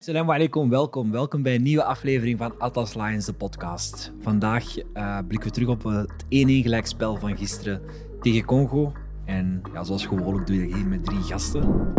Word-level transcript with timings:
Assalamu 0.00 0.32
alaikum, 0.32 0.68
welkom. 0.68 1.10
Welkom 1.10 1.42
bij 1.42 1.54
een 1.54 1.62
nieuwe 1.62 1.84
aflevering 1.84 2.38
van 2.38 2.58
Atlas 2.58 2.94
Lions, 2.94 3.26
de 3.26 3.32
podcast. 3.32 4.12
Vandaag 4.20 4.76
uh, 4.76 5.18
blikken 5.28 5.48
we 5.48 5.54
terug 5.54 5.68
op 5.68 5.82
het 5.82 6.24
1-1 6.24 6.26
gelijkspel 6.28 7.16
van 7.16 7.36
gisteren 7.36 7.82
tegen 8.20 8.44
Congo. 8.44 8.92
En 9.24 9.62
ja, 9.72 9.84
zoals 9.84 10.06
gewoonlijk 10.06 10.46
doe 10.46 10.66
dat 10.66 10.76
hier 10.76 10.86
met 10.86 11.04
drie 11.04 11.20
gasten. 11.20 11.92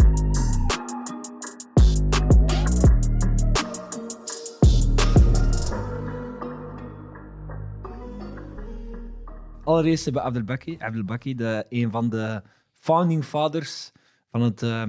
Allereerst 9.63 10.03
hebben 10.03 10.21
we 10.21 10.27
Abdelbaki, 10.27 10.77
Abdelbaki 10.79 11.35
de, 11.35 11.65
een 11.69 11.91
van 11.91 12.09
de 12.09 12.41
founding 12.73 13.25
fathers 13.25 13.91
van 14.31 14.41
het... 14.41 14.61
Uh, 14.61 14.83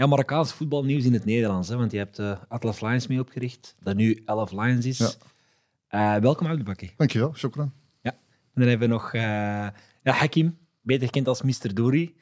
ja, 0.00 0.06
Marokkaans 0.06 0.52
voetbalnieuws 0.52 1.04
in 1.04 1.12
het 1.12 1.24
Nederlands. 1.24 1.68
Hè? 1.68 1.76
Want 1.76 1.92
je 1.92 1.98
hebt 1.98 2.18
uh, 2.18 2.36
Atlas 2.48 2.80
Lions 2.80 3.06
mee 3.06 3.20
opgericht, 3.20 3.76
dat 3.82 3.96
nu 3.96 4.22
11 4.24 4.50
Lions 4.50 4.86
is. 4.86 4.98
Ja. 4.98 6.16
Uh, 6.16 6.22
welkom, 6.22 6.46
Abdelbaki. 6.46 6.90
Dankjewel, 6.96 7.34
shukran. 7.34 7.72
Ja. 8.02 8.10
En 8.10 8.60
dan 8.60 8.68
hebben 8.68 8.88
we 8.88 8.94
nog 8.94 9.14
uh, 9.14 9.20
ja, 9.22 9.72
Hakim, 10.02 10.58
beter 10.80 11.06
gekend 11.06 11.28
als 11.28 11.42
Mr. 11.42 11.74
Douri. 11.74 12.16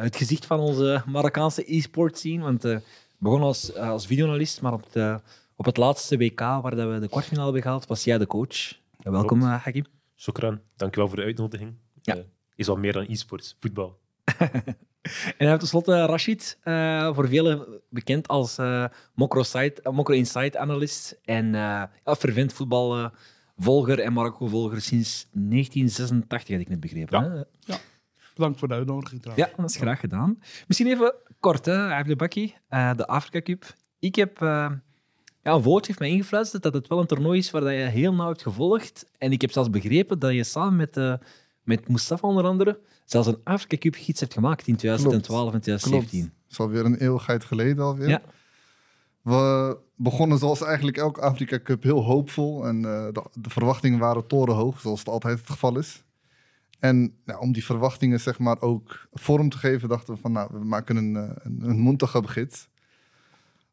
het 0.00 0.16
gezicht 0.16 0.46
van 0.46 0.60
onze 0.60 1.02
Marokkaanse 1.06 1.76
e-sport 1.76 2.18
scene. 2.18 2.42
Want 2.42 2.64
uh, 2.64 2.78
begon 3.18 3.40
als, 3.40 3.74
als 3.74 4.06
videoanalist, 4.06 4.60
maar 4.60 4.72
op, 4.72 4.92
de, 4.92 5.20
op 5.56 5.64
het 5.64 5.76
laatste 5.76 6.16
WK, 6.16 6.40
waar 6.40 6.76
dat 6.76 6.92
we 6.92 6.98
de 6.98 7.08
kwartfinale 7.08 7.44
hebben 7.44 7.62
gehaald, 7.62 7.86
was 7.86 8.04
jij 8.04 8.18
de 8.18 8.26
coach. 8.26 8.78
welkom, 8.96 9.42
Hakim. 9.42 9.84
Shukran, 10.16 10.60
dankjewel 10.76 11.08
voor 11.08 11.18
de 11.18 11.24
uitnodiging. 11.24 11.74
Ja. 12.02 12.16
is 12.54 12.68
al 12.68 12.76
meer 12.76 12.92
dan 12.92 13.06
e-sports, 13.08 13.56
voetbal. 13.60 13.98
En 15.02 15.10
dan 15.38 15.48
hebben 15.48 15.58
tenslotte 15.58 16.04
Rashid, 16.04 16.58
uh, 16.64 17.14
voor 17.14 17.28
velen 17.28 17.80
bekend 17.88 18.28
als 18.28 18.58
uh, 18.58 18.84
Mokro, 19.14 19.42
site, 19.42 19.80
uh, 19.84 19.92
Mokro 19.92 20.14
Insight 20.14 20.56
analyst 20.56 21.18
en 21.24 21.46
uh, 21.46 21.52
ja, 22.04 22.16
fervent 22.18 22.52
voetbalvolger 22.52 23.98
en 23.98 24.12
Marokko-volger 24.12 24.80
sinds 24.80 25.28
1986, 25.32 26.48
had 26.48 26.60
ik 26.60 26.68
net 26.68 26.80
begrepen. 26.80 27.24
Ja. 27.24 27.44
ja. 27.60 27.78
Bedankt 28.34 28.58
voor 28.58 28.68
de 28.68 28.74
uitnodiging 28.74 29.22
trouwens. 29.22 29.50
Ja, 29.50 29.56
dat 29.56 29.70
is 29.70 29.76
graag 29.76 30.00
gedaan. 30.00 30.38
Misschien 30.66 30.86
even 30.86 31.14
kort, 31.40 31.64
hè, 31.64 32.16
Bakkie, 32.16 32.56
de 32.68 33.06
Afrika 33.06 33.40
Cup. 33.42 33.74
Ik 33.98 34.14
heb... 34.14 34.38
ja, 34.38 34.80
een 35.42 35.62
woord 35.62 35.86
heeft 35.86 35.98
mij 35.98 36.10
ingefluisterd 36.10 36.62
dat 36.62 36.74
het 36.74 36.88
wel 36.88 37.00
een 37.00 37.06
toernooi 37.06 37.38
is 37.38 37.50
waar 37.50 37.72
je 37.72 37.84
heel 37.84 38.14
nauw 38.14 38.28
hebt 38.28 38.42
gevolgd. 38.42 39.06
En 39.18 39.32
ik 39.32 39.40
heb 39.40 39.52
zelfs 39.52 39.70
begrepen 39.70 40.18
dat 40.18 40.32
je 40.32 40.44
samen 40.44 40.76
met, 40.76 41.20
met 41.62 41.88
Mustafa 41.88 42.28
onder 42.28 42.44
andere 42.44 42.80
zelfs 43.04 43.28
een 43.28 43.40
Afrika 43.44 43.76
Cup 43.76 43.94
gids 43.94 44.20
hebt 44.20 44.32
gemaakt 44.32 44.66
in 44.66 44.76
2012 44.76 45.52
en 45.52 45.60
2017. 45.60 46.20
Klopt. 46.20 46.34
Dat 46.42 46.50
is 46.50 46.58
alweer 46.58 46.84
een 46.84 46.98
eeuwigheid 46.98 47.44
geleden 47.44 47.84
alweer. 47.84 48.08
Ja. 48.08 48.22
We 49.22 49.78
begonnen 49.96 50.38
zoals 50.38 50.62
eigenlijk 50.62 50.96
elke 50.96 51.20
Afrika 51.20 51.60
Cup 51.60 51.82
heel 51.82 52.04
hoopvol. 52.04 52.66
En 52.66 52.76
uh, 52.76 52.82
de, 53.12 53.24
de, 53.32 53.50
verwachtingen 53.50 53.98
waren 53.98 54.26
torenhoog, 54.26 54.80
zoals 54.80 54.98
het 54.98 55.08
altijd 55.08 55.38
het 55.38 55.50
geval 55.50 55.78
is. 55.78 56.04
En 56.78 57.14
nou, 57.24 57.40
om 57.40 57.52
die 57.52 57.64
verwachtingen 57.64 58.20
zeg 58.20 58.38
maar 58.38 58.60
ook 58.60 59.08
vorm 59.12 59.48
te 59.48 59.58
geven, 59.58 59.88
dachten 59.88 60.14
we 60.14 60.20
van 60.20 60.32
nou, 60.32 60.48
we 60.52 60.64
maken 60.64 60.96
een, 60.96 61.16
eh, 61.16 61.30
een, 61.42 61.98
een 62.08 62.28
gids. 62.28 62.68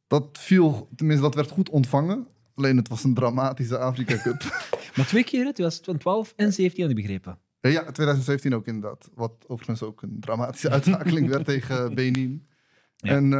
Dat 0.07 0.27
viel, 0.31 0.89
tenminste 0.95 1.25
dat 1.25 1.35
werd 1.35 1.51
goed 1.51 1.69
ontvangen. 1.69 2.27
Alleen 2.55 2.77
het 2.77 2.87
was 2.87 3.03
een 3.03 3.13
dramatische 3.13 3.77
Afrika 3.77 4.21
Cup. 4.21 4.41
maar 4.95 5.05
twee 5.05 5.23
keer, 5.23 5.53
2012 5.53 6.27
en 6.27 6.33
2017 6.33 6.81
had 6.81 6.91
ik 6.91 6.95
begrepen. 6.95 7.39
Ja, 7.61 7.91
2017 7.91 8.55
ook 8.55 8.67
inderdaad. 8.67 9.09
Wat 9.13 9.31
overigens 9.47 9.83
ook 9.83 10.01
een 10.01 10.17
dramatische 10.19 10.69
uitschakeling 10.77 11.29
werd 11.29 11.45
tegen 11.45 11.95
Benin. 11.95 12.47
Ja. 12.97 13.11
En 13.11 13.23
uh, 13.23 13.31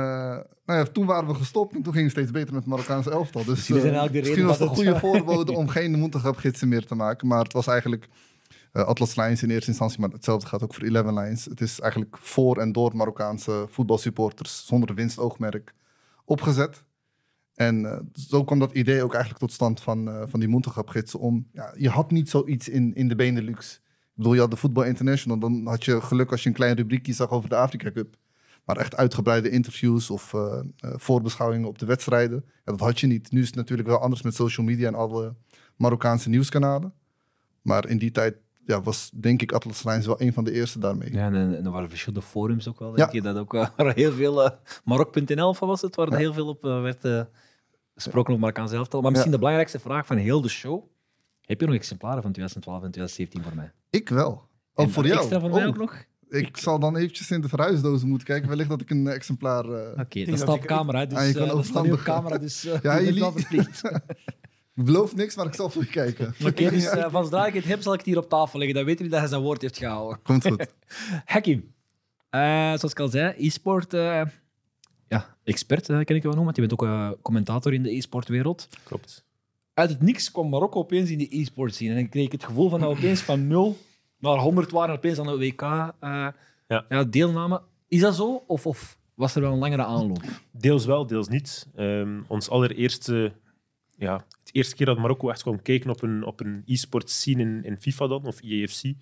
nou 0.66 0.80
ja, 0.80 0.84
toen 0.84 1.06
waren 1.06 1.28
we 1.28 1.34
gestopt 1.34 1.76
en 1.76 1.82
toen 1.82 1.94
ging 1.94 2.06
het 2.06 2.14
steeds 2.14 2.32
beter 2.32 2.54
met 2.54 2.62
het 2.62 2.72
Marokkaanse 2.72 3.12
elftal. 3.12 3.44
Dus 3.44 3.70
uh, 3.70 4.12
misschien 4.12 4.46
was 4.46 4.60
het 4.60 4.70
een 4.70 4.76
goede 4.76 5.00
voorbode 5.00 5.52
om 5.62 5.68
geen 5.68 6.00
Montegap-gidsen 6.00 6.68
meer 6.68 6.86
te 6.86 6.96
maken. 6.96 7.28
Maar 7.28 7.44
het 7.44 7.54
was 7.54 7.68
eigenlijk 7.68 8.08
uh, 8.74 8.84
Atlas 8.84 9.16
Lions 9.16 9.44
in 9.44 9.50
eerste 9.50 9.70
instantie, 9.70 10.00
maar 10.00 10.10
hetzelfde 10.10 10.48
gaat 10.48 10.64
ook 10.64 10.74
voor 10.74 10.84
Eleven 10.84 11.14
Lions. 11.14 11.46
Het 11.46 11.62
is 11.62 11.80
eigenlijk 11.80 12.18
voor 12.18 12.58
en 12.58 12.72
door 12.72 12.96
Marokkaanse 12.96 13.66
voetbalsupporters 13.70 14.66
zonder 14.66 14.96
winstoogmerk 14.96 15.74
opgezet. 16.26 16.84
En 17.54 18.10
zo 18.14 18.44
kwam 18.44 18.60
dat 18.60 18.72
idee 18.72 19.04
ook 19.04 19.14
eigenlijk 19.14 19.44
tot 19.44 19.54
stand 19.54 19.82
van, 19.82 20.28
van 20.30 20.40
die 20.40 20.50
Montegap-gidsen. 20.50 21.20
Om, 21.20 21.48
ja, 21.54 21.74
je 21.78 21.90
had 21.90 22.12
niet 22.12 22.30
zoiets 22.30 22.70
in, 22.70 22.96
in 22.96 23.08
de 23.08 23.16
Benelux 23.16 23.82
bedoel, 24.18 24.34
je 24.34 24.40
had 24.40 24.52
de 24.52 24.58
Football 24.58 24.88
International. 24.88 25.40
Dan 25.40 25.68
had 25.68 25.86
je 25.86 26.02
geluk 26.02 26.32
als 26.32 26.44
je 26.44 26.50
een 26.50 26.56
klein 26.56 26.76
rubriekje 26.76 27.14
zag 27.14 27.30
over 27.30 27.50
de 27.50 27.56
Afrika 27.56 27.92
Cup. 27.92 28.16
Maar 28.66 28.78
echt 28.78 28.96
uitgebreide 28.96 29.50
interviews 29.50 30.10
of 30.10 30.34
uh, 30.34 30.42
uh, 30.42 30.92
voorbeschouwingen 30.96 31.68
op 31.68 31.80
de 31.80 31.86
wedstrijden. 31.86 32.44
Ja, 32.46 32.72
dat 32.72 32.80
had 32.80 33.00
je 33.00 33.08
niet. 33.08 33.32
Nu 33.32 33.42
is 33.42 33.48
het 33.48 33.56
natuurlijk 33.56 33.88
wel 33.88 34.00
anders 34.00 34.22
met 34.22 34.36
social 34.36 34.66
media 34.66 34.88
en 34.88 34.96
alle 34.96 35.36
Marokkaanse 35.76 36.30
nieuwskanalen. 36.30 36.94
Maar 37.62 37.88
in 37.88 37.98
die 37.98 38.12
tijd 38.12 38.38
ja, 38.66 38.82
was 38.82 39.12
denk 39.14 39.42
ik 39.42 39.52
Atlas 39.52 39.84
Lions 39.84 40.06
wel 40.06 40.22
een 40.22 40.34
van 40.34 40.44
de 40.44 40.52
eerste 40.52 40.80
daarmee. 40.80 41.14
Ja, 41.14 41.26
en, 41.26 41.36
en 41.36 41.66
er 41.66 41.72
waren 41.72 41.90
verschillende 41.90 42.26
forums 42.26 42.68
ook 42.68 42.80
wel. 42.80 42.92
Denk 42.92 43.12
ja. 43.12 43.16
je 43.16 43.22
dat 43.22 43.38
ook 43.38 43.54
uh, 43.54 43.68
heel 43.78 44.12
veel. 44.12 44.50
Marok.nl 44.84 45.56
was 45.60 45.82
het, 45.82 45.96
waar 45.96 46.12
ja. 46.12 46.18
heel 46.18 46.34
veel 46.34 46.48
op 46.48 46.62
werd 46.62 47.28
gesproken 47.96 48.30
over 48.30 48.40
Marokkaanse 48.40 48.76
elftal. 48.76 49.02
Maar 49.02 49.12
misschien 49.12 49.32
de 49.32 49.38
belangrijkste 49.38 49.80
vraag 49.80 50.06
van 50.06 50.18
heel 50.18 50.42
de 50.42 50.50
show. 50.50 50.84
Heb 51.48 51.60
je 51.60 51.66
nog 51.66 51.76
exemplaren 51.76 52.22
van 52.22 52.32
2012 52.32 52.84
en 52.84 52.92
2017 52.92 53.44
voor 53.44 53.56
mij? 53.56 53.72
Ik 53.90 54.10
wel. 54.10 54.48
Oh, 54.74 54.88
voor 54.88 55.06
jou? 55.06 55.20
Extra 55.20 55.40
voor 55.40 55.50
mij 55.50 55.68
ook 55.68 55.78
nog? 55.78 56.06
Ik 56.30 56.58
zal 56.58 56.80
dan 56.80 56.96
eventjes 56.98 57.32
in 57.32 57.42
de 57.42 57.48
verhuisdozen 57.48 58.08
moeten 58.08 58.28
kijken. 58.28 58.50
Wellicht 58.50 58.70
dat 58.70 58.82
ik 58.82 58.90
een 58.90 59.08
exemplaar... 59.08 59.66
Uh, 59.66 59.72
Oké, 59.72 60.02
okay, 60.02 60.26
dat 60.26 60.38
staat 60.38 60.50
op 60.50 60.66
camera. 60.66 61.06
Dus, 61.06 61.18
ah, 61.18 61.28
je 61.28 61.34
kan 61.34 61.48
uh, 61.48 61.54
dat 61.54 61.92
op 61.92 62.00
camera, 62.00 62.38
dus 62.38 62.66
uh, 62.66 62.82
ja, 62.84 63.02
jullie... 63.02 63.24
verplicht. 63.24 63.84
ik 64.76 64.84
beloof 64.86 65.16
niks, 65.16 65.36
maar 65.36 65.46
ik 65.46 65.54
zal 65.54 65.70
voor 65.70 65.82
je 65.82 65.90
kijken. 65.90 66.28
Oké, 66.40 66.48
okay, 66.48 66.70
dus 66.70 66.94
uh, 66.96 67.06
van 67.10 67.24
zodra 67.24 67.46
ik 67.46 67.54
het 67.54 67.66
heb, 67.66 67.82
zal 67.82 67.94
ik 67.94 68.00
het 68.00 68.08
hier 68.08 68.18
op 68.18 68.30
tafel 68.30 68.60
leggen. 68.60 68.78
Dan 68.78 68.86
weet 68.86 68.98
jullie 68.98 69.12
dat 69.12 69.22
hij 69.22 69.30
zijn 69.30 69.42
woord 69.42 69.62
heeft 69.62 69.78
gehouden. 69.78 70.20
Komt 70.24 70.48
goed. 70.48 70.74
Hakim, 71.26 71.74
zoals 72.30 72.92
ik 72.92 73.00
al 73.00 73.08
zei, 73.08 73.34
e-sport... 73.38 73.92
ja, 75.08 75.36
expert 75.44 75.86
ken 75.86 76.16
ik 76.16 76.24
wel 76.24 76.34
noemen, 76.34 76.44
want 76.44 76.56
je 76.56 76.68
bent 76.68 76.82
ook 76.82 77.22
commentator 77.22 77.74
in 77.74 77.84
de 77.84 77.96
e-sportwereld. 77.96 78.70
Klopt 78.84 79.26
uit 79.78 79.90
het 79.90 80.02
niks 80.02 80.32
kwam 80.32 80.50
Marokko 80.50 80.80
opeens 80.80 81.10
in 81.10 81.18
de 81.18 81.40
e-sport 81.40 81.76
zien. 81.76 81.92
En 81.92 81.98
ik 81.98 82.10
kreeg 82.10 82.32
het 82.32 82.44
gevoel 82.44 82.70
van 82.70 82.80
dat 82.80 82.90
opeens 82.90 83.22
van 83.22 83.48
0 83.48 83.78
naar 84.20 84.38
100 84.38 84.72
waren, 84.72 84.96
opeens 84.96 85.20
aan 85.20 85.26
de 85.26 85.38
WK 85.38 85.62
uh, 85.62 85.90
ja. 86.68 86.86
ja. 86.90 87.04
deelname. 87.04 87.62
Is 87.88 88.02
dat 88.02 88.16
zo? 88.16 88.44
Of, 88.48 88.66
of, 88.66 88.98
was 89.14 89.36
er 89.36 89.42
wel 89.42 89.52
een 89.52 89.58
langere 89.58 89.84
aanloop? 89.84 90.24
Deels 90.52 90.86
wel, 90.86 91.08
deels 91.08 91.28
niet. 91.28 91.68
Um, 91.76 92.26
ons 92.28 92.50
allereerste, 92.50 93.34
ja, 93.98 94.14
het 94.44 94.50
eerste 94.52 94.76
keer 94.76 94.86
dat 94.86 94.98
Marokko 94.98 95.30
echt 95.30 95.42
kwam 95.42 95.62
kijken 95.62 95.90
op 95.90 96.02
een, 96.02 96.26
op 96.26 96.40
een 96.40 96.64
e-sport 96.66 97.10
scene 97.10 97.42
in, 97.42 97.64
in 97.64 97.78
FIFA 97.78 98.08
dan, 98.08 98.26
of 98.26 98.42
IEFC, 98.42 98.82
hoe 98.82 98.94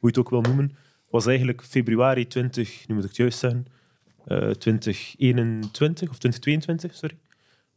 je 0.00 0.06
het 0.06 0.18
ook 0.18 0.30
wil 0.30 0.40
noemen, 0.40 0.76
was 1.10 1.26
eigenlijk 1.26 1.62
februari 1.62 2.26
20, 2.26 2.88
nu 2.88 2.94
moet 2.94 3.02
ik 3.02 3.08
het 3.08 3.18
juist 3.18 3.44
uh, 3.44 4.50
2021 4.50 6.10
of 6.10 6.18
2022, 6.18 6.94
sorry 6.94 7.16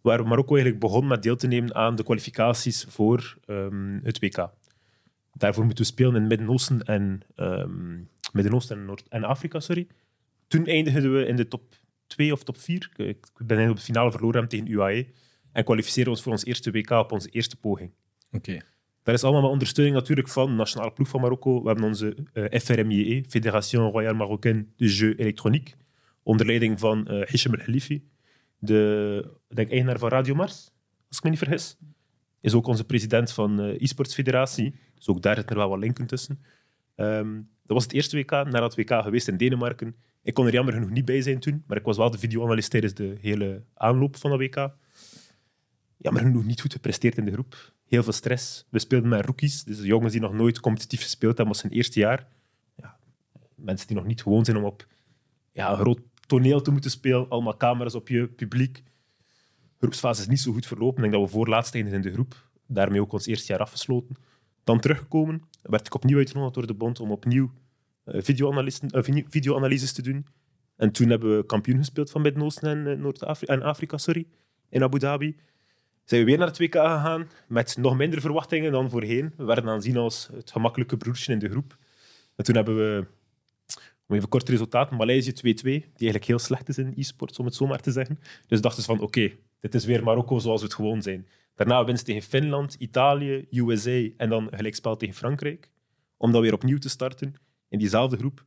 waar 0.05 0.27
Marokko 0.27 0.55
eigenlijk 0.55 0.83
begon 0.85 1.07
met 1.07 1.23
deel 1.23 1.35
te 1.35 1.47
nemen 1.47 1.75
aan 1.75 1.95
de 1.95 2.03
kwalificaties 2.03 2.85
voor 2.89 3.37
um, 3.47 3.99
het 4.03 4.19
WK. 4.19 4.49
Daarvoor 5.33 5.65
moeten 5.65 5.83
we 5.83 5.91
spelen 5.91 6.15
in 6.15 6.19
het 6.19 6.29
Midden-Oosten 6.29 6.83
en, 6.83 7.21
um, 7.35 8.09
Midden-Oosten 8.33 8.77
en, 8.77 8.85
Noord- 8.85 9.07
en 9.09 9.23
Afrika. 9.23 9.59
Sorry. 9.59 9.87
Toen 10.47 10.65
eindigden 10.65 11.13
we 11.13 11.25
in 11.25 11.35
de 11.35 11.47
top 11.47 11.75
2 12.07 12.31
of 12.31 12.43
top 12.43 12.57
4. 12.57 12.91
Ik 12.95 13.27
ben 13.37 13.69
op 13.69 13.75
de 13.75 13.81
finale 13.81 14.11
verloren 14.11 14.47
tegen 14.47 14.71
UAE. 14.71 15.07
En 15.51 15.63
kwalificeren 15.63 16.09
ons 16.09 16.21
voor 16.21 16.31
ons 16.31 16.45
eerste 16.45 16.71
WK 16.71 16.89
op 16.89 17.11
onze 17.11 17.29
eerste 17.29 17.55
poging. 17.55 17.91
Oké. 18.31 18.37
Okay. 18.37 18.61
Dat 19.03 19.15
is 19.15 19.23
allemaal 19.23 19.41
met 19.41 19.51
ondersteuning 19.51 19.95
natuurlijk 19.95 20.27
van 20.27 20.47
de 20.47 20.53
nationale 20.53 20.91
ploeg 20.91 21.07
van 21.07 21.21
Marokko. 21.21 21.61
We 21.61 21.67
hebben 21.67 21.85
onze 21.85 22.15
uh, 22.33 22.45
eh, 22.53 22.59
FRMJE, 22.61 23.23
Fédération 23.27 23.91
Royale 23.91 24.17
Marocaine 24.17 24.65
de 24.75 24.87
Jeux 24.87 25.19
Électroniques, 25.19 25.75
onder 26.23 26.45
leiding 26.45 26.79
van 26.79 27.07
uh, 27.09 27.25
Hisham 27.25 27.53
El-Khalifi 27.53 28.03
de 28.57 29.37
denk, 29.47 29.69
eigenaar 29.69 29.99
van 29.99 30.09
Radio 30.09 30.35
Mars, 30.35 30.71
als 31.07 31.17
ik 31.17 31.23
me 31.23 31.29
niet 31.29 31.39
vergis. 31.39 31.77
Is 32.41 32.53
ook 32.53 32.67
onze 32.67 32.85
president 32.85 33.31
van 33.31 33.55
de 33.55 33.73
uh, 33.73 33.81
e-sports 33.81 34.13
federatie. 34.13 34.75
Dus 34.95 35.07
ook 35.07 35.21
daar 35.21 35.35
zitten 35.35 35.55
er 35.55 35.61
wel 35.61 35.69
wat 35.69 35.79
linken 35.79 36.05
tussen. 36.05 36.39
Um, 36.95 37.49
dat 37.65 37.75
was 37.75 37.83
het 37.83 37.93
eerste 37.93 38.17
WK, 38.17 38.31
naar 38.31 38.63
het 38.63 38.75
WK 38.75 38.89
geweest 38.89 39.27
in 39.27 39.37
Denemarken. 39.37 39.95
Ik 40.21 40.33
kon 40.33 40.45
er 40.45 40.53
jammer 40.53 40.73
genoeg 40.73 40.89
niet 40.89 41.05
bij 41.05 41.21
zijn 41.21 41.39
toen, 41.39 41.63
maar 41.67 41.77
ik 41.77 41.83
was 41.83 41.97
wel 41.97 42.11
de 42.11 42.17
videoanalist 42.17 42.69
tijdens 42.69 42.93
de 42.93 43.17
hele 43.21 43.63
aanloop 43.73 44.17
van 44.17 44.29
dat 44.29 44.39
WK. 44.39 44.75
Jammer 45.97 46.21
genoeg 46.21 46.45
niet 46.45 46.61
goed 46.61 46.73
gepresteerd 46.73 47.17
in 47.17 47.25
de 47.25 47.31
groep. 47.31 47.73
Heel 47.85 48.03
veel 48.03 48.13
stress. 48.13 48.65
We 48.69 48.79
speelden 48.79 49.09
met 49.09 49.25
rookies, 49.25 49.63
dus 49.63 49.81
jongens 49.81 50.11
die 50.11 50.21
nog 50.21 50.33
nooit 50.33 50.59
competitief 50.59 51.01
gespeeld 51.01 51.37
hebben, 51.37 51.53
was 51.53 51.59
zijn 51.59 51.73
eerste 51.73 51.99
jaar. 51.99 52.27
Ja, 52.75 52.97
mensen 53.55 53.87
die 53.87 53.95
nog 53.95 54.05
niet 54.05 54.21
gewoon 54.21 54.45
zijn 54.45 54.57
om 54.57 54.63
op 54.63 54.87
ja, 55.51 55.71
een 55.71 55.77
groot 55.77 55.99
toneel 56.25 56.61
te 56.61 56.71
moeten 56.71 56.91
spelen, 56.91 57.29
allemaal 57.29 57.57
camera's 57.57 57.95
op 57.95 58.07
je 58.07 58.27
publiek. 58.27 58.83
Groepsfase 59.77 60.21
is 60.21 60.27
niet 60.27 60.39
zo 60.39 60.51
goed 60.51 60.65
verlopen. 60.65 61.03
Ik 61.03 61.11
denk 61.11 61.13
dat 61.13 61.31
we 61.31 61.37
voorlaatst 61.37 61.73
eindigen 61.75 61.99
in 61.99 62.07
de 62.07 62.13
groep. 62.13 62.49
Daarmee 62.67 63.01
ook 63.01 63.11
ons 63.11 63.25
eerste 63.25 63.51
jaar 63.51 63.61
afgesloten. 63.61 64.15
Dan 64.63 64.79
teruggekomen, 64.79 65.41
werd 65.61 65.85
ik 65.85 65.93
opnieuw 65.93 66.17
uitgenodigd 66.17 66.53
door 66.53 66.67
de 66.67 66.73
bond 66.73 66.99
om 66.99 67.11
opnieuw 67.11 67.51
uh, 68.05 68.21
videoanalyses 69.27 69.93
te 69.93 70.01
doen. 70.01 70.25
En 70.75 70.91
toen 70.91 71.09
hebben 71.09 71.37
we 71.37 71.45
kampioen 71.45 71.77
gespeeld 71.77 72.11
van 72.11 72.21
Midden-Oosten 72.21 72.69
en, 72.69 72.97
uh, 72.97 73.03
Noord-Afrika. 73.03 73.97
Sorry. 73.97 74.27
in 74.69 74.83
Abu 74.83 74.99
Dhabi. 74.99 75.35
Zijn 76.03 76.21
we 76.21 76.27
weer 76.27 76.37
naar 76.37 76.47
het 76.47 76.57
WK 76.57 76.73
gegaan 76.73 77.29
met 77.47 77.77
nog 77.77 77.97
minder 77.97 78.21
verwachtingen 78.21 78.71
dan 78.71 78.89
voorheen. 78.89 79.33
We 79.37 79.43
werden 79.43 79.69
aanzien 79.69 79.97
als 79.97 80.29
het 80.33 80.51
gemakkelijke 80.51 80.97
broertje 80.97 81.33
in 81.33 81.39
de 81.39 81.49
groep. 81.49 81.77
En 82.35 82.43
toen 82.43 82.55
hebben 82.55 82.75
we, 82.75 83.07
om 84.07 84.15
even 84.15 84.29
kort 84.29 84.49
resultaat, 84.49 84.91
Maleisië 84.91 85.31
2-2, 85.31 85.33
die 85.63 85.81
eigenlijk 85.81 86.25
heel 86.25 86.39
slecht 86.39 86.69
is 86.69 86.77
in 86.77 86.93
e-sports, 86.95 87.39
om 87.39 87.45
het 87.45 87.55
zo 87.55 87.67
maar 87.67 87.81
te 87.81 87.91
zeggen. 87.91 88.19
Dus 88.47 88.61
dachten 88.61 88.83
ze 88.83 88.87
van, 88.87 88.99
oké, 88.99 89.31
dit 89.59 89.75
is 89.75 89.85
weer 89.85 90.03
Marokko 90.03 90.39
zoals 90.39 90.59
we 90.59 90.65
het 90.65 90.75
gewoon 90.75 91.01
zijn. 91.01 91.27
Daarna 91.55 91.85
winst 91.85 92.05
tegen 92.05 92.21
Finland, 92.21 92.73
Italië, 92.73 93.47
USA 93.51 94.07
en 94.17 94.29
dan 94.29 94.47
gelijkspel 94.51 94.95
tegen 94.95 95.15
Frankrijk. 95.15 95.69
Om 96.17 96.31
dan 96.31 96.41
weer 96.41 96.53
opnieuw 96.53 96.77
te 96.77 96.89
starten 96.89 97.35
in 97.69 97.79
diezelfde 97.79 98.17
groep. 98.17 98.43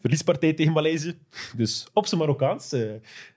Verliespartij 0.00 0.52
tegen 0.52 0.72
Maleisië. 0.72 1.18
Dus 1.56 1.86
op 1.92 2.06
zijn 2.06 2.20
Marokkaans. 2.20 2.72
Eh, 2.72 2.90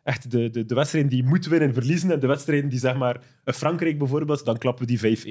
echt 0.04 0.32
de, 0.32 0.50
de, 0.50 0.66
de 0.66 0.76
wedstrijden 0.76 1.12
die 1.12 1.24
moeten 1.24 1.52
winnen 1.52 1.74
verliezen. 1.74 2.12
En 2.12 2.20
de 2.20 2.28
wedstrijden 2.28 2.70
die, 2.70 2.80
zeg 2.80 2.98
maar, 2.98 3.22
Frankrijk 3.46 3.98
bijvoorbeeld, 3.98 4.46
dan 4.46 4.58
klappen 4.58 4.88
we 4.88 4.98
die 4.98 5.18
5-1 5.18 5.26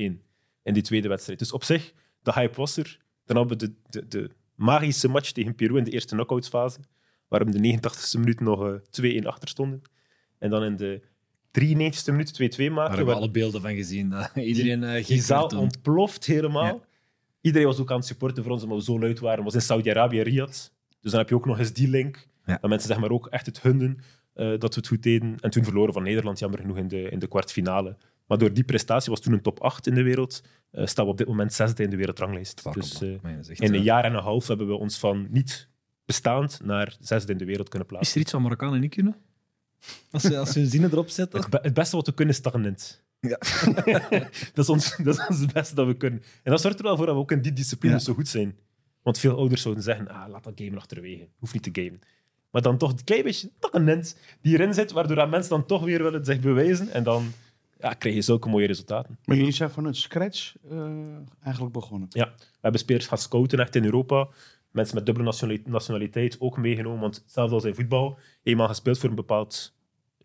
in 0.62 0.74
die 0.74 0.82
tweede 0.82 1.08
wedstrijd. 1.08 1.38
Dus 1.38 1.52
op 1.52 1.64
zich, 1.64 1.92
de 2.22 2.32
hype 2.32 2.56
was 2.56 2.76
er. 2.76 2.98
Dan 3.24 3.36
hadden 3.36 3.58
we 3.58 3.66
de, 3.66 4.00
de, 4.00 4.08
de 4.08 4.30
magische 4.60 5.08
match 5.08 5.30
tegen 5.30 5.54
Peru 5.54 5.76
in 5.78 5.84
de 5.84 5.90
eerste 5.90 6.14
knockoutsfase. 6.14 6.78
Waar 7.28 7.44
we 7.44 7.52
in 7.52 7.62
de 7.62 7.88
89ste 7.88 8.18
minuut 8.18 8.40
nog 8.40 8.80
uh, 9.00 9.20
2-1 9.22 9.26
achter 9.26 9.48
stonden. 9.48 9.82
En 10.38 10.50
dan 10.50 10.64
in 10.64 10.76
de 10.76 11.02
93ste 11.60 12.10
minuut 12.10 12.32
2-2 12.32 12.38
maken. 12.38 12.74
Daar 12.74 12.88
hebben 12.88 13.06
we 13.06 13.14
alle 13.14 13.30
beelden 13.30 13.60
van 13.60 13.74
gezien. 13.74 14.08
Dat 14.08 14.30
iedereen 14.52 14.82
uh, 14.82 15.06
Die 15.06 15.22
zaal 15.22 15.46
ontploft 15.46 16.24
helemaal. 16.24 16.84
Iedereen 17.40 17.66
was 17.66 17.78
ook 17.78 17.90
aan 17.90 17.96
het 17.96 18.06
supporten 18.06 18.42
voor 18.42 18.52
ons, 18.52 18.62
omdat 18.62 18.78
we 18.78 18.84
zo 18.84 18.98
luid 18.98 19.18
waren. 19.18 19.44
was 19.44 19.54
in 19.54 19.60
Saudi-Arabië, 19.60 20.20
Riyadh. 20.20 20.68
Dus 21.00 21.10
dan 21.10 21.20
heb 21.20 21.28
je 21.28 21.34
ook 21.34 21.46
nog 21.46 21.58
eens 21.58 21.72
die 21.72 21.88
link. 21.88 22.28
Dat 22.44 22.70
mensen 22.70 22.88
zeg 22.88 22.98
maar 22.98 23.10
ook 23.10 23.26
echt 23.26 23.46
het 23.46 23.62
hunden 23.62 23.98
uh, 24.34 24.48
dat 24.58 24.74
we 24.74 24.80
het 24.80 24.86
goed 24.86 25.02
deden. 25.02 25.36
En 25.40 25.50
toen 25.50 25.64
verloren 25.64 25.92
van 25.92 26.02
Nederland, 26.02 26.38
jammer 26.38 26.60
genoeg, 26.60 26.76
in 26.76 26.88
de, 26.88 27.02
in 27.02 27.18
de 27.18 27.28
kwartfinale. 27.28 27.96
Maar 28.30 28.38
door 28.38 28.52
die 28.52 28.64
prestatie 28.64 29.10
was 29.10 29.20
toen 29.20 29.32
een 29.32 29.42
top 29.42 29.60
8 29.60 29.86
in 29.86 29.94
de 29.94 30.02
wereld. 30.02 30.42
Uh, 30.72 30.86
staan 30.86 31.04
we 31.04 31.10
op 31.10 31.18
dit 31.18 31.26
moment 31.26 31.52
zesde 31.52 31.82
in 31.82 31.90
de 31.90 31.96
wereldranglijst. 31.96 32.72
dus 32.72 33.02
uh, 33.02 33.18
in 33.48 33.74
een 33.74 33.82
jaar 33.82 34.04
en 34.04 34.14
een 34.14 34.22
half 34.22 34.46
hebben 34.46 34.66
we 34.66 34.74
ons 34.74 34.98
van 34.98 35.26
niet 35.30 35.68
bestaand 36.04 36.60
naar 36.64 36.96
zesde 37.00 37.32
in 37.32 37.38
de 37.38 37.44
wereld 37.44 37.68
kunnen 37.68 37.88
plaatsen. 37.88 38.08
Is 38.08 38.14
er 38.14 38.20
iets 38.20 38.32
wat 38.32 38.40
Marokkanen 38.40 38.80
niet 38.80 38.94
kunnen? 38.94 39.16
Als 40.10 40.22
ze, 40.22 40.38
als 40.38 40.52
ze 40.52 40.58
hun 40.58 40.68
zinnen 40.68 40.90
erop 40.90 41.08
zetten? 41.08 41.40
Het, 41.40 41.62
het 41.62 41.74
beste 41.74 41.96
wat 41.96 42.06
we 42.06 42.12
kunnen 42.12 42.34
is 42.34 42.40
stagnant. 42.40 43.02
Ja. 43.20 43.38
dat, 44.54 44.64
is 44.64 44.68
ons, 44.68 44.96
dat 44.96 45.18
is 45.18 45.26
ons 45.26 45.40
het 45.40 45.52
beste 45.52 45.74
dat 45.74 45.86
we 45.86 45.96
kunnen. 45.96 46.22
En 46.42 46.50
dat 46.50 46.60
zorgt 46.60 46.78
er 46.78 46.84
wel 46.84 46.96
voor 46.96 47.06
dat 47.06 47.14
we 47.14 47.20
ook 47.20 47.32
in 47.32 47.42
die 47.42 47.52
discipline 47.52 48.00
zo 48.00 48.14
goed 48.14 48.28
zijn. 48.28 48.58
Want 49.02 49.18
veel 49.18 49.36
ouders 49.36 49.62
zouden 49.62 49.84
zeggen, 49.84 50.08
ah, 50.08 50.28
laat 50.28 50.44
dat 50.44 50.52
gamen 50.56 50.78
achterwege. 50.78 51.28
Hoeft 51.38 51.52
niet 51.52 51.72
te 51.72 51.82
gamen. 51.82 52.00
Maar 52.50 52.62
dan 52.62 52.78
toch 52.78 52.90
een 52.90 53.04
klein 53.04 53.22
beetje 53.22 53.50
talent 53.58 54.16
die 54.40 54.54
erin 54.54 54.74
zit, 54.74 54.92
waardoor 54.92 55.16
dat 55.16 55.30
mensen 55.30 55.50
dan 55.50 55.66
toch 55.66 55.84
weer 55.84 56.02
willen 56.02 56.24
zich 56.24 56.40
bewijzen. 56.40 56.88
En 56.88 57.02
dan 57.02 57.32
ja, 57.80 57.92
krijg 57.92 58.14
je 58.14 58.22
zulke 58.22 58.48
mooie 58.48 58.66
resultaten. 58.66 59.18
Maar 59.24 59.36
jullie 59.36 59.52
zijn 59.52 59.70
van 59.70 59.84
een 59.84 59.94
scratch 59.94 60.54
uh, 60.72 61.16
eigenlijk 61.42 61.74
begonnen? 61.74 62.08
Ja, 62.10 62.32
we 62.36 62.58
hebben 62.60 62.80
spelers 62.80 63.06
gaan 63.06 63.18
scouten 63.18 63.58
echt 63.58 63.74
in 63.74 63.84
Europa. 63.84 64.28
Mensen 64.70 64.94
met 64.94 65.06
dubbele 65.06 65.60
nationaliteit 65.64 66.36
ook 66.40 66.56
meegenomen. 66.56 67.00
Want 67.00 67.16
hetzelfde 67.16 67.54
als 67.54 67.64
in 67.64 67.74
voetbal, 67.74 68.18
eenmaal 68.42 68.68
gespeeld 68.68 68.98
voor 68.98 69.08
een 69.08 69.14
bepaald 69.14 69.74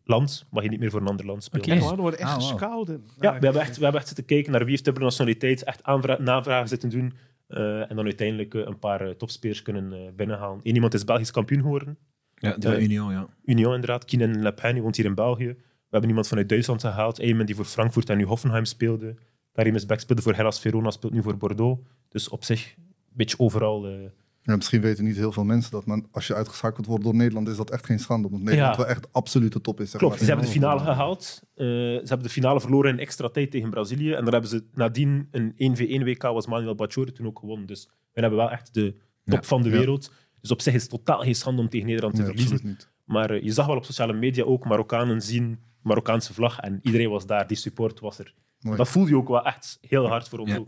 land, 0.04 0.48
mag 0.52 0.64
je 0.64 0.70
niet 0.70 0.80
meer 0.80 0.90
voor 0.90 1.02
een 1.02 1.08
ander 1.08 1.26
land 1.26 1.44
spelen. 1.44 1.66
Oké, 1.66 1.76
okay. 1.76 1.96
er 1.96 2.02
wordt 2.02 2.18
echt 2.18 2.30
ah, 2.30 2.36
gescout. 2.36 2.88
Ja, 2.88 2.98
we 3.18 3.28
hebben, 3.28 3.62
echt, 3.62 3.78
we 3.78 3.84
hebben 3.84 4.00
echt 4.00 4.08
zitten 4.08 4.26
kijken 4.26 4.52
naar 4.52 4.62
wie 4.62 4.70
heeft 4.70 4.84
dubbele 4.84 5.06
nationaliteit, 5.06 5.64
echt 5.64 5.86
navragen 6.20 6.68
zitten 6.68 6.90
doen. 6.90 7.14
Uh, 7.48 7.90
en 7.90 7.96
dan 7.96 8.06
uiteindelijk 8.06 8.54
uh, 8.54 8.66
een 8.66 8.80
paar 8.80 9.08
uh, 9.08 9.10
topspelers 9.10 9.62
kunnen 9.62 10.16
binnenhalen. 10.16 10.60
Eén 10.64 10.76
iemand 10.76 10.94
is 10.94 11.04
Belgisch 11.04 11.32
kampioen 11.32 11.62
geworden. 11.62 11.98
Ja, 12.36 12.58
de 12.58 12.82
Union, 12.82 13.12
ja. 13.12 13.28
Union 13.46 13.74
inderdaad. 13.74 14.06
Kinen 14.06 14.42
Lepin, 14.42 14.82
woont 14.82 14.96
hier 14.96 15.06
in 15.06 15.16
België. 15.16 15.56
We 15.96 16.02
hebben 16.02 16.10
iemand 16.10 16.28
vanuit 16.28 16.50
Duitsland 16.50 16.82
gehaald. 16.82 17.20
Eamon 17.20 17.46
die 17.46 17.56
voor 17.56 17.66
Frankfurt 17.66 18.10
en 18.10 18.18
nu 18.18 18.24
Hoffenheim 18.24 18.66
speelde. 18.66 19.16
Karimus 19.52 19.86
Beck 19.86 20.00
speelde 20.00 20.22
voor 20.22 20.34
Hellas 20.34 20.60
Verona, 20.60 20.92
speelt 20.92 21.14
nu 21.14 21.22
voor 21.22 21.38
Bordeaux. 21.38 21.82
Dus 22.10 22.30
op 22.30 22.44
zich 22.44 22.74
een 22.78 22.94
beetje 23.14 23.40
overal 23.40 24.12
ja, 24.46 24.56
misschien 24.56 24.82
weten 24.82 25.04
niet 25.04 25.16
heel 25.16 25.32
veel 25.32 25.44
mensen 25.44 25.72
dat, 25.72 25.86
maar 25.86 26.02
als 26.12 26.28
je 26.28 26.34
uitgeschakeld 26.34 26.86
wordt 26.86 27.04
door 27.04 27.16
Nederland, 27.16 27.48
is 27.48 27.58
dat 27.58 27.70
echt 27.70 27.86
geen 27.86 28.00
schande. 28.00 28.28
Omdat 28.28 28.42
Nederland 28.42 28.76
wel 28.76 28.88
echt 28.88 29.08
absolute 29.14 29.62
top 29.62 29.80
is. 29.80 29.92
Zeg 29.92 30.00
Klopt, 30.00 30.20
ze 30.20 30.26
hebben 30.26 30.46
de 30.46 30.52
finale 30.52 30.80
gehaald. 30.80 31.42
Uh, 31.56 31.66
ze 31.66 32.06
hebben 32.06 32.24
de 32.24 32.30
finale 32.30 32.60
verloren 32.60 32.92
in 32.92 33.00
extra 33.00 33.30
tijd 33.30 33.52
tegen 33.52 33.70
Brazilië. 33.70 34.12
En 34.12 34.24
dan 34.24 34.34
hebben 34.34 34.50
ze 34.50 34.64
nadien 34.74 35.28
een 35.32 35.54
1v1 35.78 36.04
WK, 36.04 36.22
was 36.22 36.48
Manuel 36.48 36.76
Bachore 36.76 37.12
toen 37.12 37.26
ook 37.26 37.40
gewonnen. 37.40 37.68
Dus 37.68 37.90
we 38.14 38.22
hebben 38.22 38.40
wel 38.40 38.52
echt 38.52 38.74
de 38.74 38.96
top 39.26 39.46
van 39.46 39.62
de 39.62 39.70
wereld. 39.70 40.12
Dus 40.42 40.52
op 40.52 40.62
zich 40.62 40.74
is 40.74 40.82
het 40.82 40.92
totaal 40.92 41.20
geen 41.20 41.36
schande 41.36 41.62
om 41.62 41.70
tegen 41.70 41.88
Nederland 41.88 42.16
te 42.16 42.26
verliezen. 42.26 42.78
Maar 43.06 43.36
uh, 43.36 43.44
je 43.44 43.52
zag 43.52 43.66
wel 43.66 43.76
op 43.76 43.86
sociale 43.86 44.14
media 44.14 44.44
ook 44.44 44.66
Marokkanen 44.66 45.22
zien, 45.22 45.60
Marokkaanse 45.86 46.34
vlag. 46.34 46.60
En 46.60 46.80
iedereen 46.82 47.10
was 47.10 47.26
daar, 47.26 47.48
die 47.48 47.58
support 47.58 48.00
was 48.00 48.20
er. 48.20 48.34
Mooi. 48.60 48.78
Dat 48.78 48.90
voelde 48.90 49.10
je 49.10 49.16
ook 49.16 49.28
wel 49.28 49.46
echt 49.46 49.78
heel 49.82 50.08
hard 50.08 50.30
voor 50.30 50.40
ons. 50.40 50.60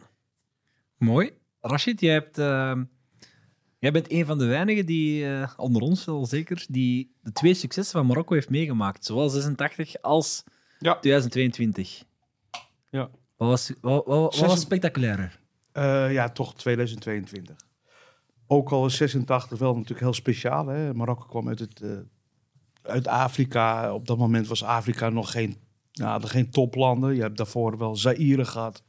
Mooi. 0.97 1.31
Rashid, 1.59 1.99
jij 1.99 2.13
hebt... 2.13 2.37
Uh 2.37 2.81
Jij 3.79 3.91
bent 3.91 4.11
een 4.11 4.25
van 4.25 4.37
de 4.37 4.45
weinigen 4.45 4.85
die, 4.85 5.23
uh, 5.23 5.53
onder 5.57 5.81
ons 5.81 6.05
wel 6.05 6.25
zeker, 6.25 6.65
die 6.69 7.15
de 7.21 7.31
twee 7.31 7.53
successen 7.53 7.97
van 7.99 8.07
Marokko 8.07 8.33
heeft 8.33 8.49
meegemaakt. 8.49 9.05
Zowel 9.05 9.29
86 9.29 10.01
als 10.01 10.43
ja. 10.79 10.99
2022. 10.99 12.03
Ja. 12.89 13.09
Wat 13.35 13.49
was, 13.49 13.73
wat, 13.81 14.05
wat, 14.05 14.35
wat 14.37 14.49
was 14.49 14.61
spectaculairder? 14.61 15.39
Uh, 15.73 16.13
ja, 16.13 16.29
toch 16.29 16.55
2022. 16.55 17.55
Ook 18.47 18.71
al 18.71 18.85
is 18.85 18.95
86 18.95 19.59
wel 19.59 19.73
natuurlijk 19.73 19.99
heel 19.99 20.13
speciaal. 20.13 20.67
Hè? 20.67 20.93
Marokko 20.93 21.25
kwam 21.25 21.47
uit, 21.47 21.59
het, 21.59 21.81
uh, 21.81 21.97
uit 22.87 23.07
Afrika. 23.07 23.93
Op 23.93 24.07
dat 24.07 24.17
moment 24.17 24.47
was 24.47 24.63
Afrika 24.63 25.09
nog 25.09 25.31
geen, 25.31 25.57
nou, 25.93 26.27
geen 26.27 26.49
toplanden. 26.49 27.15
Je 27.15 27.21
hebt 27.21 27.37
daarvoor 27.37 27.77
wel 27.77 27.95
Zaire 27.95 28.45
gehad. 28.45 28.83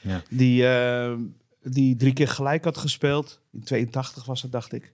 Ja. 0.00 0.22
Die 0.30 0.66
die 1.64 1.96
drie 1.96 2.12
keer 2.12 2.28
gelijk 2.28 2.64
had 2.64 2.78
gespeeld. 2.78 3.40
In 3.52 3.64
82 3.64 4.24
was 4.24 4.42
het, 4.42 4.52
dacht 4.52 4.72
ik. 4.72 4.92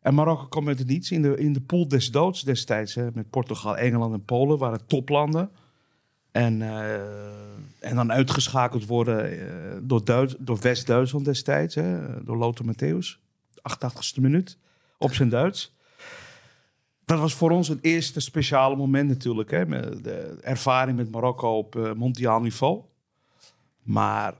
En 0.00 0.14
Marokko 0.14 0.46
kwam 0.46 0.64
met 0.64 0.78
het 0.78 0.88
niets 0.88 1.10
in 1.10 1.22
de, 1.22 1.36
in 1.36 1.52
de 1.52 1.60
pool 1.60 1.88
des 1.88 2.10
doods 2.10 2.42
destijds. 2.42 2.94
Hè, 2.94 3.08
met 3.14 3.30
Portugal, 3.30 3.76
Engeland 3.76 4.14
en 4.14 4.24
Polen 4.24 4.58
waren 4.58 4.86
toplanden. 4.86 5.50
En, 6.30 6.60
uh, 6.60 6.94
en 7.78 7.94
dan 7.94 8.12
uitgeschakeld 8.12 8.86
worden 8.86 9.32
uh, 9.32 9.42
door, 9.82 10.04
Duits, 10.04 10.34
door 10.38 10.58
West-Duitsland 10.60 11.24
destijds. 11.24 11.74
Hè, 11.74 12.22
door 12.24 12.36
Lothar 12.36 12.66
Matthäus. 12.66 13.20
88ste 13.54 14.20
minuut. 14.20 14.58
Op 14.98 15.14
zijn 15.14 15.28
Duits. 15.28 15.74
Dat 17.04 17.18
was 17.18 17.34
voor 17.34 17.50
ons 17.50 17.68
het 17.68 17.78
eerste 17.82 18.20
speciale 18.20 18.76
moment 18.76 19.08
natuurlijk. 19.08 19.50
Hè, 19.50 19.66
met 19.66 20.04
de 20.04 20.38
ervaring 20.40 20.96
met 20.96 21.10
Marokko 21.10 21.58
op 21.58 21.76
uh, 21.76 21.92
mondiaal 21.92 22.40
niveau. 22.40 22.80
Maar 23.82 24.34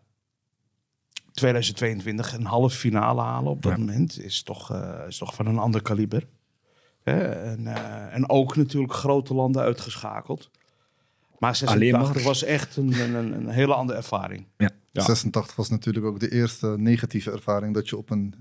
2022 1.33 2.33
een 2.33 2.45
halve 2.45 2.77
finale 2.77 3.21
halen 3.21 3.51
op 3.51 3.63
dat 3.63 3.77
moment 3.77 4.19
is 4.19 4.43
toch, 4.43 4.73
uh, 4.73 5.01
is 5.07 5.19
toch 5.19 5.35
van 5.35 5.47
een 5.47 5.59
ander 5.59 5.83
kaliber. 5.83 6.27
En, 7.03 7.61
uh, 7.61 8.15
en 8.15 8.29
ook 8.29 8.57
natuurlijk 8.57 8.93
grote 8.93 9.35
landen 9.35 9.63
uitgeschakeld. 9.63 10.51
Maar 11.39 11.57
86 11.57 12.23
was 12.23 12.43
echt 12.43 12.77
een, 12.77 13.01
een, 13.01 13.15
een, 13.15 13.49
hele 13.49 13.75
andere 13.75 13.99
ervaring. 13.99 14.47
Ja. 14.57 14.71
ja. 14.91 15.03
86 15.03 15.57
was 15.57 15.69
natuurlijk 15.69 16.05
ook 16.05 16.21
de 16.21 16.33
eerste 16.33 16.67
negatieve 16.79 17.31
ervaring 17.31 17.75
dat 17.75 17.89
je 17.89 17.97
op 17.97 18.11
een 18.11 18.35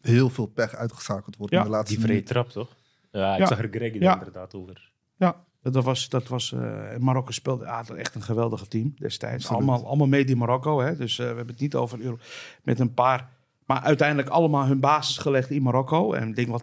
heel 0.00 0.30
veel 0.30 0.46
pech 0.46 0.74
uitgeschakeld 0.74 1.36
wordt 1.36 1.52
ja. 1.52 1.58
in 1.58 1.64
de 1.64 1.70
laatste 1.70 1.94
Die 1.94 2.04
vrije 2.04 2.22
trap, 2.22 2.50
toch? 2.50 2.76
Ja, 3.18 3.36
ik 3.36 3.46
zag 3.46 3.58
er 3.58 3.68
Greg 3.70 3.92
inderdaad 3.92 4.54
over. 4.54 4.90
Ja, 5.16 5.44
dat 5.62 5.84
was, 5.84 6.08
dat 6.08 6.28
was 6.28 6.52
uh, 6.52 6.96
Marokko 6.98 7.30
speelde 7.30 7.66
ah, 7.66 7.98
echt 7.98 8.14
een 8.14 8.22
geweldige 8.22 8.66
team 8.66 8.94
destijds. 8.98 9.48
Allemaal, 9.48 9.86
allemaal 9.86 10.06
mede 10.06 10.32
in 10.32 10.38
Marokko. 10.38 10.80
Hè? 10.80 10.96
Dus 10.96 11.12
uh, 11.12 11.18
we 11.18 11.24
hebben 11.24 11.46
het 11.46 11.60
niet 11.60 11.74
over 11.74 12.00
Euro 12.00 12.18
met 12.62 12.80
een 12.80 12.94
paar. 12.94 13.28
Maar 13.66 13.80
uiteindelijk 13.80 14.28
allemaal 14.28 14.66
hun 14.66 14.80
basis 14.80 15.18
gelegd 15.18 15.50
in 15.50 15.62
Marokko. 15.62 16.12
En 16.12 16.28
ik 16.28 16.36
denk 16.36 16.48
wel 16.48 16.60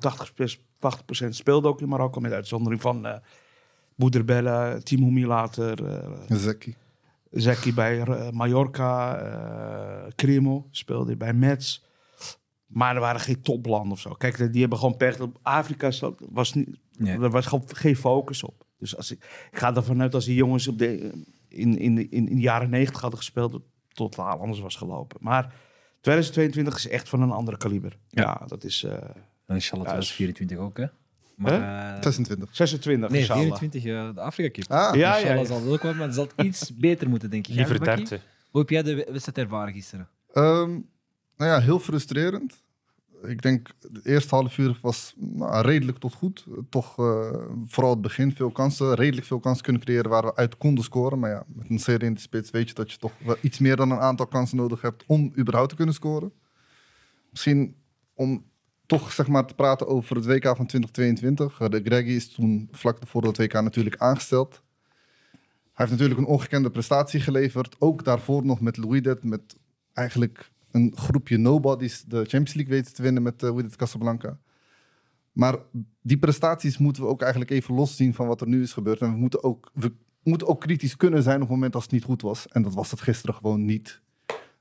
80%, 0.48 1.26
80% 1.26 1.30
speelde 1.30 1.68
ook 1.68 1.82
in 1.82 1.90
Marokko. 1.90 2.20
Met 2.20 2.32
uitzondering 2.32 2.82
van 2.82 3.06
uh, 3.06 3.16
Boederbella, 3.96 4.78
Timo 4.78 5.10
Milater. 5.10 5.82
Uh, 5.84 6.38
Zeki. 6.38 6.76
Zeki 7.32 7.74
bij 7.74 8.04
Mallorca. 8.32 9.24
Uh, 9.24 10.12
Cremo 10.16 10.68
speelde 10.72 11.18
bij 11.18 11.34
Metz. 11.34 11.82
Maar 12.72 12.96
er 12.96 13.02
waren 13.02 13.22
geen 13.22 13.42
toplanden 13.42 13.92
of 13.92 14.00
zo. 14.00 14.14
Kijk, 14.14 14.52
die 14.52 14.62
hebben 14.62 14.80
gewoon 14.80 14.98
pech. 14.98 15.18
Afrika 15.42 15.92
was 16.30 16.54
niet, 16.54 16.70
er 17.00 17.30
was 17.30 17.46
gewoon 17.46 17.66
geen 17.68 17.96
focus 17.96 18.44
op. 18.44 18.66
Dus 18.78 18.98
als 18.98 19.12
ik, 19.12 19.18
ik 19.52 19.58
ga 19.58 19.76
ervan 19.76 20.02
uit 20.02 20.14
als 20.14 20.26
die 20.26 20.36
jongens 20.36 20.68
op 20.68 20.78
de, 20.78 21.12
in, 21.48 21.78
in, 21.78 21.98
in, 21.98 22.10
in 22.30 22.36
de 22.36 22.42
jaren 22.42 22.70
90 22.70 23.02
hadden 23.02 23.20
gespeeld, 23.20 23.62
totaal 23.88 24.40
anders 24.40 24.60
was 24.60 24.76
gelopen. 24.76 25.18
Maar 25.22 25.54
2022 26.02 26.76
is 26.76 26.88
echt 26.88 27.10
van 27.10 27.22
een 27.22 27.32
andere 27.32 27.58
kaliber. 27.58 27.98
Ja, 28.10 28.42
dat 28.48 28.64
is. 28.64 28.84
Uh, 28.84 28.92
en 28.92 29.56
inshallah 29.56 29.86
2024 29.86 30.58
ook, 30.58 30.78
hè? 30.78 30.86
Maar, 31.36 31.96
uh, 31.96 32.02
26. 32.02 32.56
26. 32.56 33.10
Nee, 33.10 33.26
24, 33.26 33.86
uh, 33.86 34.16
de 34.16 34.22
Afrika 34.22 34.52
Cup. 34.52 34.72
Ah, 34.72 34.96
ja, 34.96 35.18
ja, 35.18 35.34
ja. 35.34 35.46
zal 35.46 35.66
wel 35.66 35.78
komen, 35.78 35.98
maar 35.98 36.06
het 36.06 36.16
zal 36.16 36.28
iets 36.36 36.76
beter 36.78 37.10
moeten, 37.10 37.30
denk 37.30 37.48
ik. 37.48 37.56
Liever 37.56 37.84
30. 37.84 38.24
Hoe 38.50 38.60
heb 38.60 38.70
jij 38.70 38.84
de 38.84 38.96
wedstrijd 38.96 39.38
ervaren 39.38 39.74
gisteren? 39.74 40.08
Um, 40.34 40.90
nou 41.42 41.54
ja, 41.54 41.60
heel 41.60 41.80
frustrerend. 41.80 42.64
ik 43.24 43.42
denk, 43.42 43.72
het 43.80 44.06
eerste 44.06 44.36
half 44.36 44.58
uur 44.58 44.78
was 44.82 45.14
nou, 45.18 45.66
redelijk 45.66 45.98
tot 45.98 46.14
goed. 46.14 46.46
Toch 46.70 47.00
uh, 47.00 47.34
vooral 47.68 47.92
het 47.92 48.02
begin 48.02 48.36
veel 48.36 48.52
kansen, 48.52 48.94
redelijk 48.94 49.28
veel 49.28 49.40
kansen 49.40 49.64
kunnen 49.64 49.82
creëren 49.82 50.10
waar 50.10 50.24
we 50.24 50.36
uit 50.36 50.58
konden 50.58 50.84
scoren. 50.84 51.20
Maar 51.20 51.30
ja, 51.30 51.44
met 51.48 51.70
een 51.70 51.80
serie 51.80 52.08
in 52.08 52.14
de 52.14 52.20
spits 52.20 52.52
weet 52.52 52.68
je 52.68 52.74
dat 52.74 52.92
je 52.92 52.98
toch 52.98 53.12
wel 53.26 53.36
iets 53.42 53.60
meer 53.60 53.76
dan 53.76 53.92
een 53.92 54.00
aantal 54.00 54.28
kansen 54.28 54.58
nodig 54.58 54.82
hebt 54.82 55.04
om 55.08 55.34
überhaupt 55.38 55.70
te 55.70 55.76
kunnen 55.76 55.94
scoren. 55.94 56.34
Misschien 57.30 57.76
om 58.14 58.46
toch 58.86 59.12
zeg 59.12 59.28
maar 59.28 59.46
te 59.46 59.54
praten 59.54 59.88
over 59.88 60.16
het 60.16 60.26
WK 60.26 60.44
van 60.44 60.66
2022. 60.66 61.58
De 61.58 61.82
Greggy 61.84 62.10
is 62.10 62.34
toen 62.34 62.68
vlak 62.72 62.98
voor 63.06 63.24
het 63.24 63.38
WK 63.38 63.54
natuurlijk 63.54 63.98
aangesteld. 63.98 64.62
Hij 65.74 65.86
heeft 65.86 65.92
natuurlijk 65.92 66.20
een 66.20 66.36
ongekende 66.36 66.70
prestatie 66.70 67.20
geleverd. 67.20 67.76
Ook 67.80 68.04
daarvoor 68.04 68.46
nog 68.46 68.62
met 68.62 68.78
Louis 68.78 69.02
met 69.22 69.56
eigenlijk 69.94 70.51
een 70.72 70.92
groepje 70.96 71.38
nobodies 71.38 72.04
de 72.04 72.18
Champions 72.18 72.54
League 72.54 72.74
weten 72.74 72.94
te 72.94 73.02
winnen 73.02 73.24
met 73.24 73.44
uh, 73.44 73.60
Casablanca. 73.76 74.38
Maar 75.32 75.58
die 76.02 76.18
prestaties 76.18 76.78
moeten 76.78 77.04
we 77.04 77.10
ook 77.10 77.22
eigenlijk 77.22 77.52
even 77.52 77.74
loszien 77.74 78.14
van 78.14 78.28
wat 78.28 78.42
er 78.42 78.48
nu 78.48 78.62
is 78.62 78.74
gebeurd. 78.74 79.00
En 79.02 79.12
we 79.12 79.18
moeten 79.18 79.44
ook, 79.44 79.72
we 79.74 79.94
moeten 80.24 80.48
ook 80.48 80.62
kritisch 80.62 80.98
kunnen 80.98 81.24
zijn 81.24 81.36
op 81.36 81.42
het 81.42 81.50
moment 81.50 81.76
als 81.76 81.84
het 81.84 81.94
niet 81.94 82.04
goed 82.04 82.22
was. 82.22 82.48
En 82.48 82.62
dat 82.62 82.74
was 82.74 82.92
het 82.92 83.02
gisteren 83.02 83.36
gewoon 83.36 83.66
niet. 83.66 84.02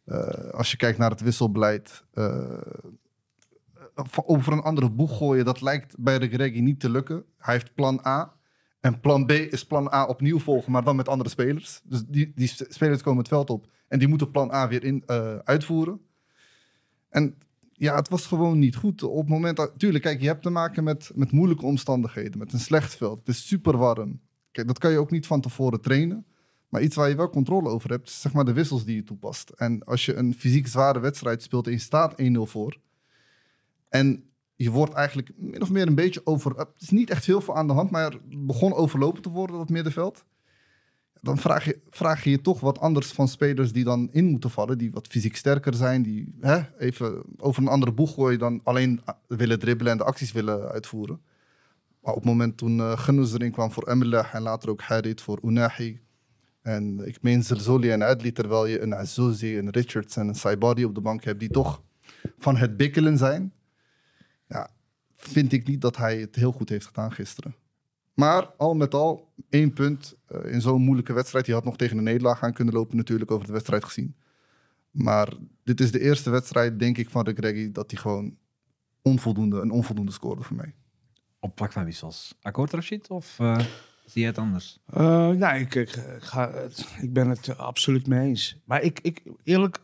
Uh, 0.06 0.18
als 0.50 0.70
je 0.70 0.76
kijkt 0.76 0.98
naar 0.98 1.10
het 1.10 1.20
wisselbeleid. 1.20 2.04
Uh, 2.14 2.60
over 4.24 4.52
een 4.52 4.62
andere 4.62 4.90
boeg 4.90 5.16
gooien, 5.16 5.44
dat 5.44 5.60
lijkt 5.60 5.94
bij 5.98 6.18
de 6.18 6.28
Greggy 6.28 6.60
niet 6.60 6.80
te 6.80 6.90
lukken. 6.90 7.24
Hij 7.38 7.54
heeft 7.54 7.74
plan 7.74 8.00
A. 8.06 8.32
En 8.80 9.00
plan 9.00 9.26
B 9.26 9.30
is 9.30 9.66
plan 9.66 9.92
A 9.92 10.06
opnieuw 10.06 10.38
volgen, 10.38 10.72
maar 10.72 10.84
dan 10.84 10.96
met 10.96 11.08
andere 11.08 11.30
spelers. 11.30 11.80
Dus 11.84 12.02
die, 12.06 12.32
die 12.34 12.50
spelers 12.68 13.02
komen 13.02 13.18
het 13.18 13.28
veld 13.28 13.50
op 13.50 13.66
en 13.88 13.98
die 13.98 14.08
moeten 14.08 14.30
plan 14.30 14.52
A 14.52 14.68
weer 14.68 14.84
in, 14.84 15.02
uh, 15.06 15.36
uitvoeren. 15.36 16.00
En 17.08 17.38
ja, 17.72 17.94
het 17.94 18.08
was 18.08 18.26
gewoon 18.26 18.58
niet 18.58 18.76
goed. 18.76 19.02
Op 19.02 19.18
het 19.18 19.28
moment 19.28 19.56
dat, 19.56 19.72
tuurlijk, 19.76 20.04
kijk, 20.04 20.20
je 20.20 20.26
hebt 20.26 20.42
te 20.42 20.50
maken 20.50 20.84
met, 20.84 21.10
met 21.14 21.32
moeilijke 21.32 21.66
omstandigheden, 21.66 22.38
met 22.38 22.52
een 22.52 22.58
slecht 22.58 22.96
veld. 22.96 23.18
Het 23.18 23.28
is 23.28 23.46
super 23.46 23.76
warm. 23.76 24.20
Kijk, 24.50 24.66
dat 24.66 24.78
kan 24.78 24.90
je 24.90 24.98
ook 24.98 25.10
niet 25.10 25.26
van 25.26 25.40
tevoren 25.40 25.80
trainen. 25.80 26.26
Maar 26.68 26.82
iets 26.82 26.96
waar 26.96 27.08
je 27.08 27.16
wel 27.16 27.30
controle 27.30 27.68
over 27.68 27.90
hebt, 27.90 28.08
is 28.08 28.20
zeg 28.20 28.32
maar 28.32 28.44
de 28.44 28.52
wissels 28.52 28.84
die 28.84 28.96
je 28.96 29.02
toepast. 29.02 29.50
En 29.50 29.84
als 29.84 30.04
je 30.04 30.14
een 30.14 30.34
fysiek 30.34 30.66
zware 30.66 31.00
wedstrijd 31.00 31.42
speelt 31.42 31.66
en 31.66 31.72
je 31.72 31.78
staat 31.78 32.14
1-0 32.22 32.24
voor. 32.34 32.78
En 33.88 34.29
je 34.62 34.70
wordt 34.70 34.92
eigenlijk 34.92 35.30
min 35.36 35.62
of 35.62 35.70
meer 35.70 35.86
een 35.86 35.94
beetje 35.94 36.20
over. 36.24 36.56
Het 36.56 36.68
is 36.78 36.90
niet 36.90 37.10
echt 37.10 37.24
veel 37.24 37.40
voor 37.40 37.54
aan 37.54 37.66
de 37.66 37.72
hand, 37.72 37.90
maar 37.90 38.16
begon 38.28 38.74
overlopen 38.74 39.22
te 39.22 39.28
worden, 39.28 39.56
dat 39.56 39.68
middenveld. 39.68 40.24
Dan 41.20 41.38
vraag 41.38 41.64
je, 41.64 41.80
vraag 41.88 42.24
je 42.24 42.30
je 42.30 42.40
toch 42.40 42.60
wat 42.60 42.78
anders 42.78 43.12
van 43.12 43.28
spelers 43.28 43.72
die 43.72 43.84
dan 43.84 44.08
in 44.12 44.24
moeten 44.24 44.50
vallen, 44.50 44.78
die 44.78 44.90
wat 44.90 45.06
fysiek 45.06 45.36
sterker 45.36 45.74
zijn, 45.74 46.02
die 46.02 46.34
hè, 46.40 46.60
even 46.78 47.22
over 47.36 47.62
een 47.62 47.68
andere 47.68 47.92
boeg 47.92 48.14
gooien 48.14 48.38
dan 48.38 48.60
alleen 48.64 49.00
willen 49.26 49.58
dribbelen 49.58 49.92
en 49.92 49.98
de 49.98 50.04
acties 50.04 50.32
willen 50.32 50.68
uitvoeren. 50.68 51.20
Maar 52.00 52.14
op 52.14 52.20
het 52.20 52.30
moment 52.30 52.56
toen 52.56 52.78
uh, 52.78 53.08
erin 53.08 53.52
kwam 53.52 53.72
voor 53.72 53.88
Emelah 53.88 54.34
en 54.34 54.42
later 54.42 54.70
ook 54.70 54.80
Harit 54.80 55.20
voor 55.20 55.38
Unahi. 55.42 56.00
En 56.62 57.06
ik 57.06 57.22
meen 57.22 57.42
Zerzoli 57.42 57.90
en 57.90 58.02
Adli, 58.02 58.32
terwijl 58.32 58.66
je 58.66 58.80
een 58.80 58.94
Azouzi, 58.94 59.58
een 59.58 59.70
Richards 59.70 60.16
en 60.16 60.28
een 60.28 60.34
Saibadi 60.34 60.84
op 60.84 60.94
de 60.94 61.00
bank 61.00 61.24
hebt, 61.24 61.40
die 61.40 61.50
toch 61.50 61.82
van 62.38 62.56
het 62.56 62.76
bikkelen 62.76 63.18
zijn 63.18 63.52
vind 65.20 65.52
ik 65.52 65.66
niet 65.66 65.80
dat 65.80 65.96
hij 65.96 66.18
het 66.18 66.36
heel 66.36 66.52
goed 66.52 66.68
heeft 66.68 66.86
gedaan 66.86 67.12
gisteren. 67.12 67.54
Maar 68.14 68.46
al 68.56 68.74
met 68.74 68.94
al, 68.94 69.32
één 69.48 69.72
punt 69.72 70.16
uh, 70.32 70.52
in 70.52 70.60
zo'n 70.60 70.82
moeilijke 70.82 71.12
wedstrijd. 71.12 71.44
Die 71.44 71.54
had 71.54 71.64
nog 71.64 71.76
tegen 71.76 71.98
een 71.98 72.04
nederlaag 72.04 72.42
aan 72.42 72.52
kunnen 72.52 72.74
lopen 72.74 72.96
natuurlijk 72.96 73.30
over 73.30 73.46
de 73.46 73.52
wedstrijd 73.52 73.84
gezien. 73.84 74.16
Maar 74.90 75.32
dit 75.64 75.80
is 75.80 75.92
de 75.92 76.00
eerste 76.00 76.30
wedstrijd, 76.30 76.78
denk 76.78 76.98
ik, 76.98 77.10
van 77.10 77.24
de 77.24 77.32
Greggy 77.32 77.72
dat 77.72 77.90
hij 77.90 78.00
gewoon 78.00 78.36
onvoldoende, 79.02 79.60
een 79.60 79.70
onvoldoende 79.70 80.12
scoorde 80.12 80.42
voor 80.42 80.56
mij. 80.56 80.74
Op 81.38 81.54
plak 81.54 81.72
van 81.72 81.84
wissels. 81.84 82.34
Akkoord 82.42 82.72
Rashid 82.72 83.10
of 83.10 83.38
uh, 83.40 83.58
zie 84.04 84.20
je 84.20 84.26
het 84.26 84.38
anders? 84.38 84.78
Uh, 84.94 85.28
nee, 85.28 85.60
ik, 85.60 85.74
ik, 85.74 85.90
ga, 86.18 86.52
ik 87.00 87.12
ben 87.12 87.28
het 87.28 87.56
absoluut 87.58 88.06
mee 88.06 88.28
eens. 88.28 88.56
Maar 88.64 88.82
ik, 88.82 89.00
ik 89.00 89.22
eerlijk, 89.42 89.80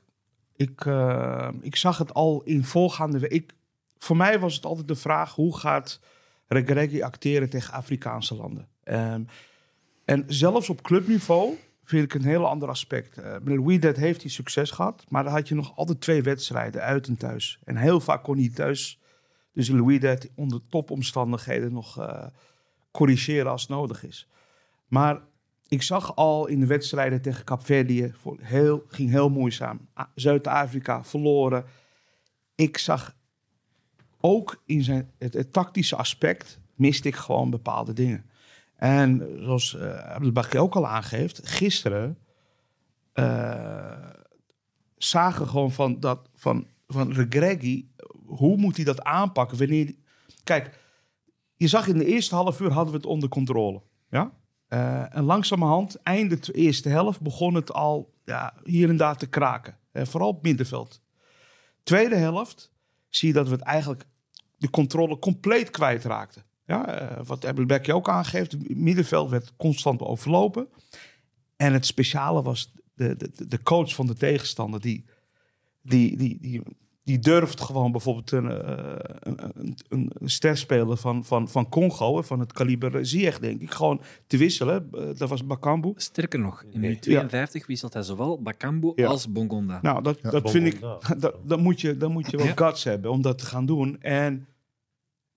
ik, 0.57 0.85
ik 1.61 1.77
zag 1.77 1.99
het 1.99 2.15
al 2.15 2.43
in 2.43 2.65
voorgaande... 2.65 3.29
Ik, 3.29 3.55
voor 3.99 4.17
mij 4.17 4.39
was 4.39 4.55
het 4.55 4.65
altijd 4.65 4.89
de 4.89 4.95
vraag: 4.95 5.35
hoe 5.35 5.59
gaat 5.59 6.01
Regregi 6.47 7.03
acteren 7.03 7.51
tegen 7.51 7.75
Afrikaanse 7.75 8.35
landen? 8.35 8.69
Um, 8.85 9.27
en 10.05 10.25
zelfs 10.27 10.71
op 10.71 10.83
clubniveau 10.83 11.59
vind 11.85 12.05
ik 12.05 12.15
een 12.15 12.29
heel 12.29 12.47
ander 12.47 12.69
aspect. 12.69 13.19
Uh, 13.19 13.33
met 13.43 13.57
Louis 13.57 13.97
heeft 13.97 14.23
hij 14.23 14.31
succes 14.31 14.71
gehad, 14.71 15.05
maar 15.09 15.25
dan 15.25 15.33
had 15.33 15.49
je 15.49 15.55
nog 15.55 15.77
altijd 15.77 16.01
twee 16.01 16.23
wedstrijden, 16.23 16.83
uit 16.83 17.07
en 17.07 17.17
thuis. 17.17 17.59
En 17.65 17.77
heel 17.77 18.01
vaak 18.01 18.23
kon 18.23 18.37
hij 18.37 18.51
thuis, 18.55 19.01
dus 19.53 19.69
Louis 19.69 20.19
onder 20.35 20.61
topomstandigheden 20.69 21.73
nog 21.73 21.99
uh, 21.99 22.27
corrigeren 22.91 23.51
als 23.51 23.69
nodig 23.69 24.05
is. 24.05 24.29
Maar 24.87 25.21
ik 25.69 25.83
zag 25.83 26.17
al 26.17 26.47
in 26.47 26.61
de 26.61 26.67
wedstrijden 26.67 27.23
tegen 27.23 27.45
Capverdië, 27.45 28.15
heel, 28.41 28.85
ging 28.89 29.11
heel 29.11 29.29
moeizaam. 29.29 29.89
Zuid-Afrika 30.15 31.05
verloren. 31.05 31.65
Ik 32.55 32.79
zag 32.79 33.17
ook 34.21 34.63
in 34.67 34.83
zijn, 34.83 35.11
het, 35.19 35.53
tactische 35.53 35.97
aspect 35.97 36.61
miste 36.75 37.09
ik 37.09 37.17
gewoon 37.17 37.51
bepaalde 37.51 37.93
dingen. 37.93 38.25
En 38.77 39.37
zoals 39.39 39.77
uh, 40.23 40.63
ook 40.63 40.75
al 40.75 40.87
aangeeft, 40.87 41.49
gisteren 41.49 42.19
uh, 43.15 44.11
zagen 44.97 45.49
gewoon 45.49 45.73
van 45.73 46.01
dat 46.01 46.31
van, 46.35 46.67
van 46.87 47.13
Regregi, 47.13 47.91
hoe 48.25 48.57
moet 48.57 48.77
hij 48.77 48.85
dat 48.85 49.03
aanpakken? 49.03 49.59
Wanneer, 49.59 49.95
kijk, 50.45 50.79
je 51.57 51.69
zag 51.69 51.87
in 51.87 51.99
de 51.99 52.07
eerste 52.07 52.35
half 52.35 52.61
uur 52.61 52.73
hadden 52.73 52.93
we 52.93 52.99
het 52.99 53.07
onder 53.07 53.29
controle. 53.29 53.83
Ja? 54.11 54.33
Uh, 54.69 55.17
en 55.17 55.25
langzamerhand, 55.25 56.03
einde 56.03 56.39
de 56.39 56.53
eerste 56.53 56.89
helft, 56.89 57.21
begon 57.21 57.55
het 57.55 57.73
al 57.73 58.15
ja, 58.25 58.55
hier 58.65 58.89
en 58.89 58.97
daar 58.97 59.17
te 59.17 59.27
kraken. 59.27 59.79
vooral 59.93 60.29
op 60.29 60.43
middenveld. 60.43 61.03
Tweede 61.83 62.17
helft 62.17 62.75
zie 63.09 63.29
je 63.29 63.35
dat 63.35 63.49
we 63.49 63.55
het 63.55 63.63
eigenlijk 63.63 64.07
de 64.57 64.71
controle 64.71 65.19
compleet 65.19 65.71
kwijtraakte. 65.71 66.43
Ja, 66.67 67.03
uh, 67.03 67.27
wat 67.27 67.47
Abelbekje 67.47 67.95
ook 67.95 68.09
aangeeft, 68.09 68.53
het 68.53 68.77
middenveld 68.77 69.31
werd 69.31 69.53
constant 69.57 70.01
overlopen. 70.01 70.69
En 71.57 71.73
het 71.73 71.87
speciale 71.87 72.43
was 72.43 72.73
de, 72.95 73.17
de, 73.17 73.47
de 73.49 73.63
coach 73.63 73.95
van 73.95 74.07
de 74.07 74.15
tegenstander, 74.15 74.81
die, 74.81 75.05
die, 75.83 76.17
die, 76.17 76.39
die, 76.41 76.63
die 77.07 77.19
durft 77.19 77.61
gewoon 77.61 77.93
bijvoorbeeld 77.93 78.31
een, 78.31 78.45
uh, 78.45 78.95
een, 79.89 80.11
een, 80.19 80.31
sterspeler 80.31 80.97
van, 80.97 81.25
van, 81.25 81.49
van 81.49 81.69
Congo, 81.69 82.23
van 82.23 82.41
het 82.41 82.53
kaliber 82.53 83.07
Ziyech, 83.07 83.39
denk 83.39 83.61
ik, 83.61 83.71
gewoon 83.71 84.01
te 84.27 84.37
wisselen. 84.37 84.89
Uh, 84.95 85.03
dat 85.17 85.29
was 85.29 85.47
Bakambu. 85.47 85.93
Sterker 85.97 86.39
nog, 86.39 86.65
in 86.71 86.81
minuut 86.81 87.03
52 87.03 87.67
wisselt 87.67 87.93
hij 87.93 88.03
zowel 88.03 88.43
Bakambu 88.43 88.93
ja. 88.97 89.07
als 89.07 89.33
Bongonda. 89.33 89.79
Nou, 89.83 90.03
dat, 90.03 90.19
ja. 90.23 90.31
dat 90.31 90.51
vind 90.51 90.67
ik, 90.67 90.81
dat, 91.19 91.35
dat, 91.43 91.61
moet 91.61 91.81
je, 91.81 91.97
dan 91.97 92.13
moet 92.13 92.31
je 92.31 92.37
wel 92.37 92.53
guts 92.55 92.85
hebben 92.85 93.11
om 93.11 93.23
dat 93.23 93.39
te 93.39 93.47
gaan 93.47 93.67
doen. 93.67 94.01
En, 94.01 94.47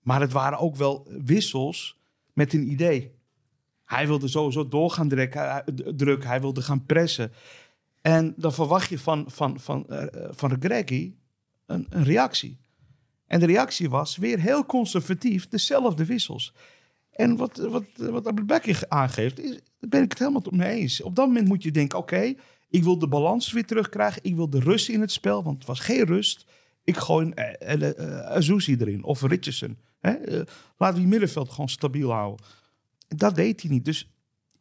maar 0.01 0.21
het 0.21 0.31
waren 0.31 0.57
ook 0.57 0.75
wel 0.75 1.07
wissels 1.25 1.99
met 2.33 2.53
een 2.53 2.71
idee. 2.71 3.11
Hij 3.85 4.07
wilde 4.07 4.27
sowieso 4.27 4.67
doorgaan 4.67 5.07
drukken, 5.07 5.63
druk, 5.95 6.23
hij 6.23 6.41
wilde 6.41 6.61
gaan 6.61 6.85
pressen. 6.85 7.31
En 8.01 8.33
dan 8.37 8.53
verwacht 8.53 8.89
je 8.89 8.99
van, 8.99 9.25
van, 9.27 9.59
van, 9.59 9.85
uh, 9.89 10.03
van 10.31 10.55
Greggy 10.59 11.13
een, 11.69 11.85
een 11.89 12.03
reactie. 12.03 12.57
En 13.25 13.39
de 13.39 13.45
reactie 13.45 13.89
was 13.89 14.17
weer 14.17 14.39
heel 14.39 14.65
conservatief, 14.65 15.47
dezelfde 15.47 16.05
wissels. 16.05 16.53
En 17.11 17.35
wat, 17.35 17.57
wat, 17.57 17.83
wat 17.95 18.89
aangeeft, 18.89 19.39
is, 19.39 19.59
ben 19.79 20.03
ik 20.03 20.09
het 20.09 20.19
helemaal 20.19 20.43
mee 20.49 20.79
eens. 20.79 21.01
Op 21.01 21.15
dat 21.15 21.27
moment 21.27 21.47
moet 21.47 21.63
je 21.63 21.71
denken, 21.71 21.97
oké, 21.97 22.33
ik 22.69 22.83
wil 22.83 22.99
de 22.99 23.07
balans 23.07 23.51
weer 23.51 23.65
terugkrijgen. 23.65 24.23
Ik 24.23 24.35
wil 24.35 24.49
de 24.49 24.59
rust 24.59 24.89
in 24.89 25.01
het 25.01 25.11
spel, 25.11 25.43
want 25.43 25.57
het 25.57 25.67
was 25.67 25.79
geen 25.79 26.05
rust. 26.05 26.45
Ik 26.83 26.97
gooi 26.97 27.31
uh, 27.35 27.75
uh, 27.75 28.19
Azuzi 28.19 28.75
erin 28.79 29.03
of 29.03 29.21
Richardson. 29.21 29.77
Hè? 29.99 30.43
Laat 30.77 30.95
die 30.95 31.07
middenveld 31.07 31.49
gewoon 31.49 31.69
stabiel 31.69 32.11
houden. 32.11 32.45
Dat 33.07 33.35
deed 33.35 33.61
hij 33.61 33.71
niet. 33.71 33.85
Dus 33.85 34.11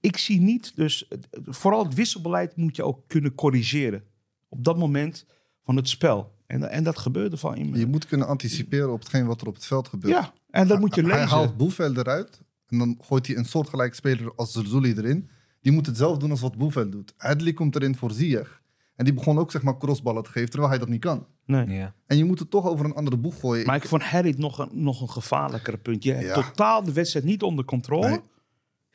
ik 0.01 0.17
zie 0.17 0.41
niet, 0.41 0.77
dus 0.77 1.09
vooral 1.45 1.85
het 1.85 1.95
wisselbeleid 1.95 2.57
moet 2.57 2.77
je 2.77 2.83
ook 2.83 3.05
kunnen 3.07 3.35
corrigeren. 3.35 4.05
Op 4.49 4.65
dat 4.65 4.79
moment 4.79 5.27
van 5.63 5.77
het 5.77 5.89
spel. 5.89 6.37
En, 6.49 6.71
en 6.71 6.85
dat 6.85 6.99
gebeurde 6.99 7.37
van 7.37 7.57
in 7.57 7.75
Je 7.75 7.87
moet 7.87 8.07
kunnen 8.07 8.27
anticiperen 8.27 8.93
op 8.93 8.99
hetgeen 9.01 9.27
wat 9.27 9.41
er 9.41 9.47
op 9.47 9.55
het 9.55 9.67
veld 9.67 9.89
gebeurt. 9.89 10.15
Ja, 10.15 10.33
en 10.51 10.69
dat 10.69 10.79
moet 10.79 10.95
je 10.95 11.03
lezen. 11.03 11.19
Hij 11.19 11.27
haalt 11.27 11.57
Boevel 11.57 11.97
eruit 11.97 12.41
en 12.67 12.79
dan 12.79 12.99
gooit 13.01 13.27
hij 13.27 13.37
een 13.37 13.45
soortgelijke 13.45 13.95
speler 13.95 14.33
als 14.37 14.53
Zerzuli 14.53 14.95
erin. 14.97 15.29
Die 15.61 15.73
moet 15.73 15.87
het 15.87 15.97
zelf 15.97 16.19
doen 16.19 16.31
als 16.31 16.41
wat 16.41 16.57
Boevel 16.57 16.91
doet. 16.91 17.15
Adli 17.17 17.53
komt 17.53 17.75
erin 17.75 17.97
voor 17.97 18.11
Ziyech. 18.11 18.63
En 18.97 19.05
die 19.05 19.15
begon 19.15 19.39
ook 19.39 19.51
zeg 19.51 19.63
maar 19.63 19.79
crossballen 19.79 20.23
te 20.23 20.31
geven, 20.31 20.51
terwijl 20.51 20.71
hij 20.71 20.79
dat 20.81 20.89
niet 20.89 21.01
kan. 21.01 21.27
Nee. 21.45 21.69
Ja. 21.69 21.95
En 22.07 22.17
je 22.17 22.25
moet 22.25 22.39
het 22.39 22.51
toch 22.51 22.67
over 22.67 22.85
een 22.85 22.95
andere 22.95 23.17
boeg 23.17 23.41
gooien. 23.41 23.67
Maar 23.67 23.77
ik 23.77 23.87
vond 23.87 24.03
Harry 24.03 24.35
nog 24.39 24.59
een, 24.59 24.69
nog 24.73 25.01
een 25.01 25.11
gevaarlijkere 25.11 25.77
punt. 25.77 26.05
Je 26.05 26.13
hebt 26.13 26.35
totaal 26.35 26.85
de 26.85 26.93
wedstrijd 26.93 27.25
niet 27.25 27.43
onder 27.43 27.65
controle. 27.65 28.09
Nee. 28.09 28.21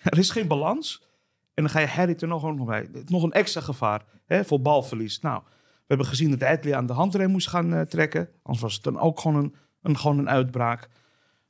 Er 0.04 0.18
is 0.18 0.30
geen 0.30 0.48
balans. 0.48 1.04
En 1.54 1.64
dan 1.64 1.70
ga 1.70 1.80
je 1.80 1.88
Harry 1.88 2.16
er 2.20 2.28
nog, 2.28 2.56
nog 2.56 2.68
bij. 2.68 2.90
Nog 3.06 3.24
een 3.24 3.32
extra 3.32 3.62
gevaar 3.62 4.06
hè, 4.26 4.46
voor 4.46 4.62
balverlies. 4.62 5.20
Nou, 5.20 5.44
we 5.86 5.94
hebben 5.94 6.08
gezien 6.08 6.30
dat 6.30 6.44
Adley 6.44 6.76
aan 6.76 6.86
de 6.86 6.94
handrem 6.94 7.32
moest 7.32 7.48
gaan 7.48 7.74
uh, 7.74 7.82
trekken. 7.82 8.30
Anders 8.44 8.64
was 8.64 8.74
het 8.74 8.84
dan 8.84 9.00
ook 9.00 9.20
gewoon 9.20 9.44
een, 9.44 9.56
een, 9.82 9.98
gewoon 9.98 10.18
een 10.18 10.30
uitbraak. 10.30 10.90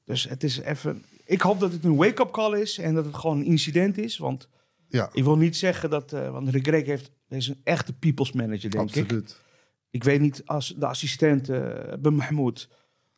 Dus 0.03 0.29
het 0.29 0.43
is 0.43 0.59
even... 0.59 1.03
Ik 1.25 1.41
hoop 1.41 1.59
dat 1.59 1.71
het 1.71 1.83
een 1.83 1.95
wake-up 1.95 2.31
call 2.31 2.59
is 2.59 2.77
en 2.77 2.93
dat 2.93 3.05
het 3.05 3.15
gewoon 3.15 3.37
een 3.37 3.45
incident 3.45 3.97
is. 3.97 4.17
Want 4.17 4.49
Ja, 4.87 5.09
ik 5.13 5.23
wil 5.23 5.37
niet 5.37 5.57
zeggen 5.57 5.89
dat... 5.89 6.13
eh 6.13 6.31
want 6.31 6.49
Rick 6.49 6.67
Greg 6.67 6.85
heeft, 6.85 7.11
is 7.29 7.47
een 7.47 7.61
echte 7.63 7.93
people's 7.93 8.31
manager, 8.31 8.69
denk 8.69 8.95
ik. 8.95 9.01
absoluut. 9.01 9.41
Ik 9.89 10.03
weet 10.03 10.21
niet 10.21 10.41
als 10.45 10.73
de 10.77 10.85
assistent 10.85 11.49
uh, 11.49 11.57
Ben 11.99 12.15
Mahmoud 12.15 12.69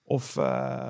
of... 0.08 0.38
eh, 0.38 0.44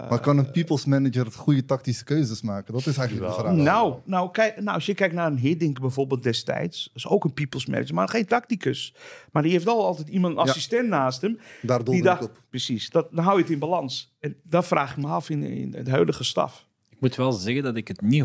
Maar 0.09 0.19
kan 0.19 0.37
een 0.37 0.51
people's 0.51 0.85
manager 0.85 1.25
het 1.25 1.35
goede 1.35 1.65
tactische 1.65 2.03
keuzes 2.03 2.41
maken? 2.41 2.73
Dat 2.73 2.85
is 2.85 2.97
eigenlijk 2.97 3.29
de 3.29 3.39
vraag. 3.39 3.53
Nou, 3.55 3.95
nou, 4.05 4.31
kijk, 4.31 4.55
nou, 4.61 4.75
als 4.75 4.85
je 4.85 4.93
kijkt 4.93 5.13
naar 5.13 5.27
een 5.31 5.37
Hiddink 5.37 5.79
bijvoorbeeld 5.79 6.23
destijds, 6.23 6.91
is 6.93 7.07
ook 7.07 7.23
een 7.23 7.33
people's 7.33 7.65
manager, 7.65 7.95
maar 7.95 8.09
geen 8.09 8.25
tacticus. 8.25 8.95
Maar 9.31 9.43
die 9.43 9.51
heeft 9.51 9.65
wel 9.65 9.85
altijd 9.85 10.07
iemand, 10.07 10.37
een 10.37 10.43
Ja. 10.43 10.49
assistent 10.49 10.87
naast 10.89 11.21
hem. 11.21 11.39
Daar 11.61 11.83
Die 11.83 12.01
dacht, 12.01 12.23
op. 12.23 12.41
precies, 12.49 12.89
dat, 12.89 13.07
dan 13.11 13.23
hou 13.23 13.35
je 13.37 13.41
het 13.43 13.51
in 13.51 13.59
balans. 13.59 14.15
En 14.19 14.35
dat 14.43 14.65
vraag 14.65 14.91
ik 14.91 14.97
me 14.97 15.07
af 15.07 15.29
in, 15.29 15.43
in 15.43 15.73
het 15.77 15.87
huidige 15.89 16.23
staf. 16.23 16.65
Ik 16.89 17.01
moet 17.01 17.15
wel 17.15 17.31
zeggen 17.31 17.63
dat 17.63 17.75
ik 17.75 17.87
het 17.87 18.01
niet 18.01 18.23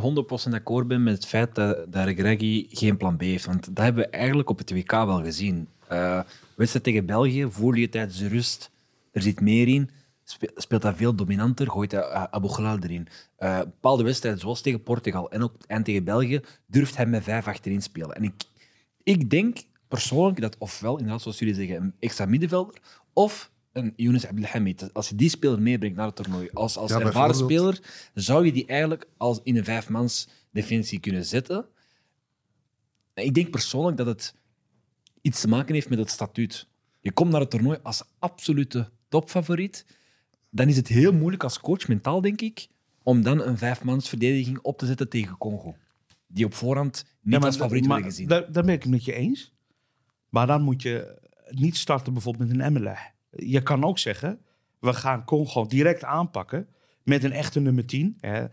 100% 0.49 0.53
akkoord 0.53 0.89
ben 0.89 1.03
met 1.03 1.15
het 1.15 1.27
feit 1.27 1.55
dat, 1.55 1.93
dat 1.93 2.05
Regregui 2.05 2.67
geen 2.71 2.97
plan 2.97 3.17
B 3.17 3.21
heeft. 3.21 3.47
Want 3.47 3.67
dat 3.77 3.85
hebben 3.85 4.05
we 4.05 4.11
eigenlijk 4.11 4.51
op 4.51 4.59
het 4.59 4.71
WK 4.73 4.91
wel 4.91 5.23
gezien. 5.23 5.69
Eh 5.89 6.21
wedstrijd 6.57 6.85
tegen 6.85 7.07
België, 7.07 7.47
voel 7.51 7.73
je 7.75 7.89
tijdens 7.89 8.19
de 8.19 8.29
rust, 8.29 8.71
er 9.13 9.23
zit 9.23 9.41
meer 9.41 9.69
in. 9.69 9.91
Spe- 10.31 10.51
Speelt 10.55 10.83
dat 10.83 10.97
veel 10.97 11.15
dominanter, 11.15 11.71
gooit 11.71 11.93
hij 11.93 12.01
uh, 12.01 12.23
Abu 12.23 12.49
Ghalal 12.49 12.79
erin. 12.79 13.09
Eh, 13.37 13.59
bepaalde 13.59 14.03
wedstrijden, 14.03 14.41
zoals 14.41 14.61
tegen 14.61 14.83
Portugal 14.83 15.31
en 15.31 15.43
ook 15.43 15.55
en 15.67 15.83
tegen 15.83 16.05
België, 16.05 16.41
durft 16.67 16.97
hij 16.97 17.07
met 17.07 17.23
vijf 17.23 17.47
achterin 17.47 17.83
spelen. 17.83 18.17
En 18.17 18.25
ik, 18.25 18.33
ik 19.03 19.31
denk 19.31 19.59
persoonlijk 19.89 20.41
dat 20.41 20.59
ofwel, 20.59 20.97
inderdaad, 20.97 21.23
zoals 21.23 21.39
jullie 21.39 21.55
zeggen, 21.55 21.77
een 21.77 21.95
extra 21.99 22.25
middenvelder, 22.27 22.75
of 23.13 23.51
een 23.73 23.93
Younes 23.97 24.27
Abdelhamid. 24.27 24.95
Als 24.95 25.09
je 25.09 25.15
die 25.15 25.29
speler 25.29 25.63
meebrengt 25.63 25.97
naar 25.97 26.07
het 26.07 26.17
toernooi, 26.17 26.49
als, 26.53 26.77
als 26.77 26.91
Ja, 26.91 27.01
ervaren 27.01 27.35
speler, 27.35 27.81
zou 28.15 28.45
je 28.45 28.53
die 28.53 28.67
eigenlijk 28.67 29.07
als 29.17 29.41
in 29.43 29.57
een 29.57 29.65
vijfmans 29.65 30.29
defensie 30.51 31.01
kunnen 31.01 31.25
zetten. 31.25 31.67
En 33.15 33.25
Ik 33.25 33.35
denk 33.35 33.51
persoonlijk 33.51 33.97
dat 33.97 34.07
het 34.07 34.35
iets 35.21 35.41
te 35.41 35.49
maken 35.49 35.75
heeft 35.75 35.89
met 35.89 35.99
het 35.99 36.11
statuut. 36.11 36.69
Je 37.01 37.13
komt 37.13 37.31
naar 37.31 37.41
het 37.41 37.51
toernooi 37.51 37.79
als 37.83 38.03
absolute 38.19 38.91
topfavoriet. 39.09 39.87
Dan 40.50 40.69
is 40.69 40.76
het 40.76 40.88
heel 40.88 41.12
moeilijk 41.12 41.42
als 41.42 41.61
coach, 41.61 41.88
mentaal 41.88 42.21
denk 42.21 42.40
ik, 42.40 42.69
om 43.02 43.23
dan 43.23 43.42
een 43.42 43.59
vijfmansverdediging 43.59 44.59
op 44.62 44.78
te 44.78 44.87
zetten 44.87 45.09
tegen 45.09 45.38
Congo. 45.38 45.76
Die 46.26 46.45
op 46.45 46.54
voorhand 46.54 47.04
niet 47.21 47.45
als 47.45 47.57
favoriet 47.57 47.87
maar, 47.87 48.02
gezien. 48.02 48.28
Daar, 48.28 48.52
daar 48.52 48.64
ben 48.64 48.75
ik 48.75 48.83
het 48.83 48.90
met 48.90 49.04
je 49.04 49.12
eens. 49.12 49.52
Maar 50.28 50.47
dan 50.47 50.62
moet 50.62 50.83
je 50.83 51.19
niet 51.50 51.76
starten 51.76 52.12
bijvoorbeeld 52.12 52.49
met 52.49 52.59
een 52.59 52.66
Emelech. 52.66 53.11
Je 53.30 53.62
kan 53.62 53.85
ook 53.85 53.99
zeggen, 53.99 54.40
we 54.78 54.92
gaan 54.92 55.25
Congo 55.25 55.66
direct 55.66 56.04
aanpakken 56.04 56.69
met 57.02 57.25
een 57.25 57.33
echte 57.33 57.61
nummer 57.61 57.87
10. 57.87 58.16
Hè. 58.21 58.47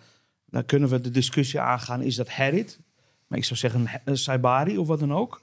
Dan 0.45 0.65
kunnen 0.65 0.89
we 0.89 1.01
de 1.01 1.11
discussie 1.11 1.59
aangaan, 1.59 2.01
is 2.01 2.15
dat 2.15 2.29
Harit? 2.29 2.79
Maar 3.27 3.37
ik 3.37 3.45
zou 3.45 3.59
zeggen 3.59 4.01
een 4.05 4.17
Saibari 4.17 4.77
of 4.77 4.87
wat 4.87 4.99
dan 4.99 5.13
ook. 5.13 5.41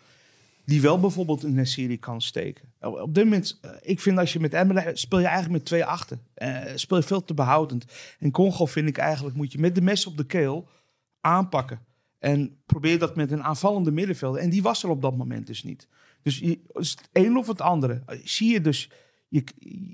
Die 0.65 0.81
wel 0.81 1.01
bijvoorbeeld 1.01 1.45
in 1.45 1.59
een 1.59 1.67
serie 1.67 1.97
kan 1.97 2.21
steken. 2.23 2.73
Op 2.81 3.15
dit 3.15 3.25
moment, 3.25 3.59
eh, 3.61 3.71
ik 3.83 4.01
vind 4.01 4.19
als 4.19 4.33
je 4.33 4.41
met 4.41 4.53
Emelech 4.53 4.99
speel 4.99 5.19
je 5.19 5.27
eigenlijk 5.27 5.55
met 5.55 5.65
twee 5.65 5.85
achten. 5.85 6.21
Eh, 6.35 6.61
speel 6.75 6.97
je 6.97 7.03
veel 7.03 7.25
te 7.25 7.35
behoudend. 7.35 7.85
En 8.19 8.31
Congo 8.31 8.67
vind 8.67 8.89
ik 8.89 8.99
eigenlijk, 8.99 9.37
moet 9.37 9.53
je 9.53 9.59
met 9.59 9.75
de 9.75 9.83
mes 9.83 10.07
op 10.07 10.17
de 10.17 10.27
keel 10.27 10.69
aanpakken. 11.21 11.81
En 12.19 12.57
probeer 12.67 12.99
dat 12.99 13.17
met 13.17 13.31
een 13.31 13.43
aanvallende 13.43 13.91
middenvelder. 13.91 14.41
En 14.41 14.51
die 14.51 14.63
was 14.63 14.83
er 14.83 14.89
op 14.89 15.03
dat 15.03 15.17
moment 15.17 15.47
dus 15.47 15.63
niet. 15.63 15.89
Dus 16.23 16.41
is 16.41 16.91
het 16.91 17.09
een 17.13 17.37
of 17.37 17.47
het 17.47 17.61
andere. 17.61 18.03
Zie 18.25 18.53
je 18.53 18.61
dus, 18.61 18.91
je, 19.29 19.45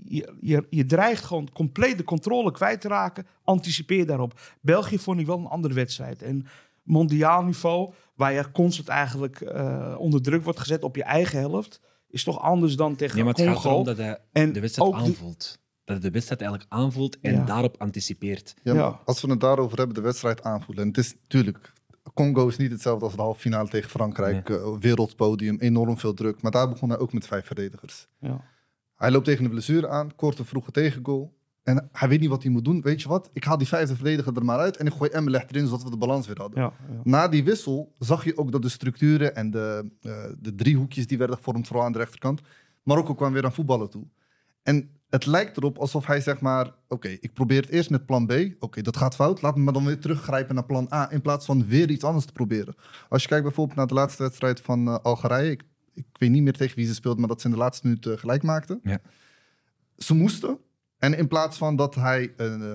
je, 0.05 0.35
je, 0.41 0.67
je 0.71 0.87
dreigt 0.87 1.25
gewoon 1.25 1.53
compleet 1.53 1.97
de 1.97 2.05
controle 2.05 2.53
kwijt 2.53 2.81
te 2.81 2.89
raken. 2.89 3.27
Anticipeer 3.45 4.07
daarop. 4.07 4.41
België 4.61 4.99
vond 4.99 5.21
ik 5.21 5.27
wel 5.27 5.39
een 5.39 5.47
andere 5.47 5.75
wedstrijd. 5.75 6.23
En 6.23 6.47
mondiaal 6.83 7.43
niveau, 7.45 7.93
waar 8.15 8.33
je 8.33 8.51
constant 8.51 8.89
eigenlijk 8.89 9.41
eh, 9.41 9.95
onder 9.99 10.23
druk 10.23 10.45
wordt 10.45 10.59
gezet 10.61 10.83
op 10.83 10.97
je 10.97 11.03
eigen 11.05 11.39
helft, 11.39 11.81
is 12.09 12.25
toch 12.25 12.41
anders 12.41 12.77
dan 12.77 12.97
tegen 12.97 13.15
Nee, 13.17 13.25
maar 13.25 13.35
het 13.35 13.45
Congo. 13.63 13.83
dat 13.85 13.97
hij 13.97 14.19
En 14.33 14.53
de 14.53 14.61
wedstrijd 14.61 14.89
ook 14.89 14.95
de- 14.99 15.01
aanvoelt. 15.05 15.59
Dat 15.85 15.97
hij 15.99 16.07
de 16.09 16.11
wedstrijd 16.15 16.41
eigenlijk 16.41 16.73
aanvoelt 16.73 17.21
en 17.21 17.33
Ja. 17.35 17.45
daarop 17.45 17.75
anticipeert. 17.79 18.55
Ja. 18.63 19.01
Als 19.05 19.21
we 19.21 19.31
het 19.31 19.41
daarover 19.41 19.77
hebben, 19.79 19.95
de 19.95 20.01
wedstrijd 20.01 20.43
aanvoelen. 20.43 20.83
En 20.85 20.89
het 20.89 20.99
is 20.99 21.15
natuurlijk, 21.23 21.73
Congo 22.15 22.49
is 22.49 22.57
niet 22.57 22.71
hetzelfde 22.71 23.05
als 23.05 23.15
de 23.17 23.21
halve 23.23 23.41
finale 23.41 23.69
tegen 23.69 23.91
Frankrijk. 23.91 24.51
eh, 24.51 24.77
wereldpodium, 24.79 25.57
enorm 25.59 25.99
veel 25.99 26.15
druk. 26.15 26.43
Maar 26.43 26.51
daar 26.51 26.69
begon 26.69 26.89
hij 26.89 26.99
ook 26.99 27.13
met 27.13 27.27
vijf 27.27 27.47
verdedigers. 27.47 28.07
Ja. 28.21 28.45
Hij 28.97 29.11
loopt 29.11 29.25
tegen 29.25 29.45
de 29.45 29.51
blessure 29.51 29.89
aan, 29.89 30.15
korte 30.17 30.45
vroege 30.45 30.71
tegengoal. 30.71 31.33
En 31.63 31.89
hij 31.93 32.09
weet 32.09 32.21
niet 32.21 32.29
wat 32.29 32.43
hij 32.43 32.53
moet 32.53 32.65
doen. 32.65 32.81
Weet 32.81 33.03
je 33.03 33.09
wat? 33.09 33.31
Ik 33.33 33.45
haal 33.45 33.59
die 33.59 33.67
vijfde 33.67 33.95
verdediger 33.95 34.37
er 34.37 34.45
maar 34.45 34.59
uit 34.59 34.77
en 34.77 34.87
ik 34.87 34.93
gooi 34.93 35.11
Emmeleg 35.11 35.45
erin, 35.49 35.67
zodat 35.67 35.83
we 35.83 35.91
de 35.91 35.97
balans 35.97 36.27
weer 36.27 36.39
hadden. 36.39 36.63
Ja, 36.63 36.73
ja. 36.89 37.01
Na 37.05 37.29
die 37.29 37.45
wissel 37.45 37.95
zag 37.99 38.25
je 38.25 38.39
ook 38.39 38.53
dat 38.53 38.63
de 38.63 38.69
structuren 38.69 39.35
en 39.37 39.51
de, 39.51 39.91
eh, 40.01 40.25
de 40.39 40.55
driehoekjes 40.55 41.07
die 41.07 41.19
werden 41.19 41.37
gevormd, 41.37 41.67
vooral 41.67 41.85
aan 41.85 41.93
de 41.93 41.99
rechterkant, 41.99 42.41
Marokko 42.83 43.15
kwam 43.15 43.33
weer 43.33 43.45
aan 43.45 43.53
voetballen 43.53 43.91
toe. 43.91 44.07
En 44.63 44.91
het 45.09 45.27
lijkt 45.27 45.57
erop 45.57 45.79
alsof 45.79 46.07
hij 46.07 46.21
zeg 46.21 46.41
maar, 46.41 46.75
oké, 46.89 47.09
ik 47.09 47.33
probeer 47.33 47.61
het 47.61 47.71
eerst 47.71 47.91
met 47.91 48.07
plan 48.07 48.27
B. 48.27 48.33
Oké, 48.59 48.83
dat 48.83 48.97
gaat 48.97 49.15
fout. 49.15 49.43
Laat 49.43 49.57
me 49.57 49.63
maar 49.63 49.73
dan 49.73 49.85
weer 49.85 49.99
teruggrijpen 49.99 50.55
naar 50.55 50.65
plan 50.65 50.89
A, 50.93 51.13
in 51.13 51.21
plaats 51.21 51.47
van 51.47 51.67
weer 51.67 51.91
iets 51.91 52.05
anders 52.05 52.25
te 52.25 52.33
proberen. 52.33 52.75
Als 53.09 53.23
je 53.23 53.29
kijkt 53.29 53.45
bijvoorbeeld 53.45 53.77
naar 53.77 53.87
de 53.87 53.95
laatste 53.95 54.23
wedstrijd 54.23 54.61
van 54.61 54.89
eh, 54.89 54.99
Algerije, 55.03 55.51
ik, 55.51 55.63
ik 55.95 56.07
weet 56.13 56.31
niet 56.31 56.43
meer 56.43 56.53
tegen 56.53 56.77
wie 56.77 56.87
ze 56.87 56.95
speelden, 56.95 57.21
maar 57.21 57.29
dat 57.29 57.41
ze 57.41 57.47
in 57.47 57.53
de 57.53 57.59
laatste 57.59 57.87
minuut 57.87 58.07
eh, 58.07 58.17
gelijk 58.17 58.43
maakten. 58.43 58.81
Ja. 58.83 59.01
Ze 59.97 60.15
moesten. 60.15 60.59
En 61.01 61.19
in 61.19 61.29
plaats 61.29 61.59
van 61.59 61.77
dat 61.77 61.95
hij, 61.95 62.33
eh, 62.37 62.73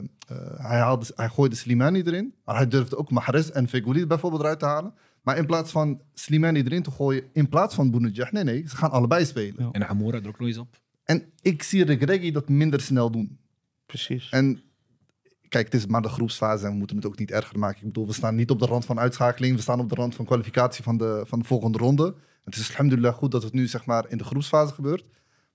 hij, 0.57 0.79
haalde, 0.79 1.05
hij 1.15 1.29
gooide 1.29 1.55
Slimani 1.55 2.01
erin, 2.01 2.33
maar 2.45 2.55
hij 2.55 2.67
durfde 2.67 2.97
ook 2.97 3.11
Mahrez 3.11 3.49
en 3.49 3.67
Feghouli 3.67 4.05
bijvoorbeeld 4.05 4.41
eruit 4.41 4.59
te 4.59 4.65
halen. 4.65 4.93
Maar 5.21 5.37
in 5.37 5.45
plaats 5.45 5.71
van 5.71 6.01
Slimani 6.13 6.61
erin 6.61 6.83
te 6.83 6.91
gooien, 6.91 7.23
in 7.33 7.49
plaats 7.49 7.75
van 7.75 7.91
Bounedjah, 7.91 8.31
nee, 8.31 8.43
nee, 8.43 8.67
ze 8.67 8.75
gaan 8.75 8.91
allebei 8.91 9.25
spelen. 9.25 9.63
Ja. 9.63 9.71
En 9.71 9.81
Hamoura 9.81 10.17
er 10.17 10.27
ook 10.27 10.39
nog 10.39 10.47
eens 10.47 10.57
op. 10.57 10.81
En 11.03 11.23
ik 11.41 11.63
zie 11.63 11.85
Regregi 11.85 12.31
dat 12.31 12.49
minder 12.49 12.81
snel 12.81 13.11
doen. 13.11 13.39
Precies. 13.85 14.29
En 14.29 14.61
kijk, 15.47 15.65
het 15.65 15.73
is 15.73 15.85
maar 15.85 16.01
de 16.01 16.09
groepsfase 16.09 16.65
en 16.65 16.71
we 16.71 16.77
moeten 16.77 16.95
het 16.95 17.05
ook 17.05 17.19
niet 17.19 17.31
erger 17.31 17.59
maken. 17.59 17.77
Ik 17.77 17.85
bedoel, 17.85 18.07
we 18.07 18.13
staan 18.13 18.35
niet 18.35 18.49
op 18.49 18.59
de 18.59 18.65
rand 18.65 18.85
van 18.85 18.99
uitschakeling, 18.99 19.55
we 19.55 19.61
staan 19.61 19.79
op 19.79 19.89
de 19.89 19.95
rand 19.95 20.15
van 20.15 20.25
kwalificatie 20.25 20.83
van 20.83 20.97
de, 20.97 21.23
van 21.27 21.39
de 21.39 21.45
volgende 21.45 21.77
ronde. 21.77 22.15
Het 22.43 22.55
is 22.55 22.69
alhamdulillah 22.69 23.13
goed 23.13 23.31
dat 23.31 23.43
het 23.43 23.53
nu 23.53 23.67
zeg 23.67 23.85
maar 23.85 24.05
in 24.09 24.17
de 24.17 24.23
groepsfase 24.23 24.73
gebeurt. 24.73 25.05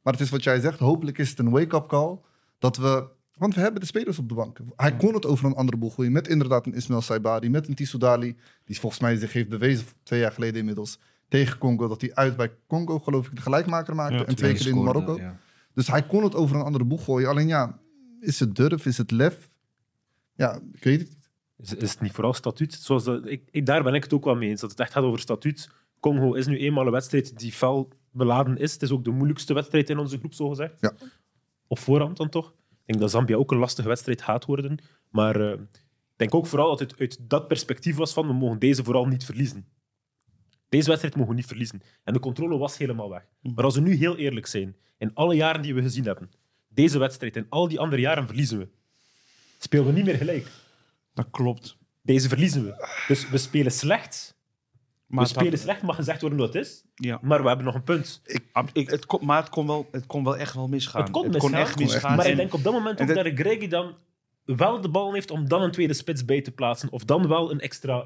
Maar 0.03 0.13
het 0.13 0.23
is 0.23 0.31
wat 0.31 0.43
jij 0.43 0.61
zegt, 0.61 0.79
hopelijk 0.79 1.19
is 1.19 1.31
het 1.31 1.39
een 1.39 1.51
wake-up 1.51 1.89
call 1.89 2.19
dat 2.61 2.77
we... 2.77 3.09
Want 3.37 3.55
we 3.55 3.61
hebben 3.61 3.81
de 3.81 3.87
spelers 3.87 4.19
op 4.19 4.29
de 4.29 4.35
bank. 4.35 4.59
Hij 4.77 4.97
kon 4.97 5.15
het 5.15 5.27
over 5.27 5.47
een 5.47 5.55
andere 5.55 5.77
boel 5.77 5.91
gooien. 5.91 6.13
Met 6.13 6.29
inderdaad 6.29 6.67
een 6.67 6.75
Ismail 6.75 7.01
Saibari, 7.01 7.51
met 7.51 7.69
een 7.69 7.75
Tissoudali. 7.75 8.37
Die 8.65 8.81
volgens 8.81 9.01
mij 9.01 9.17
zich 9.17 9.33
heeft 9.33 9.49
bewezen, 9.49 9.87
twee 10.03 10.21
jaar 10.21 10.33
geleden 10.33 10.59
inmiddels, 10.59 10.99
tegen 11.29 11.59
Congo. 11.59 11.89
Dat 11.89 12.01
hij 12.01 12.15
uit 12.15 12.37
bij 12.37 12.51
Congo, 12.67 12.99
geloof 12.99 13.27
ik, 13.27 13.37
de 13.37 13.43
gelijkmaker 13.43 13.95
maakte. 13.95 14.15
Ja, 14.15 14.25
en 14.25 14.35
twee 14.35 14.55
keer 14.55 14.67
in 14.67 14.83
Marokko. 14.83 15.17
ja. 15.17 15.39
Dus 15.75 15.87
hij 15.87 16.03
kon 16.03 16.23
het 16.23 16.35
over 16.35 16.57
een 16.57 16.63
andere 16.63 16.85
boeg 16.85 17.05
gooien. 17.05 17.29
Alleen 17.29 17.47
ja, 17.47 17.79
is 18.21 18.41
het 18.41 18.57
durf, 18.57 18.87
is 18.87 18.99
het 18.99 19.11
lef? 19.11 19.51
Ja, 20.35 20.61
ik 20.73 20.85
weet 20.85 21.01
het 21.01 21.09
niet. 21.09 21.31
Is, 21.57 21.75
is 21.75 21.91
het 21.91 22.01
niet 22.01 22.13
vooral 22.13 22.35
statuut? 22.35 22.75
Zoals 22.75 23.05
dat, 23.05 23.27
ik, 23.27 23.43
ik, 23.51 23.67
daar 23.67 23.83
ben 23.83 23.95
ik 23.95 24.03
het 24.03 24.13
ook 24.13 24.25
wel 24.25 24.37
mee 24.37 24.49
eens. 24.49 24.61
Dat 24.61 24.71
het 24.71 24.81
echt 24.81 24.93
gaat 24.93 25.05
over 25.05 25.19
statuut. 25.19 25.71
Congo 26.01 26.35
is 26.35 26.47
nu 26.47 26.59
eenmaal 26.59 26.87
een 26.87 26.93
wedstrijd 26.93 27.39
die 27.39 27.53
fel 27.53 27.89
beladen 28.11 28.57
is. 28.57 28.73
Het 28.73 28.83
is 28.83 28.91
ook 28.91 29.05
de 29.05 29.11
moeilijkste 29.11 29.55
wedstrijd 29.55 29.91
in 29.91 29.99
onze 29.99 30.19
groep, 30.19 30.35
zo 30.35 30.49
gezegd. 30.49 30.75
Ja. 30.81 30.93
Op 31.71 31.79
voorhand 31.79 32.17
dan 32.17 32.29
toch. 32.29 32.49
Ik 32.71 32.87
denk 32.87 33.01
dat 33.01 33.11
Zambia 33.11 33.37
ook 33.37 33.51
een 33.51 33.59
lastige 33.59 33.89
wedstrijd 33.89 34.23
gaat 34.23 34.45
worden. 34.45 34.79
Maar 35.11 35.41
eh, 35.41 35.53
ik 35.53 36.17
denk 36.17 36.35
ook 36.35 36.47
vooral 36.47 36.69
dat 36.69 36.81
het 36.81 36.99
uit 36.99 37.19
dat 37.21 37.49
perspectief 37.49 37.97
was 37.97 38.13
van 38.13 38.27
we 38.27 38.33
mogen 38.33 38.59
deze 38.59 38.85
vooral 38.85 39.07
niet 39.07 39.25
verliezen. 39.25 39.67
Deze 40.69 40.89
wedstrijd 40.89 41.17
mogen 41.17 41.31
we 41.31 41.37
niet 41.37 41.47
verliezen. 41.47 41.83
En 42.05 42.13
de 42.13 42.21
controle 42.21 42.59
was 42.59 42.79
helemaal 42.79 43.11
weg. 43.11 43.27
Maar 43.55 43.65
als 43.65 43.75
we 43.75 43.81
nu 43.81 43.95
heel 43.95 44.17
eerlijk 44.17 44.47
zijn, 44.47 44.77
in 44.99 45.15
alle 45.15 45.35
jaren 45.35 45.63
die 45.63 45.75
we 45.75 45.83
gezien 45.83 46.05
hebben, 46.05 46.31
deze 46.69 46.99
wedstrijd 46.99 47.37
en 47.37 47.47
al 47.49 47.69
die 47.69 47.81
andere 47.81 48.03
jaren 48.03 48.27
verliezen 48.27 48.59
we. 48.59 48.69
Spelen 49.59 49.87
we 49.87 49.93
niet 49.93 50.05
meer 50.05 50.17
gelijk. 50.17 50.49
Dat 51.15 51.27
klopt. 51.31 51.77
Deze 52.03 52.29
verliezen 52.29 52.65
we. 52.65 53.03
Dus 53.09 53.31
we 53.31 53.39
spelen 53.39 53.73
slecht. 53.73 54.39
Maar 55.11 55.23
we 55.25 55.31
spelen 55.31 55.51
dat- 55.51 55.61
slecht, 55.61 55.83
mag 55.83 55.97
gezegd 55.97 56.21
worden 56.21 56.39
wat 56.39 56.53
het 56.55 56.63
is. 56.65 56.85
Ja. 56.95 57.19
Maar 57.23 57.43
we 57.43 57.49
hebben 57.49 57.67
nog 57.67 57.75
een 57.75 57.83
punt. 57.83 58.23
Ik, 58.73 58.91
het 58.91 59.07
kon, 59.07 59.25
maar 59.27 59.37
het 59.41 59.49
kon, 59.49 59.67
wel, 59.67 59.89
het 59.91 60.07
kon 60.07 60.25
wel 60.25 60.37
echt 60.37 60.55
wel 60.55 60.69
misgaan. 60.69 61.03
Het 61.03 61.11
kon 61.11 61.29
misgaan, 61.31 61.55
echt 61.55 61.79
misgaan. 61.79 62.17
Maar 62.17 62.25
ik 62.25 62.31
En- 62.31 62.37
denk 62.37 62.55
op 62.55 62.63
dat 62.63 62.73
moment 62.73 63.01
ook 63.01 63.07
dat- 63.07 63.17
dat 63.25 63.33
Gregi 63.35 63.69
dan 63.69 63.95
wel 64.45 64.81
de 64.81 64.89
bal 64.89 65.13
heeft 65.13 65.31
om 65.31 65.49
dan 65.49 65.63
een 65.63 65.71
tweede 65.71 65.95
spits 65.95 66.25
bij 66.25 66.41
te 66.43 66.51
plaatsen. 66.51 66.91
Of 66.93 67.05
dan 67.05 67.29
wel 67.29 67.51
een 67.51 67.61
extra... 67.61 68.05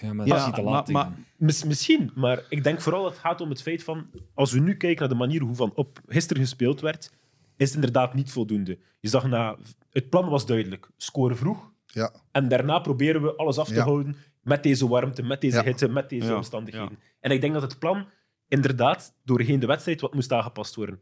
Ja, 0.00 0.12
maar 0.12 0.26
Ja, 0.26 0.32
dat 0.32 0.40
is 0.40 0.46
niet 0.46 0.54
te 0.54 0.62
maar- 0.62 0.72
laat. 0.72 0.88
maar-. 0.88 1.12
Mis- 1.36 1.64
misschien, 1.64 2.10
maar 2.14 2.42
ik 2.48 2.64
denk 2.64 2.80
vooral 2.80 3.02
dat 3.02 3.10
het 3.12 3.20
gaat 3.20 3.40
om 3.40 3.48
het 3.48 3.62
feit 3.62 3.84
van... 3.84 4.06
Als 4.34 4.52
we 4.52 4.58
nu 4.60 4.76
kijken 4.76 5.00
naar 5.00 5.08
de 5.08 5.14
manier 5.26 5.40
hoe 5.40 5.54
van 5.54 5.72
op 5.74 5.98
gisteren 6.06 6.42
gespeeld 6.42 6.80
werd, 6.80 7.10
is 7.56 7.66
het 7.66 7.74
inderdaad 7.74 8.14
niet 8.14 8.30
voldoende. 8.32 8.78
Je 9.00 9.08
zag 9.08 9.26
na... 9.26 9.56
Het 9.90 10.08
plan 10.10 10.28
was 10.28 10.46
duidelijk. 10.46 10.88
Scoren 10.96 11.36
vroeg. 11.36 11.70
Ja, 11.86 12.12
En 12.32 12.48
daarna 12.48 12.78
proberen 12.78 13.22
we 13.22 13.36
alles 13.36 13.58
af 13.58 13.68
te 13.68 13.74
Ja. 13.74 13.82
houden 13.82 14.16
met 14.42 14.62
deze 14.62 14.88
warmte, 14.88 15.22
met 15.22 15.40
deze 15.40 15.56
Ja. 15.56 15.62
hitte, 15.64 15.88
met 15.88 16.08
deze 16.08 16.26
Ja, 16.26 16.36
omstandigheden. 16.36 16.98
En 17.20 17.30
ik 17.30 17.40
denk 17.40 17.52
dat 17.52 17.62
het 17.62 17.78
plan 17.78 18.06
inderdaad 18.48 19.14
doorheen 19.24 19.60
de 19.60 19.66
wedstrijd 19.66 20.00
wat 20.00 20.14
moest 20.14 20.32
aangepast 20.32 20.74
worden. 20.74 20.98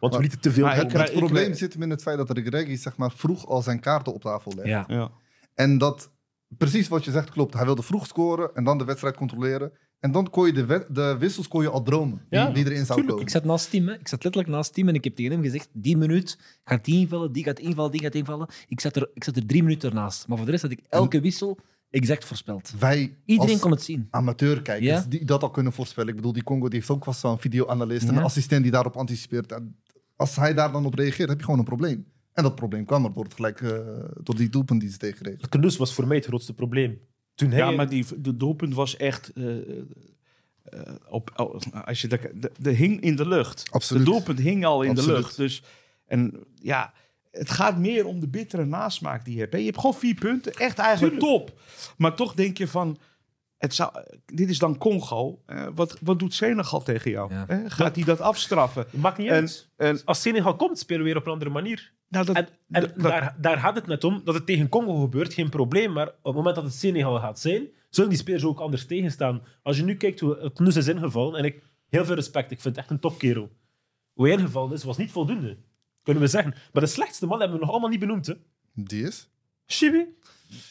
Want 0.00 0.14
we 0.14 0.20
lieten 0.20 0.40
te 0.40 0.50
veel 0.52 0.64
Maar 0.64 0.86
krijg- 0.86 1.10
Het 1.10 1.18
probleem 1.18 1.54
zit 1.54 1.72
hem 1.72 1.82
in 1.82 1.90
het 1.90 2.02
feit 2.02 2.16
dat 2.16 2.30
Regregi 2.30 2.76
zeg 2.76 2.96
maar, 2.96 3.12
vroeg 3.12 3.46
al 3.46 3.62
zijn 3.62 3.80
kaarten 3.80 4.12
op 4.14 4.20
tafel 4.20 4.52
legde. 4.54 4.70
Ja. 4.70 4.84
Ja. 4.88 5.10
En 5.54 5.78
dat, 5.78 6.10
precies 6.48 6.88
wat 6.88 7.04
je 7.04 7.10
zegt 7.10 7.30
klopt. 7.30 7.54
Hij 7.54 7.64
wilde 7.64 7.82
vroeg 7.82 8.06
scoren 8.06 8.54
en 8.54 8.64
dan 8.64 8.78
de 8.78 8.84
wedstrijd 8.84 9.16
controleren. 9.16 9.72
En 10.00 10.12
dan 10.12 10.30
kon 10.30 10.46
je 10.46 10.52
de, 10.52 10.86
de 10.88 11.16
wissels 11.18 11.48
kon 11.48 11.62
je 11.62 11.68
al 11.68 11.82
dromen 11.82 12.26
die, 12.28 12.38
Ja, 12.38 12.50
die 12.50 12.64
erin 12.64 12.86
zou 12.86 13.04
komen. 13.06 13.22
Ik 13.22 13.30
zat 13.30 13.44
naast 13.44 13.70
Tim, 13.70 13.88
hè. 13.88 13.94
ik 13.94 14.08
zat 14.08 14.24
letterlijk 14.24 14.54
naast 14.54 14.74
Tim 14.74 14.88
en 14.88 14.94
ik 14.94 15.04
heb 15.04 15.14
tegen 15.16 15.32
hem 15.32 15.42
gezegd: 15.42 15.68
die 15.72 15.96
minuut 15.96 16.38
gaat 16.64 16.84
die 16.84 17.00
invallen, 17.00 17.32
die 17.32 17.44
gaat 17.44 17.58
invallen, 17.58 17.90
die 17.90 18.00
gaat 18.00 18.14
invallen. 18.14 18.48
Ik 18.68 18.80
zat 18.80 18.96
er, 18.96 19.10
ik 19.14 19.24
zat 19.24 19.36
er 19.36 19.46
drie 19.46 19.62
minuten 19.62 19.88
ernaast. 19.88 20.28
Maar 20.28 20.36
voor 20.36 20.46
de 20.46 20.52
rest 20.52 20.62
had 20.62 20.72
ik 20.72 20.80
elke 20.88 21.20
wissel 21.20 21.58
exact 21.92 22.24
voorspeld. 22.24 22.72
Wij 22.78 23.16
Iedereen 23.24 23.58
kon 23.58 23.70
het 23.70 23.82
zien. 23.82 24.06
amateurkijkers 24.10 25.02
Ja. 25.02 25.04
die 25.08 25.24
dat 25.24 25.42
al 25.42 25.50
kunnen 25.50 25.72
voorspellen. 25.72 26.08
Ik 26.10 26.16
bedoel, 26.16 26.32
die 26.32 26.42
Congo 26.44 26.68
die 26.68 26.78
heeft 26.78 26.90
ook 26.90 27.04
vast 27.04 27.22
wel 27.22 27.32
een 27.32 27.38
videoanalist 27.38 28.06
en 28.08 28.12
Ja. 28.12 28.18
een 28.18 28.24
assistent 28.24 28.62
die 28.62 28.72
daarop 28.72 28.96
anticipeert. 28.96 29.52
En 29.52 29.76
als 30.16 30.36
hij 30.36 30.54
daar 30.54 30.72
dan 30.72 30.86
op 30.86 30.94
reageert, 30.94 31.28
heb 31.28 31.38
je 31.38 31.44
gewoon 31.44 31.58
een 31.60 31.64
probleem. 31.66 32.06
En 32.32 32.42
dat 32.42 32.54
probleem 32.54 32.84
kwam 32.84 33.04
er 33.04 33.12
door, 33.12 33.24
het 33.24 33.34
gelijk, 33.34 33.60
eh, 33.60 33.70
door 34.22 34.36
die 34.36 34.48
doelpunt 34.48 34.80
die 34.80 34.90
ze 34.90 34.96
tegenkregen. 34.96 35.48
Knus 35.48 35.76
was 35.76 35.94
voor 35.94 36.06
mij 36.06 36.16
het 36.16 36.26
grootste 36.26 36.54
probleem. 36.54 36.98
Toen 37.34 37.50
hij... 37.50 37.58
Ja, 37.58 37.70
maar 37.70 37.88
die, 37.88 38.04
de 38.18 38.36
doelpunt 38.36 38.74
was 38.74 38.96
echt. 38.96 39.32
eh, 39.32 39.56
eh, 40.62 40.80
op, 41.08 41.32
oh, 41.36 41.60
als 41.84 42.00
je 42.00 42.08
de, 42.08 42.30
de, 42.34 42.52
de 42.58 42.70
hing 42.70 43.00
in 43.00 43.16
de 43.16 43.28
lucht. 43.28 43.66
Absoluut. 43.70 44.04
De 44.04 44.10
doelpunt 44.10 44.38
hing 44.38 44.64
al 44.64 44.82
in 44.82 44.90
Absoluut. 44.90 45.14
de 45.16 45.20
lucht. 45.22 45.36
Dus, 45.36 45.62
en 46.06 46.34
ja, 46.54 46.92
het 47.32 47.50
gaat 47.50 47.78
meer 47.78 48.06
om 48.06 48.20
de 48.20 48.28
bittere 48.28 48.64
nasmaak 48.64 49.24
die 49.24 49.34
je 49.34 49.40
hebt. 49.40 49.52
hè. 49.52 49.58
Je 49.58 49.64
hebt 49.64 49.76
gewoon 49.78 49.94
vier 49.94 50.14
punten. 50.14 50.52
Echt 50.52 50.78
eigenlijk 50.78 51.18
top. 51.18 51.60
Maar 51.96 52.14
toch 52.14 52.34
denk 52.34 52.58
je 52.58 52.68
van. 52.68 52.98
Het 53.58 53.74
zou, 53.74 53.92
dit 54.26 54.48
is 54.50 54.58
dan 54.58 54.78
Congo. 54.78 55.42
Eh, 55.46 55.66
wat, 55.74 55.98
wat 56.02 56.18
doet 56.18 56.34
Senegal 56.34 56.82
tegen 56.82 57.10
jou? 57.10 57.32
Ja. 57.34 57.44
Hè? 57.48 57.70
Gaat 57.70 57.94
hij 57.96 58.04
dat 58.04 58.20
afstraffen? 58.20 58.86
Maakt 58.90 59.18
niet 59.18 59.28
En, 59.28 59.34
uit. 59.34 59.68
en, 59.76 60.00
Als 60.04 60.20
Senegal 60.20 60.56
komt, 60.56 60.78
spelen 60.78 61.02
we 61.02 61.08
weer 61.08 61.16
op 61.16 61.26
een 61.26 61.32
andere 61.32 61.50
manier. 61.50 61.92
nou, 62.08 62.24
dat, 62.26 62.36
En, 62.36 62.48
en 62.70 62.80
dat- 62.80 62.94
daar, 62.96 63.36
daar 63.40 63.58
gaat 63.58 63.74
het 63.74 63.86
net 63.86 64.04
om. 64.04 64.20
Dat 64.24 64.34
het 64.34 64.46
tegen 64.46 64.68
Congo 64.68 65.00
gebeurt, 65.00 65.34
geen 65.34 65.48
probleem. 65.48 65.92
Maar 65.92 66.08
op 66.08 66.14
het 66.24 66.34
moment 66.34 66.54
dat 66.54 66.64
het 66.64 66.74
Senegal 66.74 67.18
gaat 67.18 67.38
zijn, 67.38 67.66
zullen 67.90 68.10
die 68.10 68.18
spelers 68.18 68.44
ook 68.44 68.60
anders 68.60 68.86
tegenstaan. 68.86 69.42
Als 69.62 69.76
je 69.76 69.82
nu 69.84 69.96
kijkt 69.96 70.20
hoe 70.20 70.38
het 70.40 70.52
Knus 70.52 70.76
is 70.76 70.88
ingevallen, 70.88 71.38
en 71.38 71.44
ik 71.44 71.62
heel 71.88 72.04
veel 72.04 72.14
respect, 72.14 72.50
ik 72.50 72.60
vind 72.60 72.74
het 72.76 72.84
echt 72.84 72.90
een 72.94 73.00
topkerel. 73.00 73.50
Hoe 74.12 74.26
hij 74.28 74.36
ingevallen 74.36 74.72
is, 74.72 74.84
was 74.84 74.96
niet 74.96 75.10
voldoende. 75.10 75.56
Kunnen 76.02 76.22
we 76.22 76.28
zeggen. 76.28 76.54
Maar 76.72 76.82
de 76.82 76.88
slechtste 76.88 77.26
man 77.26 77.38
hebben 77.40 77.56
we 77.58 77.62
nog 77.64 77.72
allemaal 77.72 77.90
niet 77.90 78.00
benoemd. 78.00 78.26
Hè? 78.26 78.34
Die 78.74 79.02
is, 79.06 79.28
Shibi? 79.66 80.06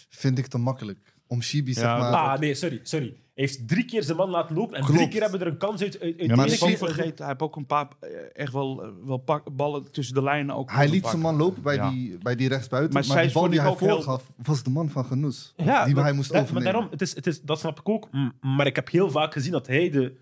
vind 0.10 0.38
ik 0.38 0.48
te 0.48 0.58
makkelijk. 0.58 1.14
Om 1.28 1.42
Shibi, 1.42 1.74
zeg 1.74 1.84
Ja, 1.84 1.98
maar... 1.98 2.14
Ah, 2.14 2.40
nee, 2.40 2.54
sorry, 2.54 2.80
sorry. 2.84 3.06
Hij 3.06 3.44
heeft 3.50 3.68
drie 3.68 3.86
keer 3.86 4.04
zijn 4.04 4.18
man 4.18 4.30
laten 4.30 4.56
lopen 4.56 4.76
en 4.76 4.82
Klopt. 4.84 4.98
drie 4.98 5.10
keer 5.12 5.22
hebben 5.22 5.40
we 5.40 5.46
er 5.46 5.52
een 5.52 5.58
kans 5.58 5.82
uit. 5.82 6.00
uit, 6.00 6.20
uit 6.20 6.30
ja, 6.30 6.36
maar 6.36 6.46
de 6.48 6.52
ene 6.52 6.66
keer- 6.68 6.78
vergeten, 6.78 7.18
hij 7.18 7.28
heeft 7.28 7.42
ook 7.42 7.56
een 7.56 7.66
paar 7.66 7.88
eh, 8.00 8.10
echt 8.34 8.54
wel, 8.54 8.84
eh, 8.84 8.90
wel 9.06 9.18
pak, 9.18 9.56
ballen 9.56 9.92
tussen 9.92 10.16
de 10.16 10.24
lijnen 10.24 10.56
ook. 10.56 10.72
Hij 10.72 10.90
liet 10.90 11.06
zijn 11.06 11.20
man 11.22 11.36
lopen 11.36 11.62
bij, 11.62 11.76
Ja. 11.76 11.90
die, 11.90 12.18
bij 12.18 12.36
die 12.36 12.48
rechtsbuiten. 12.48 12.94
Maar 12.94 13.04
Maar, 13.08 13.12
zij 13.16 13.24
die 13.24 13.34
bal 13.34 13.42
vond 13.42 13.54
die 13.54 13.62
ik 13.62 13.66
hij 13.68 13.76
ook 13.76 13.82
heel- 13.82 13.96
voorgaf, 14.04 14.32
was 14.44 14.64
de 14.64 14.70
man 14.70 14.90
van 14.90 15.06
Genoes. 15.06 15.54
Ja, 15.58 15.86
die 15.86 15.96
maar- 15.96 16.04
hij 16.04 16.14
moest 16.14 16.32
ja, 16.34 16.46
Maar 16.54 16.64
daarom, 16.64 16.88
het 16.92 17.02
is, 17.02 17.16
het 17.16 17.28
is, 17.28 17.42
dat 17.42 17.60
snap 17.60 17.80
ik 17.80 17.90
ook. 17.90 18.10
Maar 18.42 18.66
ik 18.68 18.76
heb 18.76 18.90
heel 18.90 19.10
vaak 19.12 19.34
gezien 19.34 19.52
dat 19.52 19.68
hij 19.68 19.90
de... 19.90 20.18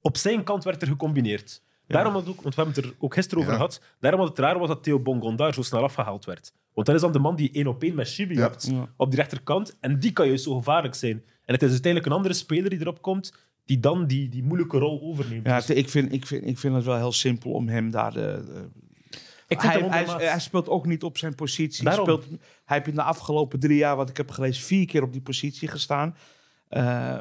Op 0.00 0.16
zijn 0.16 0.44
kant 0.44 0.64
werd 0.64 0.82
er 0.82 0.88
gecombineerd. 0.88 1.62
Daarom 1.86 2.12
had 2.12 2.28
ook, 2.28 2.40
want 2.42 2.54
we 2.54 2.62
hebben 2.62 2.82
het 2.82 2.92
er 2.92 2.96
ook 2.98 3.14
gisteren 3.14 3.38
over 3.38 3.50
Ja. 3.52 3.56
gehad, 3.58 3.80
daarom 4.00 4.20
dat 4.20 4.28
het 4.28 4.38
raar 4.38 4.58
was 4.58 4.68
dat 4.68 4.82
Theo 4.82 5.00
Bongonda 5.00 5.52
zo 5.52 5.62
snel 5.62 5.82
afgehaald 5.82 6.24
werd. 6.24 6.52
Want 6.74 6.86
dat 6.86 6.96
is 6.96 7.02
dan 7.02 7.12
de 7.12 7.18
man 7.18 7.36
die 7.36 7.50
één 7.52 7.66
op 7.66 7.82
één 7.82 7.94
met 7.94 8.08
Chibi 8.08 8.34
Ja. 8.34 8.40
hebt 8.40 8.66
Ja. 8.70 8.88
op 8.96 9.10
die 9.10 9.18
rechterkant. 9.18 9.76
En 9.80 10.00
die 10.00 10.12
kan 10.12 10.26
juist 10.26 10.44
zo 10.44 10.54
gevaarlijk 10.56 10.94
zijn. 10.94 11.22
En 11.44 11.54
het 11.54 11.62
is 11.62 11.70
uiteindelijk 11.70 12.06
een 12.12 12.16
andere 12.16 12.34
speler 12.34 12.70
die 12.70 12.80
erop 12.80 13.02
komt, 13.02 13.34
die 13.64 13.80
dan 13.80 14.06
die, 14.06 14.28
die 14.28 14.42
moeilijke 14.42 14.78
rol 14.78 15.00
overneemt. 15.02 15.46
Ja, 15.46 15.56
Dus 15.56 15.70
ik 15.70 15.88
vind, 15.88 16.12
ik, 16.12 16.26
vind, 16.26 16.46
ik 16.46 16.58
vind 16.58 16.74
het 16.74 16.84
wel 16.84 16.96
heel 16.96 17.12
simpel 17.12 17.50
om 17.50 17.68
hem 17.68 17.90
daar... 17.90 18.12
De, 18.12 18.42
de- 18.46 18.68
ik 19.48 19.60
hij, 19.60 19.78
hem 19.80 19.90
hij, 19.90 20.04
hij 20.28 20.40
speelt 20.40 20.68
ook 20.68 20.86
niet 20.86 21.02
op 21.02 21.18
zijn 21.18 21.34
positie. 21.34 21.84
Daarom. 21.84 22.04
Speelt, 22.04 22.24
hij 22.64 22.76
heeft 22.76 22.88
in 22.88 22.94
de 22.94 23.02
afgelopen 23.02 23.60
drie 23.60 23.76
jaar, 23.76 23.96
wat 23.96 24.08
ik 24.08 24.16
heb 24.16 24.30
gelezen, 24.30 24.62
vier 24.64 24.86
keer 24.86 25.02
op 25.02 25.12
die 25.12 25.20
positie 25.22 25.68
gestaan. 25.68 26.16
Eh, 26.74 27.18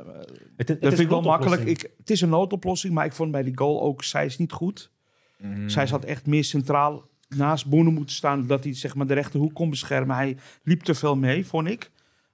Het- 0.58 0.68
het 0.68 0.82
dat 0.82 0.90
vind 0.90 1.00
ik 1.00 1.10
wel 1.10 1.22
makkelijk. 1.22 1.62
Ik, 1.84 1.92
het 1.98 2.10
is 2.10 2.22
een 2.22 2.30
noodoplossing, 2.30 2.94
maar 2.94 3.06
ik 3.06 3.14
vond 3.14 3.32
bij 3.32 3.44
die 3.44 3.58
goal 3.58 3.82
ook 3.82 4.04
zij 4.04 4.26
is 4.26 4.38
niet 4.38 4.52
goed. 4.52 4.92
Mm. 5.38 5.70
Zij 5.70 5.88
zat 5.88 6.06
echt 6.06 6.26
meer 6.26 6.44
centraal 6.44 7.08
naast 7.30 7.66
Boene 7.70 7.90
moeten 7.92 8.16
staan, 8.16 8.48
dat 8.48 8.64
hij 8.64 8.74
zeg 8.76 8.96
maar, 8.96 9.08
de 9.08 9.14
rechterhoek 9.14 9.54
kon 9.54 9.70
beschermen. 9.70 10.16
Hij 10.16 10.38
liep 10.64 10.82
te 10.82 10.94
veel 10.96 11.16
mee, 11.16 11.46
vond 11.46 11.68
ik. 11.68 11.92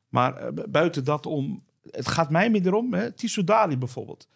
Maar 0.10 0.36
eh, 0.38 0.54
bu- 0.54 0.68
buiten 0.68 1.04
dat 1.04 1.26
om... 1.26 1.64
Het 1.92 2.08
gaat 2.08 2.30
mij 2.30 2.50
meer 2.50 2.66
erom, 2.68 2.94
hè, 2.94 3.12
Tissou 3.12 3.46
Dali 3.46 3.78
bijvoorbeeld. 3.78 4.28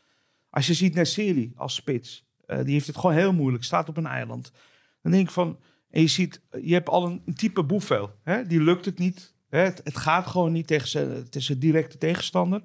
Als 0.50 0.68
je 0.68 0.74
ziet 0.74 0.94
Nesseri 0.96 1.52
als 1.56 1.76
spits, 1.76 2.26
eh, 2.46 2.64
die 2.64 2.74
heeft 2.74 2.88
het 2.88 2.98
gewoon 2.98 3.16
heel 3.16 3.34
moeilijk, 3.34 3.64
staat 3.64 3.90
op 3.90 3.98
een 3.98 4.06
eiland. 4.06 4.52
Dan 5.02 5.12
denk 5.12 5.24
ik 5.28 5.34
van, 5.34 5.60
en 5.90 6.02
je 6.02 6.08
ziet, 6.08 6.42
je 6.62 6.74
hebt 6.74 6.90
al 6.90 7.06
een, 7.06 7.22
een 7.26 7.34
type 7.34 7.64
boefvel. 7.64 8.10
Hè, 8.24 8.48
die 8.48 8.62
lukt 8.62 8.86
het 8.86 8.98
niet. 9.00 9.33
Het, 9.62 9.82
het 9.84 9.98
gaat 9.98 10.28
gewoon 10.28 10.52
niet 10.52 10.68
tegen 10.68 10.88
zijn, 10.88 11.10
het 11.10 11.36
is 11.36 11.50
een 11.50 11.60
directe 11.60 11.98
tegenstander. 11.98 12.62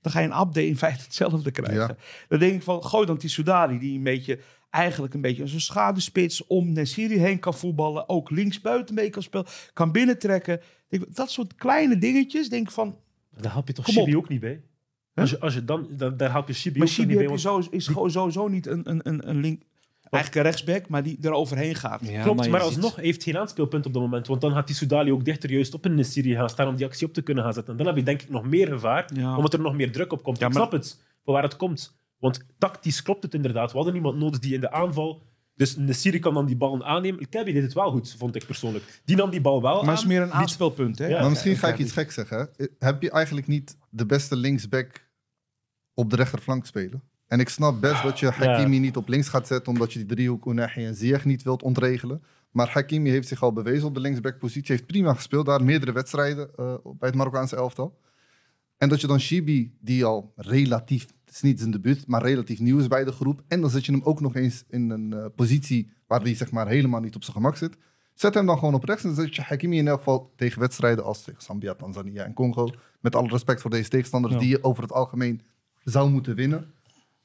Dan 0.00 0.12
ga 0.12 0.20
je 0.20 0.26
een 0.26 0.32
update 0.40 0.66
in 0.66 0.76
feite 0.76 1.02
hetzelfde 1.04 1.50
krijgen. 1.50 1.80
Ja. 1.80 1.96
Dan 2.28 2.38
denk 2.38 2.54
ik 2.54 2.62
van, 2.62 2.84
gooi 2.84 3.06
dan 3.06 3.16
die 3.16 3.30
Soudali, 3.30 3.78
die 3.78 3.96
een 3.96 4.02
beetje, 4.02 4.38
eigenlijk 4.70 5.14
een 5.14 5.20
beetje 5.20 5.42
als 5.42 5.52
een 5.52 5.60
schaduwspits 5.60 6.46
om 6.46 6.72
Nessiri 6.72 7.18
heen 7.18 7.38
kan 7.38 7.54
voetballen. 7.54 8.08
Ook 8.08 8.30
linksbuiten 8.30 8.94
mee 8.94 9.10
kan 9.10 9.22
spelen, 9.22 9.46
kan 9.72 9.92
binnentrekken. 9.92 10.60
Dat 11.08 11.30
soort 11.30 11.54
kleine 11.54 11.98
dingetjes, 11.98 12.48
denk 12.48 12.66
ik 12.66 12.72
van, 12.72 12.96
Daar 13.40 13.52
help 13.52 13.66
je 13.66 13.72
toch 13.72 13.96
op. 13.96 14.14
ook 14.14 14.28
niet 14.28 14.40
bij? 14.40 14.62
Als 15.14 15.30
je, 15.30 15.40
als 15.40 15.54
je 15.54 15.64
dan, 15.64 15.88
dan, 15.90 16.16
daar 16.16 16.30
help 16.30 16.48
je 16.48 16.70
maar 16.74 16.88
ook 16.88 16.96
niet 16.96 17.06
bij. 17.06 17.16
heb 17.16 17.22
je 17.22 17.28
want- 17.28 17.40
zo, 17.40 17.70
is 17.70 17.86
gewoon 17.86 18.10
sowieso 18.10 18.48
niet 18.48 18.66
een, 18.66 18.90
een, 18.90 19.00
een, 19.02 19.28
een 19.28 19.40
link, 19.40 19.62
eigenlijk 20.10 20.34
een 20.46 20.50
rechtsback, 20.52 20.88
maar 20.88 21.02
die 21.02 21.18
er 21.22 21.32
overheen 21.32 21.74
gaat. 21.74 22.00
Ja, 22.08 22.22
Klopt, 22.22 22.36
maar, 22.36 22.60
ziet- 22.60 22.68
alsnog 22.68 22.94
hij 22.94 23.04
heeft 23.04 23.22
geen 23.22 23.38
aanspeelpunt 23.38 23.86
op 23.86 23.92
dat 23.92 24.02
moment. 24.02 24.26
Want 24.26 24.40
dan 24.40 24.52
gaat 24.52 24.66
die 24.66 24.76
Soudali 24.76 25.12
ook 25.12 25.24
dichter 25.24 25.50
juist 25.50 25.74
op 25.74 25.84
een 25.84 26.04
Syrië 26.04 26.34
gaan 26.34 26.48
staan 26.50 26.68
om 26.68 26.76
die 26.76 26.86
actie 26.86 27.06
op 27.06 27.12
te 27.12 27.22
kunnen 27.22 27.44
gaan 27.44 27.52
zetten. 27.52 27.72
En 27.72 27.78
dan 27.78 27.86
heb 27.86 27.96
je 27.96 28.02
denk 28.02 28.22
ik 28.22 28.30
nog 28.30 28.44
meer 28.44 28.66
gevaar, 28.68 29.10
Ja. 29.14 29.36
omdat 29.36 29.52
er 29.52 29.60
nog 29.60 29.74
meer 29.74 29.92
druk 29.92 30.12
op 30.12 30.22
komt. 30.22 30.38
Ja, 30.38 30.46
ik 30.46 30.52
maar- 30.52 30.62
snap 30.62 30.72
het, 30.80 31.00
van 31.24 31.34
waar 31.34 31.42
het 31.42 31.56
komt. 31.56 31.98
Want 32.18 32.40
tactisch 32.58 33.02
klopt 33.02 33.22
het 33.22 33.34
inderdaad. 33.34 33.70
We 33.70 33.76
hadden 33.76 33.94
iemand 33.94 34.16
nodig 34.16 34.38
die 34.38 34.54
in 34.54 34.60
de 34.60 34.70
aanval... 34.72 35.22
Dus 35.54 35.76
Syrië 35.88 36.18
kan 36.18 36.34
dan 36.34 36.46
die 36.46 36.56
ballen 36.56 36.84
aannemen. 36.84 37.28
Kelby 37.28 37.52
deed 37.52 37.62
het 37.62 37.72
wel 37.72 37.90
goed, 37.90 38.14
vond 38.18 38.34
ik 38.34 38.46
persoonlijk. 38.46 39.00
Die 39.04 39.16
nam 39.16 39.30
die 39.30 39.40
bal 39.40 39.62
wel 39.62 39.70
Maar 39.72 39.80
aan. 39.82 39.88
het 39.88 39.98
is 39.98 40.04
meer 40.06 40.22
een 40.22 40.32
aanspeelpunt, 40.32 40.98
hè? 40.98 41.06
Ja. 41.06 41.20
Maar 41.20 41.28
misschien 41.30 41.52
Ja, 41.52 41.58
ga 41.58 41.68
ik 41.68 41.78
iets 41.78 41.92
gek 41.92 42.10
zeggen. 42.12 42.50
Heb 42.78 43.02
je 43.02 43.10
eigenlijk 43.10 43.46
niet 43.46 43.76
de 43.90 44.06
beste 44.06 44.36
linksback 44.36 45.08
op 45.94 46.10
de 46.10 46.16
rechterflank 46.16 46.66
spelen? 46.66 47.02
En 47.30 47.40
ik 47.40 47.48
snap 47.48 47.80
best 47.80 48.02
dat 48.02 48.18
je 48.18 48.26
Hakimi 48.30 48.78
niet 48.78 48.96
op 48.96 49.08
links 49.08 49.28
gaat 49.28 49.46
zetten, 49.46 49.72
omdat 49.72 49.92
je 49.92 49.98
die 49.98 50.08
driehoek 50.08 50.46
Unahi 50.46 50.84
en 50.84 50.94
Ziyech 50.94 51.24
niet 51.24 51.42
wilt 51.42 51.62
ontregelen. 51.62 52.22
Maar 52.50 52.68
Hakimi 52.68 53.10
heeft 53.10 53.28
zich 53.28 53.42
al 53.42 53.52
bewezen 53.52 53.86
op 53.88 53.94
de 53.94 54.00
linksbackpositie. 54.00 54.74
Heeft 54.74 54.86
prima 54.86 55.14
gespeeld 55.14 55.46
daar, 55.46 55.64
meerdere 55.64 55.92
wedstrijden 55.92 56.50
eh, 56.56 56.74
bij 56.82 57.08
het 57.08 57.14
Marokkaanse 57.14 57.56
elftal. 57.56 57.98
En 58.76 58.88
dat 58.88 59.00
je 59.00 59.06
dan 59.06 59.20
Shibi, 59.20 59.76
die 59.80 60.04
al 60.04 60.32
relatief, 60.36 61.06
het 61.24 61.34
is 61.34 61.40
niet 61.40 61.58
zijn 61.58 61.70
debuut, 61.70 62.06
maar 62.06 62.22
relatief 62.22 62.60
nieuw 62.60 62.78
is 62.78 62.88
bij 62.88 63.04
de 63.04 63.12
groep. 63.12 63.42
En 63.48 63.60
dan 63.60 63.70
zet 63.70 63.86
je 63.86 63.92
hem 63.92 64.02
ook 64.04 64.20
nog 64.20 64.34
eens 64.36 64.64
in 64.68 64.90
een 64.90 65.12
eh, 65.12 65.24
positie 65.36 65.90
waar 66.06 66.20
hij 66.20 66.34
zeg 66.34 66.50
maar 66.50 66.68
helemaal 66.68 67.00
niet 67.00 67.14
op 67.14 67.22
zijn 67.22 67.36
gemak 67.36 67.56
zit. 67.56 67.76
Zet 68.14 68.34
hem 68.34 68.46
dan 68.46 68.58
gewoon 68.58 68.74
op 68.74 68.84
rechts 68.84 69.04
en 69.04 69.14
dan 69.14 69.24
zet 69.24 69.34
je 69.34 69.42
Hakimi 69.42 69.78
in 69.78 69.88
elk 69.88 69.98
geval 69.98 70.32
tegen 70.36 70.60
wedstrijden 70.60 71.04
als 71.04 71.22
tegen 71.22 71.42
Zambia, 71.42 71.74
Tanzania 71.74 72.24
en 72.24 72.34
Congo. 72.34 72.70
Met 73.00 73.14
alle 73.14 73.28
respect 73.28 73.60
voor 73.60 73.70
deze 73.70 73.88
tegenstanders 73.88 74.34
Ja. 74.34 74.40
die 74.40 74.48
je 74.48 74.64
over 74.64 74.82
het 74.82 74.92
algemeen 74.92 75.40
zou 75.82 76.10
moeten 76.10 76.34
winnen. 76.34 76.72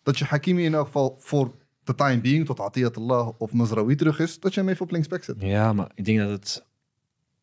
Dat 0.05 0.17
je 0.17 0.25
Hakimi 0.25 0.63
in 0.63 0.73
elk 0.73 0.85
geval 0.85 1.15
voor 1.19 1.55
de 1.83 1.95
time 1.95 2.21
being, 2.21 2.45
tot 2.45 2.59
Atiyatullah 2.59 3.29
of 3.37 3.51
Mazraoui 3.53 3.95
terug 3.95 4.19
is, 4.19 4.39
dat 4.39 4.53
je 4.53 4.59
hem 4.59 4.69
even 4.69 4.81
op 4.81 4.91
linksback 4.91 5.23
zet. 5.23 5.35
Ja, 5.39 5.73
maar 5.73 5.91
ik 5.95 6.05
denk 6.05 6.19
dat 6.19 6.29
het. 6.29 6.65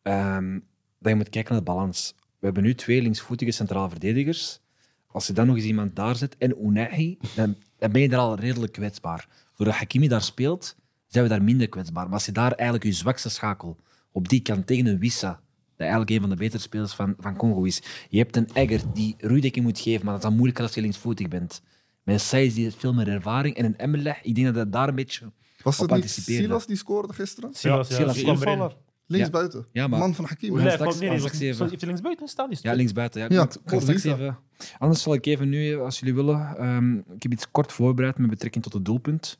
ehm, 0.01 0.59
dat 0.99 1.11
je 1.11 1.15
moet 1.15 1.29
kijken 1.29 1.51
naar 1.53 1.63
de 1.63 1.71
balans. 1.71 2.15
We 2.39 2.45
hebben 2.45 2.63
nu 2.63 2.75
twee 2.75 3.01
linksvoetige 3.01 3.51
centrale 3.51 3.89
verdedigers. 3.89 4.61
Als 5.07 5.27
je 5.27 5.33
dan 5.33 5.47
nog 5.47 5.55
eens 5.55 5.65
iemand 5.65 5.95
daar 5.95 6.15
zet 6.15 6.37
en 6.37 6.65
Unahi, 6.65 7.17
dan, 7.35 7.55
ben 7.91 8.01
je 8.01 8.09
daar 8.09 8.19
al 8.19 8.35
redelijk 8.35 8.71
kwetsbaar. 8.73 9.27
Doordat 9.55 9.75
Hakimi 9.75 10.07
daar 10.07 10.21
speelt, 10.21 10.75
zijn 11.07 11.23
we 11.23 11.29
daar 11.29 11.43
minder 11.43 11.69
kwetsbaar. 11.69 12.03
Maar 12.05 12.13
als 12.13 12.25
je 12.25 12.31
daar 12.31 12.51
eigenlijk 12.51 12.83
je 12.83 12.93
zwakste 12.93 13.29
schakel 13.29 13.77
op 14.11 14.29
die 14.29 14.41
kant 14.41 14.67
tegen 14.67 14.85
een 14.85 14.99
Wissa, 14.99 15.29
dat 15.29 15.41
eigenlijk 15.79 16.09
een 16.09 16.19
van 16.19 16.29
de 16.29 16.35
betere 16.35 16.61
spelers 16.61 16.93
van, 16.93 17.15
van 17.19 17.35
Congo 17.35 17.63
is. 17.63 17.81
Je 18.09 18.17
hebt 18.17 18.35
een 18.35 18.49
Egger 18.53 18.81
die 18.93 19.15
rudekking 19.17 19.65
moet 19.65 19.79
geven, 19.79 20.05
maar 20.05 20.13
dat 20.13 20.23
is 20.23 20.27
dan 20.27 20.35
moeilijker 20.37 20.63
als 20.63 20.73
je 20.73 20.81
linksvoetig 20.81 21.27
bent. 21.27 21.61
Met 22.03 22.15
een 22.15 22.21
Saïs 22.21 22.53
die 22.53 22.63
heeft 22.63 22.75
veel 22.79 22.93
meer 22.93 23.07
ervaring 23.07 23.55
en 23.55 23.65
een 23.65 23.77
Emmerlech, 23.77 24.21
ik 24.23 24.35
denk 24.35 24.47
dat 24.47 24.55
dat 24.55 24.71
daar 24.71 24.87
een 24.87 24.95
beetje 24.95 25.31
Was 25.63 25.79
op 25.79 25.89
het 25.89 26.01
niet. 26.01 26.09
Silas 26.09 26.65
die 26.65 26.75
scoorde 26.75 27.13
gisteren? 27.13 27.53
Silas, 27.53 27.87
ja, 27.87 27.95
Silas 27.95 28.13
die 28.13 28.23
kwam 28.23 28.35
erin. 28.35 28.47
invaller. 28.51 28.75
Linksbuiten. 29.05 29.65
Ja, 29.71 29.87
maar- 29.87 29.99
Man 29.99 30.15
van 30.15 30.25
Hakimi. 30.25 30.61
Nee, 30.61 30.71
straks- 30.71 30.99
nee, 30.99 31.09
nee, 31.09 31.17
straks 31.17 31.39
even. 31.39 31.67
heeft 31.67 31.79
hij 31.79 31.87
linksbuiten 31.89 32.27
staan? 32.27 32.49
Die 32.49 32.59
Ja, 32.61 32.73
linksbuiten. 32.73 33.21
Ja. 33.21 33.27
Ja, 33.29 33.47
even, 33.93 34.37
anders 34.79 35.01
zal 35.01 35.13
ik 35.13 35.25
even 35.25 35.49
nu, 35.49 35.79
als 35.79 35.99
jullie 35.99 36.15
willen, 36.15 36.57
ehm, 36.57 36.97
ik 36.97 37.23
heb 37.23 37.31
iets 37.31 37.51
kort 37.51 37.71
voorbereid 37.71 38.17
met 38.17 38.29
betrekking 38.29 38.63
tot 38.63 38.73
het 38.73 38.85
doelpunt. 38.85 39.39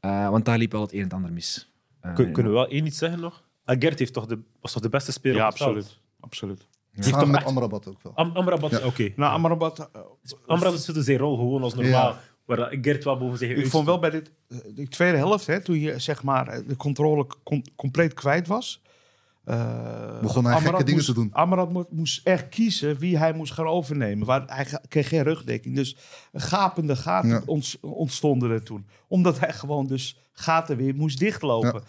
Eh, 0.00 0.28
want 0.30 0.44
daar 0.44 0.58
liep 0.58 0.72
wel 0.72 0.80
het 0.80 0.92
een 0.92 0.98
en 0.98 1.04
het 1.04 1.12
ander 1.12 1.32
mis. 1.32 1.70
Eh, 2.00 2.14
Kun- 2.14 2.32
Kunnen 2.32 2.52
we 2.52 2.58
wel 2.58 2.68
één 2.68 2.86
iets 2.86 2.98
zeggen 2.98 3.20
nog? 3.20 3.44
Agert 3.64 3.98
heeft 3.98 4.12
toch 4.12 4.26
de, 4.26 4.38
was 4.60 4.72
toch 4.72 4.82
de 4.82 4.88
beste 4.88 5.12
speler 5.12 5.36
Ja, 5.36 5.44
op 5.46 5.52
het 5.52 5.62
veld? 5.62 6.00
absoluut. 6.20 6.66
Heeft 7.04 7.18
toch 7.18 7.26
met 7.28 7.36
echt- 7.36 7.46
Amrabat 7.46 7.88
ook 7.88 8.02
wel. 8.02 8.12
Am 8.14 8.30
Amrabat, 8.36 8.70
Ja. 8.70 8.86
oké. 8.86 9.12
Nou, 9.16 9.32
Amrabat, 9.32 9.78
eh, 9.78 10.00
Amrabat 10.46 10.80
speelde 10.80 11.02
zijn 11.02 11.18
rol 11.18 11.36
gewoon 11.36 11.62
als 11.62 11.74
normaal. 11.74 12.16
waar 12.44 12.76
Gert 12.80 13.04
wel 13.04 13.16
boven 13.18 13.38
zich 13.38 13.56
Ik 13.56 13.66
vond 13.66 13.86
wel 13.86 13.98
bij 13.98 14.10
dit, 14.10 14.32
eh, 14.48 14.58
de 14.74 14.88
tweede 14.88 15.16
helft, 15.16 15.46
hè, 15.46 15.60
toen 15.62 15.78
je 15.80 15.98
zeg 15.98 16.22
maar 16.22 16.66
de 16.66 16.76
controle 16.76 17.26
com- 17.44 17.62
compleet 17.76 18.14
kwijt 18.14 18.46
was. 18.46 18.82
eh, 19.44 20.20
Begon 20.20 20.44
hij 20.44 20.60
gekke 20.60 20.76
dingen 20.76 20.92
moest, 20.94 21.06
te 21.06 21.14
doen. 21.14 21.28
Amrad 21.32 21.72
mo- 21.72 21.86
moest 21.90 22.26
echt 22.26 22.48
kiezen 22.48 22.98
wie 22.98 23.18
hij 23.18 23.32
moest 23.32 23.52
gaan 23.52 23.66
overnemen. 23.66 24.26
Waar, 24.26 24.42
hij 24.46 24.64
ga- 24.64 24.82
kreeg 24.88 25.08
geen 25.08 25.22
rugdekking. 25.22 25.74
Dus 25.76 25.96
gapende 26.32 26.96
gaten 26.96 27.28
Ja. 27.30 27.42
ont- 27.46 27.78
ontstonden 27.80 28.50
er 28.50 28.62
toen. 28.62 28.86
Omdat 29.08 29.38
hij 29.40 29.52
gewoon 29.52 29.86
dus 29.86 30.18
gaten 30.32 30.76
weer 30.76 30.94
moest 30.94 31.18
dichtlopen. 31.18 31.82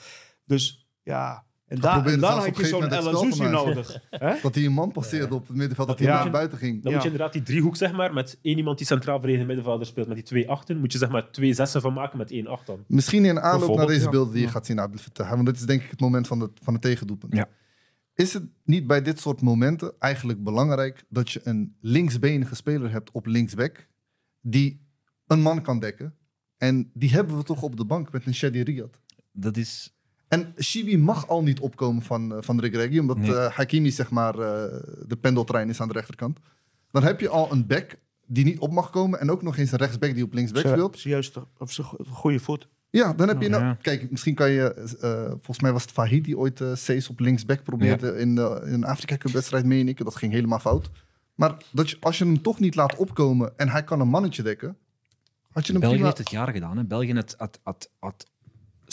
Dus 0.45 0.87
ja, 1.03 1.43
en, 1.69 1.79
daar, 1.79 1.93
probeerde 1.93 2.25
en 2.25 2.33
dan 2.33 2.39
had 2.39 2.57
je 2.57 2.63
een 2.63 2.69
zo'n 2.69 2.91
Azuzi 3.15 3.43
nodig. 3.43 4.01
Hè? 4.09 4.35
Dat 4.41 4.55
hij 4.55 4.65
een 4.65 4.71
man 4.73 4.91
passeerde 4.91 5.35
op 5.35 5.47
het 5.47 5.55
middenveld, 5.57 5.87
dat 5.87 5.99
hij 5.99 6.07
Ja. 6.07 6.23
naar 6.23 6.31
buiten 6.31 6.57
ging. 6.57 6.73
Dan 6.83 6.91
Ja. 6.91 6.97
moet 6.97 7.05
je 7.05 7.11
inderdaad 7.11 7.33
die 7.33 7.43
driehoek, 7.43 7.75
zeg 7.75 7.91
maar, 7.91 8.13
met 8.13 8.39
één 8.41 8.57
iemand 8.57 8.77
die 8.77 8.87
centraal 8.87 9.15
verdedigende 9.19 9.53
middenvelder 9.53 9.87
speelt, 9.87 10.07
met 10.07 10.15
die 10.15 10.25
twee 10.25 10.49
achten, 10.49 10.77
moet 10.79 10.91
je 10.91 10.97
zeg 10.97 11.09
maar 11.09 11.31
twee 11.31 11.53
zessen 11.53 11.81
van 11.81 11.93
maken 11.93 12.17
met 12.17 12.31
één 12.31 12.47
acht 12.47 12.65
dan. 12.67 12.83
Misschien 12.87 13.25
in 13.25 13.39
aanloop 13.39 13.75
naar 13.77 13.87
deze 13.87 14.03
ja. 14.03 14.09
beelden 14.09 14.31
die 14.31 14.41
je 14.41 14.45
Ja. 14.47 14.51
gaat 14.53 14.65
zien, 14.65 14.77
Fattah. 14.95 15.29
Want 15.29 15.45
dit 15.45 15.55
is 15.55 15.65
denk 15.65 15.81
ik 15.83 15.89
het 15.89 15.99
moment 15.99 16.27
van, 16.27 16.39
het 16.39 16.51
van 16.63 16.73
het 16.73 16.81
tegendoelpunt. 16.81 17.35
Ja. 17.35 17.47
Is 18.13 18.33
het 18.33 18.43
niet 18.63 18.87
bij 18.87 19.01
dit 19.01 19.19
soort 19.19 19.41
momenten 19.41 19.93
eigenlijk 19.99 20.43
belangrijk 20.43 21.03
dat 21.09 21.31
je 21.31 21.39
een 21.43 21.75
linksbenige 21.81 22.55
speler 22.55 22.91
hebt 22.91 23.11
op 23.11 23.25
linksback 23.25 23.87
die 24.41 24.81
een 25.27 25.41
man 25.41 25.61
kan 25.61 25.79
dekken? 25.79 26.13
En 26.57 26.91
die 26.93 27.09
hebben 27.09 27.37
we 27.37 27.43
toch 27.43 27.61
op 27.61 27.77
de 27.77 27.85
bank 27.85 28.11
met 28.11 28.25
een 28.25 28.33
Shadi 28.35 28.61
Riyad. 28.63 28.99
Dat 29.31 29.57
is... 29.57 29.93
En 30.29 30.53
Shibi 30.61 30.97
mag 30.97 31.27
al 31.27 31.43
niet 31.43 31.59
opkomen 31.59 32.01
van, 32.01 32.31
uh, 32.31 32.37
van 32.41 32.57
de 32.57 32.61
Regregi, 32.61 32.99
omdat 32.99 33.17
Nee. 33.17 33.35
eh, 33.35 33.51
Hakimi 33.51 33.91
zeg 33.91 34.09
maar 34.09 34.35
uh, 34.35 34.41
de 35.07 35.17
pendeltrein 35.21 35.69
is 35.69 35.81
aan 35.81 35.87
de 35.87 35.93
rechterkant. 35.93 36.39
Dan 36.91 37.03
heb 37.03 37.19
je 37.19 37.29
al 37.29 37.51
een 37.51 37.67
back 37.67 37.95
die 38.25 38.45
niet 38.45 38.59
op 38.59 38.71
mag 38.71 38.89
komen 38.89 39.19
en 39.19 39.31
ook 39.31 39.41
nog 39.41 39.57
eens 39.57 39.71
een 39.71 39.77
rechtsback 39.77 40.13
die 40.13 40.23
op 40.23 40.33
linksback 40.33 40.67
speelt. 40.67 40.97
Serieus, 40.97 41.31
op 41.57 41.71
zijn 41.71 41.87
go- 41.87 41.97
goede 42.09 42.39
voet. 42.39 42.67
Ja, 42.89 43.13
dan 43.13 43.27
heb 43.27 43.41
je 43.41 43.49
nou... 43.49 43.63
Ja. 43.63 43.77
Kijk, 43.81 44.11
misschien 44.11 44.35
kan 44.35 44.51
je... 44.51 44.73
eh, 45.01 45.25
volgens 45.29 45.59
mij 45.59 45.71
was 45.71 45.81
het 45.81 45.91
Fahid 45.91 46.23
die 46.23 46.37
ooit 46.37 46.59
uh, 46.59 47.09
op 47.09 47.19
linksback 47.19 47.63
probeerde 47.63 48.17
in, 48.17 48.35
de, 48.35 48.61
in 48.65 48.73
een 48.73 48.83
Afrika 48.83 49.17
Cup 49.17 49.31
wedstrijd, 49.31 49.65
meen 49.65 49.87
ik. 49.87 49.97
Dat 50.03 50.15
ging 50.15 50.33
helemaal 50.33 50.59
fout. 50.59 50.89
Maar 51.35 51.57
dat 51.71 51.89
je, 51.89 51.97
als 51.99 52.17
je 52.17 52.25
hem 52.25 52.41
toch 52.41 52.59
niet 52.59 52.75
laat 52.75 52.95
opkomen 52.95 53.53
en 53.57 53.69
hij 53.69 53.83
kan 53.83 53.99
een 53.99 54.07
mannetje 54.07 54.43
dekken, 54.43 54.77
had 55.51 55.65
je 55.65 55.71
hem 55.71 55.81
België 55.81 55.95
prima... 55.95 56.09
heeft 56.09 56.21
het 56.23 56.31
jaar 56.31 56.51
gedaan. 56.51 56.77
Hè. 56.77 56.83
België 56.83 57.13
had, 57.13 57.35
had, 57.37 57.59
had, 57.63 57.89
had 57.99 58.25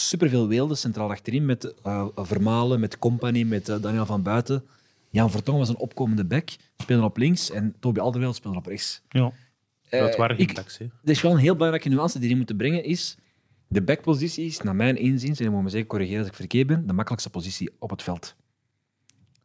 superveel 0.00 0.48
weelden 0.48 0.76
centraal 0.76 1.10
achterin 1.10 1.44
met 1.44 1.74
uh, 1.86 2.06
Vermalen, 2.14 2.80
met 2.80 2.98
Company, 2.98 3.42
met 3.42 3.68
uh, 3.68 3.82
Daniel 3.82 4.06
van 4.06 4.22
Buiten. 4.22 4.64
Jan 5.10 5.30
Vertongen 5.30 5.60
was 5.60 5.68
een 5.68 5.76
opkomende 5.76 6.24
back, 6.24 6.48
speelde 6.76 7.04
op 7.04 7.16
links 7.16 7.50
en 7.50 7.74
Toby 7.80 7.98
Alderweireld 7.98 8.36
speelde 8.36 8.58
op 8.58 8.66
rechts. 8.66 9.02
Ja. 9.08 9.32
Dat 9.90 10.16
waren 10.16 10.36
geen 10.36 10.50
backs, 10.54 10.78
hè. 10.78 10.84
Er 10.84 11.10
is 11.10 11.20
wel 11.20 11.32
een 11.32 11.38
heel 11.38 11.54
belangrijke 11.54 11.88
nuance 11.88 12.18
die 12.18 12.28
die 12.28 12.36
moeten 12.36 12.56
brengen, 12.56 12.84
is 12.84 13.16
de 13.68 13.82
backpositie 13.82 14.46
is, 14.46 14.60
naar 14.60 14.76
mijn 14.76 14.96
inziens, 14.96 15.38
en 15.38 15.44
je 15.44 15.50
moet 15.50 15.62
me 15.62 15.68
zeker 15.68 15.86
corrigeren 15.86 16.20
als 16.20 16.28
ik 16.28 16.34
verkeerd 16.34 16.66
ben, 16.66 16.86
de 16.86 16.92
makkelijkste 16.92 17.30
positie 17.30 17.70
op 17.78 17.90
het 17.90 18.02
veld. 18.02 18.34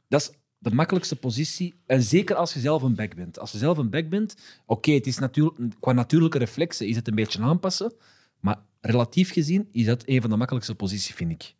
Dat 0.08 0.22
is 0.22 0.32
de 0.58 0.72
makkelijkste 0.72 1.16
positie, 1.16 1.74
en 1.86 2.02
zeker 2.02 2.36
als 2.36 2.54
je 2.54 2.60
zelf 2.60 2.82
een 2.82 2.96
back 2.96 3.16
bent. 3.16 3.40
Als 3.40 3.52
je 3.52 3.58
zelf 3.58 3.78
een 3.78 3.90
back 3.90 4.10
bent, 4.10 4.36
oké, 4.66 4.74
okay, 4.74 4.96
het 4.96 5.08
is 5.08 5.18
natuurlijk, 5.18 5.76
qua 5.80 5.92
natuurlijke 5.92 6.38
reflexen 6.38 6.88
is 6.88 6.96
het 6.96 7.08
een 7.08 7.16
beetje 7.16 7.42
aanpassen, 7.42 7.94
maar 8.41 8.60
relatief 8.82 9.32
gezien 9.32 9.67
is 9.71 9.86
dat 9.86 10.04
een 10.06 10.21
van 10.21 10.30
de 10.30 10.36
makkelijkste 10.36 10.75
posities, 10.75 11.15
vind 11.15 11.32
ik. 11.32 11.56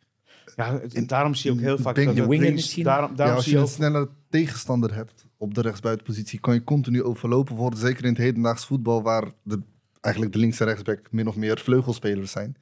Ja, 0.56 0.80
en 0.80 1.06
daarom 1.06 1.34
zie 1.34 1.50
je 1.50 1.56
ook 1.56 1.62
heel 1.62 1.78
vaak 1.78 1.94
dat 1.94 2.14
de 2.14 2.26
winger 2.26 2.52
misschien? 2.52 2.84
daarom, 2.84 3.16
daarom 3.16 3.36
ja, 3.36 3.42
als 3.42 3.50
je 3.50 3.58
een 3.58 3.68
snelle 3.68 4.08
tegenstander 4.28 4.94
hebt 4.94 5.26
op 5.36 5.54
de 5.54 5.60
rechtsbuitenpositie, 5.60 6.40
kan 6.40 6.54
je 6.54 6.64
continu 6.64 7.02
overlopen 7.02 7.54
worden. 7.54 7.78
Zeker 7.78 8.04
in 8.04 8.10
het 8.10 8.18
hedendaags 8.18 8.66
voetbal, 8.66 9.02
waar 9.02 9.32
de, 9.42 9.60
eigenlijk 10.00 10.34
de 10.34 10.40
links 10.40 10.60
en 10.60 10.66
rechtsback 10.66 11.08
min 11.10 11.28
of 11.28 11.36
meer 11.36 11.58
vleugelspelers 11.58 12.30
zijn. 12.30 12.56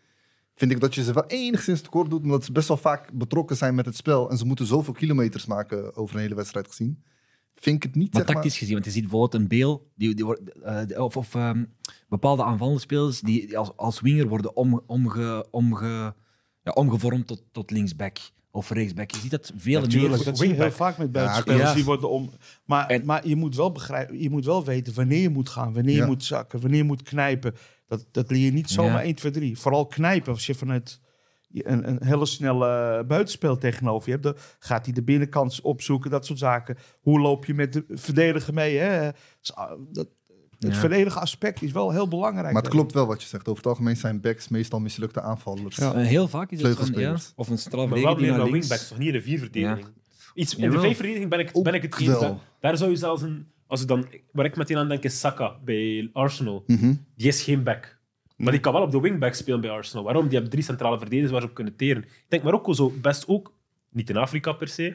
Vind 0.54 0.72
ik 0.72 0.80
dat 0.80 0.94
je 0.94 1.02
ze 1.02 1.12
wel 1.12 1.26
enigszins 1.26 1.80
tekort 1.80 2.11
doet, 2.11 2.22
omdat 2.22 2.44
ze 2.44 2.52
best 2.52 2.68
wel 2.68 2.76
vaak 2.76 3.12
betrokken 3.12 3.56
zijn 3.56 3.74
met 3.74 3.87
het 3.87 3.96
spel. 3.96 4.30
En 4.30 4.37
ze 4.37 4.46
moeten 4.46 4.66
zoveel 4.66 4.92
kilometers 4.92 5.46
maken 5.46 5.96
over 5.96 6.14
een 6.14 6.20
hele 6.20 6.35
wedstrijd 6.35 6.66
gezien. 6.66 7.02
Vind 7.61 7.77
ik 7.77 7.83
het 7.83 7.94
niet, 7.94 8.12
Maar 8.12 8.23
zeg 8.23 8.27
maar... 8.27 8.35
tactisch 8.42 8.59
gezien, 8.59 8.73
want 8.75 8.85
je 8.85 8.90
ziet 8.90 9.03
bijvoorbeeld 9.03 9.35
een 9.42 9.49
Beel, 9.49 9.90
die, 9.94 10.14
die 10.14 10.25
wordt, 10.25 10.40
uh, 10.90 11.01
of, 11.03 11.16
of 11.16 11.35
um, 11.35 11.73
bepaalde 12.09 12.44
aanvallende 12.44 12.81
spelers 12.81 13.20
die, 13.20 13.46
die 13.46 13.59
als, 13.59 13.70
als 13.77 14.01
winger 14.01 14.29
worden 14.29 14.57
om, 14.57 14.83
omge, 14.87 15.46
omge, 15.51 16.14
ja, 16.62 16.73
omgevormd 16.73 17.27
tot, 17.27 17.42
tot 17.53 17.70
linksback 17.70 18.18
of 18.51 18.70
rechtsback. 18.70 19.11
Je 19.11 19.18
ziet 19.18 19.31
dat 19.31 19.53
veel 19.57 19.81
Natuurlijk, 19.81 20.14
meer. 20.14 20.25
dat 20.25 20.38
zie 20.38 20.49
je 20.49 20.55
heel 20.55 20.70
vaak 20.73 20.99
met 20.99 21.12
buitenspelers. 21.12 21.68
Ja. 21.68 21.75
Die 21.75 21.85
worden 21.85 22.11
om, 22.11 22.31
maar, 22.64 22.87
En- 22.87 23.05
maar 23.05 23.29
je 23.29 23.37
moet 23.37 23.57
wel 23.57 23.73
begrijpen, 23.73 24.23
je 24.23 24.31
moet 24.31 24.44
wel 24.44 24.64
weten 24.64 24.94
wanneer 24.94 25.20
je 25.20 25.29
moet 25.29 25.49
gaan, 25.49 25.73
wanneer 25.73 25.96
je 25.96 26.05
moet 26.05 26.25
zakken, 26.25 26.61
wanneer 26.61 26.79
je 26.79 26.85
moet 26.85 27.03
knijpen. 27.03 27.55
Dat, 27.87 28.07
dat 28.11 28.31
leer 28.31 28.44
je 28.44 28.53
niet 28.53 28.70
zomaar 28.70 28.92
Ja. 28.92 29.03
1, 29.03 29.14
2, 29.14 29.33
3. 29.33 29.59
Vooral 29.59 29.87
knijpen 29.87 30.33
als 30.33 30.46
je 30.46 30.55
vanuit 30.55 31.01
een, 31.52 31.88
een 31.88 32.04
hele 32.04 32.26
snelle 32.26 33.04
buitenspel 33.08 33.58
tegenover 33.58 34.06
je 34.08 34.12
hebt. 34.12 34.24
Dan 34.24 34.34
gaat 34.58 34.84
hij 34.84 34.94
de 34.94 35.02
binnenkant 35.02 35.60
opzoeken, 35.60 36.10
dat 36.10 36.26
soort 36.26 36.38
zaken. 36.38 36.76
Hoe 37.00 37.20
loop 37.20 37.44
je 37.44 37.54
met 37.54 37.72
de 37.72 37.84
verdediger 37.88 38.54
mee? 38.54 38.76
Hè? 38.76 39.10
Dus, 39.40 39.54
ah, 39.54 39.70
Dat, 39.92 40.08
het 40.58 40.72
Ja. 40.74 40.78
verdedigen 40.80 41.20
aspect 41.20 41.62
is 41.62 41.72
wel 41.72 41.90
heel 41.90 42.08
belangrijk. 42.08 42.52
Maar 42.52 42.62
het 42.62 42.70
klopt 42.70 42.92
wel 42.92 43.06
wat 43.06 43.22
je 43.22 43.28
zegt. 43.28 43.48
Over 43.48 43.62
het 43.62 43.66
algemeen 43.72 43.96
zijn 43.96 44.20
backs 44.20 44.48
meestal 44.48 44.80
mislukte 44.80 45.20
aanvallers. 45.20 45.76
Ja. 45.76 45.94
Uh, 45.94 46.06
heel 46.06 46.28
vaak 46.28 46.50
is 46.50 46.62
het 46.62 46.66
van, 46.66 46.70
ja, 46.70 46.76
Vleugelspelers. 46.76 47.32
of 47.36 47.48
een 47.48 47.58
centraal 47.58 47.86
Maar 47.86 48.02
wel 48.02 48.14
meer 48.16 48.36
dan 48.36 48.50
wingbacks, 48.50 48.88
toch 48.88 48.98
niet 48.98 49.06
in 49.06 49.12
de 49.12 49.22
vierverdediging. 49.22 49.86
Iets, 50.34 50.56
in 50.56 50.70
de 50.70 50.80
vijfverdediging 50.80 51.30
ben 51.30 51.38
ik, 51.38 51.62
ben 51.62 51.74
ik 51.74 51.82
het 51.82 51.98
eens. 52.00 52.18
Daar 52.60 52.76
zou 52.76 52.90
je 52.90 52.96
zelfs 52.96 53.22
een... 53.22 53.46
Als 53.66 53.80
ik 53.82 53.88
dan, 53.88 54.06
waar 54.32 54.44
ik 54.44 54.56
meteen 54.56 54.76
aan 54.76 54.88
denk 54.88 55.02
is 55.04 55.20
Saka 55.20 55.56
bij 55.64 56.10
Arsenal. 56.12 56.62
Mhm. 56.66 56.94
Die 57.16 57.28
is 57.28 57.42
geen 57.42 57.62
back. 57.62 57.98
Maar 58.42 58.53
die 58.53 58.61
kan 58.61 58.72
wel 58.72 58.83
op 58.83 58.90
de 58.90 59.00
wingback 59.00 59.35
spelen 59.35 59.61
bij 59.61 59.70
Arsenal. 59.70 60.05
Waarom? 60.05 60.22
Die 60.22 60.33
hebben 60.33 60.50
drie 60.50 60.64
centrale 60.64 60.98
verdedigers 60.98 61.33
waar 61.33 61.40
ze 61.40 61.46
op 61.46 61.55
kunnen 61.55 61.76
teren. 61.76 62.03
Ik 62.03 62.24
denk 62.29 62.42
Marokko 62.42 62.72
zo 62.72 62.92
best 63.00 63.29
ook, 63.29 63.53
niet 63.90 64.11
in 64.11 64.16
Afrika 64.16 64.53
per 64.53 64.68
se, 64.68 64.94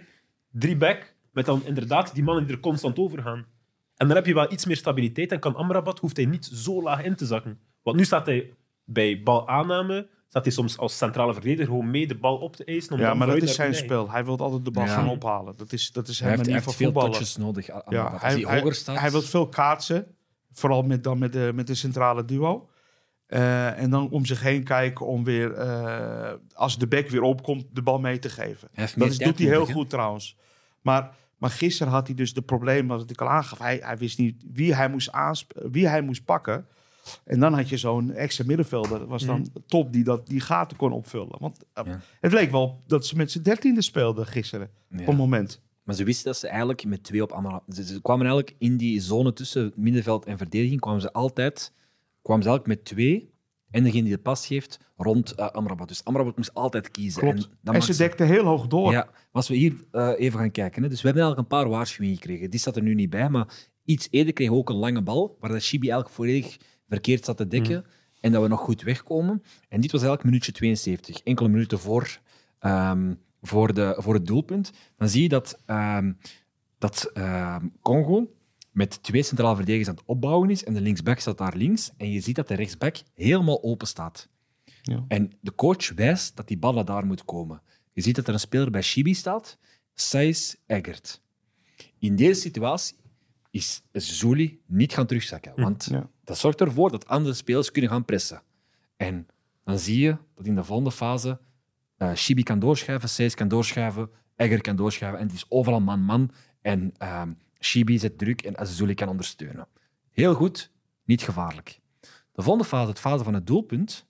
drie 0.52 0.78
back, 0.78 1.14
met 1.32 1.46
dan 1.46 1.62
inderdaad 1.66 2.14
die 2.14 2.24
mannen 2.24 2.46
die 2.46 2.56
er 2.56 2.62
constant 2.62 2.98
over 3.00 3.22
gaan. 3.22 3.46
En 3.96 4.08
dan 4.08 4.16
heb 4.16 4.26
je 4.26 4.34
wel 4.34 4.52
iets 4.52 4.66
meer 4.66 4.76
stabiliteit 4.76 5.32
en 5.32 5.40
kan 5.40 5.56
Amrabat, 5.56 6.00
hoeft 6.00 6.18
hij 6.18 6.26
niet 6.26 6.46
zo 6.46 6.82
laag 6.82 7.04
in 7.04 7.16
te 7.16 7.26
zakken. 7.26 7.60
Want 7.84 7.98
nu 7.98 8.06
staat 8.06 8.26
hij 8.26 8.54
bij 8.84 9.22
balaanname, 9.24 10.08
staat 10.28 10.44
hij 10.44 10.54
soms 10.54 10.78
als 10.78 10.98
centrale 10.98 11.34
verdediger 11.34 11.66
gewoon 11.66 11.92
mee 11.92 12.08
de 12.08 12.16
bal 12.16 12.38
op 12.38 12.56
te 12.56 12.64
eisen. 12.64 12.94
Om 12.94 13.00
Ja, 13.00 13.14
maar 13.14 13.28
dat 13.28 13.42
is 13.42 13.56
zijn 13.56 13.76
spel. 13.76 14.12
Hij 14.12 14.26
wil 14.26 14.38
altijd 14.38 14.66
de 14.66 14.72
bal 14.72 14.84
Ja. 14.84 14.94
gaan 14.94 15.10
ophalen. 15.10 15.54
Dat 15.58 15.74
is, 15.74 15.92
dat 15.92 16.08
is 16.08 16.20
Hij 16.20 16.30
heeft, 16.30 16.42
hij 16.42 16.54
niet 16.54 16.64
heeft 16.64 16.64
voor 16.66 16.74
veel 16.74 16.86
voetballen. 16.86 17.12
touches 17.12 17.38
nodig. 17.38 17.66
Ja, 17.68 17.74
als 18.04 18.22
hij, 18.22 18.32
hij, 18.32 18.42
hij, 18.42 18.60
hoger 18.60 18.76
staat. 18.76 19.00
hij 19.00 19.12
wil 19.12 19.22
veel 19.22 19.48
kaatsen. 19.50 20.06
Vooral 20.52 20.82
met, 20.84 21.04
dan 21.04 21.18
met, 21.18 21.34
de, 21.34 21.52
met 21.56 21.68
de 21.68 21.76
centrale 21.76 22.26
duo. 22.26 22.70
Eh, 23.26 23.80
en 23.80 23.90
dan 23.90 24.10
om 24.10 24.26
zich 24.26 24.42
heen 24.42 24.64
kijken 24.64 25.06
om 25.06 25.24
weer, 25.24 25.54
eh, 25.54 26.34
als 26.54 26.78
de 26.78 26.88
back 26.88 27.10
weer 27.10 27.22
opkomt, 27.22 27.66
de 27.72 27.82
bal 27.82 28.00
mee 28.00 28.20
te 28.20 28.30
geven. 28.30 28.70
Dat 28.96 29.10
is, 29.10 29.18
doet 29.18 29.38
hij 29.40 29.48
heel 29.48 29.66
goed 29.66 29.90
trouwens. 29.90 30.38
Maar, 30.82 31.16
maar 31.38 31.50
gisteren 31.50 31.94
had 31.94 32.08
hij 32.08 32.16
dus 32.16 32.34
de 32.34 32.42
probleem, 32.42 32.88
wat 32.88 33.10
ik 33.10 33.22
al 33.22 33.30
aangaf. 33.30 33.60
Hij, 33.60 33.80
hij 33.84 33.98
wist 33.98 34.18
niet 34.18 34.46
wie 34.52 34.76
hij, 34.76 34.90
moest 34.90 35.12
wie 35.54 35.88
hij 35.88 36.02
moest 36.02 36.26
pakken. 36.26 36.68
En 37.24 37.40
dan 37.40 37.54
had 37.54 37.70
je 37.70 37.78
zo'n 37.78 38.12
extra 38.12 38.46
middenvelder. 38.46 39.00
Dat 39.00 39.08
was 39.08 39.26
dan 39.26 39.48
top 39.68 39.94
die 39.94 40.04
dat, 40.04 40.28
die 40.28 40.40
gaten 40.40 40.78
kon 40.78 40.92
opvullen. 40.92 41.40
Want 41.40 41.64
eh, 41.74 41.86
Ja. 41.86 42.00
het 42.20 42.32
leek 42.32 42.52
wel 42.52 42.84
dat 42.88 43.06
ze 43.06 43.16
met 43.16 43.32
z'n 43.32 43.42
dertiende 43.42 43.82
speelden 43.82 44.26
gisteren. 44.26 44.70
Ja. 44.90 45.02
Op 45.02 45.08
een 45.08 45.16
moment. 45.16 45.62
Maar 45.84 45.96
ze 45.96 46.04
wisten 46.04 46.26
dat 46.26 46.38
ze 46.38 46.48
eigenlijk 46.48 46.86
met 46.86 47.04
twee 47.04 47.24
op 47.24 47.32
Amrabat... 47.32 47.64
Ze, 47.76 47.86
ze 47.86 48.02
kwamen 48.02 48.26
eigenlijk 48.26 48.56
in 48.60 48.78
die 48.78 49.02
zone 49.02 49.34
tussen 49.34 49.74
middenveld 49.76 50.26
en 50.26 50.38
verdediging, 50.38 50.80
kwamen 50.82 51.02
ze 51.02 51.14
altijd 51.14 51.74
kwamen 52.26 52.44
ze 52.44 52.50
eigenlijk 52.50 52.80
met 52.80 52.86
twee 52.86 53.34
en 53.72 53.84
degene 53.84 54.04
die 54.04 54.16
de 54.16 54.22
pas 54.22 54.48
geeft 54.48 54.80
rond 54.96 55.32
eh, 55.32 55.48
Amrabat. 55.48 55.88
Dus 55.88 56.04
Amrabat 56.04 56.38
moest 56.38 56.54
altijd 56.54 56.92
kiezen. 56.92 57.22
Klopt. 57.22 57.50
En, 57.64 57.82
ze 57.82 57.98
dekte 57.98 58.24
heel 58.24 58.44
hoog 58.44 58.68
door. 58.68 58.92
Ja, 58.92 59.10
als 59.32 59.48
we 59.48 59.56
hier 59.56 59.76
eh, 59.92 60.12
even 60.18 60.40
gaan 60.40 60.52
kijken. 60.52 60.84
Hè. 60.84 60.90
Dus 60.90 61.02
we 61.02 61.08
hebben 61.08 61.24
eigenlijk 61.24 61.52
een 61.52 61.60
paar 61.60 61.70
waarschuwingen 61.70 62.18
gekregen. 62.18 62.50
Die 62.50 62.60
staat 62.60 62.76
er 62.76 62.82
nu 62.82 62.94
niet 62.94 63.10
bij, 63.10 63.30
maar 63.30 63.48
iets 63.84 64.08
eerder 64.12 64.34
kregen 64.34 64.54
we 64.54 64.60
ook 64.60 64.70
een 64.70 64.76
lange 64.76 65.02
bal, 65.02 65.38
waar 65.40 65.52
dat 65.52 65.64
Chibi 65.64 65.88
eigenlijk 65.90 66.16
volledig 66.16 66.58
verkeerd 66.88 67.26
zat 67.26 67.38
te 67.38 67.48
dekken 67.48 67.86
en 68.20 68.32
dat 68.32 68.42
we 68.42 68.48
nog 68.48 68.60
goed 68.60 68.82
wegkomen. 68.82 69.44
En 69.70 69.82
dit 69.82 69.92
was 69.92 70.02
eigenlijk 70.02 70.24
minuutje 70.24 70.52
72, 70.52 71.20
enkele 71.20 71.50
minuten 71.50 71.80
voor, 71.80 72.20
ehm, 72.60 73.14
voor, 73.42 73.74
de, 73.74 73.96
voor 73.98 74.14
het 74.14 74.26
doelpunt. 74.26 74.72
Dan 74.98 75.10
zie 75.10 75.22
je 75.22 75.30
dat, 75.30 75.62
ehm, 75.66 76.14
dat 76.78 77.12
ehm, 77.14 77.68
Congo 77.82 78.30
met 78.76 79.04
twee 79.04 79.24
centrale 79.24 79.56
verdedigers 79.56 79.90
aan 79.90 79.96
het 79.96 80.04
opbouwen 80.06 80.50
is 80.50 80.64
en 80.64 80.74
de 80.74 80.82
linksback 80.82 81.20
staat 81.20 81.38
daar 81.38 81.56
links. 81.56 81.92
En 81.98 82.12
je 82.12 82.20
ziet 82.20 82.36
dat 82.36 82.48
de 82.48 82.54
rechtsback 82.54 82.98
helemaal 83.14 83.64
open 83.64 83.88
staat. 83.88 84.30
Ja. 84.82 85.06
En 85.08 85.32
de 85.42 85.56
coach 85.56 85.94
wijst 85.94 86.36
dat 86.36 86.48
die 86.48 86.58
bal 86.58 86.74
naar 86.74 86.86
daar 86.86 87.06
moet 87.06 87.26
komen. 87.26 87.62
Je 87.94 88.02
ziet 88.02 88.16
dat 88.16 88.28
er 88.28 88.34
een 88.34 88.40
speler 88.40 88.72
bij 88.72 88.82
Chibi 88.82 89.14
staat, 89.14 89.58
Sais 89.94 90.56
Eggert. 90.66 91.22
In 92.00 92.16
deze 92.16 92.42
situatie 92.42 92.96
is 93.52 93.82
Zuli 93.92 94.62
niet 94.66 94.94
gaan 94.94 95.06
terugzakken, 95.06 95.54
want 95.56 95.88
ja. 95.92 96.10
dat 96.24 96.38
zorgt 96.38 96.62
ervoor 96.62 96.92
dat 96.92 97.08
andere 97.08 97.36
spelers 97.36 97.72
kunnen 97.72 97.92
gaan 97.92 98.06
pressen. 98.06 98.42
En 98.98 99.28
dan 99.64 99.80
zie 99.80 100.00
je 100.00 100.18
dat 100.36 100.46
in 100.46 100.56
de 100.56 100.64
volgende 100.64 100.92
fase 100.92 101.40
eh 101.98 102.12
Chibi 102.14 102.44
kan 102.44 102.60
doorschuiven, 102.60 103.10
Sais 103.10 103.36
kan 103.36 103.48
doorschuiven, 103.48 104.10
Egger 104.36 104.62
kan 104.62 104.76
doorschuiven 104.76 105.20
en 105.20 105.28
het 105.28 105.36
is 105.36 105.46
overal 105.50 105.82
man-man. 105.82 106.32
En 106.62 106.94
ehm 106.98 107.32
Chibi 107.66 108.00
zet 108.00 108.18
druk 108.18 108.42
en 108.42 108.58
Azuli 108.58 108.94
kan 108.94 109.10
ondersteunen. 109.10 109.68
Heel 110.12 110.34
goed, 110.34 110.72
niet 111.04 111.22
gevaarlijk. 111.22 111.80
De 112.32 112.42
volgende 112.42 112.68
fase, 112.68 112.90
het 112.90 113.00
fase 113.00 113.24
van 113.24 113.34
het 113.34 113.48
doelpunt, 113.48 114.06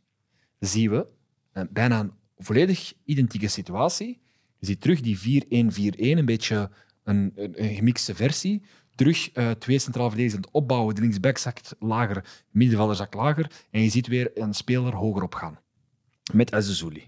zien 0.59 0.89
we 0.89 1.07
uh, 1.53 1.63
bijna 1.69 1.99
een 1.99 2.11
volledig 2.37 2.93
identieke 3.03 3.47
situatie. 3.47 4.21
Je 4.59 4.65
ziet 4.65 4.81
terug 4.81 5.01
die 5.01 5.43
4-1-4-1, 5.43 5.47
een 5.47 6.25
beetje 6.25 6.71
een, 7.03 7.31
een, 7.35 7.75
gemixte 7.75 8.15
versie. 8.15 8.61
Terug 8.95 9.37
uh, 9.37 9.51
twee 9.51 9.79
centraal 9.79 10.09
verdedigers 10.09 10.47
opbouwen. 10.51 10.95
De 10.95 11.01
linksback 11.01 11.37
zakt 11.37 11.75
lager, 11.79 12.21
de 12.21 12.23
middenvelder 12.51 12.95
zakt 12.95 13.13
lager. 13.13 13.51
En 13.71 13.81
je 13.81 13.89
ziet 13.89 14.07
weer 14.07 14.31
een 14.33 14.53
speler 14.53 14.93
hoger 14.93 15.23
op 15.23 15.35
gaan. 15.35 15.59
Met 16.33 16.53
Azizuli. 16.53 17.07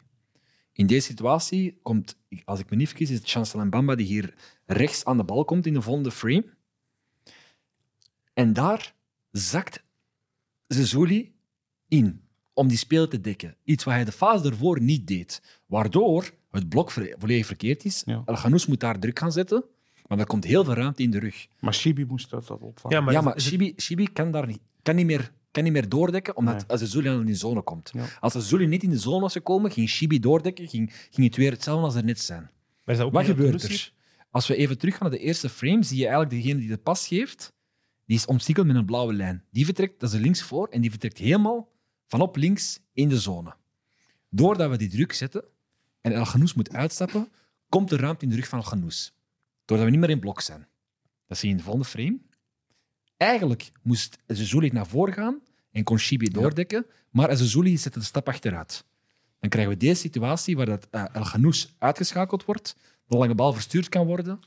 In 0.73 0.87
deze 0.87 1.07
situatie 1.07 1.79
komt, 1.81 2.17
als 2.45 2.59
ik 2.59 2.69
me 2.69 2.75
niet 2.75 2.87
vergis, 2.87 3.09
is 3.09 3.17
het 3.17 3.29
Chancellor 3.29 3.69
Bamba 3.69 3.95
die 3.95 4.05
hier 4.05 4.33
rechts 4.67 5.05
aan 5.05 5.17
de 5.17 5.23
bal 5.23 5.45
komt 5.45 5.65
in 5.65 5.73
de 5.73 5.81
volgende 5.81 6.11
frame. 6.11 6.45
En 8.33 8.53
daar 8.53 8.93
zakt 9.31 9.83
Zezuli 10.67 11.35
in 11.87 12.21
om 12.53 12.67
die 12.67 12.77
speler 12.77 13.09
te 13.09 13.21
dekken. 13.21 13.55
Iets 13.63 13.83
wat 13.83 13.93
hij 13.93 14.05
de 14.05 14.11
fase 14.11 14.49
ervoor 14.49 14.81
niet 14.81 15.07
deed. 15.07 15.41
Waardoor 15.65 16.31
het 16.51 16.69
blok 16.69 16.91
volledig 16.91 17.45
verkeerd 17.45 17.85
is. 17.85 18.01
Ja. 18.05 18.21
El 18.25 18.35
Ghanous 18.35 18.65
moet 18.65 18.79
daar 18.79 18.99
druk 18.99 19.19
gaan 19.19 19.31
zetten, 19.31 19.63
maar 20.07 20.19
er 20.19 20.25
komt 20.25 20.43
heel 20.43 20.63
veel 20.63 20.73
ruimte 20.73 21.03
in 21.03 21.11
de 21.11 21.19
rug. 21.19 21.47
Maar 21.59 21.73
Shibi 21.73 22.05
moest 22.05 22.29
dat, 22.29 22.47
dat 22.47 22.61
opvangen. 22.61 22.97
Ja, 22.97 23.03
maar, 23.03 23.13
ja, 23.13 23.21
maar 23.21 23.41
Shibi, 23.41 23.73
Shibi 23.77 24.07
kan 24.13 24.31
daar 24.31 24.47
niet, 24.47 24.59
kan 24.81 24.95
niet 24.95 25.05
meer 25.05 25.31
kan 25.51 25.63
niet 25.63 25.75
meer 25.75 25.89
doordekken, 25.89 26.35
omdat 26.35 26.55
nee. 26.55 26.63
Azizuli 26.67 27.09
in 27.09 27.25
de 27.25 27.35
zone 27.35 27.61
komt. 27.61 27.91
Ja. 27.93 28.05
Als 28.19 28.35
Azizuli 28.35 28.67
niet 28.67 28.83
in 28.83 28.89
de 28.89 28.97
zone 28.97 29.19
was 29.19 29.33
gekomen, 29.33 29.71
ging 29.71 29.89
Shibi 29.89 30.19
doordekken, 30.19 30.67
ging, 30.67 30.93
ging 31.11 31.27
het 31.27 31.35
weer 31.35 31.51
hetzelfde 31.51 31.85
als 31.85 31.95
er 31.95 32.03
net 32.03 32.19
zijn. 32.19 32.49
Wat 32.83 33.25
gebeurt 33.25 33.63
er? 33.63 33.93
Als 34.37 34.47
we 34.47 34.55
even 34.55 34.77
teruggaan 34.77 35.09
naar 35.09 35.19
de 35.19 35.25
eerste 35.25 35.49
frame, 35.49 35.83
zie 35.83 35.97
je 35.97 36.07
eigenlijk 36.07 36.35
degene 36.35 36.59
die 36.59 36.69
de 36.69 36.77
pas 36.77 37.07
geeft, 37.07 37.53
die 38.05 38.17
is 38.17 38.25
omsingeld 38.25 38.67
met 38.67 38.75
een 38.75 38.85
blauwe 38.85 39.13
lijn. 39.13 39.43
Die 39.51 39.65
vertrekt, 39.65 39.99
dat 39.99 40.13
is 40.13 40.19
links 40.19 40.41
voor, 40.41 40.67
en 40.67 40.81
die 40.81 40.89
vertrekt 40.89 41.17
helemaal 41.17 41.71
vanop 42.07 42.35
links 42.35 42.79
in 42.93 43.09
de 43.09 43.19
zone. 43.19 43.55
Doordat 44.29 44.69
we 44.69 44.77
die 44.77 44.89
druk 44.89 45.13
zetten 45.13 45.43
en 46.01 46.11
El 46.11 46.25
Ghanous 46.25 46.53
moet 46.53 46.73
uitstappen, 46.73 47.31
komt 47.69 47.89
de 47.89 47.97
ruimte 47.97 48.23
in 48.23 48.29
de 48.29 48.35
rug 48.35 48.47
van 48.47 48.59
El 48.59 48.65
Ghanous. 48.65 49.13
Doordat 49.65 49.85
we 49.85 49.91
niet 49.91 50.01
meer 50.01 50.09
in 50.09 50.19
blok 50.19 50.41
zijn. 50.41 50.67
Dat 51.27 51.37
zie 51.37 51.47
je 51.47 51.53
in 51.53 51.57
de 51.57 51.63
volgende 51.63 51.87
frame. 51.87 52.19
Eigenlijk 53.17 53.71
moest 53.81 54.17
Zezuli 54.27 54.69
naar 54.69 54.87
voren 54.87 55.13
gaan 55.13 55.41
en 55.71 55.83
kon 55.83 55.97
Shibi 55.97 56.29
doordekken, 56.29 56.85
ja. 56.87 56.93
maar 57.09 57.37
Zezuli 57.37 57.77
zette 57.77 57.99
de 57.99 58.05
stap 58.05 58.27
achteruit. 58.27 58.85
Dan 59.39 59.49
krijgen 59.49 59.73
we 59.73 59.79
deze 59.79 60.01
situatie 60.01 60.55
waar 60.55 60.65
dat, 60.65 60.87
uh, 60.91 61.05
El 61.13 61.23
Ghanous 61.23 61.75
uitgeschakeld 61.77 62.45
wordt, 62.45 62.75
de 63.07 63.17
lange 63.17 63.35
bal 63.35 63.53
verstuurd 63.53 63.89
kan 63.89 64.05
worden. 64.05 64.39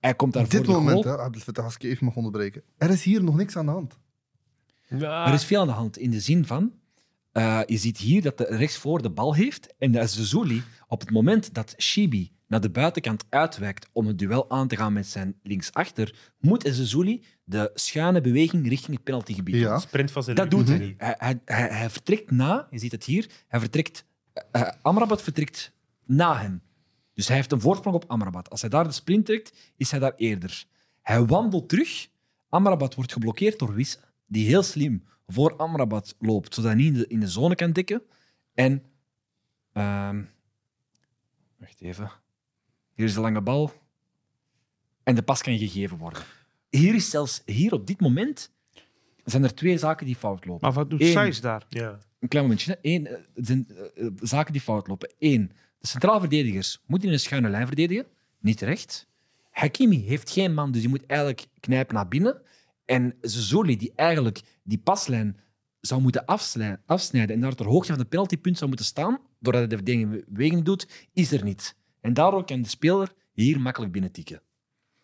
Hij 0.00 0.14
komt 0.14 0.32
daar 0.32 0.44
Op 0.44 0.50
dit 0.50 0.66
moment, 0.66 1.04
hè, 1.04 1.16
als 1.62 1.74
ik 1.74 1.82
even 1.82 2.04
mag 2.04 2.16
onderbreken, 2.16 2.62
er 2.78 2.90
is 2.90 3.02
hier 3.02 3.24
nog 3.24 3.36
niks 3.36 3.56
aan 3.56 3.66
de 3.66 3.72
hand. 3.72 3.98
Ja. 4.88 5.26
Er 5.26 5.34
is 5.34 5.44
veel 5.44 5.60
aan 5.60 5.66
de 5.66 5.72
hand 5.72 5.98
in 5.98 6.10
de 6.10 6.20
zin 6.20 6.46
van 6.46 6.72
uh, 7.32 7.60
je 7.66 7.76
ziet 7.76 7.98
hier 7.98 8.22
dat 8.22 8.38
de 8.38 8.46
rechtsvoor 8.48 9.02
de 9.02 9.10
bal 9.10 9.34
heeft 9.34 9.74
en 9.78 9.92
dat 9.92 10.10
Zezuli 10.10 10.62
op 10.88 11.00
het 11.00 11.10
moment 11.10 11.54
dat 11.54 11.74
Shibi 11.78 12.32
naar 12.46 12.60
de 12.60 12.70
buitenkant 12.70 13.24
uitwijkt 13.28 13.88
om 13.92 14.06
het 14.06 14.18
duel 14.18 14.50
aan 14.50 14.68
te 14.68 14.76
gaan 14.76 14.92
met 14.92 15.06
zijn 15.06 15.34
linksachter, 15.42 16.32
moet 16.38 16.62
Zezuli 16.70 17.24
de 17.44 17.70
schuine 17.74 18.20
beweging 18.20 18.68
richting 18.68 18.96
het 18.96 19.04
penaltygebied 19.04 19.54
ja. 19.54 19.78
Sprint 19.78 20.10
van 20.10 20.22
zijn 20.22 20.36
Dat 20.36 20.50
doet 20.50 20.68
hij 20.68 20.78
niet. 20.78 20.94
Hij, 20.98 21.14
hij, 21.18 21.40
hij, 21.44 21.68
hij, 21.68 21.90
vertrekt 21.90 22.30
na, 22.30 22.66
je 22.70 22.78
ziet 22.78 22.92
het 22.92 23.04
hier, 23.04 23.30
hij 23.48 23.60
vertrekt, 23.60 24.04
uh, 24.52 24.68
Amrabat 24.82 25.22
vertrekt 25.22 25.72
na 26.06 26.36
hem. 26.36 26.62
Dus 27.14 27.26
hij 27.26 27.36
heeft 27.36 27.52
een 27.52 27.60
voorsprong 27.60 27.96
op 27.96 28.04
Amrabat. 28.06 28.50
Als 28.50 28.60
hij 28.60 28.70
daar 28.70 28.84
de 28.84 28.92
sprint 28.92 29.26
trekt, 29.26 29.72
is 29.76 29.90
hij 29.90 30.00
daar 30.00 30.14
eerder. 30.16 30.64
Hij 31.02 31.24
wandelt 31.24 31.68
terug. 31.68 32.08
Amrabat 32.48 32.94
wordt 32.94 33.12
geblokkeerd 33.12 33.58
door 33.58 33.74
Wisse, 33.74 33.98
die 34.26 34.46
heel 34.46 34.62
slim 34.62 35.04
voor 35.26 35.56
Amrabat 35.56 36.16
loopt, 36.18 36.54
zodat 36.54 36.70
hij 36.70 36.80
niet 36.80 36.92
in 36.92 36.98
de, 36.98 37.06
in 37.06 37.20
de 37.20 37.28
zone 37.28 37.54
kan 37.54 37.72
dekken. 37.72 38.02
En... 38.54 38.84
Uh, 39.72 40.18
wacht 41.58 41.80
even. 41.80 42.10
Hier 42.94 43.06
is 43.06 43.14
de 43.14 43.20
lange 43.20 43.40
bal. 43.40 43.72
En 45.02 45.14
de 45.14 45.22
pas 45.22 45.42
kan 45.42 45.58
gegeven 45.58 45.96
worden. 45.96 46.22
Hier 46.70 46.94
is 46.94 47.10
zelfs, 47.10 47.42
hier 47.44 47.72
op 47.72 47.86
dit 47.86 48.00
moment, 48.00 48.52
zijn 49.24 49.44
er 49.44 49.54
twee 49.54 49.78
zaken 49.78 50.06
die 50.06 50.16
fout 50.16 50.44
lopen. 50.44 50.66
Maar 50.66 50.72
wat 50.72 50.90
doet 50.90 51.00
Eén, 51.00 51.40
daar? 51.40 51.64
Ja. 51.68 51.98
Een 52.18 52.28
klein 52.28 52.44
momentje. 52.44 52.78
Eén, 52.82 53.06
er 53.06 53.28
zijn 53.34 53.68
uh, 53.94 54.10
zaken 54.20 54.52
die 54.52 54.62
fout 54.62 54.86
lopen. 54.86 55.12
Eén, 55.18 55.52
de 55.80 55.86
centraal 55.88 56.20
verdedigers 56.20 56.82
moeten 56.86 57.08
in 57.08 57.14
een 57.14 57.20
schuine 57.20 57.48
lijn 57.48 57.66
verdedigen. 57.66 58.06
Niet 58.40 58.58
terecht. 58.58 59.08
Hakimi 59.50 60.04
heeft 60.04 60.30
geen 60.30 60.54
man, 60.54 60.72
dus 60.72 60.80
die 60.80 60.90
moet 60.90 61.06
eigenlijk 61.06 61.46
knijpen 61.60 61.94
naar 61.94 62.08
binnen. 62.08 62.42
En 62.84 63.14
Zoli, 63.20 63.76
die 63.76 63.92
eigenlijk 63.94 64.40
die 64.62 64.78
paslijn 64.78 65.40
zou 65.80 66.00
moeten 66.00 66.24
afsnijden 66.86 67.34
en 67.34 67.40
daar 67.40 67.54
ter 67.54 67.66
hoogte 67.66 67.92
van 67.92 68.00
de 68.00 68.08
penaltypunt 68.08 68.56
zou 68.56 68.68
moeten 68.68 68.86
staan, 68.86 69.18
doordat 69.38 69.60
hij 69.60 69.70
de 69.70 69.76
verdediging 69.76 70.64
doet, 70.64 71.08
is 71.12 71.32
er 71.32 71.44
niet. 71.44 71.76
En 72.00 72.14
daardoor 72.14 72.44
kan 72.44 72.62
de 72.62 72.68
speler 72.68 73.12
hier 73.32 73.60
makkelijk 73.60 73.92
binnentikken. 73.92 74.42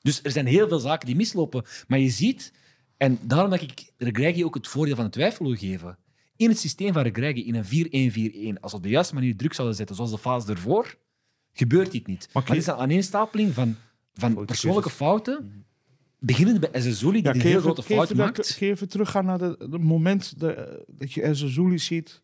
Dus 0.00 0.22
er 0.22 0.30
zijn 0.30 0.46
heel 0.46 0.68
veel 0.68 0.78
zaken 0.78 1.06
die 1.06 1.16
mislopen. 1.16 1.64
Maar 1.86 1.98
je 1.98 2.10
ziet, 2.10 2.52
en 2.96 3.18
daarom 3.22 3.50
dat 3.50 3.62
ik 3.62 3.92
Regregi 3.96 4.44
ook 4.44 4.54
het 4.54 4.68
voordeel 4.68 4.96
van 4.96 5.04
de 5.04 5.10
twijfel 5.10 5.54
geven. 5.54 5.98
In 6.36 6.48
het 6.48 6.58
systeem 6.58 6.92
van 6.92 7.02
Regregi, 7.02 7.46
in 7.46 7.54
een 7.54 8.54
4-1-4-1, 8.56 8.60
als 8.60 8.72
we 8.72 8.76
op 8.76 8.82
de 8.82 8.88
juiste 8.88 9.14
manier 9.14 9.36
druk 9.36 9.52
zouden 9.52 9.76
zetten, 9.76 9.96
zoals 9.96 10.10
de 10.10 10.18
fase 10.18 10.50
ervoor, 10.50 10.98
gebeurt 11.52 11.92
dit 11.92 12.06
niet. 12.06 12.28
Maar 12.32 12.46
het 12.46 12.56
is 12.56 12.66
een 12.66 12.74
aaneenstapeling 12.74 13.54
van, 13.54 13.76
van 14.14 14.44
persoonlijke 14.44 14.90
fouten 14.90 15.64
beginnend 16.18 16.60
bij 16.60 16.70
Ezezuli, 16.72 17.22
die 17.22 17.34
een 17.34 17.40
heel 17.40 17.60
grote 17.60 17.82
fout 17.82 18.14
maakt. 18.14 18.48
Ga 18.48 18.66
even 18.66 18.88
teruggaan 18.88 19.24
naar 19.24 19.40
het 19.40 19.82
moment 19.82 20.40
de, 20.40 20.84
dat 20.86 21.12
je 21.12 21.22
Ezezuli 21.22 21.78
ziet 21.78 22.22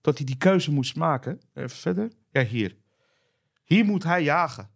dat 0.00 0.16
hij 0.16 0.26
die 0.26 0.36
keuze 0.36 0.72
moest 0.72 0.96
maken. 0.96 1.40
Even 1.54 1.70
verder. 1.70 2.12
Ja, 2.30 2.44
hier. 2.44 2.76
Hier 3.64 3.84
moet 3.84 4.04
hij 4.04 4.22
jagen. 4.22 4.70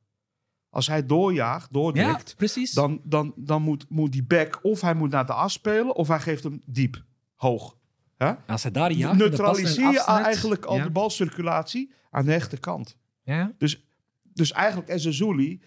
Als 0.70 0.86
hij 0.86 1.06
doorjaagt, 1.06 1.72
doordrukt, 1.72 2.34
ja, 2.38 2.66
dan, 2.72 3.00
dan, 3.04 3.32
dan 3.36 3.62
moet, 3.62 3.86
moet 3.88 4.12
die 4.12 4.22
back 4.22 4.58
of 4.62 4.80
hij 4.80 4.94
moet 4.94 5.10
naar 5.10 5.26
de 5.26 5.32
as 5.32 5.52
spelen 5.52 5.96
of 5.96 6.08
hij 6.08 6.20
geeft 6.20 6.42
hem 6.42 6.62
diep, 6.66 7.04
hoog. 7.34 7.76
Ja? 8.22 8.44
Als 8.46 8.62
hij 8.62 8.72
daar 8.72 8.92
jaagt, 8.92 9.18
neutraliseer 9.18 9.90
je 9.90 10.04
eigenlijk 10.04 10.64
al 10.64 10.82
de 10.82 10.90
balcirculatie 10.90 11.92
aan 12.10 12.24
de 12.24 12.30
rechterkant. 12.30 12.96
Ja. 13.22 13.52
Dus, 13.58 13.84
dus 14.22 14.52
eigenlijk 14.52 14.88
Ezezuli 14.88 15.62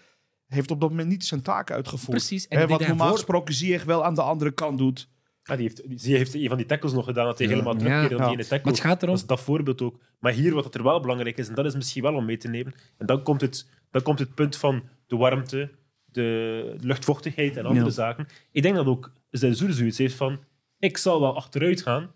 heeft 0.46 0.70
op 0.70 0.80
dat 0.80 0.90
moment 0.90 1.08
niet 1.08 1.24
zijn 1.24 1.42
taak 1.42 1.70
uitgevoerd. 1.70 2.10
Precies. 2.10 2.48
En 2.48 2.68
wat 2.68 2.80
normaal 2.80 3.06
voor... 3.06 3.16
gesproken 3.16 3.54
Ziyech 3.54 3.84
wel 3.84 4.04
aan 4.04 4.14
de 4.14 4.22
andere 4.22 4.50
kant 4.50 4.78
doet. 4.78 5.08
Ja, 5.42 5.56
die 5.56 5.62
heeft, 5.62 5.82
Ziyech 6.00 6.18
heeft 6.18 6.34
een 6.34 6.48
van 6.48 6.56
die 6.56 6.66
tackles 6.66 6.92
nog 6.92 7.04
gedaan, 7.04 7.26
dat 7.26 7.38
hij 7.38 7.46
helemaal 7.46 7.76
terugkeerde 7.76 8.16
ja. 8.16 8.24
die 8.24 8.32
ene 8.32 8.42
tackle. 8.42 8.64
Maar 8.64 8.72
het 8.72 8.82
gaat 8.82 9.02
erom... 9.02 9.14
Dat 9.14 9.22
is 9.22 9.28
dat 9.28 9.40
voorbeeld 9.40 9.82
ook. 9.82 9.98
Maar 10.18 10.32
hier, 10.32 10.54
wat 10.54 10.74
er 10.74 10.82
wel 10.82 11.00
belangrijk 11.00 11.38
is, 11.38 11.48
en 11.48 11.54
dat 11.54 11.64
is 11.64 11.74
misschien 11.74 12.02
wel 12.02 12.14
om 12.14 12.24
mee 12.24 12.36
te 12.36 12.48
nemen, 12.48 12.74
en 12.98 13.06
dan 13.06 13.22
komt 13.22 13.40
het, 13.40 13.68
dan 13.90 14.02
komt 14.02 14.18
het 14.18 14.34
punt 14.34 14.56
van 14.56 14.82
de 15.06 15.16
warmte, 15.16 15.70
de 16.04 16.76
luchtvochtigheid 16.80 17.56
en 17.56 17.66
andere 17.66 17.90
zaken. 17.90 18.26
Ik 18.50 18.62
denk 18.62 18.74
dat 18.74 18.86
ook 18.86 19.12
Zenzur 19.30 19.72
zoiets 19.72 19.98
heeft 19.98 20.14
van, 20.14 20.38
ik 20.78 20.96
zal 20.96 21.20
wel 21.20 21.36
achteruit 21.36 21.82
gaan, 21.82 22.10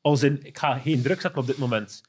als 0.00 0.22
in, 0.22 0.38
ik 0.42 0.58
ga 0.58 0.78
geen 0.78 1.02
druk 1.02 1.20
zetten 1.20 1.40
op 1.40 1.46
dit 1.46 1.58
moment 1.58 2.02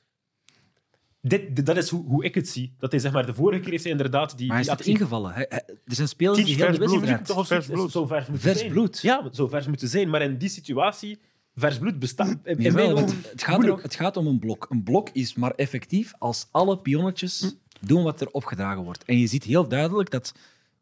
dit, 1.22 1.66
dat 1.66 1.78
is 1.78 1.90
hoe, 1.90 2.06
hoe, 2.06 2.24
ik 2.24 2.36
het 2.36 2.50
zie. 2.50 2.74
Dat 2.78 2.92
hij, 2.92 3.00
zeg 3.00 3.12
maar, 3.12 3.26
de 3.26 3.34
vorige 3.34 3.62
keer 3.62 3.72
heeft 3.72 3.84
hij 3.84 3.92
inderdaad 3.92 4.38
die. 4.38 4.48
Maar 4.48 4.56
hij 4.56 4.66
is 4.66 4.72
actie... 4.72 4.92
ingevallen. 4.92 5.50
Er 5.50 5.66
zijn 5.86 6.08
spelers 6.08 6.46
die 6.46 6.56
heel 6.56 7.00
zijn. 7.00 7.24
Toch 7.24 7.48
vers 7.48 7.68
bloed. 7.68 7.92
Zo 7.92 8.06
vers, 8.06 8.28
vers 8.32 8.60
zijn. 8.60 8.72
bloed. 8.72 9.02
Ja, 9.02 9.30
zo 9.32 9.48
vers 9.48 9.68
moeten 9.68 9.88
zijn. 9.88 10.10
Maar 10.10 10.22
in 10.22 10.38
die 10.38 10.50
situatie, 10.50 11.20
vers 11.56 11.78
bloed 11.78 12.00
bestaat. 12.00 12.38
In 12.44 12.62
Jawel, 12.62 12.98
het, 12.98 13.14
het, 13.32 13.44
gaat 13.44 13.70
om, 13.70 13.80
het 13.82 13.96
gaat 13.96 14.18
om 14.18 14.28
een 14.28 14.40
blok. 14.40 14.66
Een 14.70 14.84
blok 14.84 15.10
is 15.10 15.34
maar 15.34 15.52
effectief 15.52 16.14
als 16.20 16.48
alle 16.52 16.78
pionnetjes 16.78 17.40
hm. 17.40 17.88
doen 17.88 18.04
wat 18.04 18.22
er 18.22 18.32
opgedragen 18.32 18.84
wordt. 18.84 19.04
En 19.04 19.18
je 19.18 19.28
ziet 19.28 19.44
heel 19.44 19.68
duidelijk 19.68 20.10
dat 20.10 20.34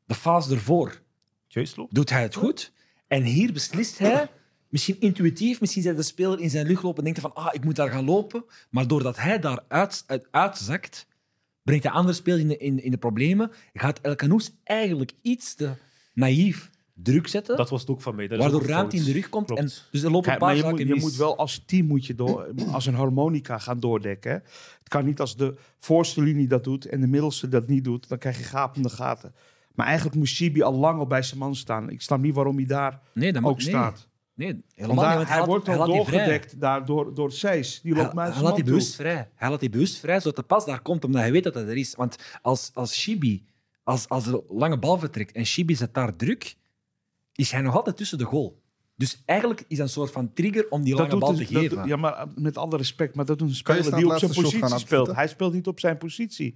de 0.05 0.15
fase 0.15 0.53
ervoor 0.53 1.01
doet 1.89 2.09
hij 2.09 2.21
het 2.21 2.35
goed. 2.35 2.71
En 3.07 3.23
hier 3.23 3.53
beslist 3.53 3.97
hij 3.97 4.29
misschien 4.69 4.99
intuïtief, 4.99 5.59
misschien 5.59 5.81
zei 5.81 5.95
de 5.95 6.03
speler 6.03 6.39
in 6.39 6.49
zijn 6.49 6.67
luchtloop 6.67 6.97
en 6.97 7.03
denkt 7.03 7.19
van 7.19 7.33
ah, 7.33 7.47
ik 7.51 7.63
moet 7.63 7.75
daar 7.75 7.89
gaan 7.89 8.05
lopen. 8.05 8.43
Maar 8.69 8.87
doordat 8.87 9.17
hij 9.17 9.39
daar 9.39 9.59
uit, 9.67 10.05
uitzakt, 10.31 11.07
brengt 11.63 11.83
de 11.83 11.91
andere 11.91 12.15
speler 12.15 12.39
in 12.39 12.47
de, 12.47 12.57
in, 12.57 12.83
in 12.83 12.91
de 12.91 12.97
problemen. 12.97 13.51
Gaat 13.73 13.99
El 14.01 14.15
Canoes 14.15 14.51
eigenlijk 14.63 15.11
iets 15.21 15.55
te 15.55 15.69
naïef 16.13 16.69
druk 17.03 17.27
zetten. 17.27 17.57
Dat 17.57 17.69
was 17.69 17.81
het 17.81 17.89
ook 17.89 18.01
van 18.01 18.15
mij. 18.15 18.27
Dat 18.27 18.39
waardoor 18.39 18.65
ruimte 18.65 18.95
in 18.95 19.03
de 19.03 19.11
rug 19.11 19.29
komt. 19.29 19.49
En, 19.49 19.69
dus 19.91 20.03
er 20.03 20.11
lopen 20.11 20.31
een 20.31 20.37
paar 20.37 20.55
je 20.55 20.63
moet, 20.63 20.79
je 20.79 20.95
moet 20.95 21.15
wel 21.15 21.37
als 21.37 21.63
team 21.65 21.87
moet 21.87 22.05
je 22.05 22.15
door, 22.15 22.47
als 22.71 22.85
een 22.85 22.93
harmonica 22.93 23.57
gaan 23.57 23.79
doordekken. 23.79 24.31
Het 24.79 24.87
kan 24.87 25.05
niet 25.05 25.19
als 25.19 25.37
de 25.37 25.55
voorste 25.79 26.21
linie 26.21 26.47
dat 26.47 26.63
doet 26.63 26.85
en 26.85 27.01
de 27.01 27.07
middelste 27.07 27.49
dat 27.49 27.67
niet 27.67 27.83
doet. 27.83 28.09
Dan 28.09 28.17
krijg 28.17 28.37
je 28.37 28.43
gapende 28.43 28.89
gaten. 28.89 29.33
Maar 29.73 29.87
eigenlijk 29.87 30.17
moest 30.17 30.35
Shibi 30.35 30.61
al 30.61 30.73
lang 30.73 30.99
al 30.99 31.07
bij 31.07 31.21
zijn 31.21 31.39
man 31.39 31.55
staan. 31.55 31.89
Ik 31.89 32.01
snap 32.01 32.21
niet 32.21 32.33
waarom 32.33 32.55
hij 32.55 32.65
daar 32.65 32.99
nee, 33.13 33.43
ook 33.43 33.57
nee. 33.57 33.67
staat. 33.67 33.95
Nee, 33.95 34.07
helemaal 34.39 35.19
niet. 35.19 35.27
Hij, 35.27 35.45
wordt 35.45 35.69
al 35.69 35.85
doorgedekt 35.85 36.59
daar 36.59 36.85
door, 36.85 37.13
door 37.13 37.31
Seis. 37.31 37.81
Die 37.81 37.95
loopt 37.95 38.13
hij, 38.15 38.31
hij 38.31 38.41
laat 38.41 38.55
die 38.55 38.63
bewust 38.63 38.95
vrij. 38.95 39.29
Hij 39.35 39.49
laat 39.49 39.59
die 39.59 39.69
bewust 39.69 39.99
vrij, 39.99 40.19
zodat 40.19 40.35
de 40.35 40.43
pas 40.43 40.65
daar 40.65 40.81
komt, 40.81 41.05
omdat 41.05 41.21
hij 41.21 41.31
weet 41.31 41.43
dat 41.43 41.53
hij 41.53 41.63
er 41.63 41.77
is. 41.77 41.95
Want 41.95 42.15
als, 42.41 42.71
als 42.73 42.93
Shibi, 42.99 43.45
als, 43.83 44.09
als 44.09 44.27
er 44.27 44.41
lange 44.47 44.79
bal 44.79 44.99
vertrekt 44.99 45.31
en 45.31 45.45
Shibi 45.45 45.75
zet 45.75 45.93
daar 45.93 46.15
druk, 46.15 46.55
is 47.33 47.51
hij 47.51 47.61
nog 47.61 47.75
altijd 47.75 47.97
tussen 47.97 48.17
de 48.17 48.23
goal. 48.23 48.61
Dus 48.95 49.21
eigenlijk 49.25 49.63
is 49.67 49.77
dat 49.77 49.85
een 49.85 49.93
soort 49.93 50.11
van 50.11 50.33
trigger 50.33 50.69
om 50.69 50.83
die 50.83 50.95
lange 50.95 51.17
bal 51.17 51.33
te 51.33 51.45
geven. 51.45 51.87
ja, 51.87 51.95
maar 51.95 52.27
met 52.35 52.57
alle 52.57 52.77
respect, 52.77 53.15
maar 53.15 53.25
dat 53.25 53.41
is 53.41 53.47
een 53.47 53.55
speler 53.55 53.95
die 53.95 54.05
op 54.05 54.17
zijn 54.17 54.33
positie 54.33 54.77
speelt. 54.77 55.15
Hij 55.15 55.27
speelt 55.27 55.53
niet 55.53 55.67
op 55.67 55.79
zijn 55.79 55.97
positie. 55.97 56.55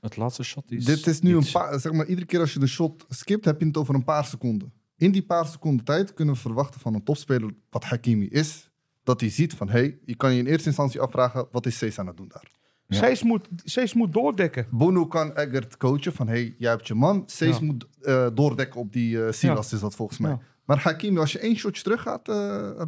Het 0.00 0.16
laatste 0.16 0.42
shot 0.42 0.70
is. 0.70 0.84
Dit 0.84 1.06
is 1.06 1.20
nu 1.20 1.36
een 1.36 1.50
paar. 1.52 1.80
Zeg 1.80 1.92
maar, 1.92 2.06
iedere 2.06 2.26
keer 2.26 2.40
als 2.40 2.52
je 2.52 2.58
de 2.58 2.66
shot 2.66 3.04
skipt, 3.08 3.44
heb 3.44 3.60
je 3.60 3.66
het 3.66 3.76
over 3.76 3.94
een 3.94 4.04
paar 4.04 4.24
seconden. 4.24 4.72
In 4.96 5.10
die 5.10 5.22
paar 5.22 5.46
seconden 5.46 5.84
tijd 5.84 6.14
kunnen 6.14 6.34
we 6.34 6.40
verwachten 6.40 6.80
van 6.80 6.94
een 6.94 7.04
topspeler, 7.04 7.54
wat 7.70 7.84
Hakimi 7.84 8.28
is, 8.28 8.70
dat 9.02 9.20
hij 9.20 9.30
ziet 9.30 9.54
van 9.54 9.68
hé, 9.68 9.78
hey, 9.78 9.98
je 10.04 10.16
kan 10.16 10.32
je 10.32 10.38
in 10.38 10.46
eerste 10.46 10.66
instantie 10.66 11.00
afvragen: 11.00 11.48
wat 11.50 11.66
is 11.66 11.78
Cesar 11.78 12.00
aan 12.00 12.06
het 12.06 12.16
doen 12.16 12.28
daar? 12.28 12.54
Ja. 12.88 13.14
moet, 13.22 13.48
Cees 13.64 13.94
moet 13.94 14.12
doordekken. 14.12 14.66
Bono 14.70 15.06
kan 15.06 15.34
Eggert 15.34 15.76
coachen 15.76 16.12
van 16.12 16.28
hey, 16.28 16.54
jij 16.58 16.70
hebt 16.70 16.86
je 16.86 16.94
man. 16.94 17.22
Cees 17.26 17.60
moet 17.60 17.86
uh, 18.02 18.26
doordekken 18.34 18.80
op 18.80 18.92
die 18.92 19.16
uh, 19.16 19.30
Silas, 19.30 19.72
is 19.72 19.80
dat 19.80 19.94
volgens 19.94 20.18
mij. 20.18 20.38
Maar 20.64 20.78
Hakimi, 20.78 21.18
als 21.18 21.32
je 21.32 21.38
één 21.38 21.56
shotje 21.56 21.82
terug 21.82 22.02
gaat, 22.02 22.28
uh, 22.28 22.82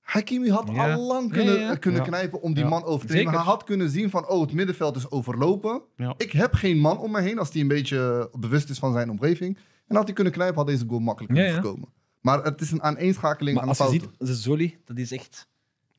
Hakimi 0.00 0.50
had 0.50 0.68
al 0.68 1.06
lang 1.06 1.32
kunnen, 1.32 1.78
kunnen 1.78 2.02
knijpen 2.02 2.42
om 2.42 2.54
die 2.54 2.64
man 2.64 2.84
over 2.84 3.06
te 3.06 3.14
nemen. 3.14 3.32
Hij 3.32 3.42
had 3.42 3.64
kunnen 3.64 3.90
zien 3.90 4.10
van, 4.10 4.28
oh, 4.28 4.40
het 4.40 4.52
middenveld 4.52 4.96
is 4.96 5.10
overlopen. 5.10 5.82
Ik 6.16 6.32
heb 6.32 6.54
geen 6.54 6.78
man 6.78 6.98
om 6.98 7.10
me 7.10 7.20
heen 7.20 7.38
als 7.38 7.52
hij 7.52 7.60
een 7.60 7.68
beetje 7.68 8.30
bewust 8.38 8.70
is 8.70 8.78
van 8.78 8.92
zijn 8.92 9.10
omgeving. 9.10 9.58
En 9.90 9.96
had 9.96 10.04
hij 10.04 10.14
kunnen 10.14 10.32
knijpen, 10.32 10.56
had 10.56 10.66
deze 10.66 10.84
goal 10.88 11.00
makkelijk 11.00 11.34
kunnen 11.34 11.52
voorkomen. 11.52 11.88
Maar 12.20 12.42
het 12.44 12.60
is 12.60 12.70
een 12.70 12.82
aaneenschakeling 12.82 13.54
maar 13.54 13.62
aan 13.64 13.68
als 13.68 13.78
je 13.78 14.00
ziet, 14.18 14.38
Zoli, 14.38 14.78
dat 14.84 14.98
is 14.98 15.12
echt... 15.12 15.48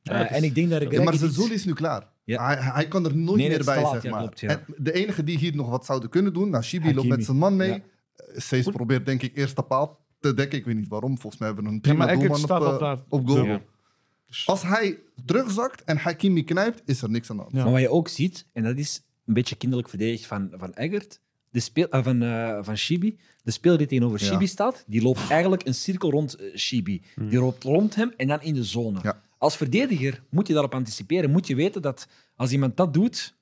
Uh, 0.04 0.32
en 0.32 0.44
ik 0.44 0.56
denk 0.56 0.70
dat 0.70 0.92
ja, 0.92 1.04
maar 1.04 1.16
Zoli 1.16 1.54
is 1.54 1.66
nu 1.66 1.74
klaar. 1.74 2.10
Hij, 2.26 2.56
hij, 2.56 2.88
kan 2.88 3.06
er 3.06 3.16
nooit 3.16 3.38
meer 3.38 3.64
bij, 3.64 3.86
zeg 3.86 4.12
maar. 4.12 4.34
en 4.42 4.64
de 4.78 4.92
enige 4.92 5.24
die 5.24 5.38
hier 5.38 5.56
nog 5.56 5.70
wat 5.70 5.86
zouden 5.86 6.10
kunnen 6.10 6.34
doen, 6.34 6.50
nou, 6.50 6.64
Shibi 6.64 6.94
loopt 6.94 7.08
met 7.08 7.26
zijn 7.26 7.38
man 7.38 7.56
mee. 7.56 7.84
Sees 8.36 8.70
probeert 8.70 9.06
denk 9.06 9.22
ik 9.22 9.38
eerst 9.38 9.56
de 9.56 9.62
paal 9.62 10.00
te 10.20 10.34
dekken. 10.34 10.60
Ik 10.60 10.66
weet 10.66 10.76
niet 10.76 10.88
waarom. 10.88 11.20
Volgens 11.20 11.42
mij 11.42 11.48
hebben 11.48 11.66
we 11.66 11.72
een 11.74 11.82
prima 11.82 12.06
doelman 12.06 12.44
op, 12.44 12.82
uh, 12.82 12.94
op 13.10 13.28
goal. 13.28 13.60
Als 14.46 14.62
hij 14.62 15.00
terugzakt 15.26 15.84
en 15.84 15.98
Hakimi 15.98 16.44
knijpt, 16.44 16.82
is 16.86 17.02
er 17.02 17.10
niks 17.10 17.30
aan 17.30 17.36
de 17.36 17.42
hand. 17.42 17.54
Maar 17.54 17.72
wat 17.72 17.82
je 17.82 17.90
ook 17.90 18.08
ziet, 18.08 18.46
en 18.54 18.64
dat 18.64 18.78
is 18.78 19.04
een 19.26 19.34
beetje 19.34 19.56
kinderlijk 19.56 19.90
verdedigd 19.90 20.26
van, 20.26 20.52
van 20.58 20.74
Eggert, 20.74 21.22
de 21.52 21.60
speel, 21.60 21.88
uh, 21.92 22.04
van, 22.04 22.24
uh, 22.24 22.58
van 22.62 22.78
Shibi. 22.78 23.18
De 23.44 23.52
speler 23.52 23.78
die 23.78 23.88
tegenover 23.88 24.20
Shibi 24.20 24.48
staat, 24.48 24.84
die 24.88 25.02
loopt 25.02 25.30
eigenlijk 25.30 25.68
een 25.68 25.74
cirkel 25.74 26.12
rond 26.12 26.42
uh, 26.42 26.56
Shibi. 26.56 27.02
Hmm. 27.16 27.30
Die 27.30 27.40
loopt 27.40 27.64
rond 27.64 27.96
hem 27.96 28.14
en 28.18 28.28
dan 28.28 28.42
in 28.42 28.54
de 28.54 28.64
zone. 28.64 29.16
Als 29.38 29.58
verdediger 29.58 30.24
moet 30.30 30.48
je 30.48 30.54
daarop 30.54 30.74
anticiperen. 30.74 31.32
Moet 31.32 31.48
je 31.48 31.56
weten 31.56 31.82
dat 31.82 32.08
als 32.36 32.52
iemand 32.52 32.78
dat 32.78 32.94
doet, 32.94 33.36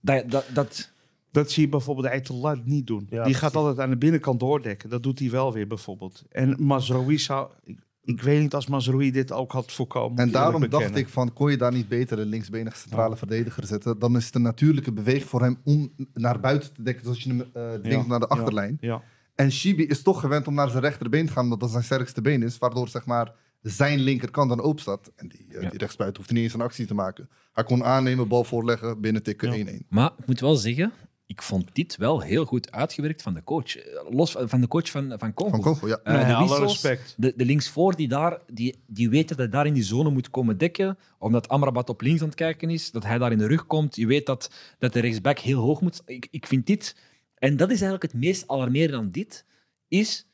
dat... 0.00 0.30
dat, 0.30 0.44
dat 0.52 0.92
dat 1.30 1.50
zie 1.50 1.62
je 1.62 1.68
bijvoorbeeld 1.68 2.06
Eitolad 2.06 2.64
niet 2.64 2.86
doen. 2.86 3.08
die 3.24 3.34
gaat 3.34 3.56
altijd 3.56 3.78
aan 3.78 3.90
de 3.90 3.96
binnenkant 3.96 4.40
doordekken. 4.40 4.90
Dat 4.90 5.02
doet 5.02 5.18
hij 5.18 5.30
wel 5.30 5.52
weer 5.52 5.66
bijvoorbeeld. 5.66 6.24
En 6.30 6.56
Mazraoui 6.58 7.18
zou... 7.18 7.50
Ik 7.64 7.78
weet 8.02 8.40
niet 8.40 8.54
als 8.54 8.66
Mazrui 8.66 9.10
dit 9.10 9.32
ook 9.32 9.52
had 9.52 9.72
voorkomen. 9.72 10.18
En 10.18 10.30
daarom 10.30 10.68
dacht 10.68 10.96
ik 10.96 11.08
van, 11.08 11.32
kon 11.32 11.50
je 11.50 11.56
daar 11.56 11.72
niet 11.72 11.88
beter 11.88 12.18
een 12.18 12.26
linksbenige 12.26 12.76
centrale 12.76 13.16
verdediger 13.16 13.66
zetten? 13.66 13.98
Dan 13.98 14.16
is 14.16 14.26
het 14.26 14.34
een 14.34 14.42
natuurlijke 14.42 14.92
beweging 14.92 15.24
voor 15.24 15.42
hem 15.42 15.58
om 15.64 15.92
naar 16.14 16.40
buiten 16.40 16.72
te 16.72 16.82
dekken, 16.82 17.04
zoals 17.04 17.22
je 17.22 17.28
hem 17.28 17.40
uh, 17.40 17.90
denkt 17.90 18.06
naar 18.06 18.20
de 18.20 18.28
achterlijn. 18.28 18.78
Ja. 18.80 19.02
En 19.34 19.52
Shibi 19.52 19.86
is 19.86 20.02
toch 20.02 20.20
gewend 20.20 20.46
om 20.46 20.54
naar 20.54 20.70
zijn 20.70 20.82
rechterbeen 20.82 21.26
te 21.26 21.32
gaan, 21.32 21.44
omdat 21.44 21.60
dat 21.60 21.70
zijn 21.70 21.84
sterkste 21.84 22.20
been 22.20 22.42
is, 22.42 22.58
waardoor 22.58 22.88
zeg 22.88 23.06
maar 23.06 23.32
zijn 23.62 23.98
linkerkant 23.98 24.48
dan 24.48 24.60
open 24.60 24.80
staat. 24.80 25.12
En 25.16 25.28
die, 25.28 25.46
uh, 25.48 25.70
die 25.70 25.78
rechtsbuiten 25.78 26.20
hoeft 26.20 26.32
niet 26.32 26.42
eens 26.42 26.54
een 26.54 26.60
actie 26.60 26.86
te 26.86 26.94
maken. 26.94 27.28
Hij 27.52 27.64
kon 27.64 27.84
aannemen, 27.84 28.28
bal 28.28 28.44
voorleggen, 28.44 29.00
binnen 29.00 29.22
tikken 29.22 29.82
1-1. 29.82 29.88
Maar 29.88 30.10
ik 30.18 30.26
moet 30.26 30.40
wel 30.40 30.56
zeggen, 30.56 30.92
ik 31.28 31.42
vond 31.42 31.74
dit 31.74 31.96
wel 31.96 32.20
heel 32.20 32.44
goed 32.44 32.72
uitgewerkt 32.72 33.22
van 33.22 33.34
de 33.34 33.44
coach. 33.44 33.76
Los 34.10 34.36
van 34.38 34.60
de 34.60 34.68
coach 34.68 34.90
van, 34.90 35.14
van 35.18 35.34
Congo. 35.34 35.50
Van 35.50 35.60
Congo, 35.60 35.88
ja. 35.88 36.00
Uh, 36.04 36.28
de, 36.28 36.38
wissels, 36.38 36.60
respect. 36.60 37.14
De, 37.16 37.32
de 37.36 37.44
linksvoor 37.44 37.96
die 37.96 38.08
daar, 38.08 38.40
die, 38.52 38.82
die 38.86 39.08
weten 39.08 39.28
dat 39.28 39.38
hij 39.38 39.48
daar 39.48 39.66
in 39.66 39.74
die 39.74 39.82
zone 39.82 40.10
moet 40.10 40.30
komen 40.30 40.58
dekken, 40.58 40.98
omdat 41.18 41.48
Amrabat 41.48 41.88
op 41.88 42.00
links 42.00 42.20
aan 42.20 42.26
het 42.26 42.36
kijken 42.36 42.70
is, 42.70 42.90
dat 42.90 43.04
hij 43.04 43.18
daar 43.18 43.32
in 43.32 43.38
de 43.38 43.46
rug 43.46 43.66
komt. 43.66 43.96
Je 43.96 44.06
weet 44.06 44.26
dat, 44.26 44.50
dat 44.78 44.92
de 44.92 45.00
rechtsback 45.00 45.38
heel 45.38 45.60
hoog 45.60 45.80
moet. 45.80 46.02
Ik, 46.06 46.28
ik 46.30 46.46
vind 46.46 46.66
dit, 46.66 46.96
en 47.34 47.56
dat 47.56 47.70
is 47.70 47.80
eigenlijk 47.80 48.12
het 48.12 48.20
meest 48.22 48.48
alarmerende 48.48 48.96
aan 48.96 49.10
dit, 49.10 49.44
is 49.88 50.28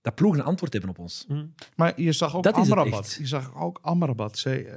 dat 0.00 0.14
ploegen 0.14 0.40
een 0.40 0.46
antwoord 0.46 0.72
hebben 0.72 0.90
op 0.90 0.98
ons. 0.98 1.24
Mm. 1.28 1.54
Maar 1.76 2.00
je 2.00 2.12
zag 2.12 2.36
ook 2.36 2.42
dat 2.42 2.54
Amrabat. 2.54 3.16
Je 3.18 3.26
zag 3.26 3.56
ook 3.56 3.78
Amrabat. 3.82 4.38
Zei, 4.38 4.58
uh, 4.60 4.74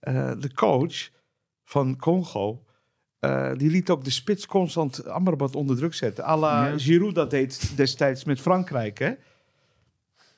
uh, 0.00 0.32
de 0.40 0.54
coach 0.54 1.10
van 1.64 1.96
Congo 1.96 2.64
uh, 3.24 3.50
die 3.56 3.70
liet 3.70 3.90
ook 3.90 4.04
de 4.04 4.10
spits 4.10 4.46
constant 4.46 5.06
Amrabat 5.06 5.56
onder 5.56 5.76
druk 5.76 5.94
zetten. 5.94 6.24
A 6.24 6.36
la 6.36 6.78
Giroud 6.78 7.14
dat 7.14 7.30
deed 7.30 7.76
destijds 7.76 8.24
met 8.24 8.40
Frankrijk. 8.40 8.98
Hè? 8.98 9.12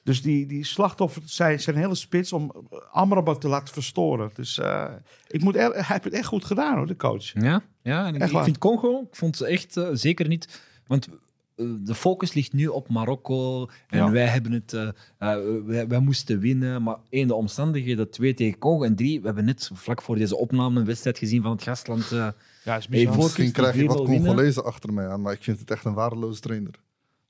Dus 0.03 0.23
die, 0.23 0.47
die 0.47 0.65
slachtoffers 0.65 1.37
zijn, 1.37 1.61
zijn 1.61 1.77
hele 1.77 1.95
spits 1.95 2.33
om 2.33 2.53
Amrabat 2.91 3.41
te 3.41 3.49
laten 3.49 3.75
verstoren. 3.75 4.31
Dus 4.35 4.59
uh, 4.59 4.91
ik 5.29 5.43
moet 5.43 5.57
er, 5.57 5.73
hij 5.73 5.85
heeft 5.87 6.05
het 6.05 6.13
echt 6.13 6.27
goed 6.27 6.45
gedaan 6.45 6.77
hoor, 6.77 6.87
de 6.87 6.97
coach. 6.97 7.33
Ja, 7.33 7.63
ja 7.83 8.07
en 8.07 8.15
ik, 8.15 8.23
ik 8.23 8.43
vind 8.43 8.59
Congo, 8.59 9.01
ik 9.01 9.17
vond 9.17 9.37
ze 9.37 9.47
echt 9.47 9.77
uh, 9.77 9.89
zeker 9.93 10.29
niet... 10.29 10.63
Want 10.87 11.09
de 11.57 11.95
focus 11.95 12.33
ligt 12.33 12.53
nu 12.53 12.67
op 12.67 12.89
Marokko 12.89 13.69
en 13.89 14.13
wij 14.13 14.27
hebben 14.27 14.53
het, 14.53 14.73
uh, 14.73 14.89
wij, 15.19 15.89
wij, 15.89 15.99
moesten 15.99 16.39
winnen. 16.39 16.83
Maar 16.83 16.97
één, 17.09 17.27
de 17.27 17.35
omstandigheden, 17.35 18.11
twee 18.11 18.35
tegen 18.35 18.59
Congo 18.59 18.85
en 18.85 18.97
drie, 18.97 19.21
we 19.21 19.27
hebben 19.27 19.45
net 19.45 19.71
vlak 19.73 20.03
voor 20.03 20.17
deze 20.17 20.37
opname 20.37 20.81
een 20.81 20.87
wedstrijd 20.87 21.19
gezien 21.19 21.43
van 21.43 21.51
het 21.51 21.63
gastland. 21.63 22.11
Uh, 22.13 22.29
ja, 22.65 22.77
is 22.77 22.87
hey, 22.91 23.07
Misschien 23.17 23.53
krijg 23.53 23.75
je 23.75 23.87
wat 23.87 24.05
Congolezen 24.05 24.65
achter 24.65 24.93
mij 24.93 25.09
aan, 25.09 25.23
maar 25.23 25.33
ik 25.33 25.43
vind 25.43 25.59
het 25.59 25.71
echt 25.71 25.85
een 25.85 25.95
waardeloze 25.95 26.41
trainer. 26.41 26.75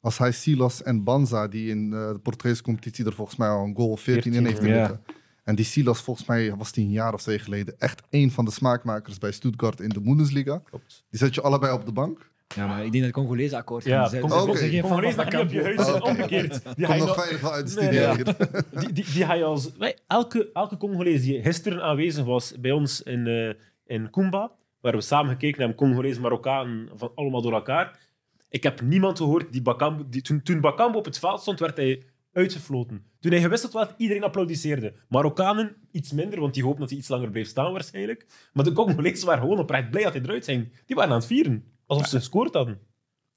Als 0.00 0.18
hij 0.18 0.32
Silas 0.32 0.82
en 0.82 1.04
Banza, 1.04 1.48
die 1.48 1.68
in 1.68 1.90
de 1.90 2.18
Portugese 2.22 2.62
competitie 2.62 3.04
er 3.04 3.12
volgens 3.12 3.36
mij 3.36 3.48
al 3.48 3.64
een 3.64 3.76
goal 3.76 3.96
14, 3.96 4.32
in 4.32 4.46
heeft 4.46 4.62
liggen. 4.62 5.00
En 5.44 5.54
die 5.54 5.64
Silas, 5.64 6.00
volgens 6.00 6.26
mij 6.26 6.56
was 6.56 6.72
die 6.72 6.84
een 6.84 6.90
jaar 6.90 7.14
of 7.14 7.22
twee 7.22 7.38
geleden 7.38 7.74
echt 7.78 8.02
één 8.10 8.30
van 8.30 8.44
de 8.44 8.50
smaakmakers 8.50 9.18
bij 9.18 9.32
Stuttgart 9.32 9.80
in 9.80 9.88
de 9.88 10.00
Bundesliga. 10.00 10.62
Klopt. 10.64 11.04
Die 11.10 11.18
zet 11.18 11.34
je 11.34 11.40
allebei 11.40 11.72
op 11.72 11.86
de 11.86 11.92
bank. 11.92 12.32
Ja, 12.54 12.66
maar 12.66 12.84
ik 12.84 12.92
denk 12.92 13.04
dat 13.04 13.14
het 13.14 13.24
Congolese 13.24 13.56
akkoord 13.56 13.84
ja, 13.84 14.08
zijn. 14.08 14.22
Congolese 14.22 14.80
Congolees 14.80 15.16
dat 15.16 15.34
op 15.34 15.50
je 15.50 15.62
huis 15.62 15.86
en 15.86 16.02
omgekeerd. 16.02 16.60
Die 16.76 16.86
Kom 16.86 16.96
nog 16.96 17.14
veilig 17.14 17.50
uit 17.50 17.64
de 17.66 17.70
studio 17.70 18.14
die, 18.16 18.92
die, 18.92 19.04
die 19.12 19.24
hij 19.24 19.44
als... 19.44 19.70
elke, 20.06 20.50
elke 20.52 20.76
Congolees 20.76 21.22
die 21.22 21.42
gisteren 21.42 21.82
aanwezig 21.82 22.24
was 22.24 22.54
bij 22.60 22.70
ons 22.70 23.02
in, 23.02 23.26
uh, 23.26 23.52
in 23.86 24.10
Kumba, 24.10 24.50
waar 24.84 24.92
we 24.92 25.00
samen 25.00 25.30
gekeken 25.30 25.58
hebben, 25.58 25.76
Congolees, 25.76 26.18
Marokkaan, 26.18 26.88
van 26.94 27.12
allemaal 27.14 27.42
door 27.42 27.52
elkaar. 27.52 27.98
Ik 28.48 28.62
heb 28.62 28.80
niemand 28.80 29.18
gehoord 29.18 29.52
die 29.52 29.62
Bakambu... 29.62 30.04
Die, 30.08 30.22
toen, 30.22 30.42
toen 30.42 30.60
Bakambu 30.60 30.98
op 30.98 31.04
het 31.04 31.18
veld 31.18 31.40
stond, 31.40 31.60
werd 31.60 31.76
hij 31.76 32.02
uitgefloten. 32.32 33.04
Toen 33.20 33.32
hij 33.32 33.40
gewisseld 33.40 33.72
werd, 33.72 33.94
iedereen 33.96 34.22
applaudisseerde. 34.22 34.94
Marokkanen 35.08 35.76
iets 35.90 36.12
minder, 36.12 36.40
want 36.40 36.54
die 36.54 36.62
hoopten 36.62 36.80
dat 36.80 36.90
hij 36.90 36.98
iets 36.98 37.08
langer 37.08 37.30
bleef 37.30 37.48
staan 37.48 37.72
waarschijnlijk. 37.72 38.26
Maar 38.52 38.64
de 38.64 38.72
Congolezen 38.72 39.26
waren 39.26 39.42
gewoon 39.42 39.58
oprecht 39.58 39.90
blij 39.90 40.02
dat 40.02 40.12
hij 40.12 40.22
eruit 40.22 40.44
ging. 40.44 40.72
Die 40.86 40.96
waren 40.96 41.10
aan 41.10 41.18
het 41.18 41.26
vieren. 41.26 41.64
Alsof 41.86 42.06
ze 42.06 42.16
gescoord 42.16 42.54
hadden. 42.54 42.78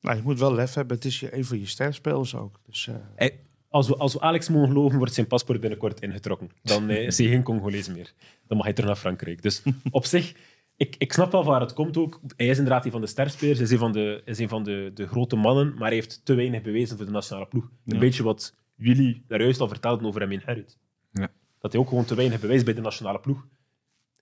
Nou, 0.01 0.17
je 0.17 0.23
moet 0.23 0.39
wel 0.39 0.53
lef 0.53 0.73
hebben. 0.73 0.95
Het 0.95 1.05
is 1.05 1.19
je, 1.19 1.35
een 1.35 1.45
van 1.45 1.59
je 1.59 1.65
sterspelers 1.65 2.35
ook. 2.35 2.59
Dus, 2.65 2.89
uh... 3.17 3.27
als, 3.69 3.87
we, 3.87 3.95
als 3.95 4.13
we 4.13 4.19
Alex 4.19 4.49
mogen 4.49 4.67
geloven, 4.67 4.97
wordt 4.97 5.13
zijn 5.13 5.27
paspoort 5.27 5.59
binnenkort 5.59 5.99
ingetrokken. 5.99 6.49
Dan 6.63 6.89
uh, 6.89 7.05
is 7.05 7.17
hij 7.17 7.27
geen 7.27 7.43
Congolees 7.43 7.87
meer. 7.87 8.13
Dan 8.47 8.57
mag 8.57 8.65
hij 8.65 8.75
terug 8.75 8.89
naar 8.89 8.99
Frankrijk. 8.99 9.41
Dus 9.41 9.63
op 9.91 10.05
zich, 10.05 10.35
ik, 10.77 10.95
ik 10.97 11.13
snap 11.13 11.31
wel 11.31 11.43
waar 11.43 11.61
het 11.61 11.73
komt 11.73 11.97
ook. 11.97 12.19
Hij 12.35 12.47
is 12.47 12.57
inderdaad 12.57 12.85
een 12.85 12.91
van 12.91 13.01
de 13.01 13.07
sterspelers. 13.07 13.57
Hij 13.57 13.67
is 13.67 13.73
een 13.73 13.79
van, 13.79 13.91
de, 13.91 14.21
is 14.25 14.39
een 14.39 14.49
van 14.49 14.63
de, 14.63 14.91
de 14.93 15.07
grote 15.07 15.35
mannen. 15.35 15.73
Maar 15.73 15.87
hij 15.87 15.93
heeft 15.93 16.21
te 16.23 16.33
weinig 16.33 16.61
bewezen 16.61 16.97
voor 16.97 17.05
de 17.05 17.11
nationale 17.11 17.47
ploeg. 17.47 17.69
Een 17.85 17.99
beetje 17.99 18.23
wat 18.23 18.55
jullie 18.75 19.23
daar 19.27 19.41
juist 19.41 19.59
al 19.59 19.67
vertelden 19.67 20.07
over 20.07 20.21
Amin 20.21 20.41
Harit. 20.45 20.77
Ja. 21.11 21.29
Dat 21.59 21.71
hij 21.71 21.81
ook 21.81 21.87
gewoon 21.87 22.05
te 22.05 22.15
weinig 22.15 22.39
bewijs 22.39 22.63
bij 22.63 22.73
de 22.73 22.81
nationale 22.81 23.19
ploeg. 23.19 23.45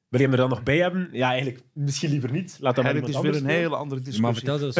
Wil 0.09 0.19
je 0.19 0.25
hem 0.25 0.31
er 0.31 0.41
dan 0.41 0.49
nog 0.49 0.63
bij 0.63 0.77
hebben? 0.77 1.09
Ja, 1.11 1.29
eigenlijk 1.29 1.63
misschien 1.73 2.09
liever 2.09 2.31
niet. 2.31 2.57
Laat 2.59 2.75
dat 2.75 2.83
maar 2.83 2.95
Het 2.95 3.07
is 3.07 3.19
weer 3.19 3.35
een 3.35 3.45
hele 3.45 3.75
andere 3.75 4.01
discussie. 4.01 4.23
Maar 4.23 4.33
vertel 4.33 4.59
dat, 4.59 4.73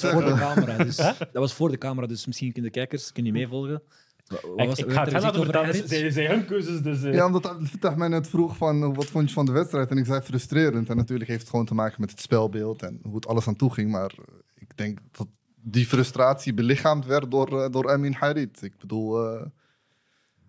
was, 0.00 0.12
voor 0.12 0.24
de 0.24 0.34
camera. 0.34 0.84
Dus, 0.84 0.96
dat 0.96 1.28
was 1.32 1.52
voor 1.52 1.70
de 1.70 1.78
camera, 1.78 2.06
dus 2.06 2.26
misschien 2.26 2.52
kunnen 2.52 2.72
de 2.72 2.78
kijkers 2.78 3.12
kunnen 3.12 3.32
meevolgen. 3.32 3.82
Wat 4.26 4.66
was, 4.66 4.78
ik, 4.78 4.92
ga 4.92 5.04
het 5.04 5.12
hen 5.12 5.34
vertellen, 5.34 5.88
zij 5.88 6.10
zijn 6.10 6.30
hun 6.30 6.44
keuzes. 6.44 6.82
Dus, 6.82 7.02
uh... 7.02 7.14
Ja, 7.14 7.26
omdat 7.26 7.56
Fatah 7.62 7.96
mij 7.96 8.08
net 8.08 8.28
vroeg 8.28 8.56
van 8.56 8.82
uh, 8.82 8.94
wat 8.94 9.06
vond 9.06 9.28
je 9.28 9.34
van 9.34 9.46
de 9.46 9.52
wedstrijd 9.52 9.90
en 9.90 9.98
ik 9.98 10.04
zei 10.04 10.20
frustrerend. 10.20 10.88
En 10.88 10.96
natuurlijk 10.96 11.28
heeft 11.28 11.40
het 11.40 11.50
gewoon 11.50 11.64
te 11.64 11.74
maken 11.74 12.00
met 12.00 12.10
het 12.10 12.20
spelbeeld 12.20 12.82
en 12.82 13.00
hoe 13.02 13.14
het 13.14 13.26
alles 13.26 13.48
aan 13.48 13.56
toe 13.56 13.72
ging. 13.72 13.90
Maar 13.90 14.12
uh, 14.18 14.24
ik 14.54 14.76
denk 14.76 14.98
dat 15.10 15.26
die 15.54 15.86
frustratie 15.86 16.54
belichaamd 16.54 17.06
werd 17.06 17.30
door, 17.30 17.70
door 17.70 17.90
Amin 17.90 18.12
Harit. 18.12 18.62
Ik 18.62 18.76
bedoel, 18.78 19.38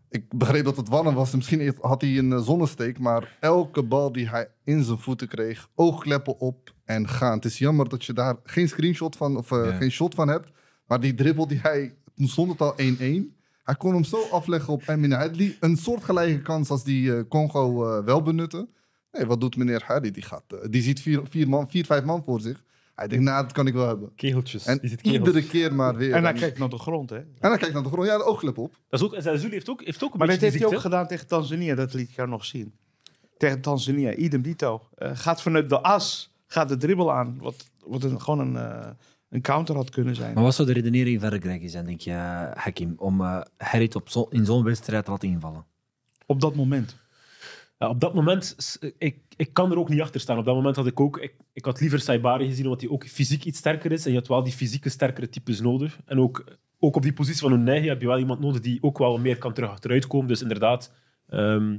ik 0.10 0.38
begreep 0.38 0.66
dat 0.66 0.78
het 0.78 0.90
wannen 0.90 1.14
was. 1.14 1.36
Misschien 1.36 1.76
had 1.82 2.02
hij 2.02 2.18
een 2.18 2.44
zonnesteek. 2.44 3.00
Maar 3.00 3.38
elke 3.40 3.84
bal 3.84 4.12
die 4.12 4.30
hij 4.30 4.50
in 4.64 4.84
zijn 4.84 5.00
voeten 5.00 5.28
kreeg, 5.28 5.70
oogkleppen 5.76 6.40
op 6.40 6.74
en 6.86 7.08
gaan. 7.08 7.36
Het 7.36 7.46
is 7.46 7.58
jammer 7.58 7.90
dat 7.90 8.06
je 8.06 8.14
daar 8.14 8.36
geen 8.44 8.70
screenshot 8.70 9.16
van, 9.16 9.38
of 9.38 9.48
geen 9.48 9.92
shot 9.92 10.16
van 10.16 10.28
hebt. 10.28 10.50
Maar 10.88 11.00
die 11.00 11.14
dribbel 11.14 11.48
die 11.48 11.60
hij, 11.60 11.96
toen 12.16 12.28
stond 12.28 12.52
het 12.52 12.62
al 12.62 12.76
1-1. 12.80 13.37
Hij 13.68 13.76
kon 13.76 13.94
hem 13.94 14.04
zo 14.04 14.28
afleggen 14.32 14.74
op 14.74 14.88
Emin 14.88 15.12
Hadley. 15.12 15.58
Een 15.60 15.78
soortgelijke 15.78 16.42
kans 16.42 16.70
als 16.70 16.84
die 16.84 17.04
uh, 17.04 17.22
Congo 17.30 17.98
uh, 17.98 18.06
wel 18.06 18.22
benutten. 18.22 18.70
Nee, 19.12 19.26
wat 19.26 19.42
doet 19.42 19.58
meneer 19.58 19.84
Hardy? 19.86 20.12
Die, 20.12 20.24
gaat, 20.24 20.44
uh, 20.54 20.60
die 20.70 20.82
ziet 20.82 21.02
vier, 21.02 21.22
vier, 21.30 21.50
man, 21.50 21.70
vier, 21.70 21.86
vijf 21.86 22.04
man 22.04 22.24
voor 22.24 22.42
zich. 22.42 22.64
Hij 22.96 23.08
denkt, 23.08 23.24
nou, 23.24 23.44
dat 23.44 23.52
kan 23.52 23.68
ik 23.68 23.74
wel 23.74 23.88
hebben. 23.88 24.12
Kegeltjes. 24.16 24.66
En 24.66 24.78
die 24.78 24.90
zit 24.90 25.02
kegels. 25.02 25.28
iedere 25.28 25.48
keer 25.48 25.74
maar 25.74 25.96
weer. 25.96 26.14
En 26.14 26.24
hij 26.24 26.34
kijkt 26.34 26.58
naar 26.58 26.70
de 26.70 26.78
grond, 26.78 27.10
hè. 27.10 27.18
En 27.18 27.28
hij 27.40 27.58
kijkt 27.58 27.74
naar 27.74 27.84
de 27.84 27.90
grond. 27.90 28.08
Ja, 28.08 28.18
de 28.18 28.24
oogklep 28.24 28.58
op. 28.58 28.76
Dat 28.90 29.00
is 29.00 29.06
ook, 29.06 29.16
Zazuli 29.22 29.54
heeft 29.54 29.70
ook, 29.70 29.84
heeft 29.84 30.04
ook 30.04 30.14
een 30.14 30.18
Maar 30.20 30.28
dit 30.28 30.40
beetje 30.40 30.52
heeft 30.52 30.60
hij 30.60 30.70
die 30.70 30.78
ook 30.78 30.92
gedaan 30.92 31.08
tegen 31.08 31.28
Tanzania, 31.28 31.76
dat 31.76 31.94
liet 31.94 32.10
ik 32.10 32.16
jou 32.16 32.30
nog 32.30 32.46
zien. 32.46 32.74
Tegen 33.38 33.62
Tanzania, 33.62 34.14
idem 34.14 34.42
dito. 34.42 34.82
Eh, 34.96 35.12
gaat 35.14 35.42
vanuit 35.42 35.70
de 35.70 35.82
as, 35.82 36.34
gaat 36.46 36.70
de 36.70 36.78
dribbel 36.78 37.14
aan. 37.14 37.38
Wat, 37.40 37.70
wat 37.86 38.04
een, 38.04 38.22
gewoon 38.22 38.40
een, 38.40 38.56
eh, 38.56 38.90
een 39.30 39.42
counter 39.42 39.76
had 39.76 39.90
kunnen 39.90 40.16
zijn. 40.16 40.34
Maar 40.34 40.44
wat 40.44 40.56
zou 40.56 40.68
de 40.68 40.74
redenering 40.74 41.22
van 41.22 41.42
Greggy 41.42 41.68
zijn, 41.68 41.86
denk 41.86 42.02
je, 42.02 42.12
Hakim, 42.54 42.94
om 42.98 43.22
eh 43.22 43.42
Gerrit 43.58 43.96
op 43.96 44.10
zo, 44.10 44.28
in 44.30 44.46
zo'n 44.46 44.64
wedstrijd 44.64 45.06
te 45.06 45.12
laten 45.12 45.30
invallen? 45.30 45.66
Op 46.26 46.42
dat 46.42 46.56
moment. 46.56 46.98
Ja, 47.80 47.90
op 47.90 48.00
dat 48.00 48.14
moment, 48.14 48.78
ik, 48.98 49.18
ik 49.36 49.54
kan 49.54 49.72
er 49.72 49.78
ook 49.78 49.90
niet 49.90 50.02
achter 50.02 50.20
staan. 50.20 50.38
Op 50.38 50.46
dat 50.46 50.56
moment 50.56 50.76
had 50.76 50.88
ik 50.88 51.00
ook, 51.00 51.18
ik, 51.18 51.34
ik 51.54 51.66
had 51.66 51.80
liever 51.80 52.00
Saibari 52.00 52.48
gezien, 52.48 52.64
omdat 52.64 52.82
hij 52.82 52.90
ook 52.90 53.08
fysiek 53.08 53.46
iets 53.46 53.58
sterker 53.60 53.92
is. 53.92 54.06
En 54.06 54.12
je 54.12 54.18
had 54.18 54.28
wel 54.28 54.44
die 54.44 54.54
fysieke 54.54 54.90
sterkere 54.90 55.30
types 55.30 55.62
nodig. 55.62 56.00
En 56.06 56.20
ook, 56.20 56.58
ook 56.80 56.96
op 56.96 57.02
die 57.02 57.14
positie 57.14 57.42
van 57.42 57.54
Unai 57.54 57.88
heb 57.88 58.02
je 58.02 58.08
wel 58.08 58.20
iemand 58.20 58.40
nodig 58.40 58.62
die 58.62 58.84
ook 58.84 58.98
wel 58.98 59.18
meer 59.18 59.38
kan 59.38 59.54
terug 59.54 59.70
achteruit 59.70 60.08
komen. 60.08 60.28
Dus 60.28 60.42
inderdaad, 60.42 60.94
ehm, 61.28 61.78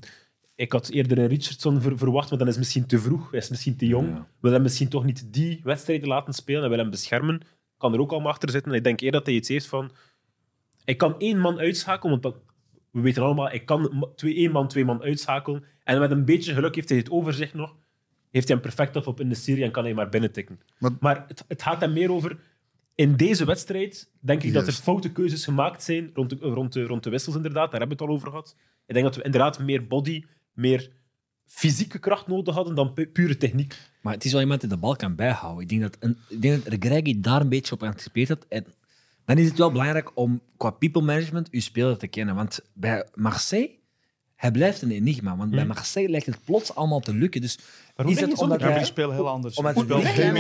ik 0.59 0.73
had 0.73 0.89
eerder 0.89 1.19
een 1.19 1.27
Richardson 1.27 1.81
ver- 1.81 1.99
verwacht, 1.99 2.29
maar 2.31 2.39
dan 2.39 2.47
is 2.49 2.55
het 2.55 2.63
misschien 2.63 2.87
te 2.87 2.99
vroeg. 2.99 3.31
Hij 3.31 3.41
is 3.41 3.49
misschien 3.49 3.77
te 3.77 3.87
jong. 3.87 4.09
Ja. 4.09 4.27
Wil 4.41 4.53
hem 4.53 4.63
misschien 4.63 4.89
toch 4.89 5.05
niet 5.05 5.33
die 5.33 5.61
wedstrijden 5.65 6.09
laten 6.09 6.33
spelen 6.35 6.63
en 6.63 6.69
wil 6.69 6.79
hem 6.79 6.91
beschermen. 6.91 7.41
Kan 7.77 7.93
er 7.93 8.01
ook 8.01 8.11
allemaal 8.13 8.31
achter 8.31 8.51
zitten. 8.51 8.73
En 8.73 8.79
ik 8.79 8.85
denk 8.85 9.01
eerder 9.01 9.19
dat 9.19 9.29
hij 9.29 9.37
iets 9.39 9.49
heeft 9.49 9.67
van... 9.67 9.91
Ik 10.85 10.99
kan 10.99 11.19
één 11.19 11.39
man 11.39 11.59
uitschakelen, 11.59 12.11
want 12.11 12.23
dat, 12.23 12.43
we 12.91 13.01
weten 13.01 13.23
allemaal, 13.23 13.53
ik 13.53 13.67
kan 13.67 14.09
twee, 14.15 14.35
één 14.35 14.51
man, 14.51 14.69
twee 14.69 14.85
man 14.85 15.03
uitschakelen. 15.03 15.65
En 15.85 15.99
met 15.99 16.11
een 16.11 16.25
beetje 16.25 16.55
geluk 16.55 16.75
heeft 16.75 16.89
hij 16.89 16.99
het 16.99 17.11
overzicht 17.11 17.55
nog. 17.55 17.77
Heeft 18.31 18.49
hij 18.49 18.57
hem 18.57 18.67
perfect 18.67 18.97
af 18.97 19.07
op 19.07 19.21
in 19.21 19.29
de 19.29 19.35
serie 19.35 19.65
en 19.65 19.71
kan 19.71 19.85
hij 19.85 19.95
maar 19.95 20.09
binnentikken. 20.09 20.61
Maar- 20.79 20.97
Maar 21.01 21.25
het, 21.29 21.45
het 21.49 21.63
gaat 21.63 21.81
hem 21.81 21.93
meer 21.93 22.13
over... 22.13 22.39
In 22.95 23.17
deze 23.17 23.45
wedstrijd 23.45 24.11
denk 24.21 24.43
ik 24.43 24.53
dat 24.53 24.67
er 24.67 24.73
foute 24.73 25.13
keuzes 25.13 25.45
gemaakt 25.45 25.83
zijn 25.83 26.11
rond 26.15 26.31
de, 26.31 26.37
rond, 26.41 26.73
de, 26.73 26.83
rond 26.85 27.03
de 27.03 27.11
wissels, 27.11 27.37
inderdaad. 27.37 27.71
Daar 27.71 27.81
hebben 27.81 27.97
we 27.99 28.03
het 28.03 28.13
al 28.13 28.17
over 28.19 28.29
gehad. 28.29 28.57
Ik 28.87 28.95
denk 28.95 29.07
dat 29.07 29.17
we 29.17 29.23
inderdaad 29.23 29.59
meer 29.59 29.87
body, 29.87 30.25
meer 30.59 30.91
fysieke 31.47 31.99
kracht 31.99 32.27
nodig 32.27 32.55
hadden 32.55 32.75
dan 32.75 32.93
pu- 32.93 33.07
pure 33.07 33.37
techniek. 33.37 33.77
Maar 34.03 34.13
het 34.15 34.25
is 34.25 34.33
wel 34.33 34.41
iemand 34.41 34.61
die 34.61 34.69
de 34.71 34.77
bal 34.77 34.97
kan 34.97 35.15
bijhouden. 35.15 35.63
Ik 35.63 35.69
denk 35.69 35.81
dat, 35.83 35.97
een, 36.01 36.17
ik 36.29 36.43
denk 36.43 36.65
dat 36.65 36.75
Greggy 36.81 37.21
daar 37.21 37.41
een 37.41 37.49
beetje 37.49 37.73
op 37.75 37.81
geanticipeerd 37.81 38.29
had. 38.29 38.47
En 38.49 38.65
dan 39.25 39.39
is 39.39 39.49
het 39.49 39.59
wel 39.59 39.73
belangrijk 39.73 40.11
om 40.15 40.41
qua 40.57 40.71
people 40.71 41.03
management 41.03 41.51
uw 41.51 41.61
speler 41.61 41.97
te 41.99 42.07
kennen. 42.07 42.35
Want 42.35 42.61
bij 42.73 43.07
Marseille, 43.15 43.71
hij 44.35 44.51
blijft 44.51 44.83
een 44.83 44.91
enigma. 44.91 45.37
Want 45.37 45.51
bij 45.51 45.67
Marseille 45.67 46.09
lijkt 46.11 46.27
het 46.27 46.39
plots 46.45 46.75
allemaal 46.75 47.01
te 47.01 47.15
lukken. 47.15 47.41
Dus 47.41 47.59
Waarom 47.97 48.15
is 48.15 48.21
het 48.21 48.39
omdat 48.39 48.61
hij... 48.61 48.85
spelen 48.85 49.15
heel 49.15 49.29
anders. 49.29 49.57
Omdat 49.57 49.75
het 49.77 49.89
niet 49.89 50.07
heel 50.07 50.33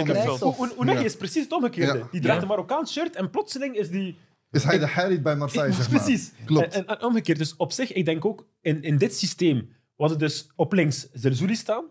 Ja. 0.86 1.00
is 1.04 1.16
precies 1.16 1.42
het 1.42 1.52
omgekeerde. 1.52 1.98
Ja. 1.98 2.08
Die 2.10 2.20
draagt 2.20 2.36
Ja. 2.36 2.42
een 2.42 2.48
Marokkaans 2.48 2.92
shirt 2.92 3.16
en 3.16 3.30
plotseling 3.30 3.76
is 3.76 3.90
die... 3.90 4.16
Is 4.50 4.64
hij 4.64 4.78
de 4.78 4.86
Harry 4.86 5.22
bij 5.22 5.36
Marseille, 5.36 5.72
zeg 5.82 5.90
maar. 5.90 6.02
Precies. 6.02 6.30
Klopt. 6.44 6.74
En, 6.74 6.86
en 6.86 7.02
omgekeerd. 7.02 7.38
Dus 7.38 7.56
op 7.56 7.72
zich, 7.72 7.92
ik 7.92 8.04
denk 8.04 8.24
ook, 8.24 8.46
in, 8.60 8.82
in 8.82 8.98
dit 8.98 9.16
systeem 9.16 9.68
was 9.98 10.10
het 10.10 10.20
dus 10.20 10.50
op 10.56 10.72
links 10.72 11.08
Zerzouli 11.12 11.54
staan, 11.54 11.84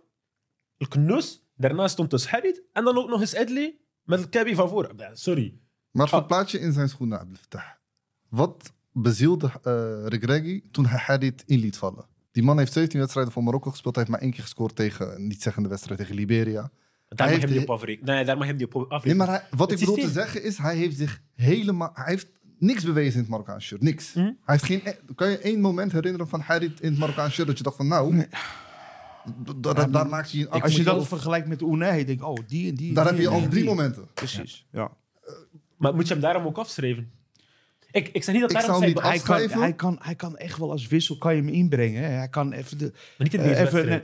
El 0.77 0.87
Knus, 0.87 1.43
daarna 1.55 1.87
stond 1.87 2.09
dus 2.09 2.27
Harit, 2.27 2.61
en 2.73 2.83
dan 2.83 2.97
ook 2.97 3.09
nog 3.09 3.19
eens 3.19 3.33
Edley 3.33 3.77
met 4.03 4.19
El 4.19 4.29
Kabi 4.29 4.55
van 4.55 4.69
voor. 4.69 4.91
Sorry. 5.13 5.59
Maar 5.91 6.09
verplaats 6.09 6.51
je 6.51 6.59
in 6.59 6.73
zijn 6.73 6.89
schoenen, 6.89 7.19
Abdel. 7.19 7.61
Wat 8.29 8.73
bezielde 8.91 9.51
uh, 9.63 10.07
Regregi 10.07 10.63
toen 10.71 10.85
hij 10.85 10.99
Harit 10.99 11.43
in 11.45 11.59
liet 11.59 11.77
vallen? 11.77 12.05
Die 12.31 12.43
man 12.43 12.57
heeft 12.57 12.73
17 12.73 12.99
wedstrijden 12.99 13.33
voor 13.33 13.43
Marokko 13.43 13.69
gespeeld. 13.71 13.95
Hij 13.95 14.03
heeft 14.03 14.15
maar 14.15 14.25
één 14.25 14.35
keer 14.35 14.43
gescoord 14.43 14.75
tegen, 14.75 15.15
een 15.15 15.27
niet 15.27 15.41
zeggende 15.41 15.69
wedstrijd 15.69 15.99
tegen 15.99 16.15
Liberia. 16.15 16.61
Daar 16.61 16.71
Hij 17.07 17.17
mag 17.17 17.27
heeft 17.29 17.41
hem 17.41 17.51
niet 17.51 17.61
op 17.61 17.75
afrekenen. 17.75 18.15
Nee, 18.15 18.25
daar 18.25 18.37
mag 18.37 18.47
hem 18.47 18.55
niet 18.55 18.73
op 18.73 19.03
Nee, 19.03 19.15
maar 19.15 19.27
hij- 19.27 19.43
wat 19.49 19.71
Het 19.71 19.79
ik 19.79 19.85
bedoel 19.85 20.03
te 20.03 20.11
zeggen 20.11 20.43
is, 20.43 20.57
hij 20.57 20.75
heeft 20.75 20.97
zich 20.97 21.21
helemaal... 21.35 21.91
Hij 21.93 22.05
heeft 22.13 22.27
niks 22.59 22.83
bewezen 22.83 23.13
in 23.13 23.19
het 23.19 23.29
Marokkaanse 23.29 23.67
shirt. 23.67 23.81
Niks. 23.81 24.13
Hm? 24.13 24.19
Hij 24.19 24.33
heeft 24.45 24.63
geen... 24.65 24.81
e- 24.83 25.13
Kan 25.15 25.29
je 25.29 25.37
één 25.37 25.61
moment 25.61 25.91
herinneren 25.91 26.27
van 26.27 26.39
Harit 26.41 26.81
in 26.81 26.89
het 26.89 26.99
Marokkaanse 26.99 27.33
shirt 27.35 27.47
dat 27.47 27.57
je 27.57 27.63
dacht 27.63 27.75
van 27.75 27.87
nou... 27.87 28.27
d- 29.61 29.63
daar 29.93 30.07
maakt 30.07 30.31
hij 30.31 30.41
een 30.41 30.49
Als 30.61 30.75
je 30.75 30.83
dat 30.83 31.07
vergelijkt 31.07 31.47
met 31.47 31.61
Unai, 31.61 32.05
denk 32.05 32.19
ik, 32.19 32.25
oh, 32.25 32.37
die 32.47 32.69
en 32.69 32.75
die. 32.75 32.93
Daar 32.93 33.03
die 33.03 33.13
heb 33.13 33.21
je 33.21 33.29
al 33.29 33.39
drie 33.41 33.51
die. 33.51 33.63
momenten. 33.63 34.07
Precies, 34.13 34.65
ja. 34.71 34.91
Maar 35.77 35.95
moet 35.95 36.07
je 36.07 36.13
hem 36.13 36.21
daarom 36.21 36.45
ook 36.45 36.57
afschrijven? 36.57 37.11
Ik, 37.91 38.07
ik 38.07 38.23
zeg 38.23 38.33
niet 38.33 38.43
dat 38.43 38.51
Ik 38.51 38.57
daarom 38.59 38.83
niet 38.85 38.95
maar 38.95 39.03
Hij 39.03 39.19
kan, 39.19 39.29
Afschrijven? 39.35 39.59
hij, 39.61 39.73
kan, 39.73 39.97
hij 40.01 40.15
kan 40.15 40.37
echt 40.37 40.57
wel 40.57 40.71
als 40.71 40.87
wissel 40.87 41.17
kan 41.17 41.35
je 41.35 41.41
hem 41.41 41.49
inbrengen. 41.51 42.03
Hè. 42.03 42.09
Hij 42.09 42.27
kan 42.29 42.51
even 42.53 42.77
de, 42.77 42.91
niet 43.17 43.33
in 43.33 43.39
eh, 43.39 43.59
even, 43.59 43.85
nee, 43.87 44.01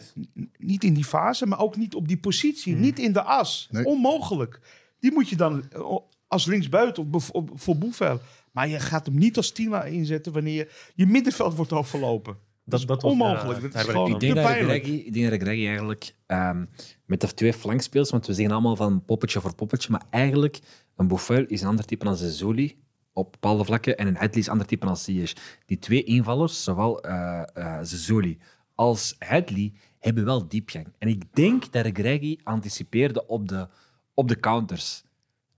niet 0.58 0.84
in 0.84 0.94
die 0.94 1.04
fase, 1.04 1.46
maar 1.46 1.60
ook 1.60 1.76
niet 1.76 1.96
op 1.96 2.08
die 2.08 2.18
positie. 2.18 2.76
Niet 2.76 3.00
in 3.00 3.14
de 3.14 3.22
as. 3.22 3.68
Nee. 3.72 3.86
Onmogelijk. 3.86 4.60
Die 5.00 5.12
moet 5.12 5.30
je 5.30 5.36
dan 5.36 5.64
eh, 5.72 5.98
als 6.28 6.46
linksbuiten 6.46 7.10
voor 7.56 7.78
Boevel. 7.78 8.20
Maar 8.54 8.68
je 8.68 8.80
gaat 8.80 9.06
hem 9.06 9.18
niet 9.18 9.38
als 9.38 9.52
Tina 9.52 9.84
inzetten 9.84 10.32
wanneer 10.34 10.54
je, 10.54 10.70
je 10.96 11.06
middenveld 11.06 11.56
wordt 11.56 11.72
overlopen. 11.72 12.38
Dat, 12.66 12.80
is 12.80 12.86
dat 12.86 13.02
was- 13.02 13.12
onmogelijk. 13.12 13.62
dat 13.62 13.74
is 13.76 13.82
gewoon 13.82 14.12
ik 14.12 14.20
denk, 14.20 14.34
te 14.34 14.42
dat 14.42 14.52
pijnlijk. 14.52 14.84
Greggy, 14.84 15.02
ik 15.06 15.14
denk 15.14 15.30
dat 15.30 15.48
eigenlijk 15.48 16.16
ehm, 16.26 16.66
met 17.06 17.22
de 17.22 17.34
twee 17.34 17.54
flankspeels, 17.54 18.10
want 18.10 18.28
we 18.28 18.34
zeggen 18.34 18.54
allemaal 18.54 18.76
van 18.76 19.06
poppetje 19.06 19.42
voor 19.42 19.56
poppetje, 19.56 19.92
maar 19.92 20.04
eigenlijk 20.10 20.60
een 20.96 21.08
Buffel 21.08 21.46
is 21.46 21.62
een 21.62 21.68
ander 21.68 21.86
type 21.86 22.06
dan 22.06 22.16
Zezuli 22.18 22.82
op 23.14 23.32
bepaalde 23.32 23.66
vlakken 23.66 23.98
en 23.98 24.08
een 24.08 24.16
Hadley 24.16 24.40
is 24.40 24.46
een 24.46 24.52
ander 24.52 24.68
type 24.68 24.86
dan 24.86 24.98
Ziyech. 24.98 25.34
Die 25.66 25.80
twee 25.80 26.04
invallers, 26.04 26.64
zowel 26.64 27.02
eh 27.02 27.44
eh, 27.54 27.80
Zezuli 27.82 28.38
als 28.76 29.16
Hadley, 29.20 29.74
hebben 30.00 30.26
wel 30.26 30.48
diepgang. 30.48 30.88
En 31.00 31.08
ik 31.08 31.36
denk 31.36 31.72
dat 31.72 31.90
Greggy 31.94 32.38
anticipeerde 32.44 33.28
op 33.28 33.48
de, 33.48 33.68
op 34.14 34.28
de 34.28 34.40
counters. 34.40 35.04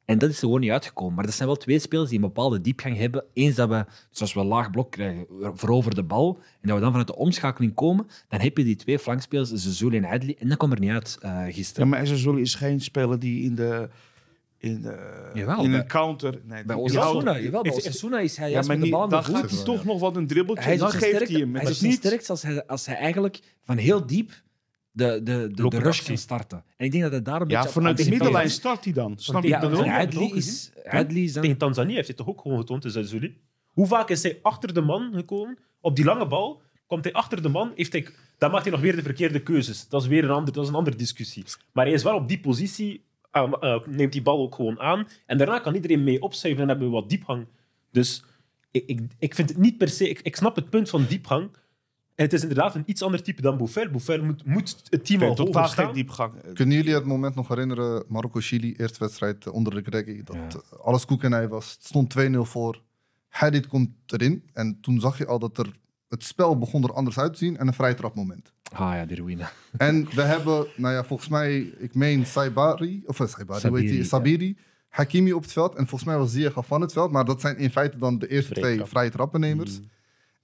En 0.05 0.17
dat 0.17 0.29
is 0.29 0.35
er 0.35 0.41
gewoon 0.43 0.59
niet 0.59 0.71
uitgekomen. 0.71 1.13
Maar 1.15 1.25
dat 1.25 1.33
zijn 1.33 1.47
wel 1.47 1.57
twee 1.57 1.79
spelers 1.79 2.09
die 2.09 2.19
een 2.19 2.25
bepaalde 2.25 2.61
diepgang 2.61 2.97
hebben. 2.97 3.23
Eens 3.33 3.55
dat 3.55 3.69
we, 3.69 3.85
zoals 4.11 4.33
we 4.33 4.39
een 4.39 4.45
laag 4.45 4.71
blok 4.71 4.91
krijgen, 4.91 5.25
verover 5.53 5.95
de 5.95 6.03
bal, 6.03 6.37
en 6.61 6.67
dat 6.67 6.73
we 6.75 6.81
dan 6.81 6.89
vanuit 6.89 7.07
de 7.07 7.15
omschakeling 7.15 7.73
komen, 7.73 8.07
dan 8.29 8.39
heb 8.39 8.57
je 8.57 8.63
die 8.63 8.75
twee 8.75 8.99
flankspelers, 8.99 9.51
Zezuli 9.51 9.97
en 9.97 10.05
Adli, 10.05 10.35
en 10.39 10.49
dat 10.49 10.57
komt 10.57 10.73
er 10.73 10.79
niet 10.79 10.91
uit 10.91 11.17
eh, 11.21 11.29
Ja, 11.29 11.51
gisteren. 11.51 11.89
maar 11.89 12.01
Ezazuli 12.01 12.41
is 12.41 12.55
geen 12.55 12.81
speler 12.81 13.19
die 13.19 13.43
in 13.43 13.55
de... 13.55 13.89
In, 14.57 14.81
de, 14.81 15.29
Jawel, 15.33 15.63
in 15.63 15.71
bij- 15.71 15.79
een 15.79 15.87
counter... 15.87 16.41
Nee, 16.43 16.63
bij 16.65 16.75
Osasuna, 16.75 17.39
jawel, 17.39 17.61
bij 17.61 17.71
Osasuna 17.71 18.19
is 18.19 18.37
hij 18.37 18.49
Ja, 18.49 18.55
maar 18.61 18.67
met 18.77 18.81
de 18.85 18.89
bal 18.89 19.07
dan 19.09 19.23
gaat 19.23 19.49
hij 19.51 19.63
toch 19.63 19.85
nog 19.85 19.99
wat 19.99 20.15
een 20.15 20.27
dribbeltje. 20.27 20.63
Hij 20.63 20.77
dan 20.77 20.89
geeft 20.91 21.15
sterk- 21.15 21.29
hij 21.29 21.39
hem. 21.39 21.51
hij 21.53 21.61
Het 21.61 21.69
is 21.71 21.81
niet... 21.81 21.93
sterkst 21.93 22.29
als 22.29 22.41
hij, 22.41 22.67
als 22.67 22.85
hij 22.85 22.95
eigenlijk 22.95 23.39
van 23.63 23.77
heel 23.77 24.05
diep 24.05 24.31
de, 24.95 25.21
de, 25.23 25.49
de, 25.53 25.67
de 25.69 25.79
rush 25.79 26.03
kan 26.05 26.17
starten. 26.17 26.63
En 26.77 26.85
ik 26.85 26.91
denk 26.91 27.03
dat 27.03 27.11
hij 27.11 27.21
daar 27.21 27.41
een 27.41 27.47
Ja, 27.49 27.57
beetje 27.57 27.73
vanuit 27.73 27.97
de 27.97 28.09
middenlijn 28.09 28.49
start 28.49 28.83
hij 28.83 28.93
dan. 28.93 29.13
Snap 29.17 29.43
je 29.43 29.49
Ja, 29.49 29.59
wat 29.59 29.63
ik 29.63 29.75
Ja, 29.75 29.83
bedoel? 29.83 29.93
en 29.93 29.99
heb 29.99 30.07
het 30.07 30.15
Adli 30.15 30.29
ook 30.31 30.35
is, 30.35 30.71
Adli 30.85 31.23
is 31.23 31.33
dan... 31.33 31.41
Tegen 31.41 31.57
Tanzania 31.57 31.95
heeft 31.95 32.07
hij 32.07 32.15
toch 32.15 32.27
ook 32.27 32.41
gewoon 32.41 32.57
getoond 32.57 32.85
in 32.85 32.91
Zazuli. 32.91 33.37
Hoe 33.73 33.87
vaak 33.87 34.09
is 34.09 34.23
hij 34.23 34.39
achter 34.41 34.73
de 34.73 34.81
man 34.81 35.11
gekomen? 35.13 35.57
Op 35.81 35.95
die 35.95 36.05
lange 36.05 36.27
bal 36.27 36.61
komt 36.87 37.03
hij 37.03 37.13
achter 37.13 37.41
de 37.41 37.49
man. 37.49 37.71
Heeft 37.75 37.91
hij, 37.91 38.07
dan 38.37 38.51
maakt 38.51 38.63
hij 38.63 38.71
nog 38.71 38.81
weer 38.81 38.95
de 38.95 39.01
verkeerde 39.01 39.39
keuzes. 39.41 39.87
Dat 39.87 40.01
is 40.01 40.07
weer 40.07 40.23
een, 40.23 40.29
ander, 40.29 40.53
dat 40.53 40.63
is 40.63 40.69
een 40.69 40.75
andere 40.75 40.95
discussie. 40.97 41.43
Maar 41.73 41.85
hij 41.85 41.93
is 41.93 42.03
wel 42.03 42.15
op 42.15 42.27
die 42.27 42.39
positie, 42.39 43.05
ah, 43.31 43.53
eh, 43.59 43.79
neemt 43.87 44.11
die 44.11 44.21
bal 44.21 44.39
ook 44.39 44.55
gewoon 44.55 44.79
aan. 44.79 45.07
En 45.25 45.37
daarna 45.37 45.59
kan 45.59 45.75
iedereen 45.75 46.03
mee 46.03 46.21
opzuigen 46.21 46.61
en 46.63 46.69
hebben 46.69 46.87
we 46.87 46.93
wat 46.93 47.09
diepgang. 47.09 47.45
Dus 47.91 48.23
ik, 48.71 48.83
ik, 48.85 49.01
ik 49.19 49.35
vind 49.35 49.49
het 49.49 49.57
niet 49.57 49.77
per 49.77 49.89
se... 49.89 50.09
Ik, 50.09 50.19
ik 50.21 50.35
snap 50.35 50.55
het 50.55 50.69
punt 50.69 50.89
van 50.89 51.05
diepgang. 51.09 51.49
En 52.15 52.23
het 52.23 52.33
is 52.33 52.41
inderdaad 52.41 52.75
een 52.75 52.83
iets 52.85 53.01
ander 53.01 53.23
type 53.23 53.41
dan 53.41 53.57
Bouffel. 53.57 53.89
Bouffel 53.89 54.23
moet, 54.23 54.45
moet 54.45 54.83
het 54.89 55.05
team 55.05 55.21
al 55.21 55.35
hoger 55.35 55.53
geen 55.53 55.67
staan. 55.67 55.93
diepgang. 55.93 56.33
Kunnen 56.53 56.75
jullie 56.75 56.93
het 56.93 57.05
moment 57.05 57.35
nog 57.35 57.47
herinneren, 57.47 58.03
Marokko-Chili, 58.07 58.73
eerste 58.77 58.99
wedstrijd 58.99 59.49
onder 59.49 59.73
de 59.73 59.81
Greggy, 59.81 60.23
dat 60.23 60.77
alles 60.81 61.05
koek 61.05 61.23
en 61.23 61.33
ei 61.33 61.47
was. 61.47 61.71
Het 61.71 61.85
stond 61.85 62.15
2-0 62.19 62.37
voor. 62.37 62.81
Hadid 63.27 63.67
komt 63.67 63.89
erin 64.05 64.43
en 64.53 64.77
toen 64.81 64.99
zag 64.99 65.17
je 65.17 65.25
al 65.25 65.39
dat 65.39 65.57
er, 65.57 65.79
het 66.09 66.23
spel 66.23 66.57
begon 66.57 66.83
er 66.83 66.93
anders 66.93 67.19
uit 67.19 67.31
te 67.33 67.37
zien 67.37 67.57
en 67.57 67.67
een 67.67 67.73
vrij 67.73 67.93
trapmoment. 67.93 68.53
Ah 68.71 68.93
ja, 68.93 69.05
die 69.05 69.17
ruïne. 69.17 69.47
En 69.77 70.07
we 70.15 70.21
hebben, 70.21 70.67
nou 70.75 70.93
ja, 70.93 71.03
volgens 71.03 71.29
mij, 71.29 71.59
ik 71.59 71.95
meen 71.95 72.25
Saibari, 72.25 73.03
of 73.05 73.19
eh, 73.19 73.27
Saibari, 73.27 73.67
hoe 73.67 73.79
heet 73.79 73.89
die? 73.89 74.03
Sabiri, 74.03 74.35
Sabiri, 74.35 74.57
Hakimi 74.89 75.33
op 75.33 75.41
het 75.41 75.51
veld 75.51 75.75
en 75.75 75.87
volgens 75.87 76.03
mij 76.03 76.17
was 76.17 76.31
Ziyech 76.31 76.55
al 76.55 76.63
van 76.63 76.81
het 76.81 76.93
veld, 76.93 77.11
maar 77.11 77.25
dat 77.25 77.41
zijn 77.41 77.57
in 77.57 77.71
feite 77.71 77.97
dan 77.97 78.19
de 78.19 78.27
eerste 78.27 78.53
twee 78.53 78.85
vrije 78.85 79.09
trappennemers. 79.09 79.79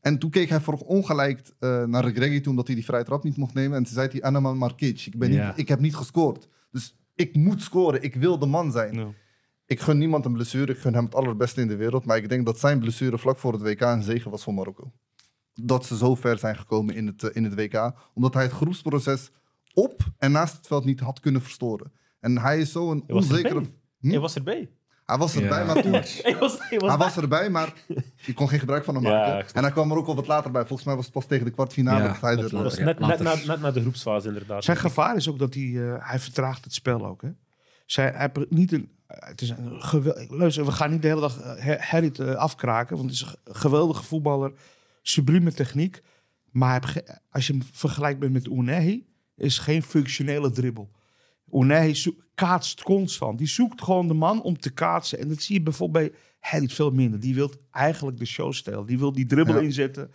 En 0.02 0.20
toen 0.20 0.30
keek 0.30 0.50
hij 0.50 0.60
voor 0.62 0.74
ongelijk 0.78 1.52
eh, 1.60 1.84
naar 1.84 2.04
Regreggi 2.06 2.40
toen 2.42 2.50
omdat 2.52 2.66
hij 2.68 2.76
die 2.76 2.86
vrije 2.86 3.04
trap 3.04 3.24
niet 3.24 3.38
mocht 3.38 3.54
nemen. 3.54 3.78
En 3.78 3.84
toen 3.84 3.94
zei 3.94 4.08
hij, 4.12 4.22
Anaman 4.24 4.58
Markic, 4.58 5.06
ik, 5.06 5.18
ben 5.20 5.32
Ja. 5.32 5.48
niet, 5.48 5.58
ik 5.58 5.68
heb 5.68 5.80
niet 5.80 5.96
gescoord. 5.96 6.50
Dus 6.72 6.96
ik 7.16 7.36
moet 7.36 7.62
scoren, 7.62 8.02
ik 8.04 8.16
wil 8.16 8.40
de 8.40 8.46
man 8.46 8.72
zijn. 8.72 8.94
Ja. 8.94 9.08
Ik 9.66 9.80
gun 9.80 9.98
niemand 9.98 10.26
een 10.26 10.34
blessure, 10.34 10.72
ik 10.72 10.78
gun 10.78 10.94
hem 10.94 11.04
het 11.06 11.16
allerbeste 11.16 11.62
in 11.62 11.68
de 11.68 11.76
wereld. 11.76 12.06
Maar 12.06 12.18
ik 12.18 12.30
denk 12.30 12.46
dat 12.46 12.60
zijn 12.60 12.80
blessure 12.80 13.18
vlak 13.18 13.38
voor 13.38 13.54
het 13.54 13.62
WK 13.62 13.82
een 13.82 14.04
zegen 14.04 14.32
was 14.32 14.44
voor 14.44 14.54
Marokko. 14.54 14.92
Dat 15.54 15.86
ze 15.86 15.98
zo 15.98 16.16
ver 16.16 16.38
zijn 16.38 16.56
gekomen 16.58 16.96
in 16.96 17.08
het, 17.08 17.24
eh, 17.24 17.30
in 17.36 17.44
het 17.44 17.56
WK. 17.56 17.94
Omdat 18.14 18.34
hij 18.34 18.44
het 18.44 18.52
groepsproces 18.52 19.32
op 19.74 20.02
en 20.18 20.32
naast 20.32 20.58
het 20.58 20.68
veld 20.68 20.86
niet 20.86 21.00
had 21.00 21.20
kunnen 21.20 21.42
verstoren. 21.42 21.92
En 22.20 22.38
hij 22.38 22.60
is 22.60 22.72
zo 22.72 22.92
een 22.92 23.04
Hij 23.06 23.16
was 23.16 23.30
onzekere... 23.30 23.56
erbij. 23.56 23.74
Hm? 24.00 24.10
Hij 24.10 24.20
was 24.20 24.36
erbij. 24.36 24.70
Hij 25.12 25.20
was 25.20 25.36
erbij, 25.36 25.60
Ja. 25.60 25.66
maar 25.66 25.82
toen... 25.82 25.92
Hij 26.24 26.38
was, 26.40 26.58
hij 26.60 26.80
was 26.80 26.90
Hij 26.90 26.98
was 26.98 27.18
erbij, 27.18 27.50
maar 27.50 27.74
je 28.16 28.34
kon 28.34 28.50
geen 28.50 28.60
gebruik 28.60 28.84
van 28.84 28.94
hem 28.96 29.04
maken. 29.04 29.54
en 29.54 29.64
hij 29.64 29.72
kwam 29.72 29.92
er 29.92 29.98
ook 29.98 30.08
al 30.08 30.16
wat 30.16 30.28
later 30.28 30.52
bij. 30.52 30.66
Volgens 30.66 30.84
mij 30.88 30.96
was 30.96 31.06
het 31.06 31.14
pas 31.14 31.26
tegen 31.26 31.46
de 31.46 31.52
kwartfinale 31.52 32.02
Ja, 32.02 32.08
dat 32.08 32.22
hij 32.22 32.38
er 32.38 32.64
was 32.64 32.76
Ja, 32.76 32.84
net, 32.84 33.00
net, 33.00 33.20
na, 33.20 33.36
net 33.46 33.62
na 33.62 33.72
de 33.72 33.82
groepsfase, 33.82 34.28
inderdaad. 34.28 34.64
Zijn 34.64 34.78
gevaar 34.78 35.16
is 35.16 35.30
ook 35.30 35.40
dat 35.40 35.54
hij, 35.54 35.64
eh, 35.64 36.10
hij 36.10 36.20
vertraagt 36.20 36.64
het 36.64 36.74
spel 36.74 37.06
ook. 37.06 37.22
Hè? 37.22 37.30
Zij 37.86 38.12
hebben 38.16 38.46
niet 38.50 38.72
een. 38.72 38.90
Het 39.08 39.42
is 39.42 39.50
een 39.50 39.82
geweldig. 39.82 40.56
We 40.56 40.72
gaan 40.72 40.92
niet 40.92 41.02
de 41.02 41.08
hele 41.08 41.22
dag 41.22 41.58
Harry 41.80 42.12
uh, 42.20 42.36
afkraken, 42.36 42.98
want 42.98 43.10
het 43.10 43.20
is 43.20 43.36
een 43.44 43.56
geweldige 43.56 44.04
voetballer, 44.04 44.52
sublieme 45.02 45.54
techniek. 45.54 46.02
Maar 46.52 46.94
als 47.32 47.48
je 47.48 47.54
hem 47.54 47.64
vergelijkt 47.72 48.20
bent 48.20 48.34
met 48.34 48.48
Unai, 48.48 49.08
is 49.36 49.58
geen 49.58 49.84
functionele 49.84 50.52
dribbel. 50.52 50.92
Unai 51.54 51.96
kaatst 52.36 52.84
constant. 52.84 53.38
Die 53.38 53.48
zoekt 53.48 53.82
gewoon 53.82 54.08
de 54.08 54.14
man 54.14 54.42
om 54.42 54.60
te 54.60 54.72
kaatsen. 54.72 55.20
En 55.20 55.28
dat 55.28 55.42
zie 55.42 55.56
je 55.56 55.62
bijvoorbeeld 55.62 56.12
bij 56.12 56.20
Harry 56.40 56.68
veel 56.68 56.92
minder. 56.92 57.20
Die 57.20 57.36
wil 57.36 57.52
eigenlijk 57.72 58.18
de 58.18 58.26
show 58.26 58.54
stellen. 58.54 58.86
Die 58.86 59.00
wil 59.00 59.12
die 59.12 59.26
dribbel 59.26 59.60
inzetten 59.60 60.12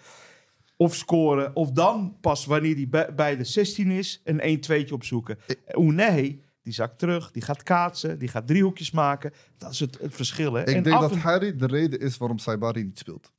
of 0.76 0.95
scoren. 0.95 1.57
Of 1.57 1.70
dan 1.70 2.16
pas 2.20 2.45
wanneer 2.45 2.74
hij 2.74 3.14
bij, 3.14 3.37
de 3.37 3.45
16 3.45 3.91
is, 3.91 4.20
een 4.24 4.61
1-2'tje 4.70 4.93
opzoeken. 4.93 5.39
Unai, 5.78 6.43
die 6.62 6.72
zakt 6.72 6.99
terug, 6.99 7.30
die 7.30 7.43
gaat 7.43 7.62
kaatsen, 7.62 8.18
die 8.18 8.28
gaat 8.28 8.47
driehoekjes 8.47 8.91
maken. 8.91 9.32
Dat 9.59 9.72
is 9.72 9.80
het, 9.80 9.99
het 10.01 10.14
verschil. 10.14 10.53
Hè? 10.53 10.61
Ik 10.61 10.74
en 10.74 10.82
denk 10.82 11.01
dat 11.01 11.16
Harry 11.16 11.57
de 11.57 11.66
reden 11.66 12.01
is 12.01 12.16
waarom 12.16 12.39
Saibari 12.39 12.84
niet 12.84 12.99
speelt. 12.99 13.32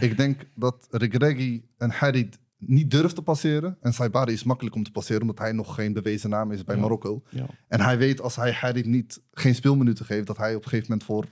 Ik 0.00 0.16
denk 0.16 0.46
dat 0.54 0.86
Regregi 0.90 1.64
en 1.78 1.90
Harry 1.90 2.28
niet 2.60 2.90
durft 2.90 3.14
te 3.14 3.22
passeren. 3.22 3.76
En 3.80 3.92
Saibari 3.92 4.32
is 4.32 4.42
makkelijk 4.42 4.74
om 4.74 4.82
te 4.82 4.90
passeren, 4.90 5.20
omdat 5.20 5.38
hij 5.38 5.52
nog 5.52 5.74
geen 5.74 5.92
bewezen 5.92 6.30
naam 6.30 6.52
is 6.52 6.64
bij 6.64 6.76
Marokko. 6.76 7.22
Ja. 7.28 7.46
En 7.68 7.80
hij 7.80 7.98
weet 7.98 8.20
als 8.20 8.36
hij 8.36 8.52
Harry 8.52 8.86
niet, 8.86 9.22
geen 9.32 9.54
speelminuten 9.54 10.04
geeft, 10.04 10.26
dat 10.26 10.36
hij 10.36 10.54
op 10.54 10.62
een 10.62 10.68
gegeven 10.68 10.86
moment 10.88 11.06
voor 11.06 11.26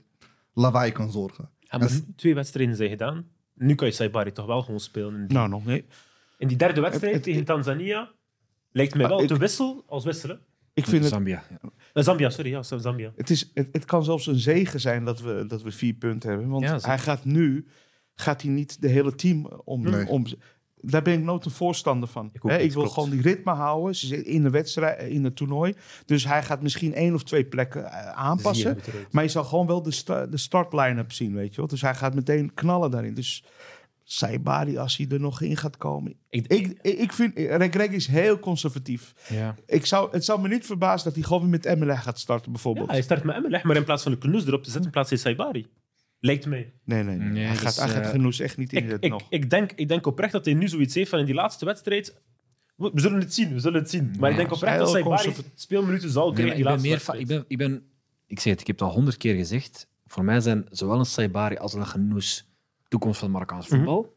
lawaai 0.52 0.92
kan 0.92 1.10
zorgen. 1.10 1.50
Ja, 1.60 1.78
maar 1.78 1.90
twee 2.16 2.34
wedstrijden 2.34 2.76
zijn 2.76 2.90
gedaan. 2.90 3.26
Nu 3.54 3.74
kan 3.74 3.86
je 3.86 3.94
Saibari 3.94 4.32
toch 4.32 4.46
wel 4.46 4.62
gewoon 4.62 4.80
spelen. 4.80 5.14
In 5.14 5.26
die, 5.26 5.36
nou, 5.36 5.48
nog 5.48 5.64
nee. 5.64 5.84
In 6.38 6.48
die 6.48 6.56
derde 6.56 6.80
wedstrijd 6.80 7.22
tegen 7.22 7.44
Tanzania 7.44 8.10
lijkt 8.72 8.94
mij 8.94 9.08
wel 9.08 9.26
te 9.26 9.38
wissel 9.38 9.84
als 9.86 10.04
wisselen. 10.04 10.40
Ik 10.74 10.86
vind 10.86 11.04
Zambia. 11.04 11.42
Ja. 11.50 11.70
Eh, 11.92 12.02
Zambia, 12.02 12.30
sorry, 12.30 12.50
ja, 12.50 12.62
Zambia. 12.62 13.12
Het, 13.16 13.30
is, 13.30 13.50
het, 13.54 13.68
het, 13.72 13.84
kan 13.84 14.04
zelfs 14.04 14.26
een 14.26 14.38
zegen 14.38 14.80
zijn 14.80 15.04
dat 15.04 15.20
we, 15.20 15.44
dat 15.46 15.62
we 15.62 15.70
vier 15.70 15.94
punten 15.94 16.28
hebben. 16.28 16.48
Want 16.48 16.84
hij 16.84 16.98
gaat 16.98 17.24
nu 17.24 17.66
gaat 18.20 18.42
hij 18.42 18.50
niet 18.50 18.80
de 18.80 18.88
hele 18.88 19.14
team 19.14 19.46
om, 19.64 19.94
om 20.04 20.26
daar 20.80 21.02
ben 21.02 21.14
ik 21.14 21.24
nooit 21.24 21.44
een 21.44 21.50
voorstander 21.50 22.08
van. 22.08 22.30
Ik, 22.32 22.42
ik 22.42 22.72
wil 22.72 22.88
gewoon 22.88 23.10
die 23.10 23.22
ritme 23.22 23.52
houden. 23.52 24.24
In 24.24 24.42
de 24.42 24.50
wedstrijd, 24.50 25.02
in 25.02 25.24
het 25.24 25.36
toernooi. 25.36 25.74
Dus 26.06 26.24
hij 26.24 26.42
gaat 26.42 26.62
misschien 26.62 26.94
één 26.94 27.14
of 27.14 27.22
twee 27.22 27.44
plekken 27.44 27.82
uh, 27.82 28.10
aanpassen. 28.10 28.78
Maar 29.10 29.22
je 29.22 29.30
zal 29.30 29.44
gewoon 29.44 29.66
wel 29.66 29.82
de, 29.82 29.90
sta 29.90 30.26
de 30.26 30.36
start-line-up 30.36 31.12
zien, 31.12 31.34
weet 31.34 31.50
je 31.50 31.56
wel. 31.56 31.66
Dus 31.66 31.80
hij 31.80 31.94
gaat 31.94 32.14
meteen 32.14 32.54
knallen 32.54 32.90
daarin. 32.90 33.14
Dus 33.14 33.44
Saibari, 34.04 34.78
als 34.78 34.96
hij 34.96 35.06
er 35.08 35.20
nog 35.20 35.40
in 35.40 35.56
gaat 35.56 35.76
komen. 35.76 36.14
Ik, 36.28 36.46
ik, 36.46 36.78
ik 36.82 37.12
vind, 37.12 37.36
Rek 37.36 37.74
Rek 37.74 37.90
is 37.90 38.06
heel 38.06 38.38
conservatief. 38.38 39.12
Ja. 39.28 39.54
Ik 39.66 39.86
zou, 39.86 40.08
het 40.10 40.24
zou 40.24 40.40
me 40.40 40.48
niet 40.48 40.66
verbazen 40.66 41.04
dat 41.04 41.14
hij 41.14 41.22
gewoon 41.22 41.40
weer 41.40 41.50
met 41.50 41.64
Emelech 41.64 42.02
gaat 42.02 42.18
starten, 42.18 42.52
bijvoorbeeld. 42.52 42.86
Ja, 42.86 42.92
hij 42.92 43.02
start 43.02 43.24
met 43.24 43.36
Emelech, 43.36 43.62
maar 43.62 43.76
in 43.76 43.84
plaats 43.84 44.02
van 44.02 44.12
de 44.12 44.18
Knoes 44.18 44.46
erop 44.46 44.62
te 44.62 44.70
zetten, 44.70 44.90
plaats 44.90 45.12
is 45.12 45.20
Saibari. 45.20 45.66
Lijkt 46.20 46.46
mij. 46.46 46.72
Nee, 46.84 47.02
nee, 47.02 47.16
nee. 47.16 47.44
hij, 47.44 47.56
gaat, 47.56 47.76
hij 47.76 47.88
gaat 47.88 48.06
genoeg 48.06 48.38
echt 48.38 48.56
niet 48.56 48.72
in 48.72 48.84
ik, 48.84 48.90
het 48.90 49.04
ik, 49.04 49.10
nog. 49.10 49.26
Ik 49.30 49.50
denk, 49.50 49.72
ik 49.72 49.88
denk 49.88 50.06
oprecht 50.06 50.32
dat 50.32 50.44
hij 50.44 50.54
nu 50.54 50.68
zoiets 50.68 50.94
heeft 50.94 51.10
van 51.10 51.18
in 51.18 51.24
die 51.24 51.34
laatste 51.34 51.64
wedstrijd... 51.64 52.20
We, 52.76 52.90
zullen 52.94 53.20
het 53.20 53.34
zien, 53.34 53.52
we 53.52 53.60
zullen 53.60 53.80
het 53.80 53.90
zien. 53.90 54.14
Maar 54.18 54.30
ik 54.30 54.36
denk 54.36 54.52
oprecht 54.52 54.78
dat 54.78 54.92
hij 54.92 55.34
speelminuten 55.54 56.10
zal 56.10 56.32
krijgen 56.32 56.54
nee, 56.54 56.58
ik, 56.58 56.64
ben 56.64 56.80
meer 56.80 57.20
ik, 57.20 57.26
ben, 57.26 57.44
ik 57.48 57.58
ben... 57.58 57.82
Ik 58.26 58.40
zeg 58.40 58.52
het, 58.52 58.60
ik 58.60 58.66
heb 58.66 58.78
het 58.78 58.88
al 58.88 58.94
honderd 58.94 59.16
keer 59.16 59.34
gezegd. 59.34 59.88
Voor 60.06 60.24
mij 60.24 60.40
zijn 60.40 60.66
zowel 60.70 60.98
een 60.98 61.04
Saibari 61.04 61.56
als 61.56 61.74
een 61.74 61.86
Genoes 61.86 62.48
toekomst 62.88 63.20
van 63.20 63.30
Marokkaans 63.30 63.66
voetbal. 63.66 64.16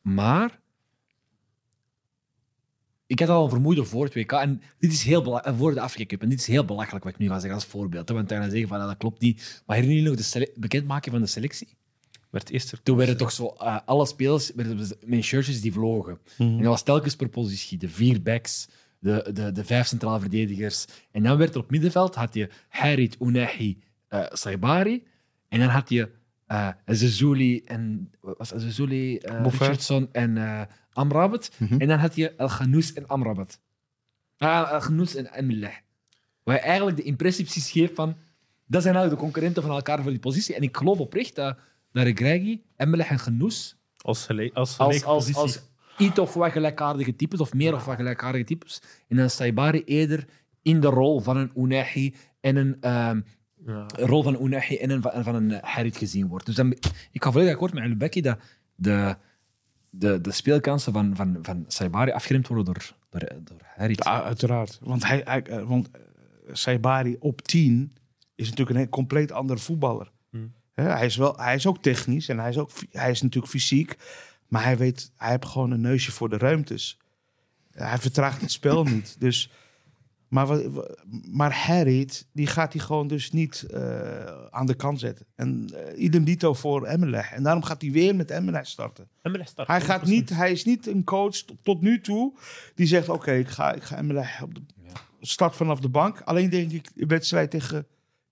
Maar 0.00 0.60
ik 3.08 3.20
had 3.20 3.28
al 3.28 3.44
een 3.44 3.50
vermoeden 3.50 3.86
voor 3.86 4.04
het 4.04 4.14
WK. 4.14 4.32
En 4.32 4.62
dit 4.78 4.92
is 4.92 5.02
heel 5.02 5.22
belachelijk. 5.22 5.58
Voor 5.58 5.74
de 5.74 5.80
Afrika 5.80 6.06
Cup. 6.06 6.22
En 6.22 6.28
dit 6.28 6.40
is 6.40 6.46
heel 6.46 6.64
belachelijk 6.64 7.04
wat 7.04 7.12
ik 7.12 7.18
nu 7.18 7.26
ga 7.26 7.34
zeggen 7.34 7.54
als 7.54 7.64
voorbeeld. 7.64 8.08
Want 8.08 8.28
dan 8.28 8.50
zeggen 8.50 8.68
van 8.68 8.78
dat 8.78 8.96
klopt 8.96 9.20
niet. 9.20 9.62
Maar 9.66 9.76
herinner 9.76 10.02
je 10.02 10.08
nog 10.08 10.16
de 10.16 10.52
bekendmaking 10.56 11.14
van 11.14 11.22
de 11.22 11.30
selectie? 11.30 11.68
Werd 12.30 12.50
eerst 12.50 12.80
Toen 12.82 12.96
werden 12.96 13.16
toch 13.16 13.32
zo 13.32 13.54
uh, 13.60 13.78
alle 13.84 14.06
spelers 14.06 14.52
met 15.04 15.24
shirtjes 15.24 15.60
die 15.60 15.72
vlogen. 15.72 16.18
Mhm. 16.38 16.48
En 16.48 16.58
dat 16.58 16.66
was 16.66 16.82
telkens 16.82 17.16
per 17.16 17.28
positie. 17.28 17.78
De 17.78 17.88
vier 17.88 18.22
backs, 18.22 18.68
de, 18.98 19.30
de, 19.32 19.52
de 19.52 19.64
vijf 19.64 19.86
centrale 19.86 20.20
verdedigers. 20.20 20.84
En 21.10 21.22
dan 21.22 21.36
werd 21.36 21.54
er 21.54 21.60
op 21.60 21.70
middenveld 21.70 22.14
had 22.14 22.34
je 22.34 22.48
Harit, 22.68 23.16
Unahi, 23.20 23.78
uh, 24.10 24.26
Saibari. 24.28 25.06
En 25.48 25.58
dan 25.58 25.68
had 25.68 25.88
je 25.88 26.10
uh, 26.48 26.68
Zezuli 26.86 27.62
en 27.64 28.10
was 28.20 28.48
Zezuli, 28.48 29.18
uh, 29.18 29.42
Richardson 29.42 30.08
en 30.12 30.36
uh, 30.36 30.60
Amrabat. 30.98 31.50
Mm 31.56 31.66
-hmm. 31.66 31.80
En 31.80 31.88
dan 31.88 31.98
had 31.98 32.16
je 32.16 32.34
El 32.36 32.48
Ghanous 32.48 32.92
en 32.92 33.06
Amrabat. 33.06 33.60
Ah, 34.38 34.72
El 34.72 34.80
Ghanous 34.80 35.14
en 35.14 35.26
Emileh. 35.34 35.74
Waar 36.42 36.54
je 36.54 36.60
eigenlijk 36.60 36.96
de 36.96 37.02
impressie 37.02 37.44
precies 37.44 37.70
geeft 37.70 37.94
van... 37.94 38.16
Dat 38.66 38.82
zijn 38.82 38.94
eigenlijk 38.94 39.10
de 39.10 39.28
concurrenten 39.30 39.62
van 39.62 39.72
elkaar 39.72 40.02
voor 40.02 40.10
die 40.10 40.20
positie. 40.20 40.54
En 40.54 40.62
ik 40.62 40.76
geloof 40.76 40.98
oprecht 40.98 41.34
dat, 41.34 41.58
dat 41.92 42.04
Regregi, 42.04 42.62
Emileh 42.76 43.10
en 43.10 43.18
Ghanous... 43.18 43.76
Als, 44.00 44.28
als, 44.52 44.78
als, 44.78 45.04
als, 45.04 45.34
als 45.34 45.60
iets 45.98 46.18
of 46.18 46.34
wat 46.34 46.52
gelijkaardige 46.52 47.16
types, 47.16 47.40
of 47.40 47.54
meer 47.54 47.74
of 47.74 47.84
wat 47.84 47.96
gelijkaardige 47.96 48.44
types. 48.44 48.82
En 49.08 49.16
dan 49.16 49.30
Saibari 49.30 49.82
eerder 49.84 50.26
in 50.62 50.80
de 50.80 50.86
rol 50.86 51.20
van 51.20 51.36
een 51.36 51.52
Unahi 51.56 52.14
en 52.40 52.56
een... 52.56 52.90
Um, 52.90 53.24
ja. 53.66 53.86
rol 53.96 54.22
van 54.22 54.44
Unahi 54.44 54.76
en 54.76 54.90
een, 54.90 55.02
van 55.02 55.34
een 55.34 55.50
Harit 55.60 55.96
gezien 55.96 56.28
wordt. 56.28 56.46
Dus 56.46 56.54
dan, 56.54 56.70
ik 57.10 57.22
ga 57.22 57.32
volledig 57.32 57.52
akkoord 57.52 57.72
met 57.72 57.82
Alubeki 57.82 58.20
dat 58.20 58.38
de, 58.74 59.16
de, 59.98 60.20
de 60.20 60.32
speelkansen 60.32 60.92
van, 60.92 61.16
van, 61.16 61.38
van 61.42 61.64
Saibari 61.68 62.10
afgeremd 62.10 62.48
worden 62.48 62.64
door, 62.64 62.92
door, 63.10 63.28
door 63.44 63.60
Harit. 63.62 64.04
Ja, 64.04 64.22
uiteraard. 64.22 64.78
Want, 64.82 65.06
hij, 65.06 65.20
hij, 65.24 65.42
eh, 65.42 65.62
want 65.62 65.90
eh, 65.90 66.00
Saibari 66.52 67.16
op 67.18 67.42
10 67.42 67.96
is 68.34 68.50
natuurlijk 68.50 68.78
een 68.78 68.88
compleet 68.88 69.32
andere 69.32 69.58
voetballer. 69.58 70.10
Hmm. 70.30 70.52
hij, 70.74 71.06
is 71.06 71.16
wel, 71.16 71.36
hij 71.36 71.54
is 71.54 71.66
ook 71.66 71.82
technisch 71.82 72.28
en 72.28 72.38
hij 72.38 72.48
is, 72.48 72.58
ook, 72.58 72.70
hij 72.90 73.10
is 73.10 73.22
natuurlijk 73.22 73.52
fysiek. 73.52 73.96
Maar 74.48 74.62
hij 74.62 74.76
weet, 74.76 75.12
hij 75.16 75.30
heeft 75.30 75.46
gewoon 75.46 75.70
een 75.70 75.80
neusje 75.80 76.12
voor 76.12 76.28
de 76.28 76.38
ruimtes. 76.38 76.98
Hij 77.70 77.98
vertraagt 77.98 78.40
het 78.40 78.50
spel 78.50 78.84
niet. 78.84 79.16
Dus 79.18 79.50
maar, 80.28 80.60
maar 81.30 81.52
Harriet, 81.52 82.26
die 82.32 82.46
gaat 82.46 82.72
hij 82.72 82.82
gewoon 82.82 83.08
dus 83.08 83.30
niet 83.30 83.66
uh, 83.70 84.24
aan 84.50 84.66
de 84.66 84.74
kant 84.74 85.00
zetten. 85.00 85.26
En 85.34 85.70
uh, 85.72 86.02
idem 86.02 86.24
dito 86.24 86.54
voor 86.54 86.86
Emelech. 86.86 87.32
En 87.32 87.42
daarom 87.42 87.62
gaat 87.62 87.82
hij 87.82 87.90
weer 87.90 88.16
met 88.16 88.30
Emelech 88.30 88.66
starten. 88.66 89.08
Starten. 89.22 89.74
Hij, 89.74 89.80
gaat 89.80 90.04
niet, 90.04 90.30
hij 90.30 90.52
is 90.52 90.64
niet 90.64 90.86
een 90.86 91.04
coach 91.04 91.36
tot, 91.62 91.80
nu 91.80 92.00
toe 92.00 92.32
die 92.74 92.86
zegt... 92.86 93.08
oké, 93.08 93.32
ik 93.32 93.48
ga, 93.48 93.72
ik 93.72 93.82
ga 93.82 94.00
op 94.42 94.54
de 94.54 94.62
start 95.20 95.56
vanaf 95.56 95.80
de 95.80 95.88
bank. 95.88 96.20
Alleen 96.20 96.50
denk 96.50 96.72
ik, 96.72 96.88
de 96.94 97.06
wedstrijd 97.06 97.50
tegen... 97.50 97.86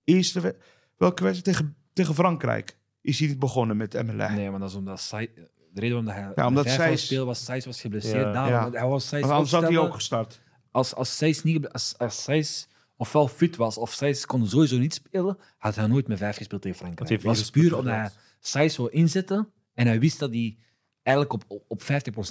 Eerste, 0.05 0.57
welke 0.97 1.23
wedstrijd? 1.23 1.59
Tegen, 1.59 1.77
tegen 1.93 2.15
Frankrijk 2.15 2.77
is 3.01 3.19
hij 3.19 3.29
niet 3.29 3.39
begonnen 3.39 3.77
met 3.77 3.95
Emelech. 3.95 4.35
Nee, 4.35 4.51
maar 4.51 4.61
dat 4.61 4.69
is 4.69 4.77
omdat 4.77 5.01
zij... 5.01 5.31
De 5.73 5.81
reden 5.83 6.05
waarom 6.05 6.25
hij 6.25 6.33
ja, 6.37 6.47
omdat 6.47 6.69
zij 6.71 6.97
speel 6.97 7.27
was, 7.27 7.45
Saïs 7.45 7.65
was 7.65 7.81
geblesseerd. 7.81 8.35
Ja. 8.35 8.49
ja. 8.49 8.71
Hij 8.71 8.87
was 8.87 9.09
Saïs 9.09 9.25
anders 9.25 9.53
had 9.53 9.63
hij 9.63 9.79
ook 9.79 9.95
gestart 9.95 10.41
als, 10.77 10.95
als 10.95 11.17
Seis 11.17 11.43
niet, 11.43 11.69
als, 11.69 11.95
als 11.99 12.23
Seis 12.23 12.69
ofwel 12.97 13.29
fit 13.29 13.57
was 13.57 13.79
of 13.79 13.93
Seis 13.93 14.27
kon 14.27 14.47
sowieso 14.47 14.79
niet 14.79 14.95
spelen, 14.95 15.39
had 15.59 15.75
hij 15.75 15.87
nooit 15.87 16.09
met 16.09 16.19
vijf 16.19 16.37
gespeeld 16.37 16.63
tegen 16.63 16.79
Frankrijk. 16.79 17.11
Het 17.11 17.23
was 17.23 17.51
puur 17.51 17.77
omdat 17.77 17.95
hij 17.95 18.11
Seis 18.41 18.77
wil 18.77 18.87
inzetten 18.87 19.49
en 19.75 19.87
hij 19.87 20.01
wist 20.01 20.19
dat 20.19 20.31
hij 20.31 20.57
eigenlijk 21.03 21.45
op, 21.49 21.63
op 21.69 21.83
50% 21.83 21.87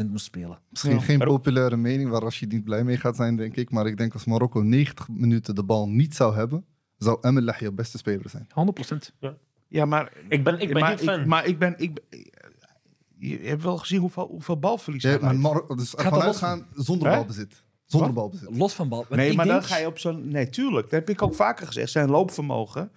moest 0.09 0.25
spelen. 0.25 0.59
Misschien 0.69 1.01
geen 1.01 1.19
populaire 1.19 1.77
mening 1.77 2.09
waar 2.09 2.21
als 2.21 2.39
je 2.39 2.47
niet 2.47 2.63
blij 2.63 2.83
mee 2.83 2.97
gaat 2.97 3.15
zijn, 3.15 3.35
denk 3.35 3.55
ik. 3.55 3.71
Maar 3.71 3.87
ik 3.87 3.97
denk 3.97 4.13
als 4.13 4.25
Marokko 4.25 4.61
90 4.61 5.07
minuten 5.09 5.55
de 5.55 5.63
bal 5.63 5.89
niet 5.89 6.15
zou 6.15 6.35
hebben, 6.35 6.65
zou 6.97 7.17
Emel 7.21 7.53
je 7.59 7.71
beste 7.71 7.97
speler 7.97 8.29
zijn. 8.29 8.47
100%. 8.47 9.15
Ja, 9.19 9.37
ja 9.67 9.85
maar 9.85 10.11
ik 10.29 10.43
ben, 10.43 10.59
ik 10.59 10.73
ben 10.73 10.81
maar, 10.81 10.91
niet 10.91 10.99
fan. 10.99 11.19
Ik, 11.19 11.25
maar 11.25 11.45
ik 11.45 11.59
ben, 11.59 11.73
ik, 11.77 11.99
je 13.17 13.37
hebt 13.37 13.63
wel 13.63 13.77
gezien 13.77 13.99
hoeveel, 13.99 14.27
hoeveel 14.27 14.59
balverlies 14.59 15.03
ja, 15.03 15.19
hij 15.19 15.33
maar 15.33 15.61
Dus 15.75 15.89
vanuit 15.89 16.35
gaan 16.35 16.67
zonder 16.73 17.09
balbezit. 17.09 17.63
Zonder 17.86 18.13
balbezit. 18.13 18.57
Los 18.57 18.73
van 18.73 18.89
bal. 18.89 19.05
nee, 19.09 19.33
maar 19.33 19.45
dan 19.45 19.63
ga 19.63 19.77
je 19.77 19.88
op 19.88 19.99
zo'n... 19.99 20.27
Nee, 20.27 20.49
tuurlijk. 20.49 20.89
Dat 20.89 20.99
heb 20.99 21.09
ik 21.09 21.21
ook 21.21 21.36
vaker 21.36 21.67
gezegd. 21.67 21.91
Zijn 21.91 22.09
loopvermogen 22.09 22.91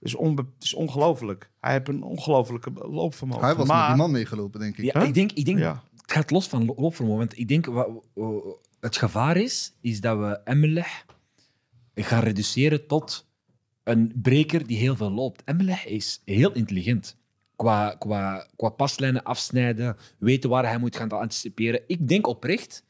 is, 0.00 0.14
onbe... 0.14 0.46
is 0.60 0.74
ongelooflijk. 0.74 1.50
Hij 1.60 1.72
heeft 1.72 1.88
een 1.88 2.02
ongelofelijke 2.02 2.70
loopvermogen. 2.72 3.44
Hij 3.44 3.54
was 3.54 3.68
met 3.68 3.86
die 3.86 3.96
man 3.96 4.10
meegelopen, 4.10 4.60
denk 4.60 4.76
ik. 4.76 4.84
Ja, 4.84 5.02
ik 5.02 5.14
denk... 5.14 5.32
Ik 5.32 5.44
denk 5.44 5.58
Het 5.58 6.12
gaat 6.12 6.30
los 6.30 6.48
van 6.48 6.64
loopvermogen. 6.64 7.18
Want 7.18 7.38
ik 7.38 7.48
denk... 7.48 7.66
Wat, 7.66 7.88
het 8.80 8.96
gevaar 8.96 9.36
is, 9.36 9.72
is 9.80 10.00
dat 10.00 10.18
we 10.18 10.40
Emelech 10.44 11.04
gaan 11.94 12.22
reduceren 12.22 12.86
tot 12.86 13.26
een 13.82 14.12
breker 14.22 14.66
die 14.66 14.78
heel 14.78 14.96
veel 14.96 15.10
loopt. 15.10 15.42
Emelech 15.44 15.86
is 15.86 16.22
heel 16.24 16.52
intelligent. 16.52 17.16
Qua, 17.56 17.94
qua, 17.98 18.46
qua 18.56 18.68
paslijnen 18.68 19.22
afsnijden, 19.22 19.96
weten 20.18 20.50
waar 20.50 20.66
hij 20.66 20.78
moet 20.78 20.96
gaan 20.96 21.10
anticiperen. 21.10 21.82
Ik 21.86 22.08
denk 22.08 22.26
oprecht 22.26 22.84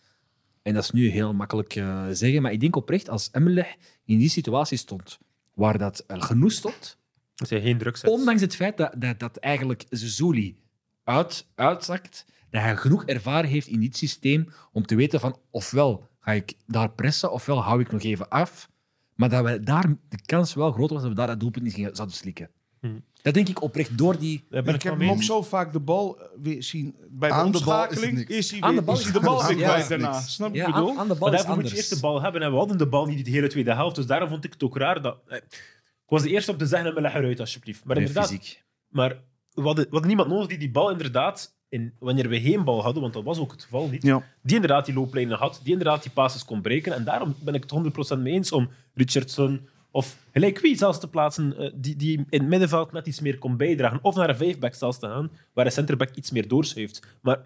en 0.67 0.75
dat 0.75 0.83
is 0.83 0.91
nu 0.91 1.09
heel 1.09 1.35
makkelijk 1.35 1.75
uh, 1.75 2.07
zeggen, 2.11 2.43
maar 2.43 2.53
ik 2.53 2.61
denk 2.61 2.77
oprecht 2.77 3.09
als 3.09 3.29
Emelech 3.33 3.77
in 4.05 4.19
die 4.19 4.29
situatie 4.29 4.79
stond, 4.79 5.19
waar 5.55 5.79
dat 5.79 6.05
genoeg 6.09 6.53
stond, 6.53 6.99
dat 7.35 7.51
hij 7.51 7.61
geen 7.61 7.79
druk 7.79 7.97
zet. 7.97 8.11
Ondanks 8.11 8.41
het 8.41 8.57
feit 8.57 8.77
dat, 8.77 8.95
dat, 8.99 9.19
dat 9.19 9.37
eigenlijk 9.37 9.85
Zezuli 9.91 10.59
uit, 11.05 11.47
uitzakt, 11.55 12.27
dat 12.51 12.63
hij 12.63 12.77
genoeg 12.77 13.05
ervaring 13.05 13.53
heeft 13.53 13.67
in 13.67 13.81
dit 13.81 13.97
systeem 13.97 14.49
om 14.73 14.87
te 14.87 14.95
weten 14.95 15.21
van 15.21 15.39
ofwel 15.51 16.09
ga 16.21 16.33
ik 16.33 16.55
daar 16.67 16.91
pressen, 16.91 17.33
ofwel 17.33 17.63
hou 17.63 17.81
ik 17.81 17.93
nog 17.93 18.03
even 18.03 18.29
af. 18.29 18.71
Maar 19.15 19.29
dat 19.29 19.45
we 19.45 19.61
daar 19.61 19.95
de 20.09 20.23
kans 20.25 20.55
wel 20.55 20.73
groot 20.73 20.91
was 20.91 21.01
dat 21.01 21.11
we 21.11 21.17
daar 21.17 21.27
dat 21.27 21.41
doelpunt 21.41 21.65
niet 21.65 21.75
gingen, 21.75 21.97
zouden 21.97 22.17
slikken. 22.17 22.51
Hmm. 22.81 23.05
Dat 23.23 23.35
denk 23.35 23.49
ik 23.49 23.63
oprecht 23.63 23.99
door 23.99 24.19
die... 24.19 24.45
Ik 24.51 24.67
ik 24.67 24.83
heb 24.83 24.99
hem 24.99 25.11
ook 25.11 25.23
zo 25.23 25.43
vaak 25.43 25.73
de 25.73 25.81
bal 25.81 26.19
eh, 26.21 26.27
weer 26.43 26.63
zien. 26.63 26.97
Bij 27.11 27.29
de 27.29 27.35
Aan 27.35 27.53
de 27.53 27.63
bal 27.65 27.89
is 28.27 28.51
hij 28.51 28.61
Aan 28.61 28.75
de 28.75 28.83
bal 28.83 28.95
is 28.95 29.01
is 29.01 29.05
hij 29.07 29.13
de 29.21 29.21
bal 29.27 29.47
weer 29.47 29.57
kwijt 29.57 29.89
daarna. 29.89 30.11
niks. 30.11 30.35
Snap 30.35 30.55
je 30.55 30.57
Ja, 30.57 30.65
wat 30.67 30.69
ik 30.69 30.75
bedoel? 30.75 30.91
aan, 30.91 30.99
aan 30.99 31.09
de 31.09 31.15
bal 31.15 31.29
Maar 31.29 31.39
daarvoor 31.39 31.57
moet 31.61 31.71
je 31.71 31.77
eerst 31.77 31.95
de 31.95 32.01
bal 32.01 32.23
hebben. 32.23 32.43
En 32.43 32.51
we 32.51 32.57
hadden 32.57 32.79
de 32.79 32.87
bal 32.87 33.07
niet 33.07 33.25
de 33.25 33.31
hele 33.31 33.47
tweede 33.49 33.75
helft. 33.75 33.97
Dus 33.97 34.07
daarom 34.07 34.29
vond 34.29 34.45
ik 34.45 34.53
het 34.53 34.63
ook 34.63 34.77
raar 34.77 35.03
dat... 35.03 35.19
eh, 35.27 35.37
Ik 35.37 36.13
was 36.13 36.23
de 36.23 36.29
eerste 36.31 36.51
op 36.51 36.59
te 36.59 36.67
zeggen, 36.67 36.95
met 37.03 37.05
eruit 37.15 37.41
alsjeblieft. 37.41 37.85
Maar 37.85 37.97
Nee, 37.97 38.07
inderdaad, 38.07 38.31
fysiek. 38.31 38.65
maar 38.89 39.17
we 39.53 39.63
hadden, 39.63 39.85
we 39.85 39.91
hadden 39.91 40.09
niemand 40.09 40.29
nodig 40.29 40.47
die 40.47 40.59
die 40.59 40.71
bal 40.71 40.91
inderdaad, 40.91 41.55
in, 41.69 41.93
wanneer 41.99 42.29
we 42.29 42.41
geen 42.41 42.65
bal 42.65 42.83
hadden, 42.83 43.03
want 43.03 43.15
dat 43.15 43.23
was 43.25 43.39
ook 43.39 43.51
het 43.53 43.63
geval 43.63 43.89
niet, 43.89 44.03
Ja. 44.03 44.23
die 44.43 44.55
inderdaad 44.55 44.85
die 44.87 44.95
looplijnen 44.95 45.39
had, 45.39 45.61
die 45.63 45.73
inderdaad 45.73 46.03
die 46.03 46.13
passes 46.13 46.45
kon 46.45 46.61
breken. 46.63 46.95
En 46.95 47.05
daarom 47.05 47.35
ben 47.41 47.55
ik 47.55 47.65
het 47.71 48.17
100% 48.17 48.19
mee 48.23 48.33
eens 48.33 48.53
om 48.53 48.69
Richardson 48.95 49.69
of 49.97 50.17
wie 50.61 50.77
zelfs 50.77 51.01
te 51.01 51.09
plaatsen, 51.09 51.57
eh, 51.59 51.71
die, 51.75 51.97
die 51.97 52.17
in 52.17 52.41
het 52.41 52.49
middenveld 52.49 52.93
net 52.93 53.07
iets 53.07 53.21
meer 53.21 53.39
kon 53.39 53.57
bijdragen. 53.57 53.99
Of 54.03 54.15
naar 54.15 54.29
een 54.29 54.37
vijfback 54.37 54.75
zelfs 54.75 54.99
te 54.99 55.07
gaan, 55.07 55.31
waar 55.53 55.65
de 55.65 55.71
centerback 55.71 56.15
iets 56.15 56.31
meer 56.31 56.49
doorschuift. 56.49 57.07
Maar 57.21 57.39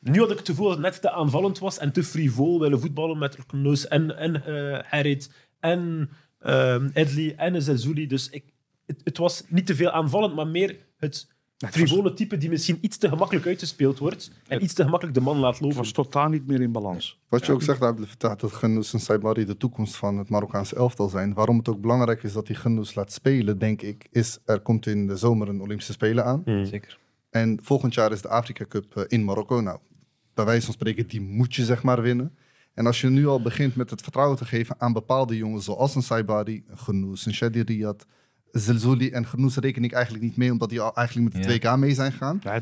nu 0.00 0.18
had 0.18 0.30
ik 0.30 0.38
het 0.38 0.48
gevoel 0.48 0.66
dat 0.66 0.76
het 0.76 0.84
net 0.84 1.00
te 1.00 1.10
aanvallend 1.10 1.58
was 1.58 1.78
en 1.78 1.92
te 1.92 2.04
frivol 2.04 2.60
willen 2.60 2.80
voetballen 2.80 3.18
met 3.18 3.46
Knoes 3.46 3.88
en, 3.88 4.16
en 4.16 4.44
eh 4.44 4.82
Harit 4.90 5.30
en 5.60 6.10
ehm 6.38 6.88
Edley 6.92 7.34
en 7.36 7.62
Zelzouli. 7.62 8.06
Dus 8.06 8.28
ik, 8.30 8.44
het, 8.86 9.00
het 9.04 9.18
was 9.18 9.42
niet 9.48 9.66
te 9.66 9.74
veel 9.74 9.90
aanvallend, 9.90 10.34
maar 10.34 10.48
meer 10.48 10.76
het 10.96 11.33
frivole 11.56 12.14
type 12.14 12.36
die 12.36 12.48
misschien 12.48 12.78
iets 12.80 12.96
te 12.96 13.08
gemakkelijk 13.08 13.46
uitgespeeld 13.46 13.98
wordt 13.98 14.30
en 14.46 14.62
iets 14.62 14.74
te 14.74 14.82
gemakkelijk 14.84 15.16
de 15.16 15.22
man 15.22 15.38
laat 15.38 15.60
lopen. 15.60 15.76
was 15.76 15.92
totaal 15.92 16.28
niet 16.28 16.46
meer 16.46 16.60
in 16.60 16.72
balans. 16.72 17.20
Wat 17.28 17.46
je 17.46 17.52
ook 17.52 17.62
zegt, 17.62 17.80
dat 18.18 18.52
Gennous 18.52 18.92
en 18.92 19.00
Saibari 19.00 19.44
de 19.44 19.56
toekomst 19.56 19.96
van 19.96 20.18
het 20.18 20.28
Marokkaanse 20.28 20.76
elftal 20.76 21.08
zijn. 21.08 21.34
Waarom 21.34 21.58
het 21.58 21.68
ook 21.68 21.80
belangrijk 21.80 22.22
is 22.22 22.32
dat 22.32 22.46
hij 22.46 22.56
Gennous 22.56 22.94
laat 22.94 23.12
spelen, 23.12 23.58
denk 23.58 23.82
ik, 23.82 24.06
is 24.10 24.38
er 24.44 24.60
komt 24.60 24.86
in 24.86 25.06
de 25.06 25.16
zomer 25.16 25.48
een 25.48 25.60
Olympische 25.60 25.92
Spelen 25.92 26.24
aan. 26.24 26.42
Zeker. 26.44 26.98
En 27.30 27.58
volgend 27.62 27.94
jaar 27.94 28.12
is 28.12 28.22
de 28.22 28.28
Afrika 28.28 28.64
Cup 28.68 28.96
eh, 28.96 29.04
in 29.06 29.24
Marokko. 29.24 29.60
Nou, 29.60 29.78
bij 30.34 30.44
wijze 30.44 30.64
van 30.64 30.74
spreken, 30.74 31.06
die 31.06 31.20
moet 31.20 31.54
je 31.54 31.64
zeg 31.64 31.82
maar 31.82 32.02
winnen. 32.02 32.36
En 32.74 32.86
als 32.86 33.00
je 33.00 33.08
nu 33.08 33.26
al 33.26 33.42
begint 33.42 33.76
met 33.76 33.90
het 33.90 34.02
vertrouwen 34.02 34.36
te 34.36 34.44
geven 34.44 34.74
aan 34.78 34.92
bepaalde 34.92 35.36
jongens, 35.36 35.64
zoals 35.64 35.94
een 35.94 36.02
Saibari, 36.02 36.64
een 36.66 36.78
Gennous, 36.78 37.26
een 37.26 37.34
Shadi 37.34 37.62
Riyad, 37.62 38.06
Zelzouli 38.60 39.10
en 39.10 39.26
Gennous 39.26 39.56
reken 39.56 39.84
ik 39.84 39.92
eigenlijk 39.92 40.24
niet 40.24 40.36
mee, 40.36 40.50
omdat 40.52 40.68
die 40.68 40.80
al 40.80 40.94
eigenlijk 40.96 41.34
met 41.34 41.42
de 41.44 41.52
Ja. 41.60 41.76
2K 41.76 41.78
mee 41.78 41.94
zijn 41.94 42.12
gegaan. 42.12 42.38
Ja? 42.42 42.60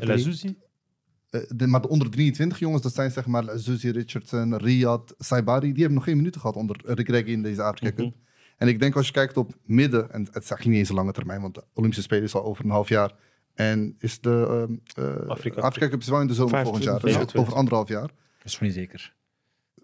Eh, 1.29 1.41
de, 1.55 1.67
maar 1.67 1.81
de 1.81 1.87
onder 1.89 2.09
23 2.09 2.59
jongens, 2.59 2.81
dat 2.81 2.93
zijn 2.93 3.11
zeg 3.11 3.25
maar 3.25 3.43
Zuzi 3.59 3.89
Richardson, 3.89 4.57
Riyad, 4.57 5.15
Saibari, 5.17 5.67
die 5.67 5.77
hebben 5.77 5.93
nog 5.93 6.03
geen 6.03 6.17
minuten 6.17 6.41
gehad 6.41 6.55
onder 6.55 6.81
Rick 6.85 7.07
Reggie 7.09 7.33
in 7.33 7.41
deze 7.41 7.61
Afrika 7.63 7.95
Cup. 7.95 8.13
En 8.57 8.67
ik 8.67 8.79
denk 8.79 8.95
als 8.95 9.07
je 9.07 9.13
kijkt 9.13 9.37
op 9.37 9.53
midden, 9.65 10.11
en 10.11 10.19
het 10.19 10.29
is 10.29 10.33
eigenlijk 10.33 10.65
niet 10.65 10.77
eens 10.77 10.89
een 10.89 10.95
lange 10.95 11.11
termijn, 11.11 11.41
want 11.41 11.55
de 11.55 11.63
Olympische 11.73 12.03
Spelen 12.03 12.23
is 12.23 12.35
al 12.35 12.43
over 12.43 12.65
een 12.65 12.71
half 12.71 12.89
jaar. 12.89 13.11
En 13.53 13.95
is 13.99 14.19
de 14.21 14.67
ehm, 14.97 15.05
eh, 15.05 15.27
Afrika. 15.27 15.61
Afrika 15.61 15.89
Cup 15.89 15.99
is 15.99 16.07
wel 16.07 16.21
in 16.21 16.27
de 16.27 16.33
zomer 16.33 16.61
volgend 16.63 16.83
jaar, 16.83 16.93
dus 16.99 17.01
25. 17.01 17.41
over 17.41 17.53
anderhalf 17.53 17.87
jaar. 17.87 18.07
Dat 18.07 18.11
is 18.43 18.57
gewoon 18.57 18.73
niet 18.73 18.81
zeker. 18.81 19.13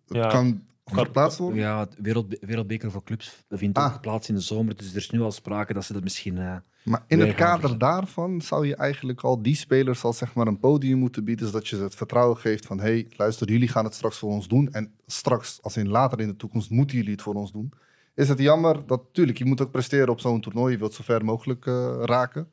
Het 0.08 0.18
Ja. 0.18 0.28
kan 0.28 0.64
verplaatst 0.94 1.38
worden. 1.38 1.60
Ja, 1.60 1.80
het 1.80 1.96
wereld, 1.98 2.38
wereldbeker 2.42 2.92
voor 2.92 3.04
clubs 3.04 3.44
vindt 3.50 3.78
Ah. 3.78 3.94
ook 3.94 4.02
plaats 4.02 4.30
in 4.30 4.36
de 4.36 4.42
zomer. 4.42 4.76
Dus 4.76 4.92
er 4.92 4.98
is 4.98 5.10
nu 5.10 5.22
al 5.22 5.32
sprake 5.32 5.74
dat 5.74 5.84
ze 5.86 5.94
dat 5.94 6.04
misschien... 6.04 6.38
eh, 6.38 6.56
Maar 6.84 7.04
in 7.08 7.20
het 7.20 7.28
gaan 7.30 7.60
kader 7.60 7.78
daarvan 7.78 8.42
zou 8.42 8.68
je 8.68 8.76
eigenlijk 8.76 9.22
al 9.22 9.42
die 9.42 9.56
spelers 9.56 10.04
al 10.04 10.14
zeg 10.14 10.34
maar 10.34 10.48
een 10.48 10.60
podium 10.60 10.98
moeten 11.00 11.24
bieden, 11.24 11.46
zodat 11.48 11.68
je 11.68 11.76
ze 11.76 11.84
het 11.84 11.96
vertrouwen 11.96 12.38
geeft 12.38 12.66
van, 12.66 12.80
hey, 12.80 13.08
luister, 13.18 13.50
jullie 13.52 13.68
gaan 13.68 13.86
het 13.86 13.94
straks 13.94 14.18
voor 14.18 14.30
ons 14.32 14.48
doen 14.48 14.72
en 14.72 14.92
straks, 15.06 15.60
als 15.62 15.78
in 15.78 15.90
later 15.90 16.20
in 16.20 16.28
de 16.28 16.36
toekomst, 16.36 16.70
moeten 16.70 16.98
jullie 16.98 17.12
het 17.12 17.22
voor 17.22 17.34
ons 17.36 17.52
doen. 17.52 17.72
Is 18.16 18.30
het 18.30 18.40
jammer 18.40 18.86
dat, 18.88 19.02
tuurlijk, 19.12 19.38
je 19.38 19.46
moet 19.46 19.62
ook 19.62 19.72
presteren 19.72 20.10
op 20.10 20.20
zo'n 20.20 20.42
toernooi, 20.42 20.72
je 20.74 20.80
wilt 20.80 20.94
zo 20.94 21.04
ver 21.04 21.26
mogelijk 21.26 21.66
eh, 21.66 21.96
raken. 22.04 22.48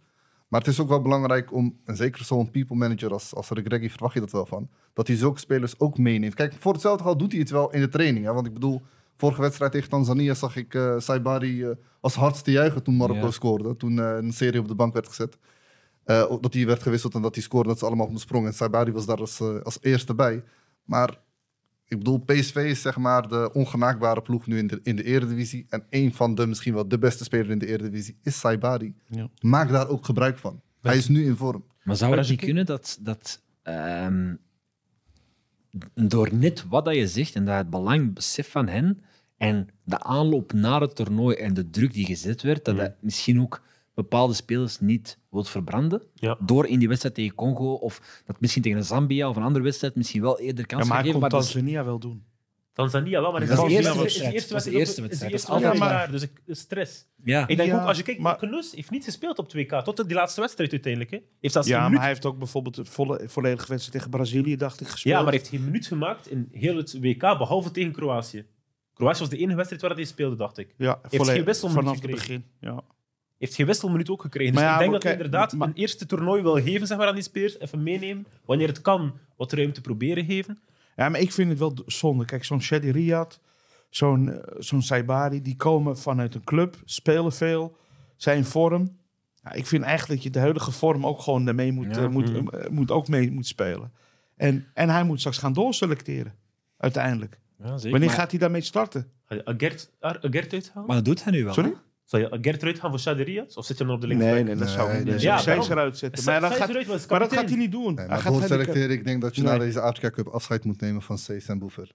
Maar 0.48 0.60
het 0.60 0.68
is 0.68 0.80
ook 0.80 0.88
wel 0.88 1.02
belangrijk 1.02 1.52
om, 1.52 1.78
en 1.84 1.96
zeker 1.96 2.24
zo'n 2.24 2.50
people 2.50 2.76
manager 2.76 3.12
als, 3.12 3.34
als 3.34 3.48
Rick 3.48 3.68
Reggie 3.68 3.90
verwacht 3.90 4.14
je 4.14 4.20
dat 4.20 4.30
wel 4.30 4.46
van, 4.46 4.68
dat 4.92 5.06
hij 5.06 5.16
zulke 5.16 5.38
spelers 5.38 5.80
ook 5.80 5.98
meeneemt. 5.98 6.34
Kijk, 6.34 6.52
voor 6.58 6.72
hetzelfde 6.72 7.02
geld 7.02 7.18
doet 7.18 7.30
hij 7.30 7.40
het 7.40 7.50
wel 7.50 7.72
in 7.72 7.80
de 7.80 7.88
training. 7.88 8.24
Hè? 8.24 8.32
Want 8.32 8.46
ik 8.46 8.52
bedoel, 8.52 8.82
vorige 9.16 9.40
wedstrijd 9.40 9.72
tegen 9.72 9.88
Tanzania 9.88 10.34
zag 10.34 10.56
ik 10.56 10.74
eh 10.74 10.98
Saibari 10.98 11.64
eh, 11.64 11.70
als 12.00 12.14
hardste 12.14 12.50
juichen 12.50 12.82
toen 12.82 12.96
Marokko 12.96 13.30
scoorde. 13.30 13.76
Toen 13.76 13.98
eh, 13.98 14.16
een 14.16 14.32
serie 14.32 14.60
op 14.60 14.68
de 14.68 14.74
bank 14.74 14.92
werd 14.92 15.08
gezet. 15.08 15.38
Dat 16.40 16.54
hij 16.54 16.66
werd 16.66 16.82
gewisseld 16.82 17.14
en 17.14 17.22
dat 17.22 17.34
hij 17.34 17.44
scoorde, 17.44 17.68
dat 17.68 17.78
ze 17.78 17.86
allemaal 17.86 18.06
op 18.06 18.12
de 18.12 18.18
sprong. 18.18 18.46
En 18.46 18.54
Saibari 18.54 18.92
was 18.92 19.06
daar 19.06 19.20
als, 19.20 19.40
als 19.40 19.78
eerste 19.80 20.14
bij. 20.14 20.44
Maar 20.84 21.20
ik 21.88 21.98
bedoel, 21.98 22.18
PSV 22.18 22.56
is 22.56 22.82
zeg 22.82 22.96
maar 22.96 23.28
de 23.28 23.50
ongenaakbare 23.52 24.22
ploeg 24.22 24.46
nu 24.46 24.58
in 24.58 24.66
de, 24.66 24.80
in 24.82 24.96
de 24.96 25.04
eredivisie. 25.04 25.66
En 25.68 25.86
een 25.90 26.14
van 26.14 26.34
de, 26.34 26.46
misschien 26.46 26.74
wel 26.74 26.88
de 26.88 26.98
beste 26.98 27.24
speler 27.24 27.50
in 27.50 27.58
de 27.58 27.66
eredivisie, 27.66 28.18
is 28.22 28.38
Saibari. 28.38 28.94
Ja. 29.08 29.28
Maak 29.40 29.68
daar 29.68 29.88
ook 29.88 30.04
gebruik 30.04 30.38
van. 30.38 30.60
Hij 30.80 30.96
is 30.96 31.08
nu 31.08 31.24
in 31.24 31.36
vorm. 31.36 31.64
Maar 31.82 31.96
zou 31.96 32.16
het 32.16 32.28
niet 32.28 32.40
kunnen 32.40 32.66
dat, 32.66 32.98
dat 33.00 33.42
ehm, 33.62 34.34
door 35.94 36.34
net 36.34 36.64
wat 36.68 36.84
dat 36.84 36.94
je 36.94 37.08
zegt 37.08 37.34
en 37.34 37.44
dat 37.44 37.56
het 37.56 37.70
belang 37.70 38.14
besef 38.14 38.50
van 38.50 38.68
hen 38.68 39.02
en 39.36 39.68
de 39.84 40.02
aanloop 40.02 40.52
naar 40.52 40.80
het 40.80 40.96
toernooi 40.96 41.36
en 41.36 41.54
de 41.54 41.70
druk 41.70 41.92
die 41.92 42.06
gezet 42.06 42.42
werd, 42.42 42.64
dat 42.64 42.76
dat 42.76 42.92
misschien 43.00 43.40
ook 43.40 43.62
bepaalde 43.96 44.34
spelers 44.34 44.80
niet 44.80 45.18
wilt 45.30 45.48
verbranden? 45.48 46.02
Ja. 46.14 46.36
Door 46.40 46.66
in 46.66 46.78
die 46.78 46.88
wedstrijd 46.88 47.14
tegen 47.14 47.34
Congo 47.34 47.72
of 47.72 48.22
dat 48.26 48.40
misschien 48.40 48.62
tegen 48.62 48.78
een 48.78 48.84
Zambia 48.84 49.28
of 49.28 49.36
een 49.36 49.42
andere 49.42 49.64
wedstrijd 49.64 49.94
misschien 49.94 50.22
wel 50.22 50.40
eerder 50.40 50.60
Ja, 50.68 50.76
kans 50.76 50.88
maar 50.88 51.04
hij 51.04 51.12
Maar 51.12 51.30
dat 51.30 51.42
is- 51.44 51.50
Tanzania 51.52 51.84
wel 51.84 51.98
doen. 51.98 52.24
Tanzania 52.72 53.20
wel, 53.20 53.32
maar 53.32 53.40
Dat 53.40 53.48
het 53.48 53.58
is 53.58 53.64
de 53.64 53.70
eerste 53.74 53.98
wedstrijd. 54.02 54.32
Dat 54.32 54.42
is 54.42 54.46
de 54.48 54.52
wedstrijd. 54.52 54.78
eerste 54.78 55.02
op- 55.02 55.04
het 55.04 55.12
is 55.12 55.18
de 55.18 55.30
wedstrijd. 55.30 55.32
Dat 55.32 55.40
is 55.40 55.48
altijd 55.48 55.78
jaar, 55.90 56.10
dus 56.10 56.22
ik, 56.22 56.30
stress. 56.46 57.06
ja. 57.24 57.46
Ik 57.46 57.56
denk 57.56 57.68
Ja, 57.68 57.80
ook, 57.80 57.86
als 57.86 57.96
je 57.96 58.02
kijkt, 58.02 58.20
maar- 58.20 58.36
Knus 58.36 58.72
heeft 58.74 58.90
niet 58.90 59.04
gespeeld 59.04 59.38
op 59.38 59.48
2K, 59.48 59.82
tot 59.84 59.96
die 60.06 60.14
laatste 60.16 60.40
wedstrijd 60.40 60.70
uiteindelijk. 60.70 61.10
Hè. 61.12 61.18
Heeft 61.40 61.52
zelfs 61.52 61.68
Ja, 61.68 61.82
geen 61.82 61.90
maar 61.90 62.00
hij 62.00 62.08
heeft 62.08 62.24
ook 62.26 62.38
bijvoorbeeld 62.38 62.74
de 62.74 62.84
volle, 62.84 63.20
volledige 63.26 63.66
wedstrijd 63.68 63.92
tegen 63.92 64.10
Brazilië, 64.10 64.56
dacht 64.56 64.80
ik, 64.80 64.86
gespeeld. 64.88 65.14
Ja, 65.14 65.22
maar 65.22 65.30
hij 65.32 65.38
heeft 65.40 65.48
geen 65.50 65.64
minuut 65.64 65.86
gemaakt 65.86 66.30
in 66.30 66.48
heel 66.52 66.76
het 66.76 67.00
WK, 67.00 67.20
behalve 67.20 67.70
tegen 67.70 67.92
Kroatië. 67.92 68.46
Kroatië 68.94 69.18
was 69.20 69.28
de 69.28 69.36
enige 69.38 69.56
wedstrijd 69.56 69.82
waar 69.82 69.94
hij 69.94 70.04
speelde, 70.04 70.36
dacht 70.36 70.58
ik. 70.58 70.74
ja, 70.76 70.98
geen 71.02 71.20
volledig- 71.20 71.44
wisselminuut 71.44 71.84
vanaf 71.84 72.02
het 72.02 72.10
begin. 72.10 72.44
Ja. 72.60 72.82
Heeft 73.38 73.54
geen 73.54 73.66
wisselminuut 73.66 74.10
ook 74.10 74.20
gekregen. 74.20 74.52
Dus 74.52 74.62
ja, 74.62 74.72
ik 74.72 74.78
denk 74.78 74.92
dat 74.92 75.02
hij 75.02 75.12
inderdaad 75.12 75.52
maar- 75.52 75.68
een 75.68 75.74
eerste 75.74 76.06
toernooi 76.06 76.42
wil 76.42 76.54
geven 76.62 76.86
zeg 76.86 76.98
maar, 76.98 77.06
aan 77.08 77.14
die 77.14 77.22
spelers. 77.22 77.58
Even 77.58 77.82
meenemen. 77.82 78.26
Wanneer 78.44 78.68
het 78.68 78.80
kan, 78.80 79.12
wat 79.36 79.52
ruimte 79.52 79.80
proberen 79.80 80.24
geven. 80.24 80.58
ja, 80.96 81.08
maar 81.08 81.20
ik 81.20 81.32
vind 81.32 81.48
het 81.50 81.58
wel 81.58 81.74
zonde. 81.86 82.24
Kijk, 82.24 82.44
zo'n 82.44 82.62
Shadi 82.62 82.90
Riyad, 82.90 83.40
zo'n 83.90 84.32
eh, 84.32 84.54
zo'n 84.58 84.82
Saibari, 84.82 85.42
die 85.42 85.56
komen 85.56 85.98
vanuit 85.98 86.34
een 86.34 86.44
club, 86.44 86.76
spelen 86.84 87.32
veel, 87.32 87.76
zijn 88.16 88.36
in 88.36 88.44
vorm. 88.44 88.96
Ja, 89.42 89.52
ik 89.52 89.66
vind 89.66 89.82
eigenlijk 89.84 90.12
dat 90.14 90.22
je 90.22 90.30
de 90.38 90.38
huidige 90.44 90.70
vorm 90.72 91.06
ook 91.06 91.20
gewoon 91.20 91.44
daarmee 91.44 91.72
moet, 91.72 91.94
Ja. 91.96 92.02
eh, 92.02 92.08
moet, 92.08 92.32
Mhm. 92.42 92.48
eh, 92.56 92.68
moet 92.70 92.90
ook 92.90 93.08
mee 93.08 93.30
moet 93.30 93.46
spelen. 93.46 93.92
En, 94.36 94.66
en 94.74 94.88
hij 94.90 95.04
moet 95.04 95.18
straks 95.18 95.38
gaan 95.38 95.52
doorselecteren, 95.52 96.34
uiteindelijk. 96.78 97.38
Ja, 97.58 97.66
zeker. 97.76 97.90
Wanneer 97.90 98.08
Maar- 98.08 98.18
gaat 98.18 98.30
hij 98.30 98.40
daarmee 98.40 98.60
starten? 98.60 99.10
Agert 99.44 99.90
uithalen? 100.00 100.86
Maar 100.86 100.96
dat 100.96 101.04
doet 101.04 101.24
hij 101.24 101.32
nu 101.32 101.44
wel. 101.44 101.52
Sorry? 101.54 101.72
Zal 102.06 102.20
je 102.20 102.30
Agert 102.30 102.62
eruit 102.62 102.80
gaan 102.80 102.90
voor 102.90 102.98
Shaderiat? 103.00 103.56
Of 103.56 103.64
zit 103.66 103.78
je 103.78 103.84
hem 103.84 103.92
nog 103.92 103.94
op 103.96 104.00
de 104.02 104.06
linksback? 104.08 104.34
Nee, 104.34 104.44
nee, 104.44 104.56
dat 104.56 104.68
zou 104.68 104.88
Nee, 104.92 105.00
ik 105.00 105.04
niet. 105.06 105.22
Ja, 105.22 105.38
zij 105.38 105.58
eruit 105.58 105.98
zetten. 105.98 106.24
Maar, 106.24 106.40
dat 106.40 106.52
gaat, 106.54 106.68
hij 106.72 106.80
is 106.80 106.86
maar 106.86 106.96
dat 106.98 107.00
gaat 107.00 107.18
kapitein. 107.18 107.46
hij 107.48 107.56
niet 107.56 107.72
doen. 107.72 107.84
Nee, 107.94 107.94
hij 107.96 108.06
maar 108.06 108.22
hij 108.22 108.32
niet- 108.32 108.42
selecteren, 108.46 108.90
ik 108.90 109.04
denk 109.04 109.20
dat 109.20 109.36
je 109.36 109.42
Nee. 109.42 109.52
na 109.52 109.58
deze 109.58 109.80
Afrika 109.80 110.10
Cup 110.10 110.26
afscheid 110.28 110.64
moet 110.64 110.80
nemen 110.80 111.02
van 111.02 111.18
Cees 111.18 111.48
en 111.48 111.58
Boevel. 111.58 111.86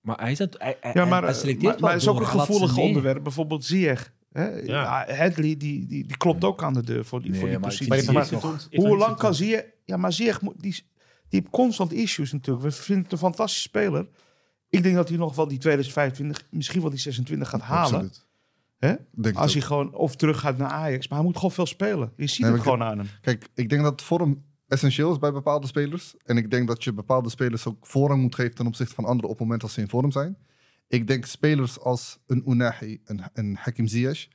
Maar 0.00 0.20
hij, 0.20 0.30
is 0.30 0.38
het, 0.38 0.54
hij, 0.58 0.76
hij, 0.80 0.90
Ja, 0.94 1.04
maar, 1.04 1.22
hij 1.22 1.30
eh, 1.30 1.36
selecteert 1.36 1.80
maar, 1.80 1.92
het 1.92 2.00
is 2.02 2.08
ook 2.08 2.20
een 2.20 2.26
gevoelig 2.26 2.76
onderwerp. 2.78 3.22
Bijvoorbeeld 3.22 3.64
Ziyech. 3.64 4.12
Hè? 4.32 4.48
Ja. 4.48 5.06
Hadley, 5.16 5.56
die, 5.56 5.86
die, 5.86 5.86
die 5.86 6.16
klopt 6.16 6.44
ook 6.44 6.62
aan 6.62 6.74
de 6.74 6.82
deur 6.82 7.04
voor 7.04 7.22
die, 7.22 7.30
Nee, 7.30 7.40
voor 7.40 7.48
die 7.48 7.58
positie. 7.58 8.12
Maar 8.12 8.28
Hoe 8.70 8.96
lang 8.96 9.16
kan? 9.16 9.34
Ziyech... 9.34 9.64
Ja, 9.84 9.96
maar 9.96 10.12
Ziyech, 10.12 10.40
moet- 10.40 10.60
die, 10.62 10.72
die 10.72 11.40
heeft 11.40 11.50
constant 11.50 11.92
issues 11.92 12.32
natuurlijk. 12.32 12.64
We 12.66 12.70
vinden 12.72 13.02
het 13.04 13.12
een 13.12 13.18
fantastische 13.18 13.68
speler. 13.68 14.06
Ik 14.70 14.82
denk 14.82 14.94
dat 14.94 15.08
hij 15.08 15.18
nog 15.18 15.36
wel 15.36 15.48
die 15.48 15.58
2025, 15.58 16.46
misschien 16.50 16.80
wel 16.80 16.90
die 16.90 16.98
26 16.98 17.48
gaat 17.48 17.60
halen. 17.60 17.82
Absoluut. 17.94 18.26
Denk 19.10 19.36
Als 19.36 19.52
hij 19.52 19.62
gewoon 19.62 19.94
of 19.94 20.16
terug 20.16 20.40
gaat 20.40 20.56
naar 20.58 20.68
Ajax. 20.70 21.08
Maar 21.08 21.18
hij 21.18 21.26
moet 21.26 21.36
gewoon 21.36 21.50
veel 21.52 21.66
spelen. 21.66 22.12
Je 22.16 22.26
ziet 22.26 22.40
Nee, 22.40 22.52
het 22.52 22.60
gewoon 22.62 22.82
aan 22.82 22.98
hem. 22.98 23.06
Kijk, 23.20 23.48
ik 23.54 23.68
denk 23.68 23.82
dat 23.82 24.02
vorm 24.02 24.42
essentieel 24.68 25.12
is 25.12 25.18
bij 25.18 25.32
bepaalde 25.32 25.66
spelers. 25.66 26.14
En 26.24 26.36
ik 26.36 26.50
denk 26.50 26.68
dat 26.68 26.84
je 26.84 26.92
bepaalde 26.92 27.28
spelers 27.30 27.66
ook 27.66 27.86
voorrang 27.86 28.22
moet 28.22 28.34
geven 28.34 28.54
ten 28.54 28.66
opzichte 28.66 28.94
van 28.94 29.04
anderen 29.04 29.24
op 29.24 29.30
het 29.30 29.40
moment 29.40 29.60
dat 29.60 29.70
ze 29.70 29.80
in 29.80 29.88
vorm 29.88 30.10
zijn. 30.10 30.36
Ik 30.88 31.06
denk 31.06 31.24
spelers 31.26 31.80
als 31.80 32.18
een 32.26 32.42
Unahi, 32.46 33.00
een, 33.04 33.20
een 33.32 33.56
Hakim 33.60 33.86
Ziyech, 33.86 34.28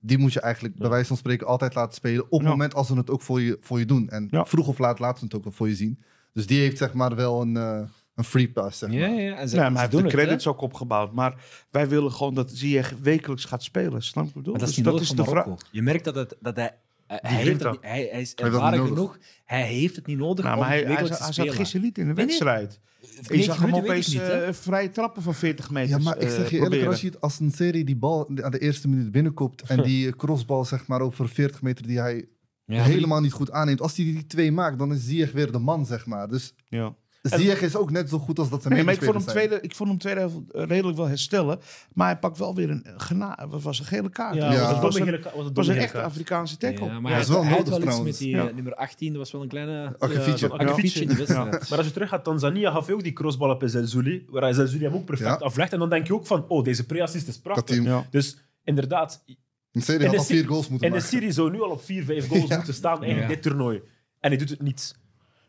die 0.00 0.18
moet 0.18 0.32
je 0.32 0.40
eigenlijk 0.40 0.74
bij 0.76 0.88
wijze 0.88 1.06
van 1.06 1.16
spreken 1.16 1.46
altijd 1.46 1.74
laten 1.74 1.94
spelen 1.94 2.24
op 2.24 2.30
het 2.30 2.42
Ja. 2.42 2.48
moment 2.48 2.74
als 2.74 2.86
ze 2.86 2.94
het 2.96 3.10
ook 3.10 3.22
voor 3.22 3.40
je, 3.40 3.56
voor 3.60 3.78
je 3.78 3.84
doen. 3.86 4.08
En 4.08 4.28
Ja. 4.30 4.44
vroeg 4.46 4.68
of 4.68 4.78
laat 4.78 4.98
laten 4.98 5.18
ze 5.18 5.24
het 5.24 5.34
ook 5.34 5.44
wel 5.44 5.52
voor 5.52 5.68
je 5.68 5.74
zien. 5.74 6.02
Dus 6.32 6.46
die 6.46 6.60
heeft 6.60 6.78
zeg 6.78 6.92
maar 6.92 7.14
wel 7.16 7.40
een, 7.40 7.56
eh, 7.56 7.80
een 8.18 8.24
free 8.24 8.48
pass, 8.50 8.78
zeg 8.78 8.88
maar. 8.88 8.98
Ja, 8.98 9.06
ja, 9.06 9.36
en 9.36 9.48
ze, 9.48 9.56
Ja, 9.56 9.62
maar 9.62 9.70
ze 9.70 9.72
hij 9.72 9.80
heeft 9.80 9.90
doen 9.90 10.00
de 10.02 10.06
het, 10.08 10.16
hè. 10.16 10.22
credits 10.22 10.46
ook 10.46 10.60
opgebouwd. 10.60 11.12
Maar 11.12 11.44
wij 11.70 11.88
willen 11.88 12.12
gewoon 12.12 12.34
dat 12.34 12.50
Ziyech 12.52 12.94
wekelijks 13.02 13.44
gaat 13.44 13.62
spelen. 13.62 14.02
Snap 14.02 14.24
je 14.24 14.28
wat 14.28 14.28
ik 14.28 14.34
bedoel? 14.34 14.50
Maar 14.52 14.60
dat 14.60 14.68
is 14.68 14.74
Dus 14.74 14.84
niet 14.84 14.92
nodig 14.94 15.06
van 15.06 15.16
de 15.16 15.24
vraag. 15.24 15.46
Je 15.70 15.82
merkt 15.82 16.04
dat, 16.04 16.14
het, 16.14 16.36
dat 16.40 16.56
hij 16.56 16.76
hij, 17.06 17.20
heeft 17.22 17.44
wint 17.44 17.52
het 17.54 17.62
dat. 17.62 17.72
niet- 17.72 17.90
hij, 17.90 17.92
hij 17.92 18.02
is 18.02 18.08
Hij 18.10 18.20
heeft 18.20 18.40
ervaren 18.40 18.78
dat 18.78 18.88
niet 18.88 18.96
genoeg. 18.96 19.18
Hij 19.44 19.62
heeft 19.66 19.96
het 19.96 20.06
niet 20.06 20.18
nodig 20.18 20.44
Nou, 20.44 20.56
om 20.56 20.62
maar 20.62 20.70
hij, 20.72 20.82
hij, 20.82 20.94
hij 20.94 21.32
zat 21.32 21.50
gisteren 21.54 21.82
niet 21.86 21.98
in 21.98 22.06
de 22.06 22.12
Nee, 22.12 22.14
nee. 22.14 22.24
wedstrijd. 22.26 22.80
Je 23.00 23.06
90 23.28 23.44
zag 23.44 23.58
hem 23.60 23.68
ik 23.68 23.74
opeens 23.74 24.06
niet, 24.06 24.20
eh, 24.20 24.48
vrije 24.52 24.90
trappen 24.90 25.22
van 25.22 25.34
40 25.34 25.70
meter. 25.70 25.90
Ja, 25.98 26.04
maar 26.04 26.18
ik 26.18 26.28
zeg 26.30 26.50
je 26.50 26.56
eerlijk, 26.58 26.86
als 26.86 27.00
je 27.00 27.12
als 27.20 27.40
een 27.40 27.50
serie 27.50 27.84
die 27.84 27.96
bal 27.96 28.30
aan 28.42 28.50
de 28.50 28.58
eerste 28.58 28.88
minuut 28.88 29.10
binnenkomt 29.10 29.62
en 29.62 29.82
die 29.82 30.12
crossbal 30.16 30.64
zeg 30.64 30.86
maar 30.86 31.00
over 31.00 31.28
40 31.28 31.62
meter 31.62 31.86
die 31.86 31.98
hij 32.00 32.28
Ja, 32.64 32.82
helemaal 32.82 33.20
niet 33.20 33.32
goed 33.32 33.50
aanneemt, 33.50 33.80
als 33.80 33.96
hij 33.96 34.04
die 34.04 34.26
twee 34.26 34.52
maakt, 34.52 34.78
dan 34.78 34.92
is 34.92 35.04
Ziyech 35.04 35.32
weer 35.32 35.52
de 35.52 35.58
man 35.58 35.86
zeg 35.86 36.06
maar. 36.06 36.28
Dus 36.28 36.54
ja. 36.68 36.94
Ziyech 37.28 37.60
is 37.60 37.76
ook 37.76 37.90
net 37.90 38.08
zo 38.08 38.18
goed 38.18 38.38
als 38.38 38.50
dat 38.50 38.62
zijn 38.62 38.74
Nee, 38.74 38.84
maar 38.84 38.94
ik 38.94 39.02
vond, 39.02 39.12
hem 39.14 39.22
zijn. 39.22 39.36
tweede, 39.36 39.60
ik 39.64 39.74
vond 39.74 39.88
hem 39.88 39.98
tweede 39.98 40.20
helft 40.20 40.36
eh, 40.52 40.64
redelijk 40.64 40.96
wel 40.96 41.06
herstellen. 41.08 41.58
Maar 41.94 42.06
hij 42.06 42.18
pakt 42.18 42.38
wel 42.38 42.54
weer 42.54 42.70
een 42.70 42.86
gena 42.96 43.46
wat 43.50 43.62
was 43.62 43.78
een 43.78 43.84
gele 43.84 44.10
kaart. 44.10 44.34
Ja, 44.34 44.40
Dat 44.40 44.50
een 44.50 44.58
was 44.80 44.96
een, 44.98 45.20
was 45.34 45.46
een 45.46 45.52
was 45.54 45.66
een 45.66 45.76
echte. 45.76 46.02
Afrikaanse 46.02 46.56
tackle. 46.56 46.86
Ja, 46.86 47.00
maar 47.00 47.12
hij 47.12 47.20
is 47.20 47.28
wel 47.28 47.44
hij 47.44 47.48
had 47.50 47.58
nodig 47.58 47.70
wel 47.70 47.78
iets 47.82 47.88
trouwens. 47.88 48.18
met 48.18 48.26
die 48.28 48.36
Ja. 48.36 48.48
eh, 48.48 48.54
nummer 48.54 48.74
18. 48.74 49.08
Dat 49.08 49.18
was 49.18 49.32
wel 49.32 49.42
een 49.42 49.48
kleine... 49.48 49.94
Akkefietje. 49.98 50.48
Maar 50.48 51.78
als 51.78 51.86
je 51.86 51.92
terug 51.92 52.08
gaat, 52.08 52.24
Tanzania 52.24 52.70
gaf 52.70 52.86
hij 52.86 52.94
ook 52.94 53.02
die 53.02 53.12
crossbal 53.12 53.50
op 53.50 53.62
Zelzuli, 53.66 54.26
waar 54.30 54.42
hij 54.42 54.52
Zelzuli 54.52 54.84
hem 54.84 54.94
ook 54.94 55.04
perfect 55.04 55.28
Ja. 55.28 55.34
aflegt. 55.46 55.72
En 55.72 55.78
dan 55.78 55.88
denk 55.88 56.06
je 56.06 56.14
ook 56.14 56.26
van, 56.26 56.44
oh, 56.48 56.64
deze 56.64 56.86
pre-assist 56.86 57.28
is 57.28 57.38
prachtig. 57.38 58.06
Dus 58.10 58.38
inderdaad, 58.64 59.24
een 59.72 59.82
serie 59.82 60.00
In 60.00 60.06
had 60.06 60.14
de 60.14 60.18
al 60.20 60.24
serie- 60.24 60.40
vier 60.40 60.50
goals 60.50 60.68
moeten 60.68 60.86
in 60.88 60.92
de 60.94 60.98
maken. 61.00 61.14
serie 61.16 61.32
zou 61.32 61.50
nu 61.50 61.62
al 61.62 61.70
op 61.70 61.82
4, 61.84 62.04
5 62.04 62.28
goals 62.28 62.48
moeten 62.56 62.74
staan 62.74 63.04
in 63.04 63.28
dit 63.28 63.42
toernooi. 63.42 63.80
En 64.20 64.28
hij 64.30 64.38
doet 64.38 64.48
het 64.50 64.62
niet. 64.62 64.94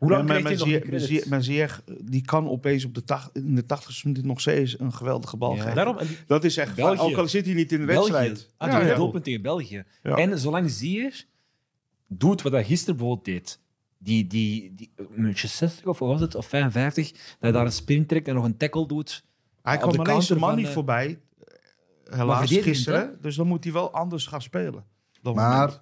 Hoe 0.00 0.10
lang 0.10 0.28
nog 0.28 1.82
die 2.04 2.22
kan 2.24 2.48
opeens 2.48 2.84
op 2.84 2.94
de 2.94 3.04
tach, 3.04 3.30
in 3.32 3.54
de 3.54 3.66
80 3.66 4.04
minuut 4.04 4.24
nog 4.24 4.40
steeds 4.40 4.78
een 4.78 4.92
geweldige 4.92 5.36
bal 5.36 5.54
Ja. 5.54 5.60
geven. 5.60 5.74
Daarom, 5.74 5.96
die- 5.98 6.16
Dat 6.26 6.44
is 6.44 6.56
echt, 6.56 6.74
België. 6.74 7.00
ook 7.00 7.16
al 7.16 7.28
zit 7.28 7.44
hij 7.46 7.54
niet 7.54 7.72
in 7.72 7.80
de 7.80 7.86
België. 7.86 8.12
wedstrijd. 8.12 8.50
Had 8.56 8.68
Ja, 8.68 8.74
hij 8.76 8.84
ja. 8.86 8.90
een 8.92 8.96
doelpunt 8.98 9.24
tegen 9.24 9.42
België. 9.42 9.84
Ja. 10.02 10.16
En 10.16 10.38
zolang 10.38 10.70
Zier 10.70 11.24
doet 12.08 12.42
wat 12.42 12.52
hij 12.52 12.64
gisteren 12.64 12.96
bijvoorbeeld 12.96 13.24
deed, 13.26 13.60
die, 13.98 14.26
die, 14.26 14.74
die 14.74 14.92
minuutje 15.10 15.48
60 15.48 15.86
of 15.86 15.98
wat 15.98 16.08
was 16.08 16.20
het, 16.20 16.34
of 16.34 16.46
55, 16.46 17.10
dat 17.12 17.22
hij 17.40 17.52
daar 17.52 17.64
een 17.64 17.72
sprint 17.72 18.08
trekt 18.08 18.28
en 18.28 18.34
nog 18.34 18.44
een 18.44 18.56
tackle 18.56 18.86
doet. 18.86 19.24
Hij 19.62 19.76
kwam 19.76 19.92
de 19.92 19.98
alleen 19.98 20.22
zijn 20.22 20.38
man 20.38 20.48
van, 20.48 20.58
niet 20.58 20.66
eh, 20.66 20.72
voorbij. 20.72 21.20
maar 22.10 22.18
Helaas 22.18 22.50
gisteren. 22.52 23.18
Dus 23.20 23.36
dan 23.36 23.46
moet 23.46 23.64
hij 23.64 23.72
wel 23.72 23.92
anders 23.92 24.26
gaan 24.26 24.42
spelen. 24.42 24.84
Maar 25.22 25.80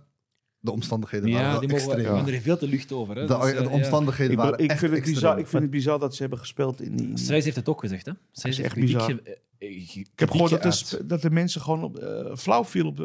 de 0.61 0.71
omstandigheden 0.73 1.31
waren 1.31 1.45
Ja, 1.47 1.51
wel 1.51 1.61
die 1.61 1.69
mogen, 1.69 1.85
extreem. 1.93 2.13
want 2.15 2.29
er 2.29 2.35
is 2.35 2.43
veel 2.43 2.59
te 2.59 2.69
lucht 2.69 2.93
over. 2.93 3.17
Hè. 3.17 3.27
De, 3.27 3.37
Dus, 3.39 3.51
eh, 3.53 3.57
de 3.59 3.63
ja. 3.65 3.69
omstandigheden 3.71 4.33
ik, 4.33 4.39
waren 4.39 4.59
ik, 4.59 4.71
echt 4.71 4.79
vind 4.79 4.91
het 4.91 5.01
extreem. 5.01 5.15
bizar, 5.21 5.39
ik 5.39 5.47
vind 5.47 5.63
het 5.63 5.71
bizar 5.71 5.99
dat 5.99 6.15
ze 6.15 6.21
hebben 6.21 6.39
gespeeld 6.39 6.81
in 6.81 6.97
die... 6.97 7.19
Strijd 7.19 7.45
heeft 7.45 7.57
het 7.57 7.69
ook 7.69 7.81
gezegd, 7.81 8.07
hè? 8.07 8.13
Strijd 8.33 8.59
is 8.59 8.65
echt 8.65 8.75
bizar. 8.75 9.11
eh, 9.11 9.33
Ik 9.59 10.07
heb 10.15 10.31
gehoord 10.31 10.51
dat 10.51 10.63
de, 10.63 11.07
dat 11.07 11.23
de 11.23 11.31
mensen 11.31 11.61
gewoon 11.61 11.83
op, 11.85 11.97
eh, 11.97 12.37
flauw 12.37 12.65
viel 12.65 12.87
op 12.87 12.99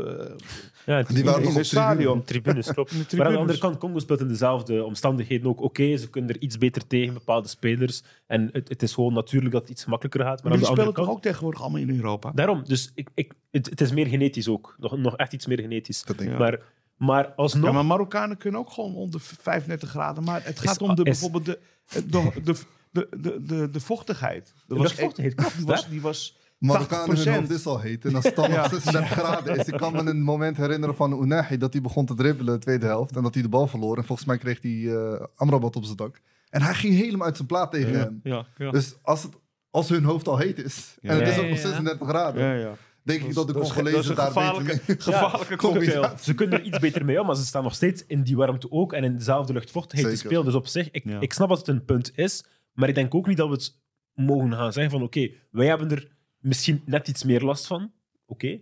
ja, 0.86 1.04
Die 1.04 1.24
waren 1.24 1.24
in- 1.24 1.24
nog 1.24 1.40
in 1.42 1.48
op 1.48 1.56
het 1.56 1.66
stadion. 1.66 2.24
tribunes, 2.24 2.74
klopt. 2.74 2.92
Maar 3.18 3.26
aan 3.26 3.32
de 3.34 3.38
andere 3.40 3.60
kant, 3.60 3.78
Congo 3.78 4.00
speelt 4.00 4.20
in 4.22 4.28
dezelfde 4.28 4.84
omstandigheden 4.84 5.48
ook. 5.48 5.62
Oké, 5.62 5.98
ze 5.98 6.10
kunnen 6.10 6.30
er 6.36 6.42
iets 6.42 6.58
beter 6.58 6.88
tegen, 6.88 7.14
bepaalde 7.14 7.48
spelers. 7.48 8.04
En 8.28 8.50
het, 8.52 8.70
het 8.70 8.84
is 8.84 8.94
gewoon 8.94 9.14
natuurlijk 9.14 9.52
dat 9.54 9.62
het 9.62 9.72
iets 9.72 9.84
gemakkelijker 9.84 10.22
gaat. 10.22 10.30
Maar 10.30 10.44
Maar 10.44 10.52
aan 10.52 10.58
die 10.58 10.66
de 10.68 10.70
andere 10.72 10.88
spelen 10.90 11.06
toch 11.06 11.14
kant... 11.14 11.18
ook 11.18 11.24
tegenwoordig 11.32 11.62
allemaal 11.62 11.82
in 11.82 11.96
Europa? 11.96 12.32
Daarom, 12.36 12.64
dus 12.68 12.92
ik, 12.96 13.10
ik, 13.14 13.34
het, 13.52 13.70
het 13.70 13.82
is 13.82 13.92
meer 13.92 14.08
genetisch 14.08 14.48
ook. 14.48 14.76
Nog, 14.80 14.98
nog 14.98 15.16
echt 15.18 15.34
iets 15.34 15.46
meer 15.46 15.60
genetisch. 15.60 16.04
Dat 16.04 16.18
denk 16.18 16.30
ik. 16.30 16.38
Ja. 16.38 16.42
Maar, 16.44 16.60
maar 17.06 17.28
alsnog... 17.36 17.66
Ja, 17.66 17.72
maar 17.72 17.86
Marokkanen 17.86 18.38
kunnen 18.38 18.60
ook 18.60 18.70
gewoon 18.70 18.96
onder 18.96 19.20
35 19.22 19.90
graden. 19.90 20.24
Maar 20.24 20.42
het 20.46 20.60
gaat 20.60 20.82
Is- 20.82 20.88
om 20.88 20.96
de, 20.96 21.04
is- 21.04 21.10
bijvoorbeeld 21.20 21.46
de, 21.46 21.60
de, 21.90 22.06
de, 22.44 22.56
de, 22.92 23.08
de, 23.22 23.44
de, 23.46 23.70
de 23.70 23.80
vochtigheid. 23.80 24.54
Er 24.68 24.76
was 24.76 24.80
luchtvochtigheid, 24.88 25.36
klopt, 25.36 25.56
Die 25.58 25.66
was, 25.66 25.90
die 25.90 26.02
was 26.02 26.38
Marokkanen, 26.58 27.16
hun 27.18 27.26
80%. 27.28 27.38
hoofd 27.40 27.50
is 27.50 27.66
al 27.66 27.80
heet. 27.80 28.06
En 28.06 28.16
als 28.16 28.24
het 28.24 28.36
dan 28.36 28.50
nog 28.50 28.70
36 28.70 29.10
graden 29.12 29.56
is. 29.60 29.68
Ik 29.68 29.78
kan 29.78 29.94
me 29.94 30.00
een 30.10 30.22
moment 30.22 30.58
herinneren 30.58 30.96
van 30.96 31.22
Unahi 31.24 31.58
dat 31.58 31.74
hij 31.74 31.82
begon 31.82 32.06
te 32.06 32.14
dribbelen 32.16 32.54
de 32.54 32.60
tweede 32.60 32.86
helft. 32.86 33.16
En 33.16 33.24
dat 33.24 33.34
hij 33.34 33.44
de 33.44 33.50
bal 33.50 33.68
verloor. 33.68 33.98
En 33.98 34.04
volgens 34.06 34.28
mij 34.28 34.38
kreeg 34.38 34.62
hij 34.62 34.96
eh, 34.96 35.26
Amrabat 35.36 35.76
op 35.76 35.84
zijn 35.84 35.98
dak. 35.98 36.22
En 36.50 36.62
hij 36.62 36.74
ging 36.74 36.94
helemaal 36.96 37.26
uit 37.28 37.36
zijn 37.36 37.48
plaat 37.48 37.72
tegen 37.72 38.00
hem. 38.00 38.20
Ja, 38.24 38.46
ja. 38.58 38.72
Dus 38.72 38.96
als, 39.02 39.24
het, 39.24 39.34
als 39.72 39.90
hun 39.90 40.04
hoofd 40.04 40.28
al 40.28 40.38
heet 40.38 40.58
is. 40.64 40.98
En 41.02 41.16
het 41.18 41.20
Ja, 41.28 41.32
is 41.34 41.38
ook 41.38 41.44
ja, 41.44 41.50
nog 41.50 41.58
ja. 41.60 41.68
36 41.68 42.08
graden. 42.08 42.78
Denk 43.04 43.22
ik 43.22 43.34
dat 43.34 43.48
de 43.48 43.54
Congolezen 43.54 44.16
daar 44.16 44.28
beter 44.28 44.44
gevaarlijke, 44.44 44.82
mee... 44.88 44.98
gevaarlijke 45.12 45.56
cocktail. 45.56 46.02
ja. 46.02 46.18
Ze 46.18 46.34
kunnen 46.34 46.60
er 46.60 46.66
iets 46.66 46.80
beter 46.80 47.06
mee 47.06 47.20
om, 47.22 47.26
maar 47.28 47.36
ze 47.36 47.46
staan 47.46 47.64
nog 47.64 47.76
steeds 47.76 48.06
in 48.06 48.24
die 48.24 48.36
warmte 48.36 48.72
ook 48.72 48.94
en 48.94 49.04
in 49.04 49.18
dezelfde 49.18 49.54
luchtvochtigheid 49.54 50.10
te 50.14 50.18
spelen. 50.20 50.46
Dus 50.46 50.54
op 50.54 50.68
zich, 50.68 50.92
ik, 50.92 51.04
Ja. 51.06 51.20
ik 51.20 51.34
snap 51.34 51.50
dat 51.50 51.58
het 51.58 51.68
een 51.68 51.86
punt 51.86 52.18
is, 52.18 52.46
maar 52.74 52.90
ik 52.90 52.96
denk 52.96 53.16
ook 53.16 53.28
niet 53.28 53.38
dat 53.38 53.48
we 53.48 53.54
het 53.54 53.80
mogen 54.14 54.52
gaan 54.54 54.74
zeggen 54.74 54.92
van 54.92 55.04
oké, 55.04 55.30
wij 55.52 55.68
hebben 55.68 55.92
er 55.92 56.12
misschien 56.40 56.82
net 56.86 57.08
iets 57.08 57.24
meer 57.24 57.42
last 57.42 57.68
van, 57.68 57.92
oké, 58.26 58.60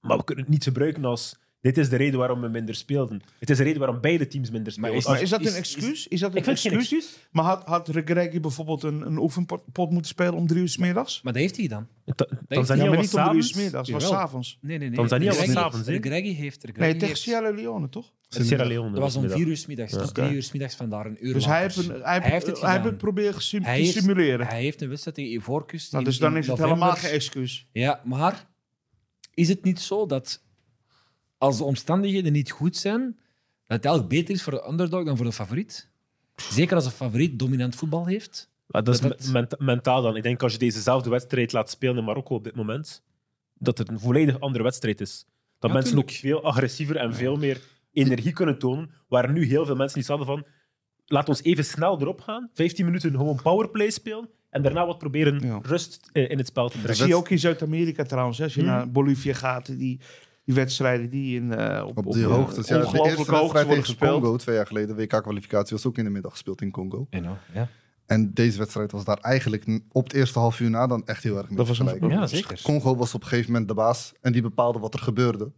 maar 0.00 0.16
we 0.16 0.24
kunnen 0.24 0.44
het 0.44 0.52
niet 0.52 0.64
gebruiken 0.64 1.04
als 1.04 1.38
dit 1.74 1.84
is 1.84 1.88
de 1.90 1.96
reden 1.96 2.18
waarom 2.18 2.40
we 2.40 2.48
minder 2.48 2.74
speelden. 2.74 3.22
Het 3.38 3.50
is 3.50 3.56
de 3.56 3.62
reden 3.62 3.78
waarom 3.78 4.00
beide 4.00 4.26
teams 4.26 4.50
minder 4.50 4.72
Maar 4.78 4.90
spelen. 4.90 4.96
is- 4.96 5.04
Als- 5.06 5.14
Maar 5.14 5.22
is 5.22 5.30
dat 5.30 5.40
een 5.40 5.46
Is- 5.46 5.54
excuus? 5.54 6.08
Is 6.08 6.20
dat 6.20 6.30
een 6.30 6.36
ik 6.36 6.44
vind 6.44 6.58
het 6.62 6.68
geen 6.72 6.78
excuus? 6.80 7.16
Maar 7.30 7.44
had, 7.44 7.64
had 7.64 7.88
Regregi 7.88 8.40
bijvoorbeeld 8.40 8.82
een, 8.82 9.00
een 9.06 9.18
oefenpot 9.18 9.62
pot 9.72 9.90
moeten 9.90 10.10
spelen 10.10 10.34
om 10.34 10.46
drie 10.46 10.60
uur 10.60 10.68
's 10.68 10.76
middags? 10.76 11.22
Maar 11.22 11.32
dat 11.32 11.42
heeft 11.42 11.56
hij. 11.56 11.66
Ta- 11.68 11.84
Tanzania 12.48 12.82
Ja, 12.84 12.88
maar 12.88 12.98
was 12.98 13.06
niet 13.06 13.14
om 13.14 13.24
drie 13.24 13.36
uur 13.36 13.42
's 13.42 13.54
middags, 13.54 13.88
het 13.88 14.02
was 14.02 14.10
s'avonds. 14.10 14.58
Nee, 14.60 14.78
nee, 14.78 14.88
nee. 14.88 14.96
Tanzania 14.98 15.34
was 15.34 15.50
s'avonds, 15.50 15.86
hè? 15.86 15.92
Regragui 15.92 16.34
heeft... 16.34 16.76
Nee, 16.76 16.96
tegen 16.96 17.16
Sierra 17.16 17.50
Leone, 17.50 17.88
toch? 17.88 18.12
Sierra 18.28 18.64
Leone. 18.64 18.90
Dat 18.90 19.00
was 19.00 19.16
om 19.16 19.30
vier 19.30 19.46
uur 19.46 19.56
's 19.56 19.66
middags. 19.66 19.92
Dus 19.92 20.12
drie 20.12 20.30
uur 20.32 20.42
's 20.42 20.52
middags 20.52 20.74
vandaar 20.76 21.06
een 21.06 21.16
uur 21.26 21.34
Dus 21.34 21.46
hij 21.46 21.60
heeft, 21.62 21.76
een, 21.76 21.88
hij, 21.88 22.00
Hij 22.02 22.12
heeft 22.12 22.24
het 22.24 22.30
hij 22.30 22.30
heeft 22.44 22.58
gedaan. 22.60 22.84
het 22.86 22.96
proberen 22.98 23.38
te 23.40 23.58
heeft- 23.70 23.92
simuleren. 23.92 24.46
Hij 24.46 24.60
heeft 24.62 24.80
een 24.82 24.88
wedstrijd 24.88 25.16
tegen 25.16 25.32
Ivoorkust 25.32 25.92
nou, 25.92 26.04
dus 26.04 26.18
dan 26.18 26.36
is 26.36 26.46
het 26.46 26.58
helemaal 26.58 26.92
geen 26.92 27.10
excuus. 27.10 27.66
Ja, 27.72 28.00
maar 28.04 28.46
is 29.34 29.48
het 29.48 29.64
niet 29.64 29.80
zo 29.80 30.06
dat 30.06 30.42
als 31.38 31.56
de 31.58 31.64
omstandigheden 31.64 32.32
niet 32.32 32.50
goed 32.50 32.76
zijn, 32.76 33.02
dat 33.66 33.76
het 33.76 33.84
eigenlijk 33.84 34.14
beter 34.14 34.34
is 34.34 34.42
voor 34.42 34.52
de 34.52 34.66
underdog 34.68 35.04
dan 35.04 35.16
voor 35.16 35.26
de 35.26 35.32
favoriet? 35.32 35.88
Zeker 36.36 36.74
als 36.76 36.84
een 36.84 36.90
favoriet 36.90 37.38
dominant 37.38 37.74
voetbal 37.74 38.06
heeft. 38.06 38.50
Maar 38.66 38.84
dat 38.84 38.94
is 38.94 39.00
Dat 39.00 39.10
het- 39.10 39.26
me- 39.26 39.32
menta- 39.32 39.56
mentaal 39.58 40.02
dan. 40.02 40.16
Ik 40.16 40.22
denk 40.22 40.42
als 40.42 40.52
je 40.52 40.58
dezezelfde 40.58 41.10
wedstrijd 41.10 41.52
laat 41.52 41.70
spelen 41.70 41.96
in 41.96 42.04
Marokko 42.04 42.34
op 42.34 42.44
dit 42.44 42.54
moment, 42.56 43.02
dat 43.54 43.78
het 43.78 43.88
een 43.88 44.00
volledig 44.00 44.40
andere 44.40 44.64
wedstrijd 44.64 45.00
is. 45.00 45.26
Dat 45.58 45.70
Ja, 45.70 45.76
mensen 45.76 45.94
tuurlijk. 45.94 46.14
ook 46.16 46.20
veel 46.20 46.42
agressiever 46.42 46.96
en 46.96 47.14
veel 47.14 47.36
meer 47.36 47.60
energie 47.92 48.32
kunnen 48.32 48.58
tonen, 48.58 48.90
waar 49.08 49.32
nu 49.32 49.44
heel 49.44 49.66
veel 49.66 49.76
mensen 49.76 49.98
iets 49.98 50.08
hadden 50.08 50.26
van 50.26 50.46
laat 51.06 51.28
ons 51.28 51.42
even 51.42 51.64
snel 51.64 52.00
erop 52.00 52.20
gaan, 52.20 52.50
15 52.54 52.84
minuten 52.84 53.10
gewoon 53.10 53.40
powerplay 53.42 53.90
spelen 53.90 54.28
en 54.50 54.62
daarna 54.62 54.86
wat 54.86 54.98
proberen 54.98 55.40
Ja. 55.40 55.58
rust 55.62 56.10
eh, 56.12 56.30
in 56.30 56.38
het 56.38 56.46
spel 56.46 56.66
te 56.68 56.72
Dat 56.72 56.82
brengen. 56.82 56.98
zie 57.00 57.08
je 57.08 57.14
ook 57.16 57.28
in 57.28 57.38
Zuid-Amerika 57.38 58.02
trouwens. 58.04 58.38
hè. 58.38 58.44
Als 58.44 58.54
je 58.54 58.60
Hmm. 58.60 58.68
naar 58.70 58.90
Bolivia 58.90 59.34
gaat, 59.34 59.78
die, 59.78 60.00
die 60.48 60.56
wedstrijden 60.56 61.10
die 61.10 61.36
in, 61.40 61.52
eh, 61.54 61.84
op, 61.86 61.96
Op 62.06 62.12
die 62.12 62.22
eh, 62.24 62.30
hoogte. 62.30 62.56
Ja, 62.60 62.62
de 62.66 62.74
eerste 62.74 62.76
ongelooflijke 62.98 63.02
hoogte 63.02 63.32
wedstrijd 63.32 63.52
worden 63.52 63.64
tegen 63.66 63.84
gespeeld. 63.84 64.20
Congo, 64.22 64.36
twee 64.36 64.56
jaar 64.56 64.66
geleden, 64.66 64.96
WK-kwalificatie, 64.96 65.76
was 65.76 65.86
ook 65.86 65.98
in 65.98 66.04
de 66.04 66.10
middag 66.10 66.32
gespeeld 66.32 66.60
in 66.60 66.70
Congo. 66.70 67.06
Ja. 67.10 67.68
En 68.06 68.32
deze 68.34 68.58
wedstrijd 68.58 68.92
was 68.92 69.04
daar 69.04 69.18
eigenlijk 69.18 69.80
op 69.92 70.04
het 70.04 70.12
eerste 70.12 70.38
half 70.38 70.60
uur 70.60 70.70
na 70.70 70.86
dan 70.86 71.06
echt 71.06 71.22
heel 71.22 71.36
erg 71.36 71.48
mee 71.48 71.56
Dat 71.56 71.68
was 71.68 71.78
een 71.78 71.88
vergelijken. 71.88 72.20
ja, 72.20 72.26
zeker. 72.26 72.60
Congo 72.62 72.96
was 72.96 73.14
op 73.14 73.22
een 73.22 73.28
gegeven 73.28 73.50
moment 73.52 73.68
de 73.68 73.74
baas 73.74 74.12
en 74.20 74.32
die 74.32 74.42
bepaalde 74.42 74.78
wat 74.78 74.94
er 74.94 75.00
gebeurde. 75.00 75.52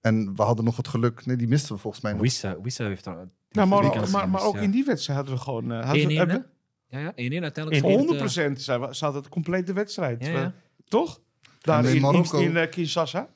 En 0.00 0.34
we 0.36 0.42
hadden 0.42 0.64
nog 0.64 0.76
het 0.76 0.88
geluk, 0.88 1.26
nee, 1.26 1.36
die 1.36 1.48
misten 1.48 1.74
we 1.74 1.80
volgens 1.80 2.02
mij 2.02 2.12
nog. 2.12 2.20
Wissa, 2.20 2.60
Wissa 2.62 2.84
heeft 2.84 3.04
daar... 3.04 3.28
Nou, 3.50 3.68
maar, 3.68 3.82
maar, 3.82 4.10
maar 4.10 4.20
gemist, 4.20 4.44
ook 4.44 4.54
ja. 4.54 4.60
in 4.60 4.70
die 4.70 4.84
wedstrijd 4.84 5.18
hadden 5.18 5.36
we 5.36 5.42
gewoon... 5.42 5.72
eh, 5.72 5.84
hadden 5.84 6.02
1-1, 6.04 6.06
we- 6.06 6.12
hè? 6.12 6.18
hebben 6.18 6.46
Ja, 6.88 6.98
ja, 6.98 7.10
1-1 7.10 7.42
uiteindelijk. 7.42 7.84
we- 7.86 7.92
speelt, 7.92 8.10
eh, 8.10 8.52
100% 8.52 8.60
zijn 8.60 8.80
we- 8.80 8.94
zat 8.94 9.14
het 9.14 9.28
complete 9.28 9.72
wedstrijd. 9.72 10.24
Ja, 10.26 10.30
ja. 10.30 10.52
Toch? 10.88 11.20
Daar 11.60 11.82
in 11.84 11.88
in, 11.90 11.94
in, 11.96 12.00
Marokko- 12.02 12.38
in 12.38 12.56
eh, 12.56 12.70
Kinshasa. 12.70 13.28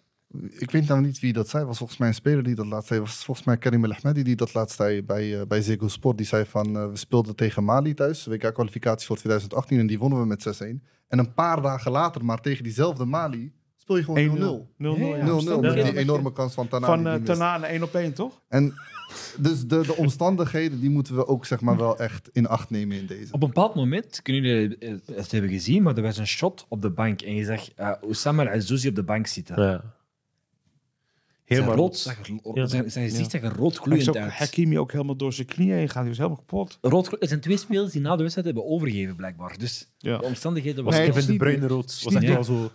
Ik 0.59 0.71
weet 0.71 0.89
nou 0.89 1.01
niet 1.01 1.21
wie 1.21 1.33
dat 1.33 1.49
zei. 1.49 1.65
was 1.65 1.79
volgens 1.79 1.99
mij 1.99 2.09
een 2.09 2.15
speler 2.15 2.43
die 2.43 2.55
dat 2.55 2.67
laatst 2.67 2.89
zei. 2.89 3.01
was 3.01 3.25
volgens 3.25 3.47
mij 3.47 3.57
Karim 3.57 3.85
El 3.85 3.93
Ahmedi 3.93 4.23
die 4.23 4.37
dat 4.37 4.55
laatst 4.55 4.77
zei 4.77 5.03
bij, 5.03 5.41
eh 5.41 5.47
bij 5.47 5.63
Ziggo 5.63 5.89
Sport. 5.89 6.17
Die 6.17 6.27
zei 6.27 6.45
van, 6.45 6.77
eh, 6.77 6.89
we 6.91 6.97
speelden 6.97 7.37
tegen 7.37 7.65
Mali 7.65 7.95
thuis. 7.95 8.27
WK-kwalificatie 8.27 9.07
voor 9.07 9.17
2018 9.17 9.79
en 9.79 9.87
die 9.87 9.99
wonnen 9.99 10.21
we 10.21 10.27
met 10.27 10.43
6-1. 10.43 10.83
En 11.09 11.19
een 11.19 11.35
paar 11.35 11.63
dagen 11.63 11.91
later, 11.91 12.25
maar 12.25 12.41
tegen 12.41 12.65
diezelfde 12.65 13.05
Mali, 13.05 13.53
speel 13.77 13.97
je 13.97 14.05
gewoon 14.05 14.39
0-0. 14.39 14.75
0-0. 14.77 14.99
0-0, 14.99 15.17
Ja, 15.17 15.27
0-0 15.27 15.63
ja. 15.63 15.75
met 15.75 15.85
die 15.85 15.97
enorme 15.97 16.33
kans 16.33 16.55
van 16.55 16.69
Tanani. 16.69 17.03
Van 17.03 17.13
die 17.13 17.21
uh. 17.21 17.27
Tanane 17.27 17.67
1 17.67 17.83
op 17.83 17.95
1, 17.95 18.13
toch? 18.13 18.41
En 18.49 18.75
dus 19.39 19.67
de, 19.67 19.81
de 19.87 19.97
omstandigheden, 19.97 20.81
die 20.81 20.91
moeten 20.91 21.17
we 21.17 21.27
ook 21.27 21.47
zeg 21.47 21.61
maar 21.61 21.77
wel 21.77 21.99
echt 21.99 22.29
in 22.33 22.47
acht 22.47 22.71
nemen 22.71 22.97
in 22.97 23.07
deze. 23.07 23.33
Op 23.33 23.43
een 23.43 23.49
bepaald 23.49 23.75
moment, 23.75 24.23
kunnen 24.23 24.43
jullie 24.43 24.77
het 25.15 25.31
hebben 25.31 25.51
gezien, 25.51 25.83
maar 25.83 25.97
er 25.97 26.03
was 26.03 26.17
een 26.17 26.27
shot 26.27 26.67
op 26.69 26.83
de 26.83 26.91
bank 26.91 27.21
en 27.21 27.35
je 27.35 27.45
zag 27.45 27.79
uh, 27.79 27.93
Oussama 28.03 28.43
al-Azouzi 28.47 28.89
op 28.89 28.95
de 28.95 29.03
bank 29.03 29.27
zitten. 29.27 29.63
Ja. 29.63 29.99
Zijn 31.57 31.63
Helemaal 31.63 31.85
rood, 31.87 32.05
rood. 32.05 32.17
zag 32.17 32.19
er, 32.29 32.61
Ja. 32.61 32.67
zijn, 32.67 32.91
zijn 32.91 33.09
gezicht 33.09 33.31
zag 33.31 33.41
er 33.43 33.49
rood 33.49 33.59
Hij 33.61 33.69
is 33.71 33.79
gloeiend 33.79 34.09
ook 34.09 34.17
uit. 34.17 34.33
Hakimi 34.33 34.79
ook 34.79 34.93
helemaal 34.93 35.17
door 35.17 35.33
zijn 35.33 35.47
knieën 35.47 35.75
heen 35.77 35.89
gaan. 35.89 36.01
Die 36.01 36.09
was 36.11 36.19
helemaal 36.19 36.39
kapot. 36.39 36.79
Rood, 36.81 37.23
er 37.23 37.29
zijn 37.29 37.41
twee 37.41 37.57
spelers 37.57 37.93
die 37.93 38.01
na 38.01 38.11
de 38.17 38.21
wedstrijd 38.23 38.47
hebben 38.47 38.67
overgegeven, 38.67 39.17
blijkbaar. 39.17 39.59
Dus 39.59 39.93
Ja. 39.99 40.19
de 40.19 40.25
omstandigheden 40.25 40.85
Was 40.85 40.95
waren... 40.95 41.09
Nee, 41.09 41.17
het 41.17 41.27
Kevin 41.27 41.39
de 41.39 41.45
Bruyne 41.45 41.67
rood. 41.75 42.03
Was 42.03 42.15
echt 42.15 42.27
de- 42.27 42.33
wel 42.33 42.45
zo... 42.45 42.71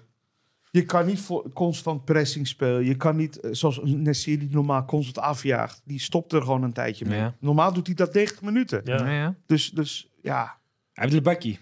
Je 0.71 0.85
kan 0.85 1.05
niet 1.05 1.19
voor 1.19 1.51
constant 1.53 2.05
pressing 2.05 2.47
spelen. 2.47 2.85
Je 2.85 2.95
kan 2.95 3.15
niet, 3.15 3.39
eh, 3.39 3.49
zoals 3.53 3.79
Nessiri 3.83 4.37
die 4.37 4.49
normaal 4.51 4.85
constant 4.85 5.25
afjaagt. 5.25 5.81
Die 5.85 5.99
stopt 5.99 6.33
er 6.33 6.41
gewoon 6.41 6.63
een 6.63 6.73
tijdje 6.73 7.05
mee. 7.05 7.19
Ja. 7.19 7.35
Normaal 7.39 7.73
doet 7.73 7.85
hij 7.87 7.95
dat 7.95 8.13
90 8.13 8.41
minuten. 8.41 8.81
Ja. 8.83 8.95
Ja, 9.05 9.11
ja. 9.11 9.35
Dus, 9.45 9.69
dus 9.71 10.09
ja. 10.21 10.57
Abdelbaki. 10.93 11.59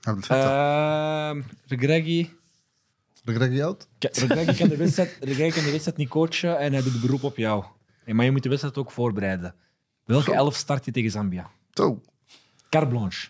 Het 0.00 0.26
vet, 0.26 0.36
Uh, 0.36 1.30
Regragui. 1.66 2.30
De 3.28 3.34
Greggy 3.34 3.62
out? 3.62 3.88
Regragui 3.98 4.56
kan 4.56 4.68
de 5.64 5.70
wedstrijd 5.70 5.96
niet 5.96 6.08
coachen 6.08 6.58
en 6.58 6.72
hij 6.72 6.82
doet 6.82 6.92
de 6.92 6.98
beroep 6.98 7.22
op 7.22 7.36
jou. 7.36 7.64
maar 8.06 8.24
je 8.24 8.30
moet 8.30 8.42
de 8.42 8.48
wedstrijd 8.48 8.78
ook 8.78 8.90
voorbereiden. 8.90 9.54
Welke 10.04 10.34
elf 10.34 10.56
start 10.56 10.84
je 10.84 10.90
tegen 10.90 11.10
Zambia? 11.10 11.50
Zo. 11.72 12.00
Carte 12.70 12.88
blanche. 12.88 13.28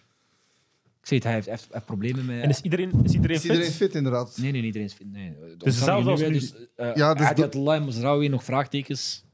Ik 1.00 1.06
zeg 1.06 1.18
het, 1.18 1.22
hij 1.22 1.32
heeft, 1.32 1.46
hij 1.46 1.58
heeft, 1.70 1.86
problemen 1.86 2.24
met... 2.24 2.42
En 2.42 2.48
is 2.48 2.60
iedereen, 2.60 3.04
is 3.04 3.12
iedereen 3.12 3.36
Is 3.36 3.42
fit? 3.42 3.50
iedereen 3.50 3.72
fit 3.72 3.94
inderdaad? 3.94 4.36
Nee, 4.36 4.52
nee, 4.52 4.62
niet 4.62 4.64
iedereen 4.64 4.86
is 4.86 4.94
fit. 4.94 5.12
Nee. 5.12 5.34
Dus 5.56 5.74
hetzelfde 5.74 6.10
als 6.10 6.20
nu. 6.20 6.32
Dus, 6.32 6.54
uh, 6.76 6.94
Ja, 6.94 7.14
dus 7.14 7.54
Mosraoui, 7.80 8.28
nog 8.28 8.44
vraagtekens. 8.44 9.24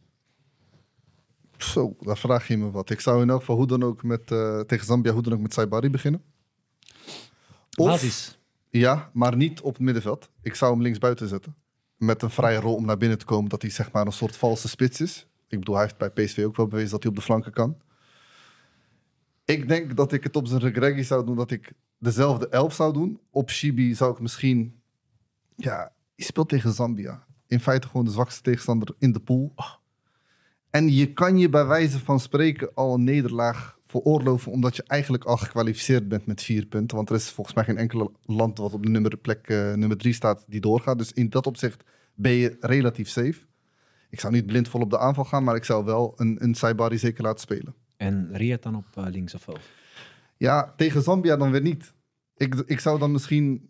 Zo, 1.59 1.97
daar 2.01 2.19
vraag 2.19 2.49
je 2.49 2.57
me 2.57 2.71
wat. 2.71 2.91
Ik 2.91 3.01
zou 3.01 3.23
in 3.23 3.31
elk 3.31 3.41
geval 3.41 3.57
hoe 3.57 3.67
dan 3.67 3.83
ook 3.83 4.03
met, 4.03 4.31
eh, 4.31 4.61
tegen 4.61 4.87
Zambia 4.87 5.13
hoe 5.13 5.23
dan 5.23 5.33
ook 5.33 5.41
met 5.41 5.53
Saibari 5.53 5.91
beginnen. 5.91 6.23
Of, 7.77 7.87
Basis. 7.87 8.39
Ja, 8.79 9.11
maar 9.13 9.37
niet 9.37 9.61
op 9.61 9.73
het 9.73 9.83
middenveld. 9.83 10.31
Ik 10.43 10.55
zou 10.55 10.73
hem 10.73 10.83
links 10.83 10.99
buiten 10.99 11.29
zetten. 11.29 11.55
Met 11.97 12.23
een 12.23 12.31
vrije 12.31 12.61
rol 12.61 12.75
om 12.75 12.87
naar 12.87 12.97
binnen 12.97 13.19
te 13.19 13.25
komen. 13.25 13.51
Dat 13.51 13.63
hij 13.63 13.71
zeg 13.71 13.93
maar 13.93 14.07
een 14.07 14.13
soort 14.13 14.37
valse 14.37 14.69
spits 14.69 15.01
is. 15.01 15.27
Ik 15.49 15.59
bedoel, 15.59 15.75
hij 15.75 15.85
heeft 15.85 15.99
bij 15.99 16.11
PSV 16.11 16.45
ook 16.47 16.57
wel 16.57 16.67
bewezen 16.67 16.91
dat 16.91 17.03
hij 17.03 17.11
op 17.11 17.17
de 17.17 17.23
flanken 17.23 17.53
kan. 17.53 17.77
Ik 19.45 19.69
denk 19.69 19.97
dat 19.97 20.13
ik 20.13 20.25
het 20.25 20.37
op 20.37 20.47
zijn 20.47 20.61
Regregi 20.61 21.05
zou 21.05 21.27
doen. 21.27 21.37
Dat 21.37 21.51
ik 21.51 21.73
dezelfde 21.99 22.49
elf 22.49 22.75
zou 22.75 22.93
doen. 22.93 23.21
Op 23.31 23.51
Shibi 23.51 23.95
zou 23.95 24.13
ik 24.13 24.21
misschien... 24.21 24.81
Ja, 25.57 25.93
je 26.15 26.25
speelt 26.25 26.49
tegen 26.49 26.73
Zambia. 26.73 27.27
In 27.47 27.61
feite 27.61 27.87
gewoon 27.87 28.05
de 28.05 28.11
zwakste 28.11 28.43
tegenstander 28.43 28.95
in 28.99 29.13
de 29.13 29.21
pool. 29.21 29.55
En 30.71 30.93
je 30.93 31.13
kan 31.13 31.39
je 31.39 31.49
bij 31.49 31.67
wijze 31.67 31.99
van 31.99 32.21
spreken 32.21 32.75
al 32.75 32.95
een 32.95 33.05
nederlaag 33.05 33.74
veroorloven, 34.01 34.53
omdat 34.53 34.77
je 34.77 34.83
eigenlijk 34.87 35.25
al 35.25 35.37
gekwalificeerd 35.37 36.09
bent 36.09 36.27
met 36.27 36.43
vier 36.43 36.67
punten. 36.67 36.97
Want 36.97 37.11
er 37.11 37.17
is 37.17 37.31
volgens 37.31 37.57
mij 37.57 37.65
geen 37.65 37.77
enkele 37.77 38.11
land 38.25 38.59
wat 38.59 38.73
op 38.73 38.83
de 38.83 38.89
nummer, 38.89 39.17
plek 39.17 39.49
eh, 39.49 39.73
nummer 39.73 39.97
drie 39.97 40.13
staat 40.13 40.45
die 40.49 40.61
doorgaat. 40.61 40.99
Dus 40.99 41.13
in 41.13 41.31
dat 41.31 41.47
opzicht 41.47 41.85
ben 42.15 42.33
je 42.33 42.57
relatief 42.61 43.09
safe. 43.09 43.35
Ik 44.11 44.21
zou 44.21 44.33
niet 44.33 44.47
blind 44.47 44.69
vol 44.69 44.81
op 44.81 44.91
de 44.91 44.99
aanval 44.99 45.25
gaan, 45.25 45.45
maar 45.45 45.57
ik 45.57 45.65
zou 45.65 45.85
wel 45.85 46.13
een, 46.17 46.45
een 46.45 46.55
Saibari 46.55 46.99
zeker 46.99 47.23
laten 47.23 47.41
spelen. 47.41 47.75
En 47.97 48.29
Riyad 48.33 48.63
dan 48.63 48.77
op 48.77 48.87
eh, 48.95 49.05
links 49.11 49.35
of 49.35 49.47
wel? 49.47 49.59
Ja, 50.37 50.75
tegen 50.77 51.03
Zambia 51.03 51.37
dan 51.37 51.51
weer 51.51 51.63
niet. 51.63 51.93
Ik, 52.37 52.55
ik 52.67 52.81
zou 52.81 52.99
dan 52.99 53.13
misschien, 53.13 53.69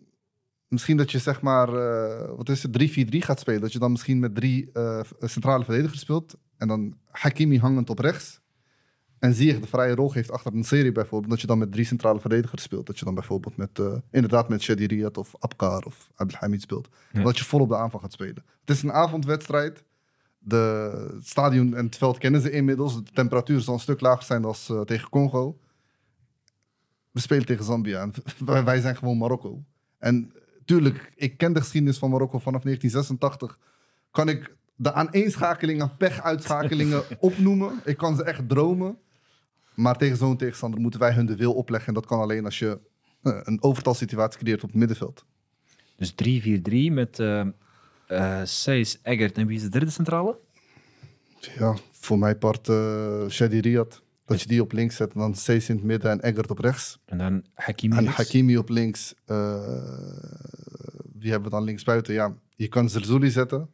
misschien 0.67 0.97
dat 0.97 1.11
je 1.11 1.19
zeg 1.19 1.41
maar, 1.41 1.67
eh, 1.67 2.35
wat 2.35 2.49
is 2.49 2.63
het, 2.63 2.71
3-4-3 3.15 3.17
gaat 3.17 3.39
spelen. 3.39 3.61
Dat 3.61 3.73
je 3.73 3.79
dan 3.79 3.91
misschien 3.91 4.19
met 4.19 4.35
drie 4.35 4.71
centrale 5.19 5.63
verdedigers 5.63 5.99
speelt. 5.99 6.37
En 6.57 6.67
dan 6.67 6.97
Hakimi 7.11 7.59
hangend 7.59 7.89
op 7.89 7.99
rechts. 7.99 8.43
En 9.19 9.33
Ziyech 9.33 9.59
de 9.59 9.67
vrije 9.67 9.95
rol 9.95 10.09
geeft 10.09 10.31
achter 10.31 10.53
een 10.53 10.63
serie 10.63 10.91
bijvoorbeeld. 10.91 11.31
Dat 11.31 11.41
je 11.41 11.47
dan 11.47 11.57
met 11.57 11.71
drie 11.71 11.85
centrale 11.85 12.19
verdedigers 12.19 12.61
speelt. 12.61 12.85
Dat 12.85 12.99
je 12.99 13.05
dan 13.05 13.13
bijvoorbeeld 13.13 13.57
met, 13.57 13.79
eh, 13.79 13.93
inderdaad 14.11 14.49
met 14.49 14.61
Shadi 14.61 14.85
Riyad 14.85 15.17
of 15.17 15.35
Abkar 15.39 15.83
of 15.83 16.09
Abdelhamid 16.15 16.61
speelt. 16.61 16.89
Ja. 17.11 17.23
Dat 17.23 17.37
je 17.37 17.43
vol 17.43 17.59
op 17.59 17.69
de 17.69 17.77
aanval 17.77 17.99
gaat 17.99 18.13
spelen. 18.13 18.43
Het 18.59 18.75
is 18.75 18.83
een 18.83 18.91
avondwedstrijd. 18.91 19.83
De, 20.37 20.57
het 21.13 21.27
stadion 21.27 21.75
en 21.75 21.85
het 21.85 21.97
veld 21.97 22.17
kennen 22.17 22.41
ze 22.41 22.51
inmiddels. 22.51 22.95
De 22.95 23.11
temperatuur 23.13 23.59
zal 23.59 23.73
een 23.73 23.79
stuk 23.79 24.01
lager 24.01 24.23
zijn 24.23 24.41
dan 24.41 24.55
eh, 24.67 24.81
tegen 24.81 25.09
Congo 25.09 25.57
we 27.15 27.21
spelen 27.21 27.45
tegen 27.45 27.65
Zambia. 27.65 28.01
En 28.01 28.13
wij 28.45 28.63
wij 28.63 28.81
zijn 28.81 28.95
gewoon 28.95 29.17
Marokko. 29.17 29.63
En 29.97 30.31
tuurlijk, 30.65 31.11
ik 31.15 31.37
ken 31.37 31.53
de 31.53 31.59
geschiedenis 31.59 31.97
van 31.97 32.09
Marokko 32.09 32.39
vanaf 32.39 32.61
1986. 32.61 33.59
Kan 34.11 34.29
ik 34.29 34.55
de 34.75 34.93
aaneenschakelingen, 34.93 35.97
pechuitschakelingen 35.97 37.03
opnoemen. 37.19 37.79
Ik 37.85 37.97
kan 37.97 38.15
ze 38.15 38.23
echt 38.23 38.49
dromen. 38.49 38.97
Maar 39.75 39.97
tegen 39.97 40.17
zo'n 40.17 40.37
tegenstander 40.37 40.79
moeten 40.79 40.99
wij 40.99 41.13
hun 41.13 41.25
de 41.25 41.35
wil 41.35 41.53
opleggen. 41.53 41.87
En 41.87 41.93
dat 41.93 42.05
kan 42.05 42.19
alleen 42.19 42.45
als 42.45 42.59
je 42.59 42.79
eh, 43.21 43.39
een 43.43 43.63
overtalsituatie 43.63 44.39
creëert 44.39 44.63
op 44.63 44.69
het 44.69 44.77
middenveld. 44.77 45.25
Dus 45.95 46.13
3-4-3 46.13 46.93
met 46.93 47.19
eh 47.19 47.47
eh 48.07 48.41
Seis, 48.43 48.99
Eggert 49.01 49.37
en 49.37 49.47
wie 49.47 49.55
is 49.55 49.63
de 49.63 49.69
derde 49.69 49.89
centrale? 49.89 50.39
Ja, 51.57 51.75
voor 51.91 52.19
mijn 52.19 52.37
part 52.37 52.67
uh, 52.67 53.27
Shadi 53.27 53.59
Riyad. 53.59 54.01
Dat 54.25 54.41
je 54.41 54.47
die 54.47 54.61
op 54.61 54.71
links 54.71 54.95
zet 54.95 55.13
en 55.13 55.19
dan 55.19 55.35
Seis 55.35 55.69
in 55.69 55.75
het 55.75 55.85
midden 55.85 56.11
en 56.11 56.21
Eggert 56.21 56.49
op 56.51 56.59
rechts. 56.59 56.99
En 57.05 57.17
dan 57.17 57.45
Hakimi. 57.53 57.97
En. 57.97 58.05
Hakimi 58.05 58.57
op 58.57 58.69
links. 58.69 59.13
wie 61.13 61.31
hebben 61.31 61.43
we 61.43 61.49
dan 61.49 61.63
links 61.63 61.83
buiten? 61.83 62.13
Ja, 62.13 62.35
je 62.55 62.67
kan 62.67 62.89
Zerzuli 62.89 63.29
zetten. 63.29 63.69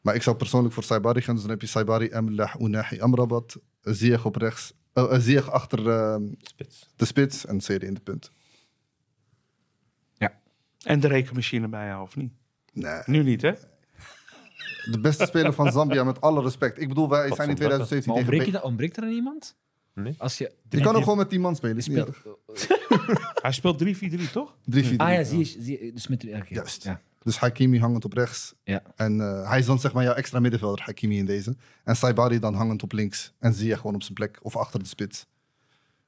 Maar 0.00 0.14
ik 0.14 0.22
zou 0.22 0.36
persoonlijk 0.36 0.74
voor 0.74 0.82
Saibari 0.82 1.20
gaan. 1.20 1.34
Dus 1.34 1.42
dan 1.42 1.52
heb 1.52 1.60
je 1.60 1.66
Saibari, 1.66 2.08
Emlah, 2.08 2.54
Unahi, 2.60 3.00
Amrabat. 3.00 3.58
Ziyech 3.82 4.24
op 4.24 4.36
rechts. 4.36 4.74
Eh 4.98 5.14
eh, 5.14 5.20
Ziyech 5.20 5.50
achter 5.50 5.90
eh, 5.90 6.16
Spits. 6.42 6.88
de 6.96 7.04
spits 7.04 7.46
en 7.46 7.58
CD 7.58 7.82
in 7.82 7.94
de 7.94 8.00
punt. 8.00 8.30
En 10.84 11.00
de 11.00 11.08
rekenmachine 11.08 11.68
bij 11.68 11.86
jou, 11.86 12.02
of 12.02 12.16
niet? 12.16 12.32
Nee. 12.72 13.02
Nu 13.06 13.22
niet, 13.22 13.42
hè? 13.42 13.52
De 14.90 14.98
beste 15.00 15.26
speler 15.26 15.52
van 15.52 15.72
Zambia, 15.72 16.04
met 16.04 16.20
alle 16.20 16.42
respect. 16.42 16.80
Ik 16.80 16.88
bedoel, 16.88 17.08
wij 17.08 17.18
zijn 17.18 17.30
in 17.30 17.36
van 17.36 17.54
2017 17.56 18.12
Maar 18.12 18.16
tegen... 18.22 18.32
ontbreekt, 18.32 18.52
dat, 18.52 18.62
ontbreekt 18.62 18.96
er 18.96 19.08
iemand? 19.08 19.56
Nee. 19.94 20.14
Als 20.18 20.38
je... 20.38 20.52
Je 20.68 20.80
kan 20.80 20.94
ook 20.94 21.02
gewoon 21.02 21.18
met 21.18 21.30
die 21.30 21.40
man 21.40 21.56
spelen. 21.56 21.82
Speelt... 21.82 22.16
Hij 23.42 23.52
speelt 23.52 23.84
3-4-3, 23.84 24.30
toch? 24.32 24.56
3 24.64 24.84
4 24.84 24.98
Ah 24.98 25.12
ja, 25.12 25.24
zie 25.24 25.38
je, 25.38 25.44
zie 25.44 25.84
je- 25.84 25.92
dus 25.92 26.06
met... 26.06 26.24
oké. 26.24 26.44
Juist. 26.48 26.84
Ja. 26.84 27.00
Dus 27.28 27.38
Hakimi 27.38 27.78
hangend 27.80 28.04
op 28.04 28.12
rechts. 28.12 28.54
Ja. 28.64 28.82
En 28.96 29.20
eh, 29.20 29.48
hij 29.48 29.58
is 29.58 29.66
dan 29.66 29.78
zeg 29.78 29.92
maar 29.92 30.04
jouw 30.04 30.14
extra 30.14 30.40
middenvelder, 30.40 30.84
Hakimi 30.84 31.18
in 31.18 31.26
deze. 31.26 31.56
En 31.84 31.96
Saibari 31.96 32.38
dan 32.38 32.54
hangend 32.54 32.82
op 32.82 32.92
links. 32.92 33.32
En 33.38 33.54
zie 33.54 33.68
je 33.68 33.76
gewoon 33.76 33.94
op 33.94 34.02
zijn 34.02 34.14
plek 34.14 34.38
of 34.42 34.56
achter 34.56 34.78
de 34.78 34.86
spits. 34.86 35.26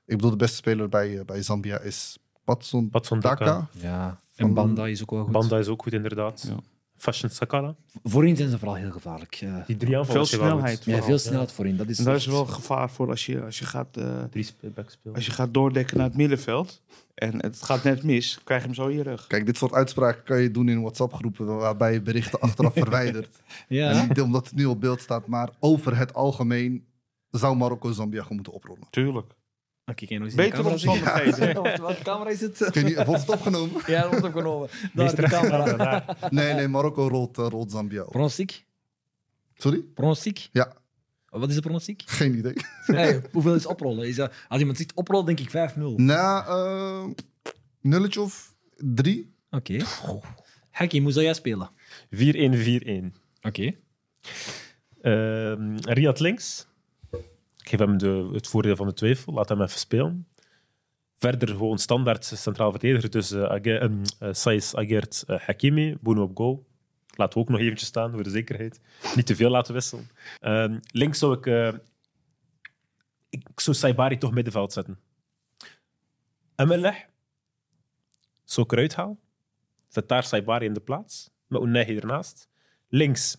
Ik 0.06 0.16
bedoel, 0.16 0.30
de 0.30 0.36
beste 0.36 0.56
speler 0.56 0.88
bij, 0.88 1.18
eh, 1.18 1.24
bij 1.24 1.42
Zambia 1.42 1.78
is 1.78 2.18
Patson 2.44 2.90
Patson 2.90 3.20
Daka. 3.20 3.44
Daka. 3.44 3.68
ja. 3.72 4.20
En 4.36 4.54
Banda 4.54 4.86
is 4.86 5.02
ook 5.02 5.10
wel 5.10 5.22
goed. 5.22 5.32
Banda 5.32 5.58
is 5.58 5.68
ook 5.68 5.82
goed, 5.82 5.92
inderdaad. 5.92 6.44
Ja. 6.48 6.56
Fashion 7.00 7.30
Sakala. 7.30 7.74
Voorin 8.02 8.36
zijn 8.36 8.48
ze 8.48 8.58
vooral 8.58 8.76
heel 8.76 8.90
gevaarlijk. 8.90 9.44
Die 9.66 9.76
drie 9.76 9.90
Veel 10.04 10.04
zijn 10.04 10.40
wel 10.40 10.50
snelheid. 10.50 10.84
ja 10.84 11.02
veel 11.02 11.18
snelheid 11.18 11.52
voorin. 11.52 11.76
Dat 11.76 11.88
is, 11.88 11.98
En 11.98 12.04
daar 12.04 12.14
is 12.14 12.26
wel 12.26 12.46
gevaar 12.46 12.90
voor 12.90 13.08
als 13.08 13.26
je, 13.26 13.44
als 13.44 13.58
je, 13.58 13.64
gaat, 13.64 13.96
eh, 13.96 14.04
backspelers. 14.74 15.16
als 15.16 15.26
je 15.26 15.32
gaat 15.32 15.54
doordekken 15.54 15.96
naar 15.96 16.06
het 16.06 16.16
middenveld. 16.16 16.82
En 17.14 17.42
het 17.42 17.62
gaat 17.62 17.82
net 17.84 18.02
mis, 18.02 18.40
krijg 18.44 18.60
je 18.60 18.66
hem 18.66 18.76
zo 18.76 18.86
in 18.86 18.96
je 18.96 19.02
rug. 19.02 19.26
Kijk, 19.26 19.46
dit 19.46 19.56
soort 19.56 19.72
uitspraken 19.72 20.22
kan 20.24 20.40
je 20.40 20.50
doen 20.50 20.68
in 20.68 20.80
WhatsApp-groepen 20.80 21.46
waarbij 21.56 21.92
je 21.92 22.00
berichten 22.00 22.40
achteraf 22.40 22.72
verwijdert. 22.84 23.36
Ja. 23.68 23.90
En 23.90 24.08
niet 24.08 24.20
omdat 24.20 24.46
het 24.46 24.54
nu 24.56 24.64
op 24.64 24.80
beeld 24.80 25.00
staat, 25.00 25.26
maar 25.26 25.50
over 25.58 25.96
het 25.96 26.14
algemeen 26.14 26.84
zou 27.30 27.56
Marokko 27.56 27.92
Zambia 27.92 28.20
gewoon 28.20 28.34
moeten 28.36 28.52
oprollen. 28.52 28.86
Tuurlijk. 28.90 29.32
Oké, 29.86 30.06
kan 30.06 30.16
je 30.16 30.18
nog 30.18 30.28
eens 30.28 30.36
in 30.36 30.50
de 30.50 30.56
camera 30.56 30.76
zien? 30.76 30.88
omstandigheden. 30.90 31.62
Ja, 31.72 31.78
Welke 31.86 32.02
camera 32.02 32.30
is 32.30 32.40
het? 32.40 32.60
Ik 32.60 32.74
weet 32.74 32.84
niet, 32.84 33.04
wordt 33.04 33.20
het 33.20 33.30
opgenomen? 33.30 33.82
Ja, 33.86 34.00
dat 34.02 34.10
wordt 34.10 34.24
opgenomen. 34.26 34.68
Daar, 34.94 35.14
de 35.16 35.22
camera. 35.22 36.04
Nee, 36.30 36.54
nee, 36.54 36.68
Marokko 36.68 37.08
rolt, 37.08 37.38
eh, 37.38 37.46
rolt 37.48 37.70
Zambia 37.70 38.02
op. 38.02 38.10
Pronostiek? 38.10 38.64
Sorry? 39.54 39.78
Pronostiek? 39.94 40.48
Ja, 40.52 40.72
Wat 41.28 41.48
is 41.48 41.54
de 41.54 41.60
pronostiek? 41.60 42.02
geen 42.06 42.38
idee. 42.38 42.54
Hey, 42.86 43.22
hoeveel 43.32 43.54
is 43.54 43.66
oprollen? 43.66 44.08
Is 44.08 44.16
dat, 44.16 44.32
als 44.48 44.58
iemand 44.60 44.78
zegt 44.78 44.94
oprollen, 44.94 45.26
denk 45.26 45.40
ik 45.40 45.50
5-0. 45.50 45.82
Oké. 45.82 46.02
Na 46.02 46.46
eh 46.46 47.04
nulletje 47.80 48.20
of 48.20 48.54
drie? 48.76 49.34
Hakkie, 50.70 51.02
hoe 51.02 51.12
zou 51.12 51.24
jij 51.24 51.34
spelen? 51.34 51.70
4-1-4-1. 52.10 53.14
Oké. 53.42 53.74
Ehm 55.02 55.76
Riyad 55.76 56.20
links. 56.20 56.66
Geef 57.70 57.78
hem 57.78 57.98
de, 57.98 58.30
het 58.32 58.46
voordeel 58.46 58.76
van 58.76 58.86
de 58.86 58.92
twijfel. 58.92 59.32
Laat 59.32 59.48
hem 59.48 59.62
even 59.62 59.78
spelen. 59.78 60.28
Verder 61.18 61.48
gewoon 61.48 61.78
standaard 61.78 62.24
centraal 62.24 62.70
verdediger. 62.70 63.10
Dus 63.10 63.32
uh, 63.32 64.32
Sais, 64.32 64.74
Agert, 64.74 65.24
Hakimi. 65.26 65.96
Bono 66.00 66.22
op 66.22 66.36
goal. 66.36 66.66
Laten 67.16 67.34
we 67.34 67.44
ook 67.44 67.50
nog 67.50 67.60
eventjes 67.60 67.88
staan 67.88 68.12
voor 68.12 68.22
de 68.22 68.30
zekerheid. 68.30 68.80
Niet 69.14 69.26
te 69.26 69.36
veel 69.36 69.50
laten 69.50 69.74
wisselen. 69.74 70.10
Ehm, 70.40 70.78
links 70.92 71.18
zou 71.18 71.36
ik... 71.36 71.46
eh, 71.46 71.72
ik 73.28 73.60
zou 73.60 73.76
Saibari 73.76 74.18
toch 74.18 74.32
middenveld 74.32 74.72
zetten. 74.72 74.98
Emelech 76.56 77.06
zou 78.44 78.66
ik 78.66 78.72
eruit 78.72 78.94
halen. 78.94 79.18
Zet 79.88 80.08
daar 80.08 80.24
Saibari 80.24 80.64
in 80.64 80.72
de 80.72 80.80
plaats. 80.80 81.30
Met 81.46 81.62
Unai 81.62 81.96
ernaast. 81.96 82.48
Links 82.88 83.36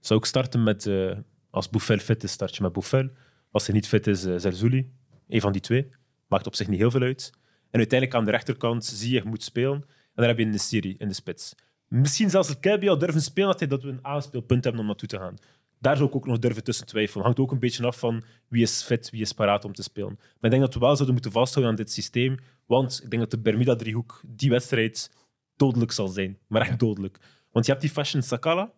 zou 0.00 0.20
ik 0.20 0.26
starten 0.26 0.62
met, 0.62 0.86
eh, 0.86 1.18
als 1.50 1.70
Bouffel 1.70 1.98
fit 1.98 2.22
is, 2.22 2.32
start 2.32 2.56
je 2.56 2.62
met 2.62 2.72
Bouffel. 2.72 3.10
Als 3.54 3.66
hij 3.66 3.74
niet 3.74 3.88
fit 3.88 4.06
is, 4.06 4.26
uh, 4.26 4.38
Zerzouli. 4.38 4.90
Eén 5.28 5.40
van 5.40 5.52
die 5.52 5.60
twee. 5.60 5.90
Maakt 6.28 6.46
op 6.46 6.54
zich 6.54 6.68
niet 6.68 6.78
heel 6.78 6.90
veel 6.90 7.00
uit. 7.00 7.30
En 7.70 7.78
uiteindelijk 7.78 8.18
aan 8.18 8.24
de 8.24 8.30
rechterkant 8.30 8.84
zie 8.84 9.12
je 9.12 9.22
moet 9.24 9.42
spelen. 9.42 9.72
En 9.74 9.84
dan 10.14 10.26
heb 10.26 10.38
je 10.38 10.44
een 10.44 10.58
serie 10.58 10.94
in 10.98 11.08
de 11.08 11.14
spits. 11.14 11.54
Misschien 11.88 12.30
zelfs 12.30 12.48
het 12.48 12.60
Kelby 12.60 12.88
al 12.88 12.98
durven 12.98 13.20
spelen, 13.20 13.50
dat, 13.50 13.58
hij, 13.58 13.68
dat 13.68 13.82
we 13.82 13.88
een 13.88 14.04
aanspeelpunt 14.04 14.64
hebben 14.64 14.80
om 14.82 14.86
naartoe 14.86 15.08
te 15.08 15.18
gaan. 15.18 15.34
Daar 15.78 15.96
zou 15.96 16.08
ik 16.08 16.14
ook 16.16 16.26
nog 16.26 16.38
durven 16.38 16.64
tussen 16.64 16.86
twijfelen. 16.86 17.24
Hangt 17.24 17.38
ook 17.38 17.52
een 17.52 17.58
beetje 17.58 17.86
af 17.86 17.98
van 17.98 18.24
wie 18.48 18.62
is 18.62 18.82
fit, 18.82 19.10
wie 19.10 19.20
is 19.20 19.32
paraat 19.32 19.64
om 19.64 19.72
te 19.72 19.82
spelen. 19.82 20.14
Maar 20.16 20.38
ik 20.40 20.50
denk 20.50 20.62
dat 20.62 20.74
we 20.74 20.80
wel 20.80 20.94
zouden 20.94 21.12
moeten 21.12 21.32
vasthouden 21.32 21.72
aan 21.72 21.78
dit 21.84 21.92
systeem. 21.92 22.36
Want 22.66 23.00
ik 23.02 23.10
denk 23.10 23.22
dat 23.22 23.30
de 23.30 23.38
Bermuda-driehoek 23.38 24.22
die 24.26 24.50
wedstrijd 24.50 25.10
dodelijk 25.56 25.92
zal 25.92 26.08
zijn. 26.08 26.38
Maar 26.46 26.60
echt 26.60 26.78
dodelijk. 26.78 27.18
Want 27.52 27.64
je 27.66 27.70
hebt 27.72 27.84
die 27.84 27.94
Fashion 27.94 28.22
Sakala, 28.22 28.72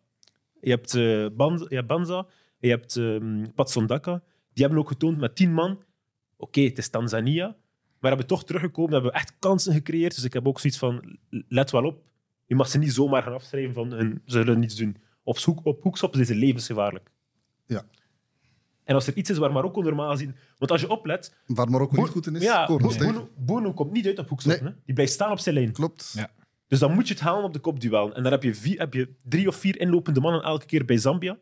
je 0.61 0.71
hebt, 0.71 0.95
eh, 0.95 1.27
Ban- 1.33 1.67
je 1.69 1.75
hebt 1.75 1.87
Banza, 1.87 2.27
je 2.59 2.69
hebt 2.69 2.97
ehm. 2.97 3.45
Die 4.57 4.65
hebben 4.65 4.79
ook 4.79 4.89
getoond 4.89 5.19
met 5.19 5.37
tien 5.37 5.53
man. 5.53 5.83
Oké, 6.37 6.61
het 6.61 6.79
is 6.79 6.89
Tanzania. 6.89 7.57
Maar 8.01 8.11
hebben 8.11 8.27
toch 8.27 8.45
teruggekomen, 8.45 8.93
hebben 8.93 9.13
echt 9.13 9.33
kansen 9.39 9.73
gecreëerd. 9.73 10.15
Dus 10.15 10.25
ik 10.25 10.33
heb 10.33 10.47
ook 10.47 10.61
zoiets 10.61 10.79
van, 10.79 11.19
let 11.49 11.71
wel 11.71 11.85
op. 11.85 12.03
Je 12.47 12.55
mag 12.55 12.69
ze 12.69 12.79
niet 12.79 12.93
zomaar 12.93 13.23
gaan 13.23 13.33
afschrijven 13.33 13.75
van 13.75 13.93
hun, 13.93 14.23
ze 14.25 14.39
zullen 14.39 14.59
niets 14.59 14.75
doen. 14.75 14.97
Op, 15.23 15.39
hoek, 15.39 15.65
op 15.65 15.83
hoekstoppen 15.83 16.25
zijn 16.25 16.39
ze 16.39 16.45
levensgevaarlijk. 16.45 17.11
Ja. 17.67 17.85
En 18.85 18.95
als 18.95 19.07
er 19.07 19.17
iets 19.17 19.31
is 19.31 19.39
waar 19.39 19.53
Marokko 19.53 19.83
normaal 19.83 20.11
gezien... 20.11 20.37
Want 20.59 20.71
als 20.71 20.81
je 20.81 20.91
oplet... 20.91 21.35
Waar 21.47 21.71
Marokko 21.71 21.97
niet 21.97 22.11
goed 22.11 22.27
in 22.27 22.37
is, 22.37 22.43
ja. 22.43 22.67
Bono, 22.67 23.29
Bono 23.37 23.73
komt 23.73 23.93
niet 23.93 24.07
uit 24.07 24.19
op 24.19 24.29
hoekschop. 24.29 24.61
Nee. 24.61 24.73
Die 24.85 24.95
blijft 24.95 25.13
staan 25.13 25.31
op 25.31 25.39
zijn 25.39 25.55
lijn. 25.55 25.73
Klopt. 25.73 26.13
Ja. 26.17 26.31
Dus 26.67 26.79
dan 26.79 26.93
moet 26.95 27.09
je 27.09 27.15
het 27.15 27.23
halen 27.23 27.45
op 27.45 27.53
de 27.53 27.59
kopduel. 27.59 28.15
En 28.15 28.23
dan 28.23 28.33
heb 28.33 28.43
je, 28.43 28.55
vier, 28.55 28.79
heb 28.79 28.95
je 28.95 29.15
drie 29.25 29.49
of 29.49 29.57
vier 29.57 29.81
inlopende 29.81 30.21
mannen 30.21 30.43
elke 30.43 30.67
keer 30.67 30.85
bij 30.85 30.99
Zambia. 30.99 31.39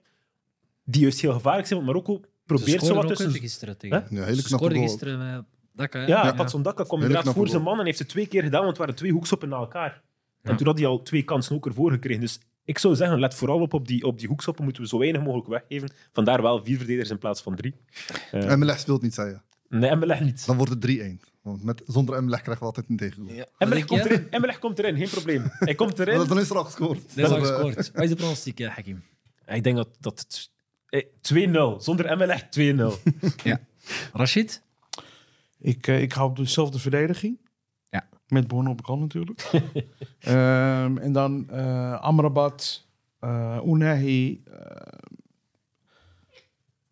Die 0.84 1.02
juist 1.02 1.20
heel 1.20 1.32
gevaarlijk 1.32 1.66
zijn, 1.66 1.84
want 1.84 1.92
Marokko 1.92 2.28
probeert 2.46 2.84
zo 2.84 2.94
wat 2.94 3.06
tussen... 3.08 3.32
gisteren 3.32 3.78
tegen. 3.78 4.06
Ja, 4.10 4.24
hele 4.24 4.42
knappe 4.42 4.68
goal. 4.68 4.80
gisteren 4.82 5.18
met 5.18 5.44
Dakka. 5.72 6.06
Ja, 6.06 6.32
Patson 6.32 6.62
Daka 6.62 6.84
kwam 6.84 7.02
inderdaad 7.02 7.34
voor 7.34 7.48
zijn 7.48 7.62
man 7.62 7.78
en 7.78 7.84
heeft 7.84 7.98
het 7.98 8.08
twee 8.08 8.26
keer 8.26 8.42
gedaan, 8.42 8.58
want 8.60 8.68
het 8.70 8.78
waren 8.78 8.94
twee 8.94 9.12
hoekschoppen 9.12 9.48
na 9.48 9.56
elkaar. 9.56 10.02
En 10.42 10.56
toen 10.56 10.66
had 10.66 10.78
hij 10.78 10.86
al 10.86 11.02
twee 11.02 11.22
kansen 11.22 11.56
ook 11.56 11.66
ervoor 11.66 11.90
gekregen. 11.90 12.20
Dus 12.20 12.38
ik 12.64 12.78
zou 12.78 12.94
zeggen, 12.94 13.20
let 13.20 13.34
vooral 13.34 13.60
op 13.60 13.74
op 13.74 13.86
die, 13.88 14.04
op 14.04 14.18
die 14.18 14.28
hoekschoppen. 14.28 14.64
Moeten 14.64 14.82
we 14.82 14.88
zo 14.88 14.98
weinig 14.98 15.22
mogelijk 15.22 15.48
weggeven. 15.48 15.90
Vandaar 16.12 16.42
wel 16.42 16.64
vier 16.64 16.76
verdedigers 16.76 17.10
in 17.10 17.18
plaats 17.18 17.42
van 17.42 17.54
drie. 17.56 17.74
Eh, 18.30 18.50
En 18.50 18.58
Melech 18.58 18.78
speelt 18.78 19.02
niet, 19.02 19.14
zei 19.14 19.28
je. 19.30 19.38
nee, 19.78 19.90
Emelech 19.90 20.20
niet. 20.20 20.46
Dan 20.46 20.56
wordt 20.56 20.72
het 20.72 20.86
3-1. 21.26 21.32
Want 21.42 21.64
met, 21.64 21.82
zonder 21.86 22.24
Melech 22.24 22.42
krijgen 22.42 22.62
we 22.62 22.68
altijd 22.68 22.88
een 22.88 22.96
tegengoal. 22.96 23.34
Ja. 23.34 23.46
Komt 23.58 24.04
erin. 24.04 24.58
Komt 24.60 24.78
erin, 24.78 24.96
geen 24.96 25.08
probleem. 25.08 25.42
Hij 25.48 25.74
komt 25.74 25.98
erin. 26.00 26.26
Dan 26.28 26.38
is 26.38 26.50
er 26.50 26.56
al 26.56 26.64
gescoord. 26.64 27.00
Dat 27.16 27.24
is 27.26 27.30
al 27.30 27.36
eh, 27.36 27.42
gescoord. 27.42 27.90
Wat 27.92 28.02
is 28.04 28.08
de 28.10 28.16
pronostiek, 28.16 28.60
eh, 28.60 28.68
Hakim? 28.68 29.02
Ik 29.46 29.62
denk 29.64 29.76
dat, 29.76 29.88
dat 30.00 30.18
het... 30.18 30.52
eh, 30.94 31.76
2-0. 31.76 31.82
Zonder 31.82 32.10
Emelech 32.10 32.48
2-0. 32.58 33.56
Rashid? 34.12 34.62
Ik, 35.58 35.86
eh, 35.86 36.02
ik 36.02 36.12
hou 36.12 36.30
op 36.30 36.36
dezelfde 36.36 36.78
verdediging. 36.78 37.38
Ja. 37.90 38.08
Met 38.28 38.48
Born 38.48 38.68
op 38.68 38.82
kan 38.82 39.00
natuurlijk. 39.00 39.50
Ehm, 40.18 40.98
en 40.98 41.12
dan 41.12 41.50
eh 41.50 42.00
Amrabat, 42.00 42.86
eh 43.20 43.58
Unahi, 43.66 44.42
eh 44.44 44.62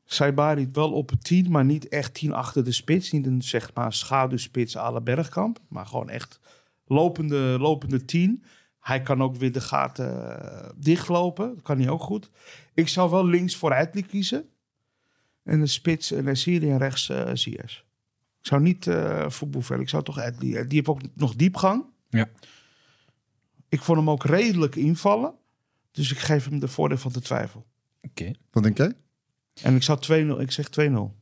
Saibari 0.04 0.68
wel 0.72 0.92
op 0.92 1.10
het 1.10 1.24
10, 1.24 1.50
maar 1.50 1.64
niet 1.64 1.88
echt 1.88 2.14
10 2.14 2.32
achter 2.32 2.64
de 2.64 2.72
spits. 2.72 3.10
Niet 3.10 3.26
een 3.26 3.42
zeg 3.42 3.74
maar 3.74 3.92
schaduwspits 3.92 4.76
à 4.76 4.92
la 4.92 5.00
Bergkamp, 5.00 5.58
maar 5.68 5.86
gewoon 5.86 6.10
echt 6.10 6.40
lopende, 6.86 7.56
lopende 7.58 8.04
10. 8.04 8.44
Hij 8.82 9.02
kan 9.02 9.22
ook 9.22 9.36
weer 9.36 9.52
de 9.52 9.60
gaten 9.60 10.40
eh, 10.40 10.70
dichtlopen. 10.76 11.54
Dat 11.54 11.62
kan 11.62 11.78
hij 11.78 11.88
ook 11.88 12.02
goed. 12.02 12.30
Ik 12.74 12.88
zou 12.88 13.10
wel 13.10 13.26
links 13.26 13.56
voor 13.56 13.74
Adli 13.74 14.06
kiezen. 14.06 14.48
En 15.42 15.60
de 15.60 15.66
spits 15.66 16.12
en 16.12 16.24
de 16.24 16.34
Syrië 16.34 16.70
en 16.70 16.78
rechts 16.78 17.12
CS. 17.32 17.84
Ik 18.40 18.48
zou 18.48 18.60
niet 18.60 18.86
eh 18.86 19.30
voor. 19.30 19.80
Ik 19.80 19.88
zou 19.88 20.02
toch 20.02 20.18
Adli. 20.18 20.50
Die 20.50 20.66
heeft 20.68 20.88
ook 20.88 21.00
nog 21.14 21.34
diepgang. 21.34 21.84
Ja. 22.08 22.28
Ik 23.68 23.82
vond 23.82 23.98
hem 23.98 24.10
ook 24.10 24.24
redelijk 24.24 24.76
invallen. 24.76 25.34
Dus 25.90 26.10
ik 26.10 26.18
geef 26.18 26.44
hem 26.44 26.58
de 26.58 26.68
voordeel 26.68 26.98
van 26.98 27.12
de 27.12 27.20
twijfel. 27.20 27.66
Oké. 28.02 28.32
Wat 28.50 28.62
denk 28.62 28.76
jij? 28.76 28.92
En 29.62 29.74
ik 29.74 29.82
zou 29.82 29.98
2-0. 30.36 30.40
Ik 30.40 30.50
zeg 30.50 30.68
2-0. 30.80 31.21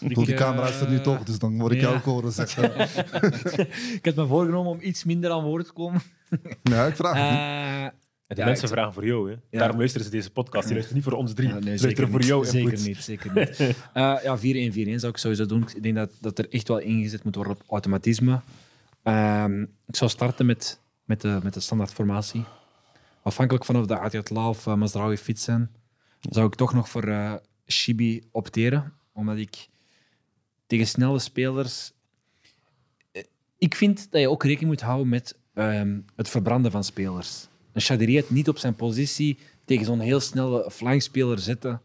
Want 0.00 0.14
die 0.14 0.34
eh, 0.34 0.40
camera 0.40 0.68
is 0.68 0.80
er 0.80 0.90
nu 0.90 1.00
toch, 1.00 1.22
dus 1.22 1.38
dan 1.38 1.58
word 1.58 1.72
ik 1.72 1.80
jou 1.80 1.96
ook 1.96 2.04
horen 2.04 2.32
zeggen. 2.32 2.64
Ik 3.98 4.04
had 4.04 4.14
me 4.14 4.26
voorgenomen 4.26 4.72
om 4.72 4.78
iets 4.80 5.04
minder 5.04 5.30
aan 5.30 5.42
woord 5.42 5.66
te 5.66 5.72
komen. 5.72 6.00
ja, 6.62 6.86
ik 6.86 6.96
vraag 6.96 7.14
het 7.14 7.22
niet. 7.30 7.38
Eh, 7.38 7.82
En 7.84 8.34
de 8.36 8.40
Ja, 8.42 8.44
mensen 8.44 8.64
ik- 8.68 8.72
vragen 8.74 8.92
voor 8.92 9.06
jou. 9.06 9.30
Hè. 9.30 9.36
Ja. 9.50 9.58
Daarom 9.58 9.76
luisteren 9.78 10.06
ze 10.06 10.12
deze 10.12 10.30
podcast. 10.30 10.64
Die 10.64 10.72
luisteren 10.72 11.00
niet 11.02 11.08
voor 11.08 11.18
ons 11.18 11.34
drie. 11.34 11.48
Ja, 11.48 11.54
nee, 11.58 11.64
luisteren 11.80 12.10
voor 12.10 12.22
jou 12.22 12.44
Zeker 12.44 12.60
input. 12.72 12.86
niet, 12.86 12.96
zeker 12.96 13.32
niet. 13.34 13.56
Eh, 13.92 14.16
ja, 14.22 14.38
4-1-4-1 14.38 14.94
zou 14.94 15.12
ik 15.12 15.16
sowieso 15.18 15.46
doen. 15.46 15.62
Ik 15.74 15.82
denk 15.82 15.94
dat, 15.94 16.10
dat 16.20 16.38
er 16.38 16.48
echt 16.50 16.68
wel 16.68 16.78
ingezet 16.78 17.24
moet 17.24 17.34
worden 17.34 17.52
op 17.52 17.62
automatisme. 17.68 18.40
Ehm, 19.02 19.62
ik 19.62 19.96
zou 19.96 20.10
starten 20.10 20.46
met, 20.46 20.80
met, 21.04 21.20
de, 21.20 21.40
met 21.42 21.54
de 21.54 21.60
standaardformatie. 21.60 22.44
Afhankelijk 23.22 23.64
van 23.64 23.76
of 23.76 23.86
de 23.86 23.98
Adiatla 23.98 24.48
of 24.48 24.66
uh, 24.66 24.74
Mazraoui 24.74 25.16
fit 25.16 25.40
zijn, 25.40 25.70
zou 26.30 26.46
ik 26.46 26.54
toch 26.54 26.74
nog 26.74 26.88
voor 26.88 27.04
eh 27.04 27.32
Shibi 27.66 28.22
opteren. 28.30 28.92
Omdat 29.12 29.36
ik 29.36 29.68
tegen 30.68 30.86
snelle 30.86 31.18
spelers... 31.18 31.92
eh, 33.12 33.22
Ik 33.58 33.74
vind 33.74 34.10
dat 34.10 34.20
je 34.20 34.30
ook 34.30 34.42
rekening 34.42 34.70
moet 34.70 34.80
houden 34.80 35.08
met 35.08 35.38
ehm, 35.54 36.00
het 36.16 36.28
verbranden 36.28 36.70
van 36.70 36.84
spelers. 36.84 37.48
Een 37.72 37.80
Chadiri 37.80 38.16
het 38.16 38.30
niet 38.30 38.48
op 38.48 38.58
zijn 38.58 38.74
positie 38.74 39.38
tegen 39.64 39.84
zo'n 39.84 40.00
heel 40.00 40.20
snelle 40.20 40.70
flankspeler 40.70 41.38
zetten, 41.38 41.80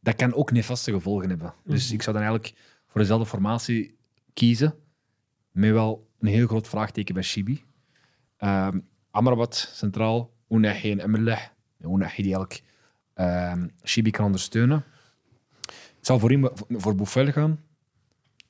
dat 0.00 0.14
kan 0.16 0.34
ook 0.34 0.52
nefaste 0.52 0.92
gevolgen 0.92 1.28
hebben. 1.28 1.54
Dus 1.64 1.92
ik 1.92 2.02
zou 2.02 2.16
dan 2.16 2.24
eigenlijk 2.24 2.54
voor 2.86 3.00
dezelfde 3.00 3.26
formatie 3.26 3.96
kiezen, 4.34 4.74
met 5.50 5.72
wel 5.72 6.08
een 6.20 6.28
heel 6.28 6.46
groot 6.46 6.68
vraagteken 6.68 7.14
bij 7.14 7.22
Shibi. 7.22 7.64
Ehm 8.36 8.78
Amrabat 9.10 9.70
centraal, 9.74 10.30
Unahi 10.48 10.90
en 10.90 11.00
Emelech. 11.00 11.52
Unahi 11.80 12.22
die 12.22 12.34
eigenlijk 12.34 12.62
ehm 13.14 13.68
Shibi 13.84 14.10
kan 14.10 14.24
ondersteunen. 14.24 14.84
Ik 15.66 16.04
zou 16.04 16.20
voor 16.20 16.30
hem 16.30 16.48
voor 16.68 16.94
Bouffel 16.94 17.32
gaan. 17.32 17.60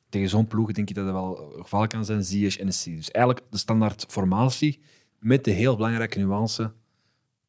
Tegen 0.09 0.29
zo'n 0.29 0.47
ploeg 0.47 0.73
denk 0.73 0.89
ik 0.89 0.95
dat 0.95 1.05
het 1.05 1.15
wel 1.15 1.53
gevaarlijk 1.59 1.93
kan 1.93 2.05
zijn, 2.05 2.25
Ziyech 2.25 2.59
en 2.59 2.67
Nessi. 2.67 2.97
Dus 2.97 3.11
eigenlijk 3.11 3.47
de 3.51 3.59
standaard 3.59 4.05
formatie 4.09 4.81
met 5.19 5.45
de 5.45 5.51
heel 5.51 5.77
belangrijke 5.77 6.19
nuance 6.19 6.73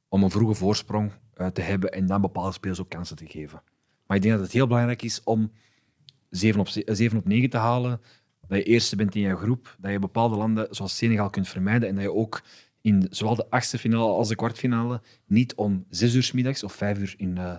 om 0.08 0.24
een 0.24 0.30
vroege 0.30 0.54
voorsprong 0.54 1.12
eh, 1.34 1.48
te 1.48 1.62
hebben 1.62 1.92
en 1.92 2.06
dan 2.06 2.22
bepaalde 2.22 2.52
spelers 2.54 2.80
ook 2.82 2.90
kansen 2.90 3.16
te 3.16 3.26
geven. 3.28 3.62
Maar 4.08 4.18
ik 4.18 4.24
denk 4.24 4.34
dat 4.36 4.44
het 4.44 4.54
heel 4.54 4.68
belangrijk 4.68 5.02
is 5.02 5.24
om 5.24 5.52
7 6.30 6.60
op, 6.60 6.68
ze- 6.68 6.84
eh, 6.84 6.96
7 6.96 7.18
op 7.18 7.26
9 7.28 7.50
te 7.50 7.58
halen, 7.58 8.02
dat 8.48 8.58
je 8.58 8.64
eerste 8.64 8.96
bent 8.96 9.16
in 9.16 9.22
je 9.22 9.36
groep, 9.36 9.76
dat 9.80 9.92
je 9.92 10.00
bepaalde 10.00 10.36
landen 10.36 10.68
zoals 10.76 10.98
Senegal 10.98 11.30
kunt 11.30 11.48
vermijden 11.48 11.90
en 11.90 11.96
dat 11.96 12.04
je 12.04 12.14
ook 12.14 12.42
in 12.82 13.08
zowel 13.10 13.36
de 13.36 13.50
achtste 13.50 13.78
finale 13.78 14.12
als 14.12 14.28
de 14.28 14.36
kwartfinale 14.36 15.02
niet 15.26 15.56
om 15.56 15.86
6 15.90 16.14
uur 16.14 16.32
middags 16.34 16.64
of 16.64 16.74
5 16.74 16.98
uur 17.00 17.14
in, 17.18 17.38
eh 17.38 17.58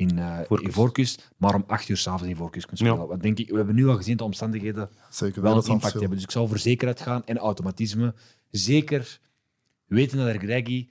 in, 0.00 0.18
eh 0.18 0.36
Voorkust. 0.36 0.62
in 0.66 0.72
voorkust, 0.72 1.30
maar 1.36 1.54
om 1.54 1.64
8 1.66 1.88
uur 1.88 1.96
s'avonds 1.96 2.28
in 2.28 2.36
voorkust 2.36 2.66
kunt 2.66 2.78
spelen. 2.78 2.98
Ja. 2.98 3.06
Wat 3.06 3.22
denk 3.22 3.38
ik, 3.38 3.48
we 3.50 3.56
hebben 3.56 3.74
nu 3.74 3.88
al 3.88 3.96
gezien 3.96 4.10
dat 4.10 4.18
de 4.18 4.24
omstandigheden 4.24 4.88
Zeker 5.10 5.42
wel 5.42 5.54
dat 5.54 5.66
een 5.66 5.72
impact 5.72 5.92
hebben. 5.92 6.10
Dus 6.12 6.22
ik 6.22 6.30
zou 6.30 6.48
voor 6.48 6.58
zekerheid 6.58 7.00
gaan 7.00 7.24
en 7.24 7.38
automatisme. 7.38 8.14
Zeker 8.50 9.20
weten 9.86 10.18
dat 10.18 10.26
Regregi... 10.26 10.90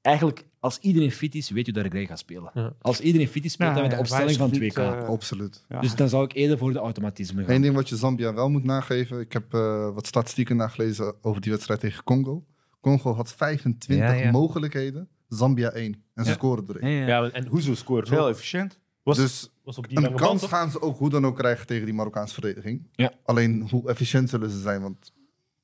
Eigenlijk, 0.00 0.44
als 0.60 0.78
iedereen 0.78 1.12
fit 1.12 1.34
is, 1.34 1.50
weet 1.50 1.66
je 1.66 1.72
dat 1.72 1.82
Regregi 1.82 2.06
gaat 2.06 2.18
spelen. 2.18 2.50
Ja. 2.54 2.72
Als 2.80 3.00
iedereen 3.00 3.28
fit 3.28 3.44
is, 3.44 3.52
speelt 3.52 3.72
hij 3.72 3.82
met 3.82 3.90
de 3.90 3.96
opstelling 3.98 4.36
van 4.36 4.50
2K. 4.54 4.72
eh, 4.74 5.08
Absoluut. 5.08 5.64
ja. 5.68 5.80
dus 5.80 5.94
dan 5.94 6.08
zou 6.08 6.24
ik 6.24 6.32
eerder 6.32 6.58
voor 6.58 6.72
de 6.72 6.78
automatisme 6.78 7.44
gaan. 7.44 7.54
Eén 7.54 7.62
ding 7.62 7.74
wat 7.74 7.88
je 7.88 7.96
Zambia 7.96 8.34
wel 8.34 8.48
moet 8.50 8.64
nageven. 8.64 9.20
Ik 9.20 9.32
heb 9.32 9.54
eh, 9.54 9.94
wat 9.94 10.06
statistieken 10.06 10.56
nagelezen 10.56 11.14
over 11.22 11.40
die 11.40 11.50
wedstrijd 11.50 11.80
tegen 11.80 12.04
Congo. 12.04 12.44
Congo 12.80 13.14
had 13.14 13.32
25 13.32 13.96
Ja, 13.98 14.12
ja. 14.12 14.30
mogelijkheden. 14.30 15.08
Zambia 15.28 15.70
1. 15.70 16.02
En 16.14 16.24
ze 16.24 16.30
Ja. 16.30 16.36
scoren 16.36 16.64
erin. 16.68 16.90
Ja, 16.90 17.06
ja. 17.06 17.06
Ja, 17.24 17.30
en 17.30 17.48
Huzo 17.50 17.74
scoort. 17.74 18.08
heel 18.08 18.28
efficiënt. 18.28 18.78
Was, 19.02 19.16
Dus 19.16 19.50
was 19.64 19.78
op 19.78 19.88
die 19.88 19.96
een 19.96 20.02
lange 20.02 20.16
kans 20.16 20.46
gaan 20.46 20.70
ze 20.70 20.80
ook 20.82 20.98
hoe 20.98 21.10
dan 21.10 21.26
ook 21.26 21.36
krijgen 21.36 21.66
tegen 21.66 21.84
die 21.84 21.94
Marokkaanse 21.94 22.34
verdediging. 22.34 22.88
Ja. 22.92 23.12
Alleen 23.24 23.68
hoe 23.70 23.88
efficiënt 23.88 24.30
zullen 24.30 24.50
ze 24.50 24.60
zijn. 24.60 24.82
Want, 24.82 25.12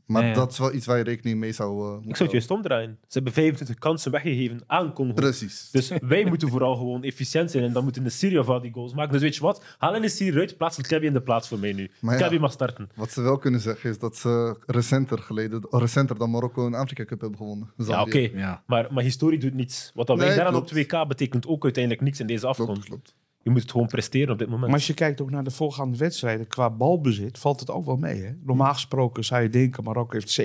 maar 0.07 0.22
Ja, 0.22 0.28
ja. 0.28 0.34
dat 0.34 0.52
is 0.52 0.59
wel 0.59 0.74
iets 0.74 0.86
waar 0.86 0.98
je 0.98 1.05
rekening 1.05 1.38
mee 1.38 1.52
zou 1.52 1.70
eh, 1.70 1.92
moeten 1.92 2.11
Ik 2.11 2.16
zou 2.16 2.22
het 2.22 2.32
juist 2.32 2.50
omdraaien. 2.50 2.98
Ze 3.00 3.12
hebben 3.12 3.32
25 3.32 3.78
kansen 3.78 4.11
weggegeven 4.11 4.61
aan 4.66 4.92
Congo. 4.92 5.02
houden. 5.02 5.14
Precies. 5.14 5.70
Dus 5.70 5.92
wij 6.00 6.24
moeten 6.30 6.48
vooral 6.48 6.76
gewoon 6.76 7.02
efficiënt 7.02 7.50
zijn 7.50 7.64
en 7.64 7.72
dan 7.72 7.82
moeten 7.82 8.02
de 8.05 8.11
Syrië 8.11 8.44
van 8.44 8.62
die 8.62 8.72
goals 8.72 8.94
maken. 8.94 9.12
Dus 9.12 9.22
weet 9.22 9.34
je 9.34 9.40
wat? 9.40 9.64
Haal 9.78 9.94
in 9.94 10.02
de 10.02 10.09
Syrië 10.09 10.38
uit, 10.38 10.57
plaats 10.57 10.76
het 10.76 10.92
in 10.92 11.12
de 11.12 11.22
plaats 11.22 11.48
voor 11.48 11.59
mij 11.59 11.72
nu. 11.72 11.90
Maar 12.00 12.18
ja. 12.18 12.38
Mag 12.38 12.52
starten. 12.52 12.90
Wat 12.94 13.11
ze 13.11 13.22
wel 13.22 13.38
kunnen 13.38 13.61
zeggen 13.61 13.90
is 13.90 13.98
dat 13.98 14.16
ze 14.16 14.57
recenter, 14.66 15.18
geleden, 15.18 15.66
recenter 15.70 16.18
dan 16.18 16.30
Marokko 16.30 16.66
een 16.66 16.74
Afrika 16.74 17.05
Cup 17.05 17.20
hebben 17.20 17.38
gewonnen. 17.38 17.72
Ja, 17.76 18.02
oké. 18.02 18.18
Ja. 18.35 18.62
Maar, 18.66 18.93
maar 18.93 19.02
historie 19.02 19.39
doet 19.39 19.55
niets. 19.55 19.90
Wat 19.94 20.06
dat 20.06 20.18
wij 20.18 20.31
gedaan 20.31 20.55
op 20.55 20.66
klopt. 20.66 20.86
2K 20.86 21.09
betekent 21.09 21.47
ook 21.47 21.62
uiteindelijk 21.62 22.02
niks 22.02 22.20
in 22.20 22.26
deze 22.26 22.47
afkomst. 22.47 22.72
Klopt, 22.72 22.89
klopt. 22.89 23.14
Je 23.44 23.50
moet 23.50 23.62
het 23.62 23.70
gewoon 23.70 23.86
presteren 23.86 24.32
op 24.32 24.38
dit 24.38 24.46
moment. 24.48 24.66
Maar 24.66 24.74
als 24.78 24.86
je 24.86 24.94
kijkt 24.94 25.20
ook 25.20 25.30
naar 25.30 25.44
de 25.44 25.50
voorgaande 25.50 25.96
wedstrijden, 25.98 26.46
qua 26.46 26.70
balbezit, 26.70 27.38
valt 27.38 27.60
het 27.60 27.70
ook 27.70 27.84
wel 27.84 27.96
mee. 27.96 28.22
Hè? 28.22 28.32
Normaal 28.42 28.72
gesproken 28.72 29.24
zou 29.24 29.42
je 29.42 29.48
denken, 29.48 29.84
Marokko 29.84 30.18
heeft 30.18 30.40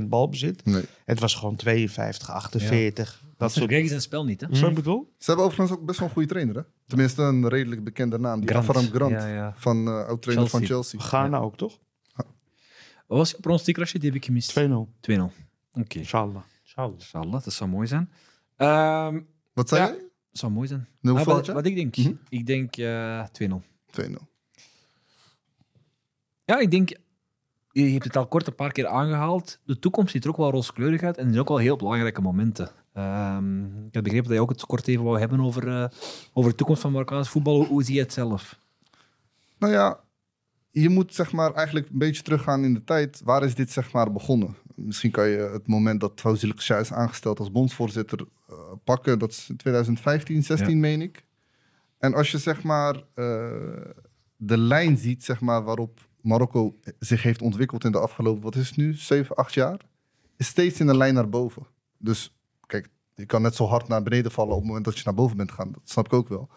70% 0.00 0.02
balbezit. 0.08 0.64
Nee. 0.64 0.82
Het 1.04 1.20
was 1.20 1.34
gewoon 1.34 1.56
52, 1.56 2.30
48. 2.30 3.20
Dat 3.22 3.38
Dat 3.38 3.52
soort... 3.52 3.64
Regregi 3.64 3.88
zijn 3.88 4.00
spel 4.00 4.24
niet, 4.24 4.40
hè? 4.40 4.54
Zo 4.56 4.68
ik 4.68 4.74
bedoel? 4.74 5.12
Ze 5.18 5.24
hebben 5.26 5.44
overigens 5.46 5.78
ook 5.78 5.84
best 5.86 5.98
wel 5.98 6.08
een 6.08 6.14
goede 6.14 6.28
trainer. 6.28 6.54
Hè? 6.56 6.62
Tenminste, 6.86 7.22
een 7.22 7.48
redelijk 7.48 7.84
bekende 7.84 8.18
naam. 8.18 8.40
Die 8.40 8.48
Grant. 8.48 8.90
Grant. 8.90 9.10
Ja, 9.10 9.26
ja. 9.26 9.52
Van 9.56 9.86
eh 9.88 10.06
oud-trainer 10.06 10.48
van 10.48 10.64
Chelsea. 10.64 11.00
Ghana 11.00 11.38
ook, 11.38 11.56
toch? 11.56 11.78
2-0. 11.78 11.80
Wat 13.06 13.18
was 13.18 13.30
je 13.30 13.36
pronostiek? 13.40 13.76
Die 13.76 14.00
heb 14.00 14.14
ik 14.14 14.24
gemist. 14.24 14.60
2-0. 14.60 14.62
Oké. 15.72 15.98
Inshallah. 15.98 16.42
Inshallah. 16.62 16.94
Inshallah, 16.98 17.44
dat 17.44 17.52
zou 17.52 17.70
mooi 17.70 17.86
zijn. 17.86 18.10
Ehm, 18.56 19.20
Wat 19.52 19.68
zei 19.68 19.80
Ja. 19.80 19.86
jij? 19.88 20.09
Zou 20.32 20.52
mooi 20.52 20.68
zijn. 20.68 20.88
Nul 21.00 21.18
Ah, 21.18 21.24
wat, 21.24 21.66
ik 21.66 21.74
denk? 21.74 21.96
Mhm. 21.96 22.12
Ik 22.28 22.46
denk 22.46 22.76
eh 22.76 23.24
2-0. 23.32 23.62
2-0. 23.90 24.28
Ja, 26.44 26.58
ik 26.58 26.70
denk, 26.70 26.88
je 27.72 27.82
hebt 27.82 28.04
het 28.04 28.16
al 28.16 28.26
kort 28.26 28.46
een 28.46 28.54
paar 28.54 28.72
keer 28.72 28.86
aangehaald. 28.86 29.60
De 29.64 29.78
toekomst 29.78 30.12
ziet 30.12 30.24
er 30.24 30.30
ook 30.30 30.36
wel 30.36 30.50
rooskleurig 30.50 31.02
uit 31.02 31.16
en 31.16 31.22
er 31.22 31.28
zijn 31.28 31.40
ook 31.40 31.48
wel 31.48 31.56
heel 31.58 31.76
belangrijke 31.76 32.20
momenten. 32.20 32.70
Ehm, 32.92 33.64
ik 33.64 33.94
heb 33.94 34.02
begrepen 34.02 34.28
dat 34.28 34.36
je 34.36 34.42
ook 34.42 34.50
het 34.50 34.66
kort 34.66 34.88
even 34.88 35.04
wou 35.04 35.18
hebben 35.18 35.40
over, 35.40 35.68
eh, 35.68 35.88
over 36.32 36.50
de 36.50 36.56
toekomst 36.56 36.82
van 36.82 36.92
Marokkaans 36.92 37.28
voetbal. 37.28 37.56
Hoe, 37.56 37.66
hoe 37.66 37.82
zie 37.82 37.94
je 37.94 38.00
het 38.00 38.12
zelf? 38.12 38.58
Nou 39.58 39.72
ja, 39.72 40.00
je 40.70 40.88
moet 40.88 41.14
zeg 41.14 41.32
maar 41.32 41.54
eigenlijk 41.54 41.88
een 41.88 41.98
beetje 41.98 42.22
teruggaan 42.22 42.64
in 42.64 42.74
de 42.74 42.84
tijd. 42.84 43.20
Waar 43.24 43.44
is 43.44 43.54
dit 43.54 43.70
zeg 43.70 43.92
maar 43.92 44.12
begonnen? 44.12 44.56
Misschien 44.80 45.10
kan 45.10 45.28
je 45.28 45.36
het 45.36 45.66
moment 45.66 46.00
dat 46.00 46.20
Fawzi 46.20 46.52
is 46.56 46.92
aangesteld 46.92 47.38
als 47.38 47.52
bondsvoorzitter 47.52 48.20
uh, 48.50 48.56
pakken. 48.84 49.18
Dat 49.18 49.30
is 49.30 49.48
in 49.48 49.56
2015, 49.56 50.42
16 50.42 50.80
meen 50.80 51.02
ik. 51.02 51.24
En 51.98 52.14
als 52.14 52.30
je 52.30 52.38
zeg 52.38 52.62
maar 52.62 52.94
uh, 52.96 53.02
de 54.36 54.58
lijn 54.58 54.96
ziet 54.96 55.24
zeg 55.24 55.40
maar, 55.40 55.62
waarop 55.62 56.08
Marokko 56.20 56.78
zich 56.98 57.22
heeft 57.22 57.42
ontwikkeld 57.42 57.84
in 57.84 57.92
de 57.92 57.98
afgelopen, 57.98 58.42
wat 58.42 58.54
is 58.54 58.68
het 58.68 58.76
nu, 58.76 58.94
7, 58.94 59.36
8 59.36 59.54
jaar, 59.54 59.80
is 60.36 60.46
steeds 60.46 60.80
in 60.80 60.88
een 60.88 60.96
lijn 60.96 61.14
naar 61.14 61.28
boven. 61.28 61.66
Dus 61.98 62.36
kijk, 62.66 62.88
je 63.14 63.26
kan 63.26 63.42
net 63.42 63.54
zo 63.54 63.64
hard 63.66 63.88
naar 63.88 64.02
beneden 64.02 64.30
vallen 64.30 64.52
op 64.52 64.58
het 64.58 64.66
moment 64.66 64.84
dat 64.84 64.96
je 64.96 65.02
naar 65.04 65.14
boven 65.14 65.36
bent 65.36 65.50
gegaan. 65.50 65.72
Dat 65.72 65.82
snap 65.84 66.06
ik 66.06 66.12
ook 66.12 66.28
wel. 66.28 66.48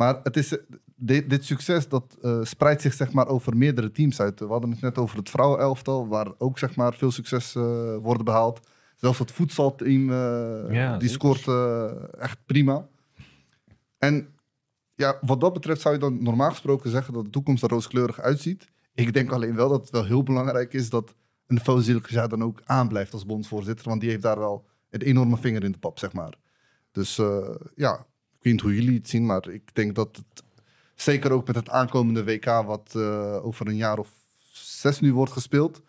Maar 0.00 0.20
het 0.22 0.36
is, 0.36 0.58
dit, 0.96 1.30
dit 1.30 1.44
succes 1.44 1.88
dat, 1.88 2.18
uh, 2.22 2.38
spreidt 2.42 2.82
zich 2.82 2.94
zeg 2.94 3.12
maar, 3.12 3.26
over 3.26 3.56
meerdere 3.56 3.90
teams 3.90 4.20
uit. 4.20 4.40
We 4.40 4.46
hadden 4.46 4.70
het 4.70 4.80
net 4.80 4.98
over 4.98 5.16
het 5.16 5.30
vrouwenelftal, 5.30 6.08
waar 6.08 6.32
ook 6.38 6.58
zeg 6.58 6.76
maar, 6.76 6.94
veel 6.94 7.10
succes 7.10 7.54
uh, 7.54 7.96
wordt 7.96 8.24
behaald. 8.24 8.60
Zelfs 8.96 9.18
het 9.18 9.32
voetbalteam, 9.32 10.10
uh, 10.10 10.98
die 10.98 11.08
scoort 11.08 11.48
echt 12.18 12.38
prima. 12.46 12.88
En 13.98 14.28
ja, 14.94 15.18
wat 15.20 15.40
dat 15.40 15.52
betreft 15.52 15.80
zou 15.80 15.94
je 15.94 16.00
dan 16.00 16.22
normaal 16.22 16.50
gesproken 16.50 16.90
zeggen 16.90 17.14
dat 17.14 17.24
de 17.24 17.30
toekomst 17.30 17.62
er 17.62 17.68
rooskleurig 17.68 18.20
uitziet. 18.20 18.68
Ik 18.94 19.12
denk 19.12 19.30
alleen 19.30 19.54
wel 19.54 19.68
dat 19.68 19.80
het 19.80 19.90
wel 19.90 20.04
heel 20.04 20.22
belangrijk 20.22 20.72
is 20.72 20.90
dat 20.90 21.14
een 21.46 21.60
Fawzi 21.60 22.00
dan 22.10 22.42
ook 22.42 22.60
aanblijft 22.64 23.12
als 23.12 23.26
bondsvoorzitter. 23.26 23.88
Want 23.88 24.00
die 24.00 24.10
heeft 24.10 24.22
daar 24.22 24.38
wel 24.38 24.66
een 24.90 25.02
enorme 25.02 25.36
vinger 25.36 25.64
in 25.64 25.72
de 25.72 25.78
pap, 25.78 25.98
zeg 25.98 26.12
maar. 26.12 26.34
Dus 26.92 27.20
ja, 27.74 28.06
weet 28.42 28.52
niet 28.52 28.62
hoe 28.62 28.74
jullie 28.74 28.98
het 28.98 29.08
zien, 29.08 29.26
maar 29.26 29.48
ik 29.48 29.74
denk 29.74 29.94
dat 29.94 30.16
het 30.16 30.42
zeker 30.94 31.32
ook 31.32 31.46
met 31.46 31.56
het 31.56 31.68
aankomende 31.68 32.24
WK, 32.24 32.44
wat 32.44 32.92
uh, 32.96 33.44
over 33.44 33.66
een 33.66 33.76
jaar 33.76 33.98
of 33.98 34.08
zes 34.52 35.00
nu 35.00 35.12
wordt 35.12 35.32
gespeeld, 35.32 35.82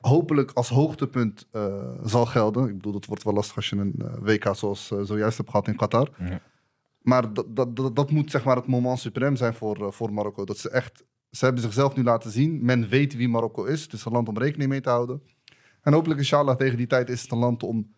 hopelijk 0.00 0.50
als 0.50 0.68
hoogtepunt 0.68 1.46
uh, 1.52 1.90
zal 2.04 2.26
gelden. 2.26 2.68
Ik 2.68 2.74
bedoel, 2.74 2.92
dat 2.92 3.06
wordt 3.06 3.22
wel 3.22 3.32
lastig 3.32 3.56
als 3.56 3.68
je 3.68 3.76
een 3.76 3.94
uh, 3.98 4.12
WK 4.20 4.56
zoals 4.56 4.86
zojuist 4.86 5.36
hebt 5.36 5.50
gehad 5.50 5.68
in 5.68 5.76
Qatar. 5.76 6.10
Ja. 6.18 6.40
Maar 7.00 7.32
dat, 7.32 7.56
dat, 7.56 7.76
dat, 7.76 7.96
dat, 7.96 8.10
moet 8.10 8.30
zeg 8.30 8.44
maar 8.44 8.56
het 8.56 8.66
moment 8.66 8.98
suprem 8.98 9.36
zijn 9.36 9.54
voor, 9.54 9.92
voor 9.92 10.12
Marokko. 10.12 10.44
Dat 10.44 10.58
ze 10.58 10.70
echt, 10.70 11.04
ze 11.30 11.44
hebben 11.44 11.62
zichzelf 11.62 11.96
nu 11.96 12.02
laten 12.02 12.30
zien. 12.30 12.64
Men 12.64 12.88
weet 12.88 13.16
wie 13.16 13.28
Marokko 13.28 13.64
is. 13.64 13.82
Het 13.82 13.92
is 13.92 14.04
een 14.04 14.12
land 14.12 14.28
om 14.28 14.38
rekening 14.38 14.70
mee 14.70 14.80
te 14.80 14.88
houden. 14.88 15.22
En 15.82 15.92
hopelijk, 15.92 16.20
inshallah, 16.20 16.56
tegen 16.56 16.76
die 16.76 16.86
tijd 16.86 17.08
is 17.08 17.22
het 17.22 17.30
een 17.30 17.38
land 17.38 17.62
om 17.62 17.94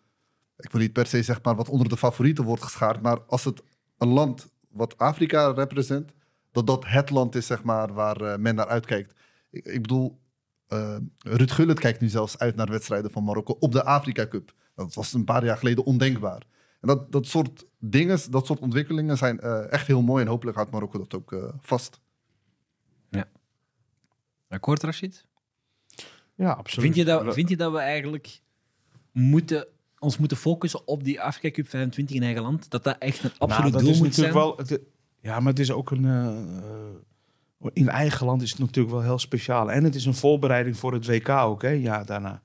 ik 0.57 0.71
wil 0.71 0.81
niet 0.81 0.93
per 0.93 1.05
se 1.05 1.23
zeg 1.23 1.41
maar 1.43 1.55
wat 1.55 1.69
onder 1.69 1.89
de 1.89 1.97
favorieten 1.97 2.43
wordt 2.43 2.63
geschaard, 2.63 3.01
maar 3.01 3.21
als 3.27 3.43
het 3.43 3.63
een 3.97 4.07
land 4.07 4.51
wat 4.69 4.97
Afrika 4.97 5.51
represent, 5.51 6.11
dat 6.51 6.67
dat 6.67 6.85
het 6.87 7.09
land 7.09 7.35
is 7.35 7.45
zeg 7.45 7.63
maar, 7.63 7.93
waar 7.93 8.21
uh, 8.21 8.35
men 8.35 8.55
naar 8.55 8.67
uitkijkt. 8.67 9.13
Ik, 9.49 9.65
ik 9.65 9.81
bedoel, 9.81 10.19
uh, 10.69 10.97
Ruud 11.17 11.51
Gullit 11.51 11.79
kijkt 11.79 12.01
nu 12.01 12.07
zelfs 12.07 12.37
uit 12.37 12.55
naar 12.55 12.69
wedstrijden 12.69 13.11
van 13.11 13.23
Marokko 13.23 13.55
op 13.59 13.71
de 13.71 13.83
Afrika 13.83 14.27
Cup. 14.27 14.53
Dat 14.75 14.93
was 14.93 15.13
een 15.13 15.23
paar 15.23 15.45
jaar 15.45 15.57
geleden 15.57 15.83
ondenkbaar. 15.83 16.41
En 16.81 16.87
dat, 16.87 17.11
dat 17.11 17.25
soort 17.25 17.65
dingen, 17.79 18.31
dat 18.31 18.45
soort 18.45 18.59
ontwikkelingen 18.59 19.17
zijn 19.17 19.39
uh, 19.43 19.71
echt 19.71 19.87
heel 19.87 20.01
mooi 20.01 20.23
en 20.23 20.29
hopelijk 20.29 20.57
houdt 20.57 20.71
Marokko 20.71 20.97
dat 20.97 21.13
ook 21.13 21.53
vast. 21.61 22.01
Ja. 23.09 23.29
Akkoord, 24.49 24.83
Rashid? 24.83 25.25
Ja, 26.35 26.51
absoluut. 26.51 26.85
Vind 26.85 27.07
je 27.07 27.13
dat, 27.13 27.33
vind 27.33 27.49
je 27.49 27.57
dat 27.57 27.71
we 27.71 27.77
eigenlijk 27.77 28.41
moeten 29.11 29.67
ons 30.03 30.17
moeten 30.17 30.37
focussen 30.37 30.87
op 30.87 31.03
die 31.03 31.21
Afrika 31.21 31.55
Cup 31.55 31.69
25 31.69 32.15
in 32.15 32.23
eigen 32.23 32.41
land. 32.41 32.69
Dat 32.69 32.83
dat 32.83 32.97
echt 32.97 33.23
een 33.23 33.31
nou, 33.39 33.51
absoluut 33.51 33.73
nou, 33.73 33.85
doel 33.85 33.97
moet 33.97 34.15
zijn. 34.15 34.33
Wel, 34.33 34.57
het, 34.57 34.79
ja, 35.21 35.39
maar 35.39 35.51
het 35.51 35.59
is 35.59 35.71
ook 35.71 35.91
een... 35.91 36.03
Uh, 36.03 37.69
in 37.73 37.89
eigen 37.89 38.25
land 38.25 38.41
is 38.41 38.49
het 38.49 38.59
natuurlijk 38.59 38.93
wel 38.93 39.03
heel 39.03 39.19
speciaal. 39.19 39.71
En 39.71 39.83
het 39.83 39.95
is 39.95 40.05
een 40.05 40.13
voorbereiding 40.13 40.77
voor 40.77 40.93
het 40.93 41.05
WK 41.05 41.29
ook, 41.29 41.61
hè, 41.61 41.69
ja, 41.69 42.03
daarna. 42.03 42.41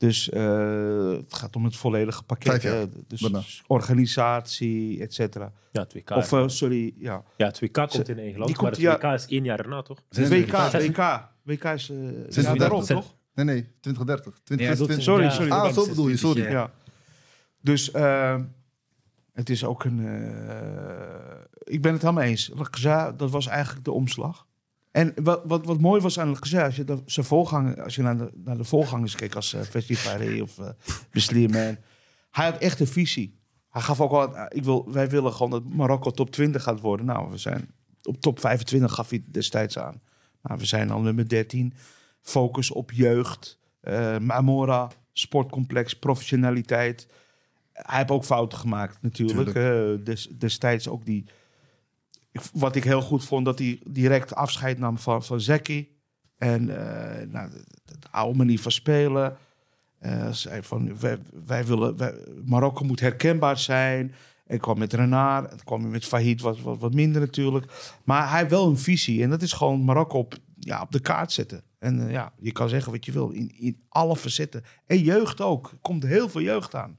Dus 0.00 0.28
uh, 0.28 1.10
het 1.10 1.34
gaat 1.34 1.56
om 1.56 1.64
het 1.64 1.76
volledige 1.76 2.22
pakket. 2.22 2.64
Uh, 2.64 2.82
dus 3.06 3.62
organisatie, 3.66 5.00
et 5.00 5.14
cetera. 5.14 5.52
Ja, 5.72 5.80
het 5.80 5.92
WK. 5.92 6.10
Of, 6.10 6.32
uh, 6.32 6.48
sorry, 6.48 6.94
ja. 6.98 7.22
Ja, 7.36 7.46
het 7.46 7.60
WK 7.60 7.72
komt 7.72 8.08
in 8.08 8.18
eigen 8.18 8.38
land, 8.38 8.60
maar 8.60 8.70
het 8.70 8.80
WK 8.80 9.02
is 9.02 9.26
één 9.26 9.44
jaar 9.44 9.58
erna, 9.58 9.82
toch? 9.82 10.02
Het 10.08 10.28
WK, 10.28 10.52
WK. 10.72 11.28
WK 11.42 11.64
is 11.64 11.90
uh, 11.90 12.54
daarop, 12.54 12.82
toch? 12.82 13.14
Nee, 13.34 13.44
nee, 13.44 13.66
2030. 13.80 14.40
20, 14.44 14.66
ja, 14.66 14.74
sorry, 15.00 15.30
sorry. 15.30 15.50
Ah, 15.50 15.72
zo 15.72 15.88
bedoel 15.88 16.08
je, 16.08 16.16
sorry. 16.16 16.50
Ja. 16.50 16.70
Dus 17.60 17.94
uh, 17.94 18.40
het 19.32 19.50
is 19.50 19.64
ook 19.64 19.84
een. 19.84 19.98
Uh, 19.98 20.20
ik 21.62 21.82
ben 21.82 21.92
het 21.92 22.02
helemaal 22.02 22.24
eens. 22.24 22.50
Lagza, 22.54 23.12
dat 23.12 23.30
was 23.30 23.46
eigenlijk 23.46 23.84
de 23.84 23.92
omslag. 23.92 24.46
En 24.90 25.12
wat, 25.22 25.42
wat, 25.44 25.64
wat 25.66 25.80
mooi 25.80 26.00
was 26.00 26.18
aan 26.18 26.28
Lagza, 26.28 26.64
als 26.64 26.76
je, 26.76 26.84
de, 26.84 27.02
zijn 27.06 27.82
als 27.82 27.94
je 27.94 28.02
naar, 28.02 28.16
de, 28.16 28.30
naar 28.34 28.56
de 28.56 28.64
voorgangers 28.64 29.14
keek, 29.14 29.34
als 29.34 29.54
uh, 29.54 30.42
of 30.42 30.58
uh, 30.58 31.74
hij 32.30 32.44
had 32.44 32.58
echt 32.58 32.80
een 32.80 32.86
visie. 32.86 33.38
Hij 33.68 33.82
gaf 33.82 34.00
ook 34.00 34.10
al, 34.10 34.46
ik 34.48 34.64
wil, 34.64 34.92
wij 34.92 35.08
willen 35.08 35.32
gewoon 35.32 35.50
dat 35.50 35.68
Marokko 35.68 36.10
top 36.10 36.30
20 36.30 36.62
gaat 36.62 36.80
worden. 36.80 37.06
Nou, 37.06 37.30
we 37.30 37.38
zijn 37.38 37.70
op 38.02 38.20
top 38.20 38.40
25 38.40 38.92
gaf 38.92 39.10
hij 39.10 39.24
destijds 39.26 39.78
aan. 39.78 40.00
Nou, 40.42 40.58
we 40.58 40.66
zijn 40.66 40.90
al 40.90 41.00
nummer 41.00 41.28
13. 41.28 41.74
Focus 42.20 42.70
op 42.70 42.92
jeugd, 42.92 43.58
uh, 43.82 44.18
Mamora, 44.18 44.88
sportcomplex, 45.12 45.98
professionaliteit 45.98 47.08
hij 47.86 47.98
heeft 47.98 48.10
ook 48.10 48.24
fouten 48.24 48.58
gemaakt 48.58 49.02
natuurlijk. 49.02 49.56
Uh, 49.56 50.04
des, 50.04 50.28
destijds 50.38 50.88
ook 50.88 51.04
die... 51.04 51.24
Wat 52.52 52.76
ik 52.76 52.84
heel 52.84 53.02
goed 53.02 53.24
vond, 53.24 53.44
dat 53.44 53.58
hij 53.58 53.80
direct 53.84 54.34
afscheid 54.34 54.78
nam 54.78 54.98
van, 54.98 55.24
van 55.24 55.40
Zeki. 55.40 55.88
En 56.38 56.68
uh, 56.68 56.76
nou, 57.28 57.50
de, 57.84 57.94
oude 58.10 58.38
manier 58.38 58.60
van 58.60 58.72
spelen. 58.72 59.36
Uh, 60.02 60.32
zei 60.32 60.62
van, 60.62 60.98
wij, 61.46 61.64
willen... 61.64 61.96
Marokko 62.44 62.84
moet 62.84 63.00
herkenbaar 63.00 63.58
zijn. 63.58 64.14
En 64.46 64.60
kwam 64.60 64.78
met 64.78 64.92
Renard. 64.92 65.50
Het 65.50 65.64
kwam 65.64 65.90
met 65.90 66.04
Fahid 66.04 66.40
wat, 66.40 66.60
wat, 66.60 66.78
wat 66.78 66.94
minder 66.94 67.20
natuurlijk. 67.20 67.96
Maar 68.04 68.28
hij 68.28 68.38
heeft 68.38 68.50
wel 68.50 68.68
een 68.68 68.78
visie. 68.78 69.22
En 69.22 69.30
dat 69.30 69.42
is 69.42 69.52
gewoon 69.52 69.84
Marokko 69.84 70.18
op, 70.18 70.36
ja, 70.58 70.82
op 70.82 70.92
de 70.92 71.00
kaart 71.00 71.32
zetten. 71.32 71.62
En 71.78 72.10
ja, 72.10 72.32
je 72.38 72.52
kan 72.52 72.68
zeggen 72.68 72.92
wat 72.92 73.04
je 73.04 73.12
wil. 73.12 73.30
In, 73.30 73.52
in 73.58 73.80
alle 73.88 74.16
facetten. 74.16 74.64
En 74.86 74.98
jeugd 74.98 75.40
ook. 75.40 75.70
Er 75.70 75.78
komt 75.80 76.02
heel 76.02 76.28
veel 76.28 76.40
jeugd 76.40 76.74
aan. 76.74 76.98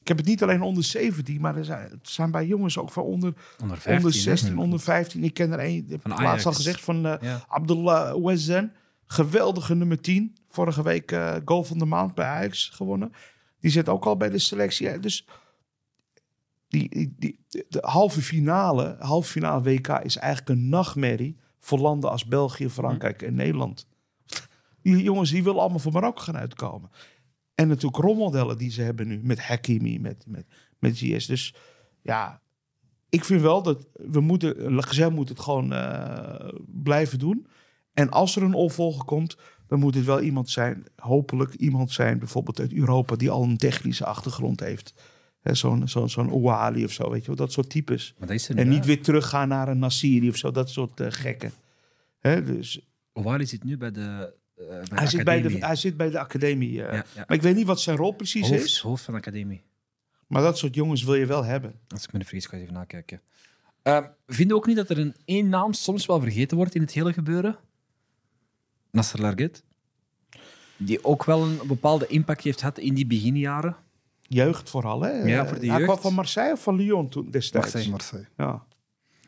Ik 0.00 0.08
heb 0.08 0.16
het 0.16 0.26
niet 0.26 0.42
alleen 0.42 0.62
onder 0.62 0.84
17, 0.84 1.40
maar 1.40 1.56
er 1.56 1.64
zijn, 1.64 1.90
het 1.90 2.08
zijn 2.08 2.30
bij 2.30 2.46
jongens 2.46 2.78
ook 2.78 2.90
van 2.90 3.02
onder, 3.02 3.34
onder, 3.62 3.76
15, 3.76 3.96
onder 3.96 4.12
16, 4.20 4.58
onder 4.58 4.80
15. 4.80 5.24
Ik 5.24 5.34
ken 5.34 5.52
er 5.52 5.58
één, 5.58 5.86
heb 5.88 6.06
ik 6.06 6.20
laatst 6.20 6.46
al 6.46 6.52
gezegd, 6.52 6.80
van 6.80 7.06
uh, 7.06 7.14
ja. 7.20 7.44
Abdullah 7.48 8.24
Wezen. 8.24 8.72
Geweldige 9.06 9.74
nummer 9.74 10.00
10. 10.00 10.36
Vorige 10.48 10.82
week 10.82 11.12
uh, 11.12 11.36
goal 11.44 11.64
van 11.64 11.78
de 11.78 11.84
maand 11.84 12.14
bij 12.14 12.26
Ajax 12.26 12.68
gewonnen. 12.68 13.12
Die 13.60 13.70
zit 13.70 13.88
ook 13.88 14.04
al 14.04 14.16
bij 14.16 14.30
de 14.30 14.38
selectie. 14.38 14.98
Dus 14.98 15.26
die, 16.68 17.14
die, 17.18 17.38
de 17.48 17.78
halve 17.80 18.22
finale, 18.22 18.96
halve 18.98 19.30
finale 19.30 19.62
WK 19.62 19.88
is 19.88 20.16
eigenlijk 20.16 20.48
een 20.58 20.68
nachtmerrie 20.68 21.36
voor 21.58 21.78
landen 21.78 22.10
als 22.10 22.24
België, 22.24 22.68
Frankrijk 22.68 23.22
en 23.22 23.34
Nederland. 23.34 23.86
Die 24.82 25.02
jongens 25.02 25.30
die 25.30 25.42
willen 25.42 25.60
allemaal 25.60 25.78
voor 25.78 25.92
Marokko 25.92 26.22
gaan 26.22 26.36
uitkomen. 26.36 26.90
En 27.60 27.68
natuurlijk 27.68 28.02
rolmodellen 28.02 28.58
die 28.58 28.70
ze 28.70 28.82
hebben 28.82 29.08
nu. 29.08 29.20
Met 29.22 29.40
Hakimi, 29.40 29.98
met, 29.98 30.24
met, 30.26 30.46
met 30.78 30.98
GS. 30.98 31.26
Dus 31.26 31.54
ja, 32.02 32.40
ik 33.08 33.24
vind 33.24 33.40
wel 33.40 33.62
dat 33.62 33.86
we 33.92 34.20
moeten... 34.20 34.72
Lacazette 34.72 35.14
moet 35.14 35.28
het 35.28 35.40
gewoon 35.40 35.72
uh, 35.72 36.48
blijven 36.66 37.18
doen. 37.18 37.46
En 37.92 38.10
als 38.10 38.36
er 38.36 38.42
een 38.42 38.54
opvolger 38.54 39.04
komt, 39.04 39.36
dan 39.66 39.78
moet 39.78 39.94
het 39.94 40.04
wel 40.04 40.20
iemand 40.20 40.50
zijn. 40.50 40.84
Hopelijk 40.96 41.54
iemand 41.54 41.90
zijn, 41.90 42.18
bijvoorbeeld 42.18 42.60
uit 42.60 42.72
Europa... 42.72 43.16
die 43.16 43.30
al 43.30 43.42
een 43.42 43.56
technische 43.56 44.04
achtergrond 44.04 44.60
heeft. 44.60 44.94
Zo'n 45.42 45.88
zo'n 45.88 46.08
zo'n 46.08 46.30
Ouali 46.30 46.84
of 46.84 46.92
zo, 46.92 47.10
weet 47.10 47.20
je 47.20 47.26
wel. 47.26 47.36
Dat 47.36 47.52
soort 47.52 47.70
types. 47.70 48.14
en 48.54 48.68
niet 48.68 48.86
weer 48.86 49.02
teruggaan 49.02 49.48
naar 49.48 49.68
een 49.68 49.78
Nassiri 49.78 50.28
of 50.28 50.36
zo. 50.36 50.50
Dat 50.50 50.70
soort 50.70 51.00
uh, 51.00 51.06
gekken. 51.10 51.52
Hè, 52.18 52.44
dus... 52.44 52.88
Ouali 53.12 53.46
zit 53.46 53.64
nu 53.64 53.76
bij 53.76 53.90
de 53.90 54.38
uh, 54.60 54.80
hij, 54.94 55.06
zit 55.06 55.24
bij 55.24 55.42
de, 55.42 55.58
hij 55.58 55.76
zit 55.76 55.96
bij 55.96 56.10
de 56.10 56.18
academie. 56.18 56.70
Uh, 56.70 56.76
ja, 56.76 56.92
ja. 56.92 57.04
Maar 57.14 57.36
ik 57.36 57.42
weet 57.42 57.56
niet 57.56 57.66
wat 57.66 57.80
zijn 57.80 57.96
rol 57.96 58.12
precies 58.12 58.48
hoofd, 58.48 58.64
is. 58.64 58.78
Hoofd 58.78 59.04
van 59.04 59.14
de 59.14 59.20
academie. 59.20 59.62
Maar 60.26 60.42
dat 60.42 60.58
soort 60.58 60.74
jongens 60.74 61.02
wil 61.02 61.14
je 61.14 61.26
wel 61.26 61.44
hebben. 61.44 61.74
Als 61.88 62.04
ik 62.04 62.12
me 62.12 62.18
vergis, 62.18 62.46
ga 62.46 62.56
ik 62.56 62.62
even 62.62 62.74
nakijken. 62.74 63.20
Uh, 63.84 64.04
vinden 64.26 64.56
we 64.56 64.62
ook 64.62 64.66
niet 64.66 64.76
dat 64.76 64.90
er 64.90 64.98
een 64.98 65.14
één 65.24 65.48
naam 65.48 65.72
soms 65.72 66.06
wel 66.06 66.20
vergeten 66.20 66.56
wordt 66.56 66.74
in 66.74 66.80
het 66.80 66.92
hele 66.92 67.12
gebeuren? 67.12 67.58
Nasser 68.90 69.20
Larget. 69.20 69.62
Die 70.76 71.04
ook 71.04 71.24
wel 71.24 71.42
een 71.42 71.60
bepaalde 71.66 72.06
impact 72.06 72.42
heeft 72.42 72.58
gehad 72.58 72.78
in 72.78 72.94
die 72.94 73.06
beginjaren. 73.06 73.76
Jeugd 74.22 74.70
vooral, 74.70 75.00
hè? 75.00 75.10
Ja, 75.10 75.46
voor 75.46 75.58
de 75.58 75.66
jeugd. 75.66 75.76
Hij 75.76 75.86
kwam 75.86 75.98
van 75.98 76.14
Marseille 76.14 76.52
of 76.52 76.62
van 76.62 76.76
Lyon 76.76 77.08
toen 77.08 77.30
destijds? 77.30 77.72
Marseille. 77.72 77.90
Marseille. 77.90 78.26
Ja. 78.36 78.64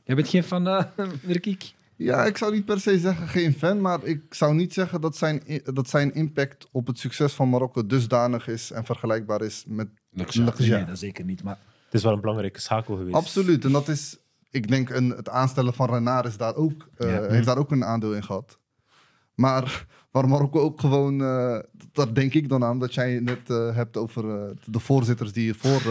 Jij 0.05 0.17
bent 0.17 0.29
geen 0.29 0.45
van 0.45 0.69
uh, 0.69 0.85
Merkiek? 1.23 1.75
Ja, 2.03 2.25
ik 2.25 2.37
zou 2.37 2.53
niet 2.53 2.65
per 2.65 2.81
se 2.81 2.99
zeggen 2.99 3.29
geen 3.29 3.53
fan, 3.53 3.81
maar 3.81 4.05
ik 4.05 4.35
zou 4.35 4.55
niet 4.55 4.73
zeggen 4.73 5.01
dat 5.01 5.17
zijn, 5.17 5.43
dat 5.65 5.89
zijn 5.89 6.15
impact 6.15 6.69
op 6.73 6.87
het 6.87 6.99
succes 6.99 7.33
van 7.33 7.49
Marokko 7.49 7.87
dusdanig 7.87 8.49
is 8.49 8.71
en 8.71 8.85
vergelijkbaar 8.85 9.43
is 9.43 9.65
met 9.67 9.89
Luxemburg. 10.11 10.59
Nee, 10.59 10.85
dat 10.85 10.99
zeker 10.99 11.25
niet. 11.25 11.43
Maar... 11.43 11.59
Het 11.85 11.95
is 11.95 12.03
wel 12.03 12.13
een 12.13 12.21
belangrijke 12.21 12.61
schakel 12.61 12.97
geweest. 12.97 13.17
Absoluut, 13.17 13.65
en 13.65 13.73
dat 13.73 13.89
is, 13.89 14.19
ik 14.51 14.69
denk, 14.69 14.91
een, 14.91 15.11
het 15.11 15.29
aanstellen 15.29 15.75
van 15.75 15.91
Renard 15.91 16.27
is 16.27 16.37
daar 16.37 16.55
ook, 16.55 16.89
uh, 16.99 17.27
heeft 17.27 17.47
daar 17.47 17.59
ook 17.59 17.71
een 17.71 17.85
aandeel 17.85 18.15
in 18.15 18.25
gehad. 18.25 18.59
Maar 19.35 19.87
waar 20.11 20.29
Marokko 20.29 20.61
ook 20.61 20.81
gewoon, 20.81 21.21
uh, 21.21 21.59
daar 21.93 22.15
denk 22.15 22.35
ik 22.35 22.49
dan 22.49 22.65
aan, 22.65 22.79
dat 22.79 22.95
jij 22.95 23.21
net 23.21 23.51
uh, 23.51 23.75
hebt 23.75 23.97
over 23.97 24.25
uh, 24.25 24.51
de 24.65 24.79
voorzitters 24.79 25.33
die 25.33 25.43
hiervoor 25.43 25.83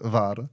waren. 0.00 0.50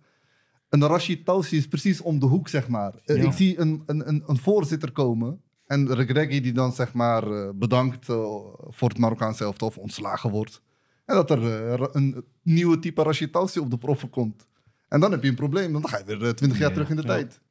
En 0.70 0.88
Rashid 0.88 1.26
Tausi 1.26 1.58
is 1.58 1.68
precies 1.68 2.02
om 2.02 2.20
de 2.20 2.26
hoek, 2.26 2.48
zeg 2.48 2.68
maar. 2.68 2.94
Ja. 3.04 3.16
Ik 3.16 3.32
zie 3.32 3.60
een, 3.60 3.84
een, 3.86 4.08
een, 4.08 4.24
een, 4.26 4.38
voorzitter 4.38 4.92
komen 4.92 5.42
en 5.66 5.94
Regregi 5.94 6.42
die 6.42 6.54
dan 6.54 6.74
zeg 6.74 6.94
maar 6.94 7.56
bedankt 7.56 8.06
voor 8.06 8.90
het 8.90 8.98
Marokkaanse 8.98 9.44
elftal 9.44 9.68
of 9.68 9.78
ontslagen 9.78 10.30
wordt. 10.30 10.62
En 11.06 11.16
dat 11.16 11.32
er 11.32 11.96
een 11.96 12.26
nieuwe 12.42 12.80
type 12.80 13.04
Rashid 13.04 13.32
Tausi 13.32 13.60
op 13.60 13.70
de 13.70 13.78
proffen 13.78 14.10
komt. 14.10 14.48
En 14.88 15.00
dan 15.00 15.12
heb 15.12 15.24
je 15.24 15.30
een 15.30 15.36
probleem, 15.36 15.74
dan 15.74 15.88
ga 15.88 16.02
je 16.06 16.18
weer 16.18 16.36
twintig 16.36 16.60
jaar 16.60 16.72
terug 16.72 16.90
in 16.90 16.96
de 16.96 17.04
tijd. 17.04 17.42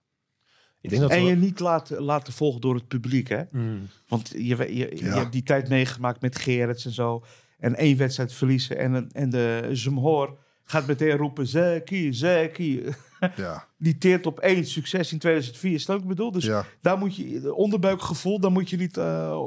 Ik 0.80 0.90
denk 0.90 1.02
dat 1.02 1.10
en 1.10 1.24
je 1.24 1.34
niet 1.34 1.60
laten, 1.60 2.02
laten 2.02 2.32
volgen 2.32 2.60
door 2.60 2.74
het 2.74 2.88
publiek, 2.88 3.28
hè? 3.28 3.42
Mm. 3.50 3.88
Want 4.08 4.28
je, 4.28 4.56
je, 4.56 4.96
je, 4.96 5.04
hebt 5.04 5.32
die 5.32 5.42
tijd 5.42 5.68
meegemaakt 5.68 6.20
met 6.20 6.38
Gerrits 6.38 6.84
en 6.84 6.92
zo. 6.92 7.24
En 7.58 7.74
één 7.74 7.96
wedstrijd 7.96 8.32
verliezen. 8.32 8.78
En, 8.78 9.10
en 9.12 9.30
de 9.30 9.68
Zumhoor 9.72 10.38
gaat 10.66 10.86
meteen 10.86 11.16
roepen: 11.16 11.46
Zeki, 11.46 12.12
Zeki. 12.12 12.82
Ja. 13.36 13.68
Die 13.78 13.98
teert 13.98 14.26
op 14.26 14.40
één 14.40 14.64
succes 14.64 15.12
in 15.12 15.18
2004. 15.18 15.72
Is 15.74 15.86
dat 15.86 16.00
ik 16.00 16.06
bedoel? 16.06 16.32
Dus 16.32 16.44
ja. 16.44 16.66
daar 16.80 16.98
moet 16.98 17.16
je, 17.16 17.54
onderbuikgevoel, 17.54 18.40
daar 18.40 18.52
moet 18.52 18.70
je 18.70 18.76
niet 18.76 18.96
uh, 18.96 19.40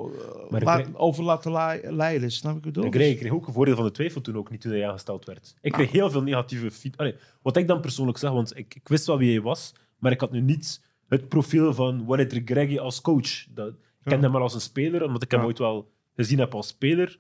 over 0.94 1.24
laten 1.24 1.52
leiden. 1.96 2.32
Snap 2.32 2.56
ik 2.56 2.62
bedoel? 2.62 2.84
Ik 2.84 2.92
kreeg, 2.92 3.12
ik 3.12 3.18
kreeg 3.18 3.32
ook 3.32 3.48
een 3.48 3.54
voordeel 3.54 3.76
van 3.76 3.86
de 3.86 3.92
twijfel 3.92 4.22
toen 4.22 4.38
ook 4.38 4.50
niet 4.50 4.62
toen 4.62 4.72
hij 4.72 4.88
aangesteld 4.88 5.26
werd. 5.26 5.56
Ik 5.62 5.72
kreeg 5.72 5.88
ah. 5.88 5.94
heel 5.94 6.10
veel 6.10 6.24
negatieve 6.24 6.72
feedback. 6.72 7.16
Wat 7.42 7.58
ik 7.58 7.68
dan 7.68 7.82
persoonlijk 7.82 8.18
zeg, 8.18 8.32
want 8.32 8.58
ik, 8.58 8.76
ik 8.76 8.88
wist 8.88 9.06
wel 9.06 9.18
wie 9.18 9.32
hij 9.32 9.42
was, 9.42 9.74
maar 9.98 10.12
ik 10.12 10.20
had 10.20 10.32
nu 10.32 10.42
niet 10.42 10.82
het 11.08 11.28
profiel 11.28 11.74
van 11.74 12.06
Walid 12.06 12.42
Greggy 12.46 12.78
als 12.78 13.02
coach. 13.02 13.46
Dat, 13.50 13.68
ik 13.70 13.76
ja. 14.04 14.12
ken 14.12 14.22
hem 14.22 14.32
maar 14.32 14.42
als 14.42 14.54
een 14.54 14.62
speler, 14.62 15.04
omdat 15.04 15.24
ik 15.24 15.32
hem 15.32 15.44
ooit 15.44 15.58
wel 15.58 15.92
gezien 16.16 16.40
heb 16.40 16.56
als 16.56 16.68
speler. 16.68 17.20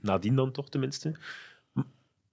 Nadien 0.00 0.36
dan 0.36 0.52
toch 0.52 0.68
tenminste. 0.68 1.14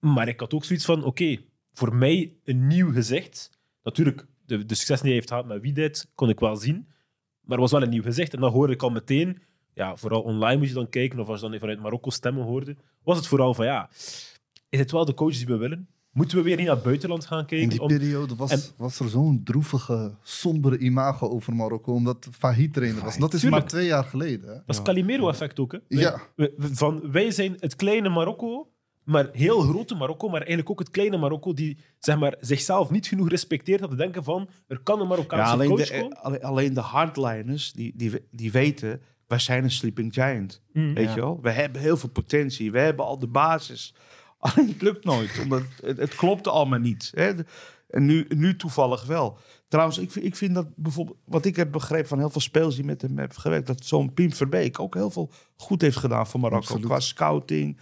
Maar 0.00 0.28
ik 0.28 0.40
had 0.40 0.54
ook 0.54 0.64
zoiets 0.64 0.84
van, 0.84 1.04
oké, 1.04 1.36
voor 1.72 1.94
mij 1.94 2.36
een 2.44 2.66
nieuw 2.66 2.92
gezicht. 2.92 3.50
Natuurlijk, 3.82 4.26
de, 4.46 4.64
de 4.64 4.74
succes 4.74 4.98
die 4.98 5.06
hij 5.06 5.14
heeft 5.14 5.28
gehad 5.28 5.46
met 5.46 5.60
wie 5.60 5.72
dit, 5.72 6.10
kon 6.14 6.28
ik 6.28 6.40
wel 6.40 6.56
zien. 6.56 6.86
Maar 7.40 7.58
het 7.58 7.70
was 7.70 7.70
wel 7.70 7.82
een 7.82 7.90
nieuw 7.90 8.02
gezicht. 8.02 8.34
En 8.34 8.40
dan 8.40 8.52
hoorde 8.52 8.72
ik 8.72 8.82
al 8.82 8.90
meteen, 8.90 9.42
ja, 9.74 9.96
vooral 9.96 10.22
online 10.22 10.58
moet 10.58 10.68
je 10.68 10.74
dan 10.74 10.88
kijken, 10.88 11.18
of 11.18 11.28
als 11.28 11.40
je 11.40 11.48
dan 11.48 11.58
vanuit 11.58 11.80
Marokko 11.80 12.10
stemmen 12.10 12.44
hoorde, 12.44 12.76
was 13.02 13.16
het 13.16 13.26
vooral 13.26 13.54
van, 13.54 13.64
ja, 13.64 13.90
is 14.68 14.78
het 14.78 14.90
wel 14.90 15.04
de 15.04 15.14
coach 15.14 15.36
die 15.36 15.46
we 15.46 15.56
willen? 15.56 15.88
Moeten 16.12 16.36
we 16.36 16.42
weer 16.42 16.56
niet 16.56 16.66
naar 16.66 16.74
het 16.74 16.84
buitenland 16.84 17.26
gaan 17.26 17.46
kijken? 17.46 17.70
In 17.70 17.88
die 17.88 17.98
periode 17.98 18.36
was, 18.36 18.72
was 18.76 19.00
er 19.00 19.08
zo'n 19.08 19.40
droevige, 19.44 20.16
sombere 20.22 20.78
imago 20.78 21.28
over 21.28 21.54
Marokko, 21.54 21.92
omdat 21.92 22.28
Fahid 22.30 22.72
trainer 22.72 23.04
was. 23.04 23.18
Dat 23.18 23.34
is 23.34 23.44
maar 23.44 23.66
twee 23.66 23.86
jaar 23.86 24.04
geleden. 24.04 24.48
Hè? 24.48 24.54
Dat 24.54 24.76
is 24.76 24.82
Calimero-effect 24.82 25.60
ook. 25.60 25.72
Hè? 25.72 25.78
ja. 25.88 26.20
van, 26.58 27.10
wij 27.10 27.30
zijn 27.30 27.56
het 27.58 27.76
kleine 27.76 28.08
Marokko, 28.08 28.69
maar 29.04 29.28
heel 29.32 29.60
grote 29.60 29.94
Marokko, 29.94 30.28
maar 30.28 30.40
eigenlijk 30.40 30.70
ook 30.70 30.78
het 30.78 30.90
kleine 30.90 31.16
Marokko 31.16 31.52
die 31.52 31.78
zeg 31.98 32.18
maar, 32.18 32.34
zichzelf 32.40 32.90
niet 32.90 33.06
genoeg 33.06 33.28
respecteert 33.28 33.80
dat 33.80 33.90
te 33.90 33.96
denken 33.96 34.24
van 34.24 34.48
er 34.66 34.78
kan 34.78 35.00
een 35.00 35.08
Marokkaanse 35.08 35.46
ja, 35.46 35.52
alleen 35.52 35.68
coach 35.68 35.88
de, 35.88 36.00
komen. 36.00 36.42
Alleen 36.42 36.74
de 36.74 36.80
hardliners 36.80 37.72
die, 37.72 37.92
die, 37.96 38.26
die 38.30 38.52
weten, 38.52 39.00
wij 39.26 39.38
zijn 39.38 39.64
een 39.64 39.70
sleeping 39.70 40.14
giant. 40.14 40.62
Mm. 40.72 40.94
weet 40.94 41.14
je 41.14 41.20
wel? 41.20 41.38
We 41.42 41.50
hebben 41.50 41.80
heel 41.80 41.96
veel 41.96 42.08
potentie, 42.08 42.72
we 42.72 42.78
hebben 42.78 43.04
al 43.04 43.18
de 43.18 43.28
basis. 43.28 43.94
Alleen 44.38 44.68
het 44.68 44.82
lukt 44.82 45.04
nooit, 45.04 45.38
omdat 45.42 45.62
het, 45.82 45.98
het 45.98 46.14
klopte 46.14 46.50
allemaal 46.50 46.78
niet. 46.78 47.12
Hè? 47.14 47.32
En 47.90 48.04
nu, 48.04 48.26
nu 48.28 48.56
toevallig 48.56 49.04
wel. 49.04 49.38
Trouwens, 49.68 49.98
ik, 49.98 50.14
ik 50.14 50.36
vind 50.36 50.54
dat 50.54 50.66
bijvoorbeeld, 50.76 51.16
wat 51.24 51.44
ik 51.44 51.56
heb 51.56 51.72
begrepen 51.72 52.08
van 52.08 52.18
heel 52.18 52.30
veel 52.30 52.40
spelers 52.40 52.74
die 52.74 52.84
met 52.84 53.02
hem 53.02 53.18
hebben 53.18 53.40
gewerkt, 53.40 53.66
dat 53.66 53.84
zo'n 53.84 54.12
Piem 54.14 54.32
Verbeek 54.32 54.80
ook 54.80 54.94
heel 54.94 55.10
veel 55.10 55.30
goed 55.56 55.80
heeft 55.80 55.96
gedaan 55.96 56.26
voor 56.26 56.40
Marokko. 56.40 56.66
Absoluut. 56.66 56.86
Qua 56.86 57.00
scouting, 57.00 57.76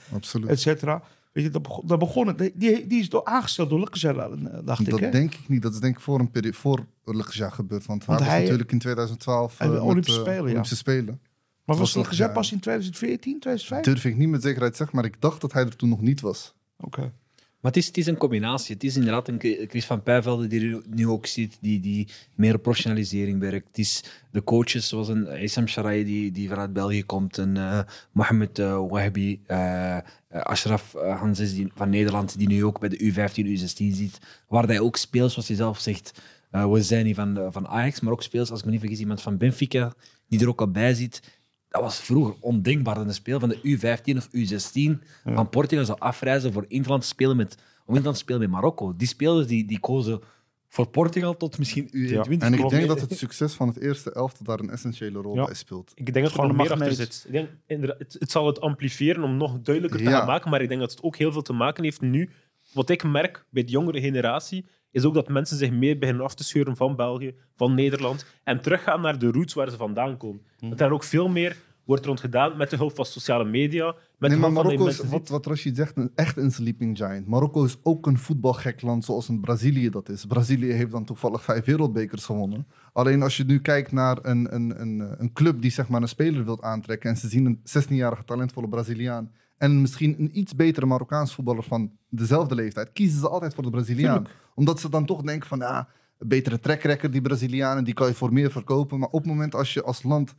et 0.46 0.60
cetera. 0.60 1.02
Weet 1.32 1.44
je, 1.44 1.50
dat, 1.50 1.82
dat 1.84 1.98
begon 1.98 2.26
het. 2.26 2.38
Die, 2.38 2.86
die 2.86 3.00
is 3.00 3.08
door, 3.08 3.24
aangesteld 3.24 3.70
door 3.70 3.78
Lukkeja, 3.78 4.12
dacht 4.12 4.64
dat 4.64 4.80
ik. 4.80 5.02
Dat 5.02 5.12
denk 5.12 5.34
ik 5.34 5.48
niet. 5.48 5.62
Dat 5.62 5.72
is 5.72 5.80
denk 5.80 5.96
ik 5.96 6.02
voor 6.02 6.20
een 6.20 6.30
periode 6.30 6.56
voor 6.56 6.86
Lukkeja 7.04 7.50
gebeurd. 7.50 7.86
Want, 7.86 8.04
want 8.04 8.20
hij 8.20 8.28
was 8.28 8.40
natuurlijk 8.40 8.72
in 8.72 8.78
2012 8.78 9.60
uh, 9.60 9.84
Olympische, 9.84 10.20
Spelen, 10.20 10.40
Olympische 10.40 10.74
ja. 10.74 10.80
Spelen. 10.80 11.20
Maar 11.64 11.76
was 11.76 11.94
Lukkeja 11.94 12.28
pas 12.28 12.52
in 12.52 12.60
2014, 12.60 13.40
2015? 13.40 13.92
Durf 13.92 14.04
ik 14.04 14.16
niet 14.16 14.28
met 14.28 14.42
zekerheid 14.42 14.76
zeggen, 14.76 14.96
maar 14.96 15.04
ik 15.04 15.20
dacht 15.20 15.40
dat 15.40 15.52
hij 15.52 15.64
er 15.64 15.76
toen 15.76 15.88
nog 15.88 16.00
niet 16.00 16.20
was. 16.20 16.54
Oké. 16.76 17.12
Maar 17.60 17.72
het 17.72 17.76
is, 17.76 17.90
is 17.90 18.06
een 18.06 18.16
combinatie. 18.16 18.74
Het 18.74 18.84
is 18.84 18.96
inderdaad 18.96 19.28
een 19.28 19.40
Chris 19.68 19.86
van 19.86 20.02
Pijvelde 20.02 20.46
die 20.46 20.80
nu 20.86 21.08
ook 21.08 21.26
ziet, 21.26 21.58
die, 21.60 21.80
die 21.80 22.08
meer 22.34 22.54
op 22.54 22.62
professionalisering 22.62 23.40
werkt. 23.40 23.66
Het 23.66 23.78
is 23.78 24.04
de 24.30 24.44
coaches 24.44 24.88
zoals 24.88 25.08
een 25.08 25.42
Isam 25.42 25.66
Sharai 25.68 26.04
die, 26.04 26.32
die 26.32 26.48
vanuit 26.48 26.72
België 26.72 27.04
komt, 27.04 27.36
een 27.36 27.56
uh, 27.56 27.80
Mohamed 28.12 28.58
uh, 28.58 28.88
Wahbi, 28.88 29.40
uh, 29.48 29.98
Ashraf 30.30 30.92
Hanses 30.92 31.62
van 31.74 31.90
Nederland, 31.90 32.38
die 32.38 32.48
nu 32.48 32.64
ook 32.64 32.80
bij 32.80 32.88
de 32.88 33.12
U15, 33.12 33.46
U16 33.46 33.94
zit, 33.96 34.18
waar 34.48 34.66
hij 34.66 34.80
ook 34.80 34.96
speelt, 34.96 35.32
zoals 35.32 35.48
hij 35.48 35.56
zelf 35.56 35.78
zegt. 35.78 36.22
we 36.50 36.82
zijn 36.82 37.04
niet 37.04 37.16
van, 37.16 37.48
van 37.50 37.68
Ajax, 37.68 38.00
maar 38.00 38.12
ook 38.12 38.22
speelt, 38.22 38.50
als 38.50 38.58
ik 38.58 38.64
me 38.64 38.70
niet 38.70 38.80
vergis, 38.80 38.98
iemand 38.98 39.22
van 39.22 39.36
Benfica, 39.36 39.92
die 40.28 40.40
er 40.40 40.48
ook 40.48 40.60
al 40.60 40.70
bij 40.70 40.94
zit 40.94 41.37
dat 41.68 41.82
was 41.82 42.00
vroeger 42.00 42.34
ondenkbaar. 42.40 42.96
Een 42.96 43.14
speel 43.14 43.40
van 43.40 43.48
de 43.48 43.78
U15 43.78 44.16
of 44.16 44.28
U16 44.28 45.04
van 45.24 45.48
Portugal 45.48 45.84
zou 45.84 45.98
afreizen 45.98 46.52
voor 46.52 46.64
Interland 46.68 47.02
te 47.02 47.08
spelen 47.08 47.36
met, 47.36 47.54
om 47.80 47.94
Interland 47.94 48.16
te 48.16 48.22
spelen 48.22 48.40
met 48.40 48.50
Marokko. 48.50 48.96
Die 48.96 49.08
spelers 49.08 49.46
die, 49.46 49.66
die 49.66 49.80
kozen 49.80 50.20
voor 50.68 50.88
Portugal 50.88 51.36
tot 51.36 51.58
misschien 51.58 51.86
U21. 51.86 52.38
En 52.38 52.54
ik 52.54 52.68
denk 52.68 52.86
dat 52.86 53.00
het 53.00 53.18
succes 53.18 53.54
van 53.54 53.68
het 53.68 53.80
eerste 53.80 54.12
elftal 54.12 54.44
daar 54.46 54.60
een 54.60 54.70
essentiële 54.70 55.20
rol 55.20 55.34
bij 55.34 55.54
speelt. 55.54 55.92
Ik 55.94 56.12
denk 56.12 56.26
dat 56.26 56.36
er 56.36 56.46
nog 56.46 56.56
meer 56.56 56.72
achter 56.72 56.92
zit. 56.92 57.24
Ik 57.26 57.32
denk, 57.32 57.48
het, 57.66 58.16
het, 58.18 58.30
zal 58.30 58.46
het 58.46 58.60
amplifiëren 58.60 59.22
om 59.22 59.36
nog 59.36 59.60
duidelijker 59.60 60.04
te 60.04 60.10
gaan 60.10 60.26
maken, 60.26 60.50
maar 60.50 60.62
ik 60.62 60.68
denk 60.68 60.80
dat 60.80 60.90
het 60.90 61.02
ook 61.02 61.16
heel 61.16 61.32
veel 61.32 61.42
te 61.42 61.52
maken 61.52 61.84
heeft 61.84 62.00
nu. 62.00 62.30
Wat 62.72 62.90
ik 62.90 63.04
merk 63.04 63.44
bij 63.50 63.64
de 63.64 63.70
jongere 63.70 64.00
generatie, 64.00 64.66
is 64.90 65.04
ook 65.04 65.14
dat 65.14 65.28
mensen 65.28 65.56
zich 65.56 65.70
meer 65.70 65.98
beginnen 65.98 66.24
af 66.24 66.34
te 66.34 66.44
scheuren 66.44 66.76
van 66.76 66.96
België, 66.96 67.34
van 67.56 67.74
Nederland 67.74 68.26
en 68.44 68.60
teruggaan 68.60 69.00
naar 69.00 69.18
de 69.18 69.30
roots 69.30 69.54
waar 69.54 69.70
ze 69.70 69.76
vandaan 69.76 70.16
komen. 70.16 70.42
Hm. 70.58 70.68
Dat 70.68 70.80
er 70.80 70.92
ook 70.92 71.04
veel 71.04 71.28
meer 71.28 71.56
wordt 71.88 72.06
rond 72.06 72.20
gedaan 72.20 72.56
met 72.56 72.70
de 72.70 72.76
hulp 72.76 72.94
van 72.94 73.04
sociale 73.04 73.44
media. 73.44 73.94
Met 74.18 74.30
nee, 74.30 74.40
maar 74.40 74.52
Marokko 74.52 74.86
is, 74.86 74.98
wat, 74.98 75.28
wat 75.28 75.46
Rashid 75.46 75.76
zegt, 75.76 75.96
een, 75.96 76.10
echt 76.14 76.36
een 76.36 76.50
sleeping 76.50 76.96
giant. 76.96 77.26
Marokko 77.26 77.64
is 77.64 77.76
ook 77.82 78.06
een 78.06 78.18
voetbalgek 78.18 78.82
land 78.82 79.04
zoals 79.04 79.28
een 79.28 79.40
Brazilië 79.40 79.90
dat 79.90 80.08
is. 80.08 80.24
Brazilië 80.24 80.72
heeft 80.72 80.90
dan 80.90 81.04
toevallig 81.04 81.44
vijf 81.44 81.64
wereldbekers 81.64 82.24
gewonnen. 82.24 82.66
Alleen 82.92 83.22
als 83.22 83.36
je 83.36 83.44
nu 83.44 83.60
kijkt 83.60 83.92
naar 83.92 84.18
een, 84.22 84.54
een, 84.54 84.80
een, 84.80 85.14
een 85.18 85.32
club 85.32 85.62
die 85.62 85.70
zeg 85.70 85.88
maar 85.88 86.02
een 86.02 86.08
speler 86.08 86.44
wilt 86.44 86.62
aantrekken 86.62 87.10
en 87.10 87.16
ze 87.16 87.28
zien 87.28 87.46
een 87.46 87.58
16-jarige 87.58 88.24
talentvolle 88.24 88.68
Braziliaan 88.68 89.30
en 89.58 89.80
misschien 89.80 90.16
een 90.18 90.38
iets 90.38 90.54
betere 90.54 90.86
Marokkaans 90.86 91.34
voetballer 91.34 91.62
van 91.62 91.90
dezelfde 92.08 92.54
leeftijd, 92.54 92.92
kiezen 92.92 93.20
ze 93.20 93.28
altijd 93.28 93.54
voor 93.54 93.62
de 93.62 93.70
Braziliaan. 93.70 94.26
Omdat 94.54 94.80
ze 94.80 94.88
dan 94.88 95.06
toch 95.06 95.22
denken 95.22 95.48
van, 95.48 95.58
ja, 95.58 95.88
een 96.18 96.28
betere 96.28 96.60
trekrekker, 96.60 97.10
die 97.10 97.20
Brazilianen, 97.20 97.84
die 97.84 97.94
kan 97.94 98.08
je 98.08 98.14
voor 98.14 98.32
meer 98.32 98.50
verkopen. 98.50 98.98
Maar 98.98 99.08
op 99.08 99.22
het 99.22 99.28
moment 99.28 99.54
als 99.54 99.74
je 99.74 99.82
als 99.82 100.02
land 100.02 100.34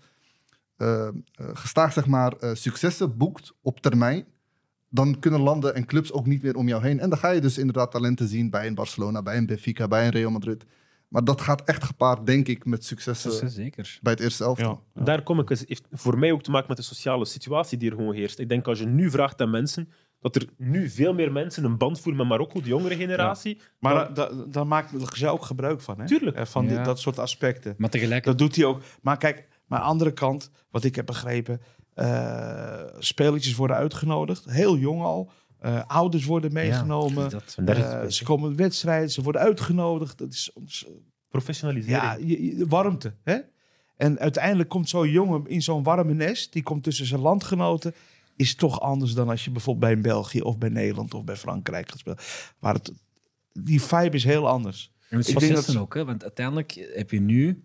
uh, 0.78 1.08
gestaag 1.36 1.94
zeg 1.94 2.08
maar, 2.08 2.34
uh, 2.44 2.50
successen 2.54 3.18
boekt 3.18 3.54
op 3.62 3.80
termijn, 3.80 4.26
dan 4.90 5.20
kunnen 5.20 5.40
landen 5.40 5.76
en 5.76 5.86
clubs 5.86 6.12
ook 6.12 6.26
niet 6.26 6.42
meer 6.42 6.56
om 6.56 6.68
jou 6.68 6.84
heen. 6.84 7.00
En 7.00 7.10
dan 7.10 7.20
ga 7.20 7.30
je 7.30 7.42
dus 7.42 7.58
inderdaad 7.58 7.92
talenten 7.92 8.28
zien 8.28 8.50
bij 8.50 8.68
een 8.68 8.76
Barcelona, 8.76 9.22
bij 9.22 9.38
een 9.38 9.46
Benfica, 9.46 9.88
bij 9.88 10.06
een 10.06 10.12
Real 10.12 10.32
Madrid. 10.32 10.66
Maar 11.10 11.24
dat 11.24 11.42
gaat 11.42 11.64
echt 11.64 11.84
gepaard, 11.84 12.26
denk 12.26 12.48
ik, 12.48 12.66
met 12.66 12.86
successen 12.86 13.50
zeker. 13.50 14.00
bij 14.02 14.12
het 14.14 14.22
eerste 14.22 14.44
elftal. 14.44 14.84
Ja, 14.94 15.04
Daar 15.04 15.24
kom 15.24 15.40
ik, 15.40 15.50
het 15.50 15.64
heeft 15.68 15.86
voor 15.92 16.18
mij 16.18 16.32
ook 16.32 16.44
te 16.44 16.52
maken 16.52 16.68
met 16.68 16.78
de 16.78 16.84
sociale 16.84 17.26
situatie 17.26 17.78
die 17.78 17.90
er 17.90 17.96
gewoon 17.96 18.14
heerst. 18.14 18.40
Ik 18.40 18.50
denk 18.50 18.68
als 18.68 18.80
je 18.80 18.86
nu 18.86 19.10
vraagt 19.10 19.42
aan 19.42 19.50
mensen, 19.50 19.90
dat 20.20 20.36
er 20.36 20.48
nu 20.58 20.90
veel 20.90 21.14
meer 21.14 21.32
mensen 21.32 21.64
een 21.64 21.78
band 21.78 22.00
voelen 22.00 22.22
met 22.22 22.30
Marokko, 22.30 22.62
de 22.62 22.68
jongere 22.68 22.96
generatie. 22.96 23.62
Maar 23.80 24.14
daar 24.50 24.68
maakt 24.68 25.24
ook 25.26 25.46
gebruik 25.46 25.82
van. 25.82 26.00
Hè? 26.00 26.06
Tuurlijk. 26.06 26.48
Van 26.48 26.68
die, 26.68 26.82
dat 26.82 27.00
soort 27.00 27.20
aspecten. 27.20 27.76
Maar 27.78 27.90
tegelijk... 27.90 28.24
Dat 28.24 28.38
doet 28.38 28.56
hij 28.56 28.66
ook. 28.66 28.82
Maar 29.02 29.18
kijk, 29.18 29.48
maar 29.66 29.80
aan 29.80 29.86
de 29.86 29.92
andere 29.92 30.12
kant, 30.12 30.52
wat 30.72 30.84
ik 30.84 30.96
heb 30.96 31.06
begrepen, 31.06 31.62
uh, 31.96 32.84
spelertjes 33.00 33.56
worden 33.56 33.76
uitgenodigd, 33.76 34.46
heel 34.46 34.78
jong 34.78 35.02
al. 35.02 35.32
Uh, 35.66 35.84
ouders 35.88 36.26
worden 36.26 36.54
meegenomen. 36.54 37.24
Ja, 37.24 37.30
dat, 37.30 37.78
uh, 37.78 38.06
ze 38.06 38.24
komen 38.24 38.56
wedstrijden, 38.56 39.12
ze 39.12 39.22
worden 39.22 39.42
uitgenodigd. 39.42 40.18
Dat 40.18 40.34
is 40.34 40.52
professionalisering. 41.30 42.02
Ja, 42.02 42.18
je, 42.20 42.66
warmte. 42.68 43.14
Hè? 43.24 43.38
En 43.98 44.20
uiteindelijk 44.20 44.70
komt 44.70 44.90
zo'n 44.90 45.10
jongen 45.10 45.48
in 45.48 45.62
zo'n 45.62 45.84
warme 45.84 46.14
nest, 46.14 46.54
die 46.54 46.64
komt 46.64 46.84
tussen 46.84 47.06
zijn 47.06 47.22
landgenoten, 47.22 47.94
is 48.36 48.56
toch 48.56 48.80
anders 48.80 49.14
dan 49.14 49.30
als 49.30 49.44
je 49.44 49.52
bijvoorbeeld 49.52 49.86
bij 49.86 49.96
een 49.96 50.02
België 50.02 50.42
of 50.42 50.58
bij 50.58 50.70
Nederland 50.70 51.14
of 51.14 51.24
bij 51.24 51.36
Frankrijk 51.36 51.90
gaat 51.90 52.00
spelen. 52.00 52.18
Waar 52.60 52.74
het, 52.74 52.92
die 53.54 53.82
vibe 53.82 54.16
is 54.16 54.24
heel 54.24 54.48
anders. 54.48 54.92
En 55.10 55.18
het 55.18 55.42
is 55.42 55.66
dat... 55.66 55.76
ook, 55.76 55.94
hè? 55.94 56.06
want 56.06 56.24
uiteindelijk 56.24 56.90
heb 56.94 57.12
je 57.12 57.22
nu 57.22 57.64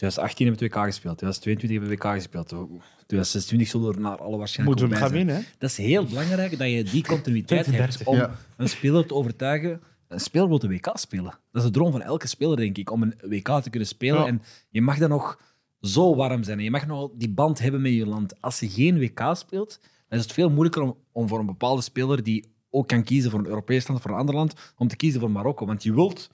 2018 0.00 0.46
hebben 0.46 0.68
we 0.68 0.74
WK 0.74 0.84
gespeeld, 0.84 1.18
2022 1.18 1.70
hebben 1.70 1.88
we 1.88 1.94
WK 1.94 2.14
gespeeld. 2.14 2.48
2026 2.48 3.68
zullen 3.68 3.94
er 3.94 4.00
naar 4.00 4.18
alle 4.18 4.36
waarschijnlijkheid 4.36 4.90
Moeten 4.90 5.08
we 5.08 5.16
gaan 5.16 5.26
winnen? 5.26 5.44
Dat 5.58 5.70
is 5.70 5.76
heel 5.76 6.04
belangrijk 6.04 6.58
dat 6.58 6.70
je 6.70 6.84
die 6.84 7.04
continuïteit 7.04 7.66
hebt 7.76 8.04
om 8.04 8.26
een 8.56 8.68
speler 8.68 9.06
te 9.06 9.14
overtuigen. 9.14 9.80
Een 10.08 10.20
speler 10.20 10.48
wil 10.48 10.58
de 10.58 10.68
WK 10.68 10.90
spelen. 10.94 11.38
Dat 11.52 11.62
is 11.62 11.62
de 11.62 11.70
droom 11.70 11.92
van 11.92 12.02
elke 12.02 12.28
speler, 12.28 12.56
denk 12.56 12.78
ik, 12.78 12.90
om 12.90 13.02
een 13.02 13.14
WK 13.20 13.48
te 13.62 13.70
kunnen 13.70 13.88
spelen. 13.88 14.26
En 14.26 14.42
je 14.70 14.82
mag 14.82 14.98
dan 14.98 15.08
nog 15.08 15.40
zo 15.80 16.14
warm 16.14 16.42
zijn. 16.42 16.58
En 16.58 16.64
je 16.64 16.70
mag 16.70 16.86
nog 16.86 17.10
die 17.14 17.30
band 17.30 17.58
hebben 17.58 17.82
met 17.82 17.92
je 17.92 18.06
land. 18.06 18.40
Als 18.40 18.60
je 18.60 18.68
geen 18.68 18.98
WK 18.98 19.30
speelt, 19.32 19.78
dan 20.08 20.18
is 20.18 20.24
het 20.24 20.32
veel 20.32 20.50
moeilijker 20.50 20.82
om, 20.82 20.96
om 21.12 21.28
voor 21.28 21.38
een 21.38 21.46
bepaalde 21.46 21.82
speler 21.82 22.22
die 22.22 22.44
ook 22.70 22.88
kan 22.88 23.02
kiezen 23.02 23.30
voor 23.30 23.40
een 23.40 23.46
Europees 23.46 23.86
land 23.86 23.98
of 23.98 24.04
voor 24.04 24.14
een 24.14 24.20
ander 24.20 24.34
land, 24.34 24.54
om 24.76 24.88
te 24.88 24.96
kiezen 24.96 25.20
voor 25.20 25.30
Marokko. 25.30 25.66
Want 25.66 25.82
je 25.82 25.94
wilt, 25.94 26.30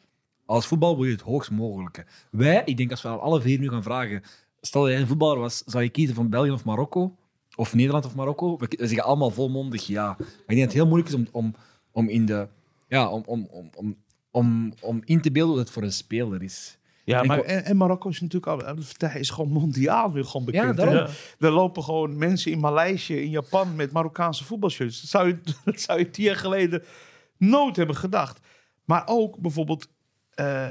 als 0.47 0.67
voetbal 0.67 0.97
wil 0.97 1.05
je 1.05 1.13
het 1.13 1.21
hoogst 1.21 1.51
mogelijke. 1.51 2.07
Wij, 2.31 2.63
ik 2.65 2.77
denk 2.77 2.91
als 2.91 3.03
we 3.03 3.09
aan 3.09 3.21
alle 3.21 3.41
vier 3.41 3.59
nu 3.59 3.69
gaan 3.69 3.83
vragen, 3.83 4.23
stel 4.61 4.83
dat 4.83 4.91
jij 4.91 5.01
een 5.01 5.07
voetballer 5.07 5.39
was, 5.39 5.63
zou 5.67 5.83
je 5.85 5.91
kiezen 5.91 6.15
van 6.15 6.31
België 6.31 6.51
of 6.51 6.65
Marokko? 6.65 7.17
Of 7.57 7.75
Nederland 7.75 8.05
of 8.05 8.15
Marokko? 8.15 8.57
We, 8.59 8.67
we 8.79 8.87
zeggen 8.87 9.07
allemaal 9.07 9.31
volmondig 9.31 9.87
ja. 9.87 10.07
Maar 10.07 10.19
ik 10.19 10.47
denk 10.47 10.59
dat 10.59 10.69
het 10.69 10.73
heel 10.73 10.87
moeilijk 10.87 11.09
is 11.09 11.15
om, 11.15 11.27
om, 11.33 11.55
om 11.93 12.09
in 12.09 12.27
de... 12.27 12.49
Ja, 12.89 13.09
om, 13.09 13.23
om, 13.27 13.49
om, 13.51 13.71
om, 13.75 13.97
om, 14.31 14.73
om 14.81 15.01
in 15.05 15.21
te 15.21 15.33
beelden 15.33 15.57
wat 15.57 15.65
het 15.65 15.75
voor 15.75 15.83
een 15.83 15.93
speler 15.93 16.43
is. 16.43 16.79
Ja, 17.05 17.23
maar 17.23 17.41
en, 17.41 17.65
en 17.65 17.77
Marokko 17.77 18.09
is 18.09 18.21
natuurlijk 18.21 18.53
al, 18.53 18.77
hij 18.97 19.21
is 19.21 19.31
gewoon 19.31 19.51
mondiaal 19.51 20.11
nu 20.11 20.25
gewoon 20.25 20.47
bekend. 20.47 20.79
Ja. 20.79 21.09
Er 21.39 21.51
lopen 21.51 21.83
gewoon 21.83 22.19
mensen 22.19 22.53
in 22.53 22.61
Maleisië, 22.61 23.17
in 23.17 23.31
Japan 23.31 23.77
met 23.77 23.93
Marokkaanse 23.93 24.45
voetbalshirts. 24.45 25.01
Dat 25.01 25.11
zou 25.11 25.29
je, 25.29 25.41
dat 25.65 25.81
zou 25.81 25.99
je 25.99 26.11
tien 26.11 26.25
jaar 26.25 26.37
geleden 26.37 26.83
nooit 27.37 27.77
hebben 27.77 27.97
gedacht. 27.97 28.41
Maar 28.85 29.03
ook 29.07 29.39
bijvoorbeeld 29.39 29.89
eh, 30.37 30.69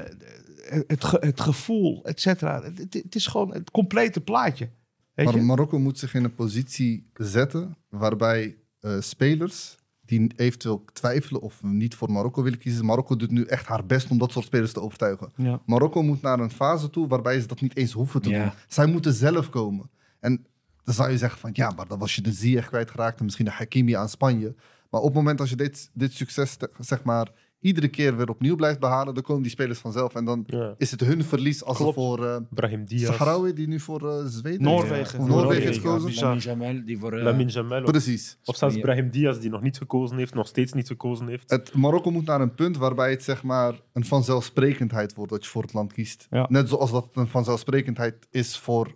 het, 0.86 1.04
ge- 1.04 1.16
het 1.20 1.40
gevoel, 1.40 2.04
et 2.04 2.20
cetera. 2.20 2.62
Het, 2.62 2.78
het- 2.78 2.94
het 2.94 3.14
is 3.14 3.26
gewoon 3.26 3.52
het 3.52 3.70
complete 3.70 4.20
plaatje. 4.20 4.68
Weet 5.14 5.26
Maar 5.26 5.34
je? 5.34 5.42
Marokko 5.42 5.78
moet 5.78 5.98
zich 5.98 6.14
in 6.14 6.24
een 6.24 6.34
positie 6.34 7.10
zetten 7.14 7.76
waarbij 7.88 8.56
eh, 8.80 8.96
spelers 9.00 9.76
die 10.00 10.32
eventueel 10.36 10.84
twijfelen 10.92 11.40
of 11.40 11.62
niet 11.62 11.94
voor 11.94 12.12
Marokko 12.12 12.42
willen 12.42 12.58
kiezen. 12.58 12.84
Marokko 12.84 13.16
doet 13.16 13.30
nu 13.30 13.44
echt 13.44 13.66
haar 13.66 13.86
best 13.86 14.10
om 14.10 14.18
dat 14.18 14.32
soort 14.32 14.44
spelers 14.44 14.72
te 14.72 14.80
overtuigen. 14.80 15.32
Ja. 15.36 15.60
Marokko 15.66 16.02
moet 16.02 16.22
naar 16.22 16.40
een 16.40 16.50
fase 16.50 16.90
toe 16.90 17.08
waarbij 17.08 17.40
ze 17.40 17.46
dat 17.46 17.60
niet 17.60 17.76
eens 17.76 17.92
hoeven 17.92 18.22
te 18.22 18.28
Ja. 18.28 18.42
doen. 18.42 18.52
Zij 18.68 18.86
moeten 18.86 19.12
zelf 19.12 19.50
komen. 19.50 19.90
En 20.20 20.46
dan 20.84 20.94
zou 20.94 21.10
je 21.10 21.18
zeggen 21.18 21.40
van 21.40 21.50
ja, 21.52 21.70
maar 21.70 21.88
dan 21.88 21.98
was 21.98 22.14
je 22.14 22.22
de 22.22 22.32
Ziyech 22.32 22.66
kwijtgeraakt 22.68 23.18
en 23.18 23.24
misschien 23.24 23.44
de 23.46 23.50
Hakimi 23.50 23.92
aan 23.92 24.08
Spanje. 24.08 24.54
Maar 24.90 25.00
op 25.00 25.06
het 25.06 25.16
moment 25.16 25.40
als 25.40 25.50
je 25.50 25.56
dit, 25.56 25.90
dit 25.94 26.12
succes 26.12 26.56
te- 26.56 26.70
zeg 26.78 27.02
maar 27.02 27.30
iedere 27.60 27.88
keer 27.88 28.16
weer 28.16 28.28
opnieuw 28.28 28.56
blijft 28.56 28.80
behalen, 28.80 29.14
dan 29.14 29.22
komen 29.22 29.42
die 29.42 29.50
spelers 29.50 29.78
vanzelf. 29.78 30.14
En 30.14 30.24
dan 30.24 30.42
Ja. 30.46 30.74
is 30.78 30.90
het 30.90 31.00
hun 31.00 31.24
verlies 31.24 31.64
als 31.64 31.76
Klopt. 31.76 31.94
ze 31.94 32.00
voor 32.00 32.26
eh 32.26 32.36
Brahim 32.50 32.84
Diaz. 32.84 33.16
Sahraoui, 33.16 33.52
die 33.52 33.68
nu 33.68 33.80
voor 33.80 34.08
eh, 34.10 34.24
Zweden 34.24 34.62
Noorwegen. 34.62 35.20
Of 35.20 35.26
Noorwegen 35.28 35.62
heeft 35.62 35.74
ja, 35.74 35.80
gekozen. 35.82 36.06
bizar. 36.06 36.24
Lamine 36.28 36.40
Jamal, 36.64 36.84
die 36.84 36.98
voor... 36.98 37.12
eh, 37.12 37.84
Precies. 37.84 38.38
of 38.44 38.56
zelfs 38.56 38.74
Ja. 38.74 38.80
Brahim 38.80 39.10
Diaz, 39.10 39.38
die 39.38 39.50
nog 39.50 39.62
niet 39.62 39.76
gekozen 39.78 40.16
heeft, 40.16 40.34
nog 40.34 40.46
steeds 40.46 40.72
niet 40.72 40.86
gekozen 40.86 41.28
heeft. 41.28 41.50
Het 41.50 41.74
Marokko 41.74 42.10
moet 42.10 42.26
naar 42.26 42.40
een 42.40 42.54
punt 42.54 42.76
waarbij 42.76 43.10
het 43.10 43.22
zeg 43.22 43.42
maar 43.42 43.80
een 43.92 44.04
vanzelfsprekendheid 44.04 45.14
wordt 45.14 45.32
dat 45.32 45.44
je 45.44 45.50
voor 45.50 45.62
het 45.62 45.72
land 45.72 45.92
kiest. 45.92 46.26
Ja. 46.30 46.46
Net 46.48 46.68
zoals 46.68 46.90
dat 46.90 47.08
een 47.12 47.28
vanzelfsprekendheid 47.28 48.26
is 48.30 48.58
voor. 48.58 48.94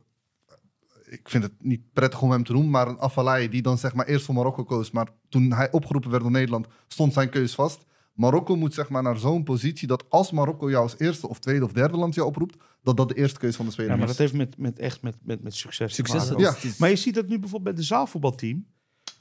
Ik 1.11 1.29
vind 1.29 1.43
het 1.43 1.53
niet 1.59 1.93
prettig 1.93 2.23
om 2.23 2.31
hem 2.31 2.45
te 2.45 2.53
noemen, 2.53 2.71
maar 2.71 2.89
een 2.89 2.99
Afalai 2.99 3.49
die 3.49 3.63
dan 3.63 3.79
zeg 3.79 3.95
maar 3.95 4.07
eerst 4.07 4.25
voor 4.25 4.35
Marokko 4.35 4.65
koos. 4.65 4.91
Maar 4.91 5.09
toen 5.29 5.53
hij 5.53 5.71
opgeroepen 5.73 6.11
werd 6.11 6.23
door 6.23 6.31
Nederland, 6.33 6.67
stond 6.89 7.13
zijn 7.13 7.29
keus 7.31 7.55
vast. 7.55 7.85
Marokko 8.13 8.57
moet 8.57 8.75
zeg 8.75 8.89
maar 8.89 9.03
naar 9.03 9.19
zo'n 9.19 9.43
positie 9.45 9.89
dat 9.89 10.05
als 10.11 10.31
Marokko 10.31 10.71
jou 10.71 10.83
als 10.83 10.99
eerste 10.99 11.29
of 11.29 11.39
tweede 11.39 11.65
of 11.65 11.73
derde 11.73 11.97
land 11.97 12.15
jou 12.15 12.27
oproept, 12.29 12.57
dat 12.83 12.97
dat 12.97 13.09
de 13.09 13.15
eerste 13.15 13.39
keus 13.39 13.57
van 13.57 13.67
de 13.67 13.73
speler 13.73 13.91
Ja, 13.91 13.97
maar 13.97 14.09
is. 14.09 14.17
dat 14.17 14.21
heeft 14.21 14.33
met, 14.39 14.59
met, 14.59 14.79
echt 14.79 15.03
met, 15.03 15.17
met, 15.23 15.43
met 15.43 15.55
succes, 15.55 15.95
Succes. 15.95 16.23
te 16.23 16.29
dat 16.29 16.39
maken. 16.41 16.59
Ja. 16.63 16.69
is- 16.71 16.77
Maar 16.77 16.89
je 16.89 16.97
ziet 16.97 17.15
dat 17.15 17.29
nu 17.29 17.39
bijvoorbeeld 17.39 17.75
bij 17.75 17.83
de 17.83 17.89
zaalvoetbalteam. 17.89 18.67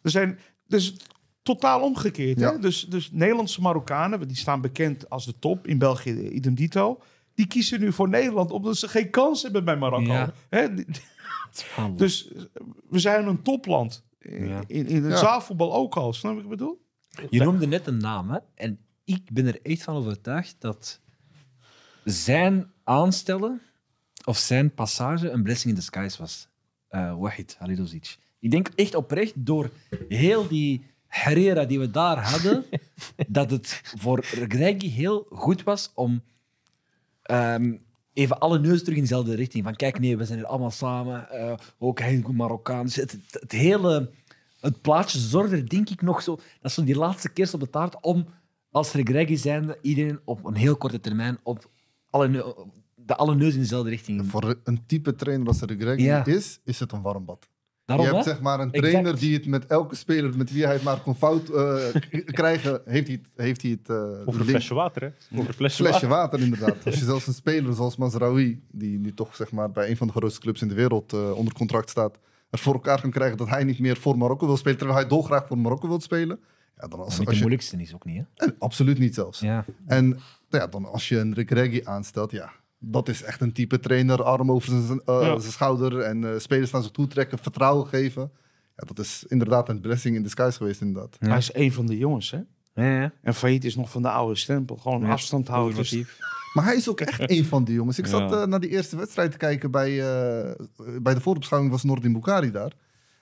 Er 0.01 0.09
zijn 0.09 0.39
dus 0.67 0.95
totaal 1.43 1.81
omgekeerd. 1.81 2.39
Ja. 2.39 2.51
Hè? 2.51 2.59
Dus, 2.59 2.83
dus 2.89 3.11
Nederlandse 3.11 3.61
Marokkanen, 3.61 4.27
die 4.27 4.37
staan 4.37 4.61
bekend 4.61 5.09
als 5.09 5.25
de 5.25 5.39
top. 5.39 5.67
In 5.67 5.77
België 5.77 6.29
idem 6.29 6.55
dito. 6.55 7.01
Die 7.33 7.47
kiezen 7.47 7.79
nu 7.79 7.91
voor 7.93 8.09
Nederland 8.09 8.51
omdat 8.51 8.77
ze 8.77 8.87
geen 8.87 9.09
kans 9.09 9.43
hebben 9.43 9.65
bij 9.65 9.77
Marokko. 9.77 10.11
Ja. 10.11 10.33
Hè? 10.49 10.67
Dus 11.95 12.31
we 12.89 12.99
zijn 12.99 13.27
een 13.27 13.41
topland. 13.41 14.03
Ja. 14.19 14.61
In, 14.67 14.87
in 14.87 15.03
het 15.03 15.11
Ja. 15.11 15.17
zaalvoetbal 15.17 15.73
ook 15.73 15.95
al. 15.97 16.13
Snap 16.13 16.31
je 16.31 16.35
wat 16.35 16.51
ik 16.51 16.57
bedoel? 16.57 16.81
Je 17.29 17.43
noemde 17.43 17.67
net 17.67 17.87
een 17.87 17.97
naam, 17.97 18.29
hè? 18.29 18.39
en 18.55 18.79
ik 19.03 19.33
ben 19.33 19.47
er 19.47 19.61
echt 19.61 19.83
van 19.83 19.95
overtuigd 19.95 20.55
dat 20.59 20.99
zijn 22.03 22.71
aanstellen 22.83 23.61
of 24.25 24.37
zijn 24.37 24.73
passage 24.73 25.29
een 25.29 25.43
blessing 25.43 25.69
in 25.69 25.79
disguise 25.79 26.17
was. 26.17 26.47
Eh 26.87 27.19
Wahid 27.19 27.55
Halilovic. 27.59 28.17
Ik 28.39 28.51
denk 28.51 28.67
echt 28.75 28.95
oprecht 28.95 29.33
door 29.35 29.69
heel 30.07 30.47
die 30.47 30.85
Herrera 31.07 31.65
die 31.65 31.79
we 31.79 31.91
daar 31.91 32.29
hadden, 32.29 32.65
dat 33.27 33.51
het 33.51 33.81
voor 33.97 34.23
Greggy 34.23 34.89
heel 34.89 35.27
goed 35.29 35.63
was 35.63 35.91
om 35.95 36.23
ehm, 37.21 37.75
even 38.13 38.39
alle 38.39 38.59
neuzen 38.59 38.83
terug 38.83 38.97
in 38.97 39.03
dezelfde 39.03 39.35
richting. 39.35 39.63
Van 39.63 39.75
kijk, 39.75 39.99
nee, 39.99 40.17
we 40.17 40.25
zijn 40.25 40.37
hier 40.37 40.47
allemaal 40.47 40.71
samen. 40.71 41.29
eh, 41.29 41.53
ook 41.77 41.99
is 41.99 42.23
goed 42.23 42.35
Marokkaan. 42.35 42.85
Dus 42.85 42.95
het, 42.95 43.11
het, 43.11 43.41
het 43.41 43.51
hele 43.51 44.09
het 44.59 44.81
plaatje 44.81 45.19
zorgde 45.19 45.55
er 45.55 45.69
denk 45.69 45.89
ik 45.89 46.01
nog 46.01 46.21
zo... 46.21 46.35
Dat 46.35 46.45
is 46.61 46.73
zo 46.73 46.83
die 46.83 46.97
laatste 46.97 47.29
kerst 47.29 47.53
op 47.53 47.59
de 47.59 47.69
taart 47.69 47.97
om 48.01 48.25
als 48.71 48.89
Greggy 48.91 49.35
zijnde 49.35 49.77
iedereen 49.81 50.19
op 50.25 50.45
een 50.45 50.55
heel 50.55 50.75
korte 50.77 50.99
termijn 50.99 51.37
op 51.43 51.69
alle, 52.09 52.29
de 52.95 53.15
alle 53.15 53.35
neuzen 53.35 53.53
in 53.55 53.61
dezelfde 53.61 53.89
richting. 53.89 54.25
Voor 54.25 54.55
een 54.63 54.85
type 54.85 55.15
trainer 55.15 55.47
als 55.47 55.61
er 55.61 55.75
Greg 55.79 55.99
Ja. 55.99 56.25
is, 56.25 56.59
is 56.63 56.79
het 56.79 56.91
een 56.91 57.01
warm 57.01 57.25
bad. 57.25 57.47
Daarom, 57.85 58.05
je 58.07 58.13
hebt 58.13 58.25
hè? 58.25 58.31
zeg 58.31 58.41
maar 58.41 58.59
een 58.59 58.71
Exact. 58.71 58.89
trainer 58.91 59.19
die 59.19 59.33
het 59.33 59.45
met 59.45 59.65
elke 59.65 59.95
speler 59.95 60.37
met 60.37 60.51
wie 60.51 60.63
hij 60.65 60.73
het 60.73 60.83
maar 60.83 60.99
kon 61.01 61.15
fout 61.15 61.49
eh, 61.49 61.75
k- 62.09 62.25
krijgen, 62.39 62.81
heeft 62.85 63.07
hij 63.07 63.19
het, 63.21 63.31
heeft 63.35 63.61
hij 63.61 63.71
het 63.71 63.89
eh, 63.89 64.27
Over 64.27 64.39
een 64.41 64.47
flesje 64.47 64.73
water, 64.73 65.01
hè? 65.01 65.07
Over 65.37 65.47
een 65.47 65.53
flesje, 65.53 65.83
flesje 65.83 66.07
water. 66.07 66.39
water 66.39 66.39
inderdaad. 66.39 66.75
Als 66.85 66.99
je 66.99 67.05
zelfs 67.05 67.27
een 67.27 67.33
speler 67.33 67.73
zoals 67.73 67.95
Mazraoui, 67.97 68.61
die 68.71 68.99
nu 68.99 69.13
toch 69.13 69.35
zeg 69.35 69.51
maar 69.51 69.71
bij 69.71 69.89
een 69.89 69.97
van 69.97 70.07
de 70.07 70.13
grootste 70.13 70.39
clubs 70.39 70.61
in 70.61 70.67
de 70.67 70.73
wereld 70.73 71.13
eh, 71.13 71.31
onder 71.31 71.53
contract 71.53 71.89
staat, 71.89 72.17
er 72.49 72.59
voor 72.59 72.73
elkaar 72.73 73.01
kan 73.01 73.11
krijgen 73.11 73.37
dat 73.37 73.49
hij 73.49 73.63
niet 73.63 73.79
meer 73.79 73.97
voor 73.97 74.17
Marokko 74.17 74.45
wil 74.45 74.57
spelen, 74.57 74.77
terwijl 74.77 74.99
hij 74.99 75.07
dolgraag 75.09 75.47
voor 75.47 75.57
Marokko 75.57 75.87
wil 75.87 75.99
spelen. 76.01 76.39
Ja, 76.77 76.87
dan 76.87 76.99
als, 76.99 77.09
Niet 77.09 77.17
als 77.17 77.27
de 77.27 77.33
je, 77.33 77.39
moeilijkste 77.39 77.77
is 77.81 77.93
ook 77.93 78.05
niet, 78.05 78.23
hè? 78.35 78.45
en 78.45 78.55
absoluut 78.59 78.99
niet 78.99 79.13
zelfs. 79.15 79.39
Ja. 79.39 79.65
En 79.85 80.07
nou 80.09 80.63
ja, 80.63 80.67
dan 80.67 80.85
als 80.85 81.09
je 81.09 81.19
een 81.19 81.33
Rick 81.33 81.49
Reggie 81.51 81.87
aanstelt, 81.89 82.31
ja, 82.31 82.51
dat 82.77 83.07
is 83.09 83.23
echt 83.23 83.41
een 83.41 83.53
type 83.53 83.79
trainer. 83.79 84.23
Arm 84.23 84.51
over 84.51 84.81
zijn, 84.81 85.01
eh, 85.05 85.21
Ja. 85.21 85.39
zijn 85.39 85.51
schouder 85.51 85.99
en 85.99 86.23
eh, 86.33 86.39
spelers 86.39 86.71
naar 86.71 86.81
zich 86.81 86.91
toe 86.91 87.07
trekken, 87.07 87.37
vertrouwen 87.39 87.87
geven. 87.87 88.31
Ja, 88.75 88.83
dat 88.87 88.99
is 88.99 89.25
inderdaad 89.27 89.69
een 89.69 89.81
blessing 89.81 90.15
in 90.15 90.23
disguise 90.23 90.57
geweest, 90.57 90.81
inderdaad. 90.81 91.17
Ja. 91.19 91.27
Hij 91.27 91.37
is 91.37 91.53
een 91.53 91.71
van 91.71 91.85
de 91.85 91.97
jongens, 91.97 92.31
hè? 92.31 92.39
Ja, 92.73 93.01
ja. 93.01 93.11
En 93.21 93.33
Failliet 93.33 93.65
is 93.65 93.75
nog 93.75 93.89
van 93.91 94.01
de 94.01 94.09
oude 94.09 94.35
stempel. 94.35 94.75
Gewoon 94.75 95.01
Ja, 95.01 95.11
afstand 95.11 95.47
houden. 95.47 95.85
Maar 96.53 96.63
hij 96.65 96.75
is 96.75 96.89
ook 96.89 97.01
echt 97.01 97.29
een 97.31 97.45
van 97.45 97.63
die 97.63 97.75
jongens. 97.75 97.97
Ik 97.99 98.05
zat 98.15 98.29
Ja. 98.29 98.41
eh, 98.41 98.47
naar 98.47 98.59
die 98.59 98.69
eerste 98.69 98.95
wedstrijd 98.97 99.31
te 99.31 99.37
kijken 99.37 99.71
bij, 99.71 99.89
eh, 99.99 100.51
bij 101.01 101.13
de 101.13 101.21
voorbeschouwing 101.21 101.71
was 101.71 101.83
Nordin 101.83 102.13
Bukhari 102.13 102.51
daar. 102.51 102.69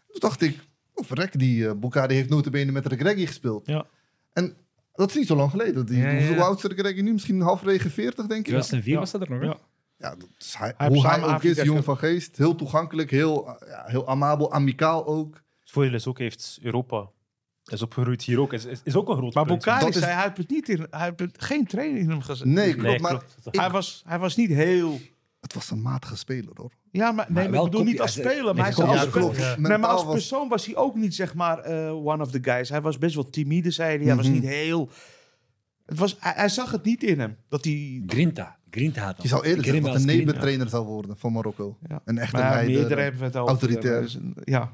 Toen 0.07 0.19
dacht 0.19 0.41
ik, 0.41 0.59
oh 0.93 1.05
verrek, 1.05 1.39
die 1.39 1.67
eh 1.67 1.73
Bukhari 1.75 2.15
heeft 2.15 2.29
notabene 2.29 2.71
met 2.71 2.85
Rick 2.85 3.01
Reggie 3.01 3.27
gespeeld. 3.27 3.65
Ja. 3.67 3.85
En 4.33 4.57
dat 4.93 5.09
is 5.09 5.15
niet 5.15 5.27
zo 5.27 5.35
lang 5.35 5.49
geleden. 5.51 5.85
Die, 5.85 5.97
Ja, 5.97 6.09
ja, 6.11 6.19
ja. 6.19 6.27
Hoe 6.27 6.43
oud 6.43 6.57
is 6.57 6.63
Rick 6.63 6.79
Reggie 6.81 7.03
nu? 7.03 7.11
Misschien 7.11 7.41
halverwege 7.41 7.89
40, 7.89 8.25
denk 8.25 8.39
ik. 8.39 8.45
2004 8.45 8.93
Ja. 8.93 8.99
was 8.99 9.11
dat 9.11 9.21
er 9.21 9.29
nog, 9.29 9.39
hè? 9.39 9.45
Ja. 9.45 9.57
Ja, 9.99 10.09
dat 10.15 10.27
is 10.37 10.55
hij, 10.57 10.73
Hij 10.77 10.87
hoe 10.87 11.07
hij 11.07 11.23
ook 11.23 11.29
Afrika 11.29 11.61
is, 11.61 11.67
jong 11.67 11.83
van 11.83 11.97
geest. 11.97 12.37
Heel 12.37 12.55
toegankelijk, 12.55 13.11
heel, 13.11 13.57
ja, 13.67 13.83
heel 13.85 14.07
amabel, 14.07 14.51
amicaal 14.53 15.05
ook. 15.07 15.33
Het 15.59 15.71
voordeel 15.71 15.93
is 15.93 16.07
ook, 16.07 16.17
heeft 16.19 16.59
Europa. 16.61 17.09
Is 17.67 17.81
opgegroeid 17.81 18.21
hier 18.23 18.39
ook. 18.39 18.53
Is, 18.53 18.65
is, 18.65 18.79
is 18.83 18.95
ook 18.95 19.09
een 19.09 19.15
groot 19.17 19.33
Maar 19.33 19.45
punt. 19.45 19.57
Bukari 19.59 19.85
Dat 19.85 19.95
is- 19.95 20.01
zei, 20.01 20.11
hij 20.13 20.23
heeft, 20.23 20.37
het 20.37 20.49
niet 20.49 20.69
in, 20.69 20.87
hij 20.89 21.13
heeft 21.17 21.43
geen 21.43 21.65
training 21.65 21.99
in 21.99 22.09
hem 22.09 22.21
gezet. 22.21 22.47
Nee, 22.47 22.71
klopt. 22.73 22.87
Nee, 22.87 22.99
maar 22.99 23.09
klopt. 23.41 23.57
Hij, 23.57 23.69
was, 23.69 24.03
hij 24.07 24.19
was 24.19 24.35
niet 24.35 24.49
heel... 24.49 24.99
het 25.41 25.53
was 25.53 25.71
een 25.71 25.81
matige 25.81 26.15
speler, 26.17 26.51
hoor. 26.53 26.71
Ja, 26.91 27.11
maar, 27.11 27.25
nee, 27.29 27.49
maar 27.49 27.59
ik 27.59 27.63
bedoel 27.65 27.83
niet 27.83 28.01
als 28.01 28.11
speler, 28.13 28.55
maar 28.55 28.63
hij 28.63 28.73
zei 28.73 28.87
als. 28.87 29.37
Ja. 29.37 29.55
Nee, 29.57 29.77
maar 29.77 29.89
als 29.89 30.05
persoon 30.05 30.49
was 30.49 30.65
hij 30.65 30.75
ook 30.75 30.95
niet, 30.95 31.15
zeg 31.15 31.33
maar, 31.33 31.59
eh, 31.59 32.05
one 32.05 32.23
of 32.23 32.31
the 32.31 32.39
guys. 32.41 32.69
Hij 32.69 32.81
was 32.81 32.97
best 32.97 33.15
wel 33.15 33.29
timide, 33.29 33.71
zei 33.71 33.97
hij. 33.97 34.05
Hij 34.05 34.15
was 34.15 34.25
Mhm. 34.25 34.33
niet 34.33 34.43
heel... 34.45 34.89
Het 35.85 35.97
was, 35.97 36.15
hij, 36.19 36.33
hij 36.35 36.49
zag 36.49 36.71
het 36.71 36.83
niet 36.83 37.03
in 37.03 37.19
hem. 37.19 37.37
Dat 37.49 37.63
hij... 37.63 38.03
Grinta. 38.07 38.57
Grinta 38.69 39.01
had. 39.05 39.21
Je 39.21 39.27
zou 39.27 39.45
eerder 39.45 39.63
zeggen 39.65 39.83
dat 39.83 39.95
een 39.95 40.05
neventrainer 40.05 40.69
zou 40.69 40.85
worden 40.85 41.17
van 41.17 41.31
Marokko. 41.33 41.77
Ja. 41.87 42.01
Een 42.05 42.17
echte 42.17 42.37
leider. 42.37 42.73
meerdere 42.75 43.01
hebben 43.01 43.19
we 43.19 43.25
het 43.25 43.35
over. 43.35 43.49
autoritair. 43.49 44.01
Dus, 44.01 44.17
Ja. 44.43 44.73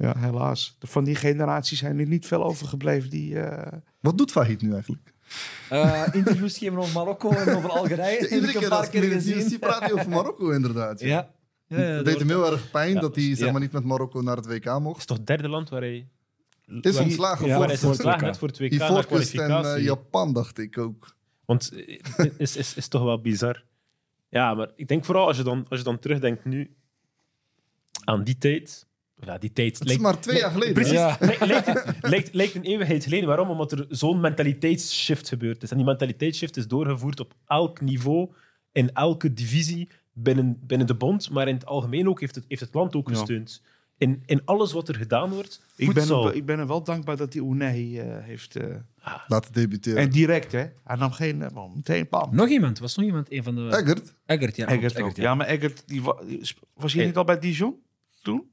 Ja, 0.00 0.18
helaas. 0.18 0.76
Van 0.80 1.04
die 1.04 1.14
generatie 1.14 1.76
zijn 1.76 1.98
er 1.98 2.06
niet 2.06 2.26
veel 2.26 2.44
overgebleven 2.44 3.10
die... 3.10 3.40
eh, 3.40 3.78
Wat 4.00 4.18
doet 4.18 4.30
Fahid 4.30 4.62
nu 4.62 4.72
eigenlijk? 4.72 5.12
Eh, 5.68 6.02
interviews 6.12 6.58
geven 6.58 6.78
over 6.78 6.92
Marokko 6.92 7.30
en 7.30 7.56
over 7.56 7.70
Algerije. 7.70 8.18
heb 8.20 8.30
Iedere 8.30 8.48
ik 8.48 8.54
een 8.54 8.60
keer 8.60 8.68
paar 8.68 8.78
als 8.78 8.88
keer 8.90 9.02
het 9.02 9.12
gezien. 9.12 9.48
zie, 9.48 9.58
praat 9.58 9.80
hij 9.80 9.92
over 9.92 10.08
Marokko 10.08 10.50
inderdaad. 10.58 11.00
Ja. 11.00 11.30
Ja, 11.66 11.78
ja, 11.78 11.84
het 11.84 11.96
dat 11.96 12.04
deed 12.04 12.18
hem 12.18 12.28
heel 12.28 12.52
erg 12.52 12.70
pijn 12.70 12.94
Ja, 12.94 13.00
dat 13.00 13.14
hij 13.14 13.24
zeg 13.24 13.38
ja. 13.46 13.52
maar, 13.52 13.60
niet 13.60 13.72
met 13.72 13.84
Marokko 13.84 14.20
naar 14.20 14.36
het 14.36 14.46
WK 14.46 14.64
Het 14.64 14.78
mocht. 14.82 14.98
is 14.98 15.04
toch 15.04 15.16
het 15.16 15.26
derde 15.26 15.48
land 15.48 15.68
waar 15.68 15.80
hij... 15.80 16.06
Is 16.80 16.94
waar- 16.94 17.02
ontslagen 17.02 17.46
ja, 17.46 17.50
voor, 17.50 17.58
waar 17.58 17.66
hij 17.66 17.74
is 17.74 17.80
voor 17.80 17.90
het 17.90 17.98
ontslagen 17.98 18.20
WK. 18.20 18.26
net 18.26 18.38
voor 18.38 18.48
het 18.48 18.58
WK 18.58 18.70
na 18.72 18.84
Ivoorkust 18.86 19.34
en 19.34 19.64
eh, 19.74 19.82
Japan, 19.84 20.32
dacht 20.32 20.58
ik 20.58 20.78
ook. 20.78 21.16
Want 21.44 21.70
het 22.16 22.32
is, 22.38 22.56
is, 22.56 22.74
is 22.74 22.88
toch 22.88 23.02
wel 23.02 23.20
bizar. 23.20 23.64
Ja, 24.28 24.54
maar 24.54 24.70
ik 24.76 24.88
denk 24.88 25.04
vooral 25.04 25.26
als 25.26 25.36
je 25.36 25.42
dan, 25.42 25.66
als 25.68 25.78
je 25.78 25.84
dan 25.84 25.98
terugdenkt 25.98 26.44
nu 26.44 26.74
aan 28.04 28.24
die 28.24 28.38
tijd. 28.38 28.86
Ja, 29.20 29.38
die 29.38 29.52
tijd. 29.52 29.72
Het 29.72 29.80
is 29.80 29.86
lijkt- 29.86 30.02
maar 30.02 30.20
twee 30.20 30.38
jaar 30.38 30.50
geleden. 30.50 30.74
Precies. 30.74 30.92
Ja. 30.92 31.18
Lijkt 32.32 32.54
een 32.54 32.62
eeuwigheid 32.62 33.04
geleden. 33.04 33.26
Waarom? 33.28 33.48
Omdat 33.50 33.72
er 33.72 33.86
zo'n 33.88 34.20
mentaliteitsshift 34.20 35.28
gebeurd 35.28 35.62
is. 35.62 35.70
En 35.70 35.76
die 35.76 35.86
mentaliteitsshift 35.86 36.56
is 36.56 36.66
doorgevoerd 36.68 37.20
op 37.20 37.34
elk 37.46 37.80
niveau, 37.80 38.30
in 38.72 38.92
elke 38.92 39.34
divisie 39.34 39.88
binnen, 40.12 40.58
binnen 40.66 40.86
de 40.86 40.94
bond, 40.94 41.30
maar 41.30 41.48
in 41.48 41.54
het 41.54 41.66
algemeen 41.66 42.08
ook 42.08 42.20
heeft 42.20 42.34
het, 42.34 42.44
heeft 42.48 42.60
het 42.60 42.74
land 42.74 42.94
ook 42.96 43.08
Ja. 43.08 43.14
gesteund. 43.16 43.62
In, 43.98 44.22
in 44.26 44.40
alles 44.44 44.72
wat 44.72 44.88
er 44.88 44.94
gedaan 44.94 45.30
wordt, 45.30 45.62
Ik 45.76 45.92
ben, 45.92 46.34
ik 46.34 46.46
ben 46.46 46.58
hem 46.58 46.66
wel 46.66 46.82
dankbaar 46.82 47.16
dat 47.16 47.32
hij 47.32 47.42
Unai 47.42 47.98
eh, 47.98 48.06
heeft... 48.24 48.56
eh, 48.56 48.74
Laten 49.28 49.52
debuteren. 49.52 49.98
en 50.02 50.10
direct, 50.10 50.52
hè. 50.52 50.64
Hij 50.84 50.96
nam 50.96 51.10
geen... 51.12 51.38
wel, 51.54 51.72
meteen 51.74 52.08
pam. 52.08 52.34
Nog 52.34 52.48
iemand? 52.48 52.78
Was 52.78 52.96
nog 52.96 53.06
iemand? 53.06 53.32
Een 53.32 53.42
van 53.42 53.54
de... 53.54 53.66
Eggert, 53.68 54.14
Eggert, 54.26 54.56
ja. 54.56 54.66
Eggert. 54.66 55.16
Ja, 55.16 55.34
maar 55.34 55.46
Eggert, 55.46 55.82
die 55.86 56.02
was 56.02 56.22
hij 56.24 56.90
Hey. 56.92 57.04
niet 57.06 57.16
al 57.16 57.24
bij 57.24 57.38
Dijon 57.38 57.76
toen? 58.22 58.50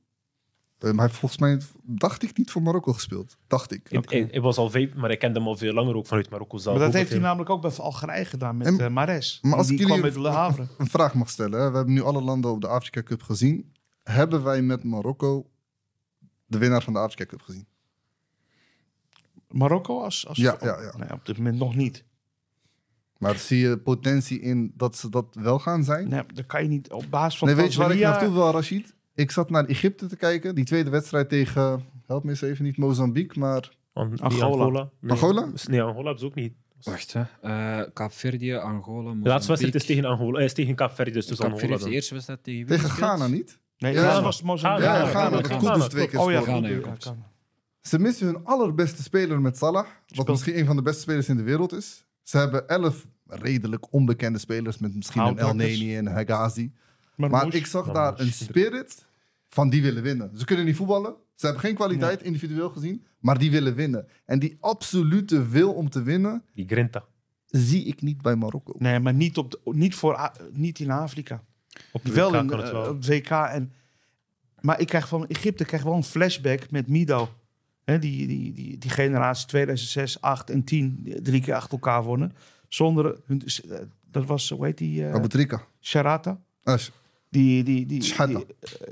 Eh, 0.77 0.83
maar 0.83 0.93
hij 0.93 1.05
heeft 1.05 1.19
volgens 1.19 1.41
mij, 1.41 1.61
dacht 1.83 2.23
ik, 2.23 2.37
niet 2.37 2.51
voor 2.51 2.61
Marokko 2.61 2.93
gespeeld. 2.93 3.37
Dacht 3.47 3.71
ik. 3.73 3.87
Hij- 4.09 4.27
hij 4.31 4.41
was 4.41 4.57
al 4.57 4.69
vijf, 4.69 4.93
maar 4.93 5.11
ik 5.11 5.19
kende 5.19 5.39
hem 5.39 5.47
al 5.47 5.57
veel 5.57 5.73
langer 5.73 5.95
ook 5.95 6.07
vanuit 6.07 6.29
Marokko 6.29 6.57
zelf. 6.57 6.75
Maar 6.77 6.85
dat 6.85 6.93
heeft 6.95 7.09
hij 7.09 7.19
namelijk 7.19 7.49
ook 7.49 7.61
bij 7.61 7.71
Algerije 7.77 8.25
gedaan 8.25 8.57
met 8.57 8.67
En- 8.67 8.79
eh 8.79 8.89
Mares. 8.89 9.39
maar 9.41 9.57
als 9.57 9.67
die 9.67 9.75
ik 9.75 9.81
jullie 9.87 9.99
kwam 10.01 10.13
met 10.13 10.21
Le 10.23 10.29
Havre. 10.29 10.67
een 10.77 10.87
vraag 10.89 11.13
mag 11.13 11.29
stellen. 11.29 11.59
Hè. 11.59 11.69
We 11.69 11.75
hebben 11.75 11.93
nu 11.93 12.01
alle 12.01 12.21
landen 12.21 12.51
op 12.51 12.61
de 12.61 12.67
Afrika 12.67 13.03
Cup 13.03 13.21
gezien. 13.21 13.73
Hebben 14.03 14.43
wij 14.43 14.61
met 14.61 14.83
Marokko 14.83 15.49
de 16.45 16.57
winnaar 16.57 16.83
van 16.83 16.93
de 16.93 16.99
Afrika 16.99 17.25
Cup 17.25 17.41
gezien? 17.41 17.67
Marokko 19.49 20.01
als... 20.03 20.27
als 20.27 20.37
Ja, 20.37 20.57
ja, 20.61 20.81
ja. 20.81 20.97
Nee, 20.97 21.11
op 21.11 21.25
dit 21.25 21.37
moment 21.37 21.57
nog 21.57 21.75
niet. 21.75 22.03
Maar 23.17 23.35
zie 23.37 23.59
je 23.59 23.77
potentie 23.77 24.39
in 24.39 24.73
dat 24.75 24.95
ze 24.95 25.09
dat 25.09 25.25
wel 25.39 25.59
gaan 25.59 25.83
zijn? 25.83 26.09
Nee, 26.09 26.21
dan 26.33 26.45
kan 26.45 26.61
je 26.63 26.67
niet 26.69 26.91
op 26.91 27.05
basis 27.09 27.39
van 27.39 27.47
Nee, 27.47 27.57
weet 27.57 27.73
je 27.73 27.79
waar 27.79 27.91
ik 27.91 27.99
naartoe 27.99 28.33
wil, 28.33 28.51
Rashid? 28.51 28.93
Ik 29.15 29.31
zat 29.31 29.49
naar 29.49 29.65
Egypte 29.65 30.05
te 30.07 30.15
kijken. 30.15 30.55
Die 30.55 30.65
tweede 30.65 30.89
wedstrijd 30.89 31.29
tegen, 31.29 31.85
help 32.05 32.23
me 32.23 32.29
eens 32.29 32.41
even, 32.41 32.63
niet 32.65 32.77
Mozambique, 32.77 33.39
maar... 33.39 33.69
An- 33.93 34.19
Angola. 34.19 34.45
Angola. 34.45 34.89
Nee. 34.99 35.11
Angola? 35.11 35.47
Nee, 35.67 35.81
Angola 35.81 36.17
ze 36.17 36.25
ook 36.25 36.35
niet. 36.35 36.53
Wacht, 36.83 37.13
hè. 37.13 37.23
Eh 37.41 37.87
Kaapverdië, 37.93 38.53
Angola, 38.53 39.11
De 39.11 39.29
laatste 39.29 39.47
wedstrijd 39.47 39.75
is 39.75 39.85
tegen 39.85 40.05
Angola, 40.05 40.39
eh, 40.39 40.45
is 40.45 40.53
tegen 40.53 40.75
Kaapverdi, 40.75 41.11
dus 41.11 41.25
dus 41.25 41.37
Kaapverdië 41.37 41.73
Angola 41.73 41.89
de 41.89 41.95
eerste 41.95 42.13
wedstrijd 42.13 42.43
tegen 42.43 42.67
Tegen? 42.67 42.89
Ghana 42.89 43.27
niet? 43.27 43.59
Nee, 43.77 43.93
Ja, 43.93 44.01
maar- 44.13 44.21
was 44.21 44.41
Mozambique. 44.41 44.89
Ja, 44.91 45.05
Ghana, 45.05 45.29
Dat 45.41 45.57
Kudus 45.57 45.87
twee 45.87 46.07
keer 46.07 46.19
Oh 46.19 46.31
ja. 46.31 46.41
Ghana. 46.41 46.93
Ze 47.81 47.99
missen 47.99 48.25
hun 48.27 48.45
allerbeste 48.45 49.03
speler 49.03 49.41
met 49.41 49.57
Salah. 49.57 49.85
Wat 50.07 50.27
misschien 50.27 50.57
een 50.59 50.65
van 50.65 50.75
de 50.75 50.81
beste 50.81 51.01
spelers 51.01 51.29
in 51.29 51.37
de 51.37 51.43
wereld 51.43 51.73
is. 51.73 52.05
Ze 52.23 52.37
hebben 52.37 52.67
elf 52.67 53.07
redelijk 53.27 53.93
onbekende 53.93 54.39
spelers. 54.39 54.77
Met 54.77 54.95
misschien 54.95 55.21
een 55.21 55.37
El. 55.37 55.53
Neni 55.55 55.95
en 55.97 56.07
Hegazi. 56.07 56.71
Maar, 57.15 57.53
ik 57.55 57.65
zag 57.65 57.85
Maar 57.85 57.93
daar 57.93 58.11
Moes. 58.11 58.21
een 58.21 58.31
spirit 58.31 59.04
van 59.55 59.69
die 59.69 59.81
willen 59.81 60.03
winnen. 60.03 60.37
Ze 60.37 60.45
kunnen 60.45 60.65
niet 60.65 60.75
voetballen. 60.75 61.15
Ze 61.35 61.45
hebben 61.45 61.63
geen 61.63 61.75
kwaliteit 61.75 62.21
individueel 62.23 62.69
gezien. 62.69 63.05
Maar 63.19 63.37
die 63.37 63.51
willen 63.51 63.75
winnen. 63.75 64.07
En 64.25 64.39
die 64.39 64.57
absolute 64.59 65.47
wil 65.47 65.73
om 65.73 65.89
te 65.89 66.03
winnen 66.03 66.43
Die 66.53 66.67
Grinta. 66.67 67.03
zie 67.45 67.83
ik 67.85 68.01
niet 68.01 68.21
bij 68.21 68.35
Marokko. 68.35 68.73
Nee, 68.77 68.99
maar 68.99 69.13
niet, 69.13 69.37
op 69.37 69.51
de- 69.51 69.59
niet, 69.63 69.95
voor, 69.95 70.31
niet 70.51 70.79
in 70.79 70.91
Afrika. 70.91 71.43
Op 71.91 72.05
de 72.05 72.11
wel 72.13 72.31
WK 72.31 72.41
in 72.41 72.47
kan 72.47 72.57
het 72.59 72.67
eh, 72.67 72.73
wel. 72.73 72.89
op 72.89 72.95
het 72.95 73.07
WK. 73.07 73.29
En, 73.29 73.71
maar 74.61 74.79
ik 74.79 74.87
krijg 74.87 75.07
van 75.07 75.27
Egypte 75.27 75.65
krijg 75.65 75.83
wel 75.83 75.93
een 75.93 76.03
flashback 76.03 76.71
met 76.71 76.87
Mido. 76.87 77.29
Hè, 77.83 77.99
die, 77.99 78.27
die, 78.27 78.53
die, 78.53 78.77
die 78.77 78.89
generatie 78.89 79.47
2006, 79.47 80.21
8 80.21 80.49
en 80.49 80.63
10 80.63 80.97
die 81.03 81.21
drie 81.21 81.41
keer 81.41 81.53
achter 81.55 81.71
elkaar 81.71 82.03
wonnen. 82.03 82.33
Zonder 82.67 83.21
hun, 83.25 83.41
eh, 83.69 83.77
dat 84.11 84.25
was, 84.25 84.49
hoe 84.49 84.65
heet 84.65 84.77
die? 84.77 85.05
eh 85.07 85.13
Abu 85.13 85.27
Trika. 85.27 85.61
Sharata. 85.81 86.41
Ah, 86.63 86.79
Die, 87.35 87.63
die, 87.63 87.85
die, 87.85 87.99
die, 87.99 88.13
eh, 88.17 88.37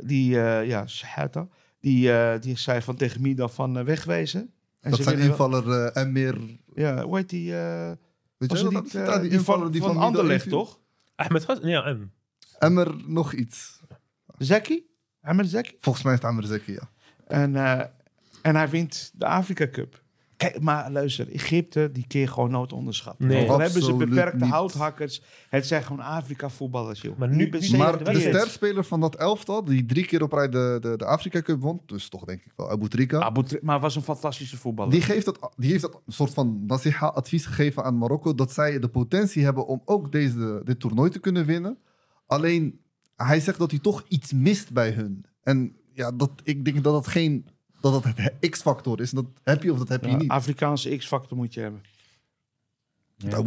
die 0.04 0.40
eh, 0.42 0.68
ja, 0.68 0.88
Shahata. 0.88 1.48
Die, 1.80 2.12
eh, 2.12 2.42
die 2.42 2.58
zei 2.58 2.82
van 2.82 2.96
tegen 2.96 3.22
Mido 3.22 3.48
van 3.48 3.84
wegwezen. 3.84 4.42
En 4.82 4.90
dat 4.90 4.96
ze 5.00 5.04
zijn 5.04 5.16
winnen 5.18 5.38
wel- 5.38 5.48
invaller 5.58 5.92
eh, 5.94 6.04
Emir. 6.04 6.38
Ja, 6.76 7.04
hoe 7.04 7.18
heet 7.18 7.30
die? 7.30 7.56
eh, 7.56 7.92
Weet 8.38 8.52
je 8.52 8.58
het 8.64 8.72
dat? 8.74 8.84
niet, 8.84 8.96
eh, 8.96 9.22
die 9.22 9.30
invaller 9.30 9.62
van, 9.64 9.72
die 9.72 9.82
van 9.82 9.94
van 9.94 10.04
Anderlecht, 10.04 10.50
toch? 10.50 10.80
Ahmed 11.16 11.46
Gas? 11.46 11.58
Ja, 11.62 11.84
en. 11.86 12.12
Emmer 12.60 12.96
nog 13.08 13.34
iets. 13.34 13.82
Zeki? 14.38 14.86
Ahmed 15.22 15.50
Zeki? 15.50 15.76
Volgens 15.80 16.04
mij 16.04 16.14
is 16.14 16.20
het 16.20 16.30
Emmer 16.30 16.44
Zeki, 16.46 16.72
ja. 16.72 16.90
En, 17.28 17.56
eh, 17.56 17.86
en 18.42 18.56
hij 18.56 18.70
wint 18.70 19.12
de 19.16 19.26
Afrika 19.26 19.68
Cup. 19.70 20.03
Kijk, 20.44 20.60
maar 20.62 20.92
luister, 20.92 21.30
Egypte, 21.32 21.90
die 21.94 22.08
keer 22.08 22.28
gewoon 22.30 22.52
nooit 22.52 22.74
onderschatten. 22.74 23.28
Nee. 23.28 23.50
Hebben 23.52 23.84
ze 23.84 23.94
beperkte 23.94 24.44
niet. 24.44 24.54
houthakkers. 24.54 25.22
Het 25.50 25.68
zijn 25.68 25.84
gewoon 25.84 26.06
Afrika-voetballers, 26.06 27.02
joh. 27.02 27.18
Maar 27.18 27.30
nu- 27.30 27.50
nu- 27.50 27.78
Maar 27.78 28.04
de 28.04 28.20
sterspeler 28.20 28.84
van 28.84 29.00
dat 29.00 29.16
elftal, 29.16 29.64
die 29.64 29.86
drie 29.86 30.06
keer 30.06 30.24
op 30.24 30.32
rij 30.34 30.50
de, 30.50 30.78
de, 30.82 30.98
de 30.98 31.06
Afrika 31.06 31.42
Cup 31.42 31.62
won, 31.62 31.82
dus 31.86 32.10
toch 32.10 32.24
denk 32.26 32.42
ik 32.46 32.52
wel 32.56 32.70
Abu 32.70 32.88
Trika. 32.88 33.20
Abu 33.20 33.44
Tri- 33.44 33.60
maar 33.62 33.80
was 33.80 33.96
een 33.96 34.02
fantastische 34.02 34.58
voetballer. 34.58 34.92
Die, 34.92 35.02
geeft 35.02 35.26
dat, 35.26 35.52
die 35.56 35.70
heeft 35.70 35.82
dat 35.82 36.02
een 36.06 36.14
soort 36.14 36.34
van 36.34 36.64
nasiha 36.68 37.08
advies 37.08 37.46
gegeven 37.46 37.84
aan 37.84 37.98
Marokko. 37.98 38.36
Dat 38.36 38.52
zij 38.52 38.80
de 38.80 38.90
potentie 38.90 39.44
hebben 39.44 39.68
om 39.68 39.82
ook 39.86 40.12
deze, 40.12 40.62
dit 40.64 40.80
toernooi 40.80 41.10
te 41.10 41.20
kunnen 41.20 41.46
winnen. 41.46 41.78
Alleen, 42.28 42.80
hij 43.16 43.40
zegt 43.40 43.60
dat 43.60 43.72
hij 43.72 43.80
toch 43.80 44.04
iets 44.08 44.34
mist 44.34 44.72
bij 44.74 44.92
hun. 44.92 45.26
En 45.44 45.76
ja, 45.94 46.12
dat, 46.12 46.32
ik 46.44 46.66
denk 46.66 46.84
dat 46.84 46.94
dat 46.94 47.08
geen 47.08 47.46
dat 47.92 48.04
dat 48.04 48.14
het 48.16 48.50
X-factor 48.50 49.02
is. 49.02 49.12
Dat 49.12 49.26
heb 49.44 49.64
je 49.64 49.72
of 49.72 49.78
dat 49.78 49.88
heb 49.90 50.04
je 50.04 50.10
Ja, 50.10 50.16
niet. 50.18 50.30
Afrikaanse 50.30 50.98
X-factor 50.98 51.38
moet 51.38 51.54
je 51.54 51.60
hebben. 51.60 51.82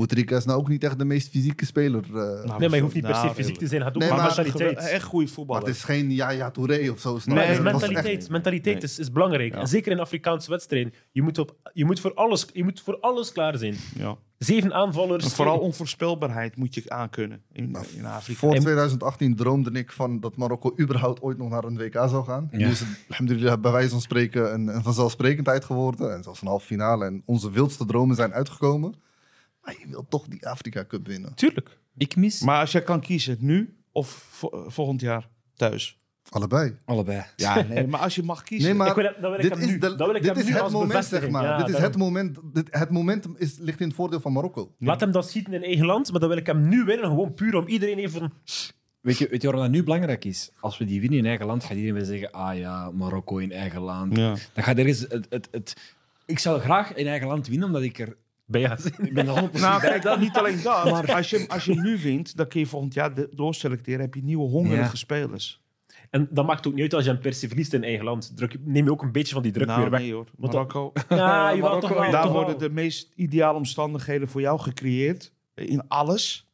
Trika 0.07 0.37
is 0.37 0.45
nou 0.45 0.59
ook 0.59 0.69
niet 0.69 0.85
echt 0.85 0.99
de 0.99 1.05
meest 1.05 1.29
fysieke 1.31 1.65
speler. 1.67 2.05
eh. 2.05 2.13
Nou, 2.13 2.59
Nee, 2.59 2.69
maar 2.69 2.77
je 2.77 2.83
hoeft 2.83 2.95
niet 2.95 3.05
per 3.05 3.15
se 3.15 3.23
nou, 3.23 3.35
fysiek 3.35 3.57
te 3.59 3.67
zijn. 3.67 3.83
Gaat 3.83 3.95
ook 3.95 4.01
Nee, 4.01 4.11
maar- 4.11 4.23
mentaliteit. 4.27 4.79
Echt 4.79 5.05
goede 5.05 5.29
het 5.67 5.67
is 5.69 5.85
geen 5.85 6.13
Yaya 6.13 6.51
Touré 6.51 6.91
of 6.91 7.01
zo. 7.01 7.19
Nee, 7.25 7.61
mentaliteit, 7.61 8.19
echt- 8.19 8.31
mentaliteit 8.31 8.75
Nee. 8.75 8.85
is, 8.85 8.99
is 8.99 9.11
belangrijk. 9.13 9.55
Ja. 9.55 9.61
En 9.61 9.67
zeker 9.69 9.93
in 9.93 10.01
Afrikaanse 10.01 10.51
wedstrijden. 10.51 10.93
Je 11.13 11.23
moet, 11.23 11.39
op, 11.39 11.57
je, 11.73 11.85
moet 11.85 12.01
voor 12.01 12.15
alles, 12.15 12.47
je 12.53 12.65
moet 12.65 12.81
voor 12.81 12.99
alles 13.01 13.33
klaar 13.33 13.57
zijn. 13.59 13.77
Ja. 13.97 14.17
Zeven 14.39 14.73
aanvallers. 14.75 15.25
En 15.25 15.31
vooral 15.31 15.59
onvoorspelbaarheid 15.59 16.57
moet 16.57 16.75
je 16.75 16.83
aankunnen 16.91 17.43
in, 17.53 17.77
in 17.97 18.05
Afrika. 18.07 18.39
Voor 18.39 18.55
En- 18.55 18.61
2018 18.61 19.37
droomde 19.37 19.71
ik 19.71 19.93
van 19.93 20.21
dat 20.21 20.37
Marokko 20.37 20.75
überhaupt 20.81 21.21
ooit 21.23 21.39
nog 21.39 21.49
naar 21.51 21.65
een 21.65 21.77
WK 21.79 21.93
zou 21.95 22.25
gaan. 22.25 22.49
Ja. 22.53 22.59
Nu 22.59 22.71
is 22.71 22.81
het 23.51 23.61
bij 23.61 23.71
wijze 23.73 23.89
van 23.91 24.01
spreken 24.01 24.53
een, 24.55 24.67
een 24.67 24.83
vanzelfsprekendheid 24.83 25.65
geworden. 25.65 26.15
En 26.15 26.23
zelfs 26.23 26.41
een 26.41 26.49
halve 26.49 26.67
finale. 26.67 27.05
En 27.05 27.23
onze 27.25 27.51
wildste 27.51 27.85
dromen 27.87 28.17
zijn 28.17 28.33
uitgekomen. 28.33 28.95
Maar 29.63 29.77
je 29.79 29.87
wilt 29.89 30.11
toch 30.11 30.27
die 30.29 30.49
Afrika 30.49 30.85
Cup 30.85 31.07
winnen. 31.07 31.35
Tuurlijk. 31.35 31.79
Ik 31.97 32.17
mis 32.17 32.41
Maar 32.41 32.61
als 32.61 32.73
jij 32.73 32.83
kan 32.83 33.01
kiezen, 33.01 33.37
nu 33.41 33.77
of 33.93 34.09
vo- 34.31 34.65
volgend 34.71 35.01
jaar 35.01 35.29
thuis? 35.55 35.97
Allebei. 36.31 36.77
allebei. 36.85 37.23
Ja, 37.37 37.63
nee, 37.63 37.87
maar 37.87 38.01
als 38.01 38.15
je 38.15 38.23
mag 38.23 38.43
kiezen. 38.43 38.69
Nee, 38.69 38.79
maar 38.79 38.89
Ik 38.89 38.95
wil, 38.95 39.05
dat 39.05 39.21
wil 39.21 39.35
ik 39.35 39.41
dit 39.43 39.51
hem 39.51 39.61
is, 39.61 39.67
nu. 39.67 39.79
de- 39.79 39.95
dat 39.97 40.07
wil 40.07 40.15
ik 40.15 40.23
dit 40.23 40.31
hem 40.31 40.39
is 40.41 40.45
nu 40.49 40.55
het 40.55 40.71
moment, 40.73 41.05
zeg 41.05 41.29
maar. 41.31 41.43
Ja, 41.45 41.57
dit 41.57 41.67
is 41.67 41.73
daarom. 41.73 41.91
het 41.91 42.01
moment. 42.01 42.39
Dit, 42.53 42.67
het 42.71 42.91
momentum 42.91 43.35
is, 43.39 43.57
ligt 43.59 43.81
in 43.81 43.87
het 43.87 43.97
voordeel 43.97 44.21
van 44.21 44.33
Marokko. 44.33 44.75
Laat 44.79 45.01
hem 45.01 45.11
dat 45.13 45.29
schieten 45.29 45.53
in 45.53 45.63
eigen 45.63 45.87
land, 45.87 46.11
maar 46.11 46.21
dan 46.21 46.29
wil 46.29 46.39
ik 46.39 46.47
hem 46.47 46.69
nu 46.69 46.85
winnen. 46.85 47.07
Gewoon 47.09 47.35
puur 47.35 47.55
om 47.57 47.67
iedereen 47.67 47.99
even... 47.99 48.33
Weet 49.01 49.19
je, 49.19 49.29
weet 49.29 49.43
je 49.43 49.47
waarom 49.49 49.65
dat 49.65 49.75
nu 49.75 49.83
belangrijk 49.85 50.25
is? 50.25 50.51
Als 50.61 50.79
we 50.79 50.85
die 50.85 51.01
winnen 51.01 51.19
in 51.19 51.27
eigen 51.27 51.47
land, 51.47 51.63
gaat 51.65 51.71
iedereen 51.77 51.95
weer 51.95 52.05
zeggen: 52.05 52.31
ah 52.33 52.59
ja, 52.59 52.91
Marokko 52.91 53.37
in 53.39 53.53
eigen 53.53 53.81
land. 53.81 54.17
Ja. 54.17 54.35
Dan 54.55 54.65
gaat 54.65 54.79
er 54.79 54.87
eens 54.87 55.01
het, 55.01 55.27
het, 55.29 55.49
het, 55.51 55.95
Ik 56.27 56.39
zou 56.39 56.61
graag 56.61 56.95
in 56.95 57.07
eigen 57.07 57.29
land 57.29 57.47
winnen, 57.49 57.67
omdat 57.67 57.83
ik 57.83 57.99
er. 57.99 58.17
Zijn. 58.51 58.79
Ik 59.03 59.15
ben 59.15 59.29
er 59.29 59.49
100% 59.51 59.61
Nou, 59.61 59.81
bij. 59.81 59.91
kijk, 59.91 60.03
dat, 60.03 60.19
niet 60.21 60.37
alleen 60.37 60.63
dat. 60.63 60.85
Maar 60.91 61.15
als 61.15 61.31
je, 61.31 61.45
als 61.49 61.65
je 61.65 61.73
hem 61.73 61.83
nu 61.83 61.99
wint, 61.99 62.37
dan 62.37 62.49
kun 62.49 62.61
je 62.61 62.67
volgend 62.67 62.95
jaar 62.95 63.13
doorselecteren. 63.31 64.01
heb 64.01 64.15
je 64.15 64.23
nieuwe 64.25 64.49
hongerige 64.49 64.83
Ja. 64.83 64.95
spelers. 64.95 65.61
En 66.17 66.29
dat 66.31 66.47
maakt 66.47 66.67
ook 66.67 66.73
niet 66.73 66.83
uit 66.83 66.95
als 66.95 67.05
je 67.05 67.11
hem 67.11 67.21
per 67.21 67.35
se 67.35 67.49
verliest 67.49 67.73
in 67.73 67.85
eigen 67.85 68.05
land. 68.05 68.37
Druk, 68.37 68.57
neem 68.65 68.85
je 68.85 68.91
ook 68.91 69.03
een 69.03 69.13
beetje 69.13 69.35
van 69.35 69.43
die 69.43 69.53
druk 69.53 69.67
nou, 69.67 69.81
weer 69.81 69.91
weg. 69.91 70.01
nee 70.01 70.13
hoor. 70.13 70.27
Marokko. 70.37 70.93
Ja, 71.09 71.51
je 71.51 71.61
Marokko, 71.61 71.89
toch 71.89 71.99
wel. 71.99 72.11
Daar 72.11 72.23
toch 72.23 72.33
wel. 72.33 72.43
worden 72.43 72.59
de 72.59 72.71
meest 72.71 73.13
ideale 73.15 73.59
omstandigheden 73.59 74.29
voor 74.29 74.41
jou 74.41 74.61
gecreëerd. 74.61 75.33
In 75.55 75.89
alles. 75.89 76.51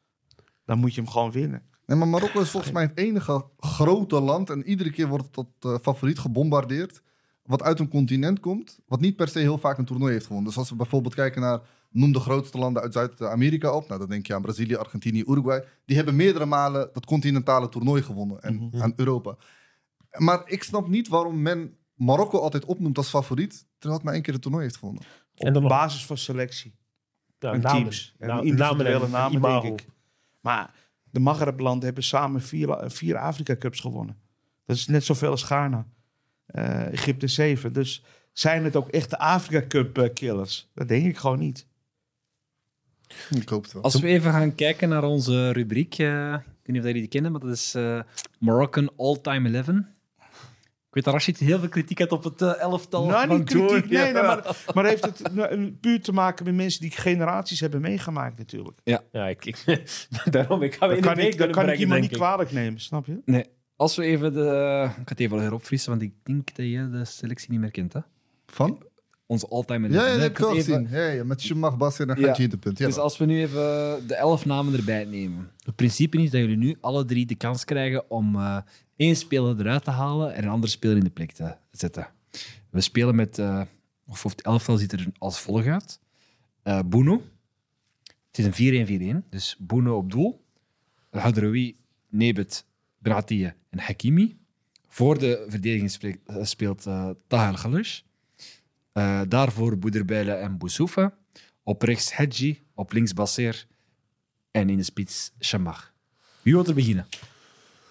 Dan 0.65 0.79
moet 0.79 0.95
je 0.95 1.01
hem 1.01 1.11
gewoon 1.11 1.31
winnen. 1.31 1.63
Nee, 1.87 1.99
maar 1.99 2.09
Marokko 2.09 2.41
is 2.41 2.51
volgens 2.51 2.73
mij 2.73 2.83
het 2.83 2.99
enige 2.99 3.45
grote 3.59 4.21
land. 4.21 4.51
En 4.51 4.65
iedere 4.65 4.91
keer 4.91 5.09
wordt 5.09 5.25
het 5.25 5.33
tot 5.33 5.49
eh, 5.61 5.75
favoriet 5.83 6.19
gebombardeerd. 6.19 7.03
Wat 7.43 7.63
uit 7.63 7.81
een 7.81 7.89
continent 7.89 8.41
komt. 8.41 8.81
Wat 8.87 9.01
niet 9.01 9.17
per 9.17 9.29
se 9.29 9.39
heel 9.39 9.59
vaak 9.59 9.79
een 9.79 9.85
toernooi 9.85 10.13
heeft 10.13 10.27
gewonnen. 10.27 10.49
Dus 10.49 10.59
als 10.59 10.71
we 10.71 10.77
bijvoorbeeld 10.77 11.15
kijken 11.15 11.41
naar. 11.41 11.61
Noem 11.93 12.12
de 12.12 12.20
grootste 12.20 12.59
landen 12.59 12.82
uit 12.82 12.93
Zuid-Amerika 12.93 13.73
op. 13.74 13.89
Nou, 13.89 14.01
dan 14.01 14.09
denk 14.09 14.27
je 14.27 14.35
aan 14.35 14.43
Brazilië, 14.43 14.74
Argentinië, 14.77 15.24
Uruguay. 15.27 15.64
Die 15.85 15.97
hebben 15.97 16.16
meerdere 16.16 16.47
malen 16.47 16.90
dat 16.93 17.06
continentale 17.06 17.69
toernooi 17.69 18.02
gewonnen. 18.02 18.43
En 18.43 18.55
Mhm. 18.55 18.82
aan 18.82 18.93
Europa. 18.97 19.36
Maar 20.16 20.43
ik 20.44 20.62
snap 20.62 20.89
niet 20.89 21.09
waarom 21.09 21.43
men 21.43 21.77
Marokko 21.94 22.39
altijd 22.39 22.64
opnoemt 22.64 22.97
als 22.97 23.09
favoriet. 23.09 23.66
Terwijl 23.78 23.94
het 23.94 24.02
maar 24.05 24.14
één 24.14 24.23
keer 24.23 24.32
het 24.32 24.43
toernooi 24.43 24.64
heeft 24.64 24.77
gewonnen. 24.77 25.02
Op 25.35 25.47
En 25.47 25.52
dan 25.52 25.62
nog- 25.62 25.70
basis 25.70 26.06
van 26.06 26.16
selectie. 26.16 26.74
Ja, 27.39 27.52
en 27.52 27.60
namen. 27.60 27.81
teams. 27.81 28.14
En 28.19 28.28
Na- 28.28 28.40
individuele 28.40 29.09
namen, 29.09 29.40
denk 29.43 29.81
ik. 29.81 29.86
Maar 30.40 30.74
de 31.10 31.20
Maghreb-landen 31.20 31.85
hebben 31.85 32.05
samen 32.05 32.43
vier, 32.43 32.78
vier 32.90 33.16
Afrika-cups 33.16 33.81
gewonnen. 33.81 34.16
Dat 34.64 34.77
is 34.77 34.86
net 34.86 35.05
zoveel 35.05 35.31
als 35.31 35.43
Ghana. 35.43 35.86
Eh, 36.47 36.93
Egypte 36.93 37.27
zeven. 37.27 37.73
Dus 37.73 38.05
zijn 38.32 38.64
het 38.64 38.77
ook 38.77 38.89
echte 38.89 39.19
Afrika-cup-killers? 39.19 40.70
Dat 40.74 40.89
denk 40.89 41.06
ik 41.06 41.16
gewoon 41.16 41.39
niet. 41.39 41.66
Ik 43.31 43.49
hoop 43.49 43.63
het 43.63 43.73
wel. 43.73 43.83
Als 43.83 44.01
we 44.01 44.07
even 44.07 44.33
gaan 44.33 44.55
kijken 44.55 44.89
naar 44.89 45.05
onze 45.05 45.53
rubriek, 45.53 45.99
eh, 45.99 46.33
ik 46.33 46.41
weet 46.41 46.67
niet 46.67 46.79
of 46.79 46.85
jullie 46.85 47.01
die 47.01 47.09
kennen, 47.09 47.33
maar 47.33 47.41
dat 47.41 47.51
is 47.51 47.75
eh, 47.75 48.01
Moroccan 48.39 48.93
All-Time 48.97 49.57
11. 49.57 49.69
Ik 49.69 50.99
weet 50.99 51.05
dat 51.05 51.15
Rashid 51.15 51.39
heel 51.39 51.59
veel 51.59 51.69
kritiek 51.69 51.99
had 51.99 52.13
op 52.13 52.25
het 52.25 52.41
uh, 52.41 52.61
elftal 52.61 53.07
nou, 53.07 53.27
van 53.27 53.37
niet 53.37 53.49
kritiek, 53.49 53.91
nee, 53.91 54.13
nee, 54.13 54.23
maar, 54.23 54.57
maar 54.75 54.85
heeft 54.85 55.05
het 55.05 55.35
nou, 55.35 55.71
puur 55.71 56.03
te 56.03 56.13
maken 56.13 56.45
met 56.45 56.55
mensen 56.55 56.81
die 56.81 56.91
generaties 56.91 57.61
hebben 57.61 57.81
meegemaakt 57.81 58.39
natuurlijk. 58.39 58.79
Ja, 58.85 59.03
ja 59.13 59.29
ik, 59.29 59.45
ik 59.45 59.65
daarom 60.31 60.63
ik 60.63 60.75
ga 60.75 60.87
dat 60.87 61.01
kan, 61.01 61.19
ik, 61.19 61.39
dat 61.39 61.51
kan 61.51 61.71
ik 61.71 61.79
iemand 61.79 62.01
niet 62.01 62.11
kwalijk 62.11 62.53
nemen, 62.53 62.81
snap 62.81 63.07
je? 63.07 63.21
Nee. 63.25 63.45
Als 63.77 63.97
we 63.97 64.05
even 64.05 64.33
de... 64.33 64.83
Ik 64.89 64.95
ga 64.95 65.03
het 65.05 65.21
even 65.21 65.41
heropfrissen, 65.41 65.91
want 65.91 66.03
ik 66.03 66.13
denk 66.23 66.55
dat 66.55 66.67
je 66.67 66.89
de 66.91 67.05
selectie 67.05 67.51
niet 67.51 67.61
meer 67.61 67.71
kent, 67.71 67.93
hè? 67.93 68.01
Van? 68.47 68.83
Onze 69.33 69.49
all-time 69.49 69.89
Ja, 69.89 70.07
ja, 70.07 70.25
ik 70.25 70.37
heb. 70.37 70.89
Ja, 70.91 71.09
ja, 71.09 71.25
met 71.25 71.79
Bas 71.79 71.99
en 71.99 72.07
dan 72.07 72.17
gaat 72.17 72.37
je 72.37 72.49
de 72.49 72.57
punt. 72.57 72.79
Ja, 72.79 72.87
dus 72.87 72.97
als 72.97 73.19
we 73.19 73.25
nu 73.25 73.41
even 73.41 73.63
de 74.07 74.15
elf 74.15 74.45
namen 74.45 74.75
erbij 74.75 75.05
nemen. 75.05 75.51
Het 75.65 75.77
principe 75.77 76.23
is 76.23 76.31
dat 76.31 76.41
jullie 76.41 76.57
nu 76.57 76.77
alle 76.81 77.05
drie 77.05 77.27
de 77.27 77.35
kans 77.35 77.65
krijgen 77.65 78.11
om 78.11 78.37
uh, 78.37 78.59
één 78.97 79.17
speler 79.17 79.61
eruit 79.61 79.85
te 79.85 79.91
halen 79.91 80.35
en 80.35 80.43
een 80.43 80.51
andere 80.51 80.73
speler 80.73 80.97
in 80.97 81.05
de 81.05 81.11
plek 81.11 81.33
te 81.33 81.57
zetten. 81.71 82.09
We 82.71 82.81
spelen 82.81 83.15
met... 83.15 83.39
Uh, 83.39 83.63
of 84.07 84.23
het 84.23 84.43
elftal 84.43 84.77
ziet 84.77 84.93
er 84.93 85.07
als 85.19 85.41
volgt 85.41 85.67
uit. 85.67 86.01
Uh. 86.65 87.17
Het 88.31 88.39
is 88.39 88.45
een 88.45 89.23
4-1-4-1. 89.25 89.29
Dus 89.29 89.57
Bruno 89.67 89.97
op 89.97 90.11
doel. 90.11 90.45
Hadroui, 91.11 91.77
Nebet, 92.09 92.65
Bratia 92.99 93.55
en 93.71 93.79
Hakimi. 93.79 94.37
Voor 94.89 95.19
de 95.19 95.45
verdediging 95.49 95.91
speelt, 95.91 96.19
speelt 96.43 96.87
uh, 96.87 97.11
Ghalush. 97.29 98.01
Uh, 98.94 99.20
daarvoor 99.28 99.78
Boederbijlen 99.78 100.40
en 100.40 100.59
Boussoufa. 100.59 101.14
Op 101.62 101.82
rechts 101.82 102.16
Hedji, 102.16 102.62
op 102.74 102.93
links 102.93 103.14
Basser 103.14 103.66
en 104.51 104.70
in 104.70 104.77
de 104.77 104.82
spits 104.82 105.32
Shamach. 105.40 105.93
Wie 106.43 106.52
wil 106.55 106.66
er 106.66 106.74
beginnen? 106.74 107.06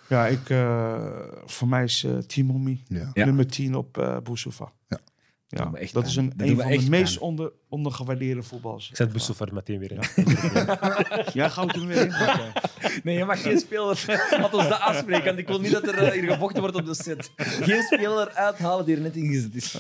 Ja, 0.10 0.28
ik, 0.28 0.50
uh, 0.50 1.14
voor 1.46 1.68
mij 1.68 1.84
is 1.84 2.04
uh, 2.04 2.18
Timomi 2.18 2.84
ja. 2.88 3.12
nummer 3.14 3.48
10 3.48 3.76
op 3.76 3.98
uh, 3.98 4.18
Boussoufa. 4.18 4.72
Ja. 4.88 5.00
Ja, 5.58 5.66
dat, 5.66 5.90
dat 5.92 6.06
is 6.06 6.16
een, 6.16 6.34
een 6.38 6.56
van 6.56 6.72
de 6.72 6.90
meest 6.90 7.18
onder, 7.18 7.52
ondergewaardeerde 7.70 8.44
voetballers. 8.44 8.90
Ik 8.90 8.96
zet 8.96 9.40
er 9.40 9.54
meteen 9.54 9.80
weer 9.80 9.92
in. 9.92 10.00
Ja, 10.54 11.26
ja 11.34 11.50
gauw 11.50 11.68
er 11.68 11.88
weer 11.88 12.02
in. 12.02 12.14
Nee, 13.04 13.18
je 13.18 13.26
mag 13.26 13.42
geen 13.42 13.60
speler... 13.60 14.06
Laat 14.42 14.54
ons 14.54 14.68
dat 14.68 14.80
afspreken, 14.80 15.26
want 15.26 15.38
ik 15.38 15.48
wil 15.48 15.60
niet 15.60 15.72
dat 15.72 15.88
er 15.88 16.12
hier 16.12 16.32
gevochten 16.32 16.62
wordt 16.62 16.76
op 16.76 16.86
de 16.86 16.96
set. 16.96 17.32
Geen 17.38 17.82
speler 17.82 18.30
uithalen 18.30 18.86
die 18.86 18.96
er 18.96 19.02
net 19.02 19.16
ingezet 19.16 19.56
is. 19.56 19.76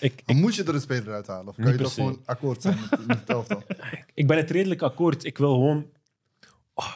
Ik, 0.00 0.22
ik, 0.26 0.34
moet 0.34 0.54
je 0.54 0.64
er 0.64 0.74
een 0.74 0.80
speler 0.80 1.14
uithalen? 1.14 1.48
Of 1.48 1.56
kan 1.56 1.72
je 1.72 1.78
toch 1.78 1.94
gewoon 1.94 2.22
akkoord 2.24 2.62
zijn 2.62 2.78
met, 2.90 3.06
met 3.06 3.18
het 3.18 3.28
elftal? 3.28 3.62
Ik 4.14 4.26
ben 4.26 4.36
het 4.36 4.50
redelijk 4.50 4.82
akkoord. 4.82 5.24
Ik 5.24 5.38
wil 5.38 5.52
gewoon... 5.52 5.86
Oh, 6.74 6.92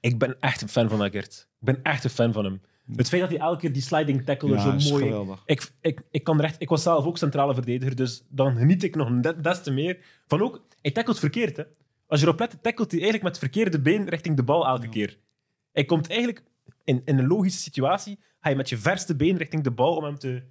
ik 0.00 0.18
ben 0.18 0.36
echt 0.40 0.62
een 0.62 0.68
fan 0.68 0.88
van 0.88 1.02
Agert. 1.02 1.48
Ik 1.60 1.66
ben 1.66 1.82
echt 1.82 2.04
een 2.04 2.10
fan 2.10 2.32
van 2.32 2.44
hem. 2.44 2.60
Het 2.96 3.08
feit 3.08 3.22
dat 3.22 3.30
hij 3.30 3.40
elke 3.40 3.60
keer 3.60 3.72
die 3.72 3.82
sliding 3.82 4.24
tackle 4.24 4.48
ja, 4.48 4.78
zo 4.78 4.90
mooi... 4.90 5.36
Ik, 5.46 5.72
ik, 5.80 6.00
ik, 6.10 6.24
kan 6.24 6.40
recht, 6.40 6.56
ik 6.58 6.68
was 6.68 6.82
zelf 6.82 7.04
ook 7.04 7.18
centrale 7.18 7.54
verdediger, 7.54 7.96
dus 7.96 8.24
dan 8.28 8.56
geniet 8.56 8.82
ik 8.82 8.96
nog 8.96 9.20
des 9.20 9.62
te 9.62 9.70
meer 9.70 9.98
van 10.26 10.42
ook... 10.42 10.64
Hij 10.82 10.90
tackelt 10.90 11.18
verkeerd, 11.18 11.56
hè. 11.56 11.64
Als 12.06 12.20
je 12.20 12.26
erop 12.26 12.38
let, 12.38 12.62
tackelt 12.62 12.90
hij 12.90 13.00
eigenlijk 13.00 13.22
met 13.22 13.40
het 13.40 13.52
verkeerde 13.52 13.80
been 13.80 14.08
richting 14.08 14.36
de 14.36 14.42
bal 14.42 14.66
elke 14.66 14.88
keer. 14.88 15.18
Hij 15.72 15.84
komt 15.84 16.08
eigenlijk 16.08 16.42
in, 16.84 17.02
in 17.04 17.18
een 17.18 17.26
logische 17.26 17.60
situatie, 17.60 18.18
ga 18.40 18.48
je 18.50 18.56
met 18.56 18.68
je 18.68 18.76
verste 18.76 19.16
been 19.16 19.36
richting 19.36 19.62
de 19.62 19.70
bal 19.70 19.96
om 19.96 20.04
hem 20.04 20.18
te, 20.18 20.42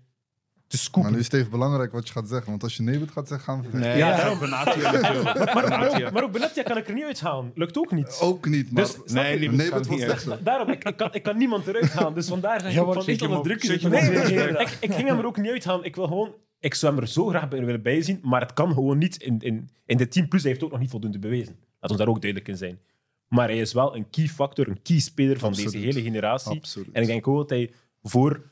te 0.67 0.77
scoopen. 0.77 1.01
Maar 1.01 1.11
nu 1.11 1.17
is 1.17 1.25
het 1.25 1.33
even 1.33 1.51
belangrijk 1.51 1.91
wat 1.91 2.07
je 2.07 2.13
gaat 2.13 2.27
zeggen, 2.27 2.49
want 2.49 2.63
als 2.63 2.75
je 2.75 2.83
Nebet 2.83 3.11
gaat 3.11 3.27
zeggen, 3.27 3.53
gaan 3.53 3.71
we 3.71 3.77
Nee, 3.77 3.97
ja, 3.97 4.17
daarom 4.17 4.39
Benatia. 4.39 4.91
Maar, 5.23 5.67
maar, 5.69 5.89
ook, 5.89 6.11
maar 6.11 6.23
ook 6.23 6.31
Benatia 6.31 6.63
kan 6.63 6.77
ik 6.77 6.87
er 6.87 6.93
niet 6.93 7.03
uithalen. 7.03 7.51
Lukt 7.55 7.77
ook 7.77 7.91
niet. 7.91 8.17
Ook 8.21 8.45
niet, 8.45 8.71
maar... 8.71 8.83
Dus, 8.83 9.13
nee, 9.13 9.69
was 9.69 9.87
slechter. 9.87 10.43
Daarom, 10.43 10.69
ik, 10.69 10.83
ik, 10.83 10.97
kan, 10.97 11.09
ik 11.13 11.23
kan 11.23 11.37
niemand 11.37 11.67
eruit 11.67 11.93
halen, 11.93 12.13
dus 12.13 12.27
vandaar 12.27 12.61
zeg 12.61 12.69
ik 12.69 12.75
ja, 12.75 12.93
van 12.93 13.03
niet 13.05 13.21
onder 13.21 13.41
druk. 13.41 13.63
Nee, 13.89 14.47
ik, 14.47 14.77
ik 14.79 14.93
ging 14.93 15.07
hem 15.07 15.19
er 15.19 15.25
ook 15.25 15.37
niet 15.37 15.51
uithalen. 15.51 15.85
Ik 15.85 15.95
wil 15.95 16.07
gewoon... 16.07 16.35
Ik 16.59 16.73
zou 16.73 16.93
hem 16.93 17.01
er 17.01 17.07
zo 17.09 17.27
graag 17.27 17.49
bij 17.49 17.65
willen 17.65 17.81
bijzien, 17.81 18.19
maar 18.21 18.41
het 18.41 18.53
kan 18.53 18.73
gewoon 18.73 18.97
niet 18.97 19.15
in, 19.15 19.39
in, 19.39 19.69
in 19.85 19.97
de 19.97 20.07
10 20.07 20.27
plus. 20.27 20.41
Hij 20.41 20.51
heeft 20.51 20.63
ook 20.63 20.71
nog 20.71 20.79
niet 20.79 20.89
voldoende 20.89 21.19
bewezen. 21.19 21.55
Laat 21.79 21.89
ons 21.89 21.99
daar 21.99 22.09
ook 22.09 22.21
duidelijk 22.21 22.49
in 22.49 22.57
zijn. 22.57 22.79
Maar 23.27 23.47
hij 23.47 23.59
is 23.59 23.73
wel 23.73 23.95
een 23.95 24.09
key 24.09 24.27
factor, 24.27 24.67
een 24.67 24.81
key 24.81 24.99
speler 24.99 25.39
van 25.39 25.53
deze 25.53 25.77
hele 25.77 26.01
generatie. 26.01 26.57
Absoluut. 26.57 26.89
En 26.91 27.01
ik 27.01 27.07
denk 27.07 27.27
ook 27.27 27.37
dat 27.37 27.49
hij 27.49 27.71
voor 28.01 28.51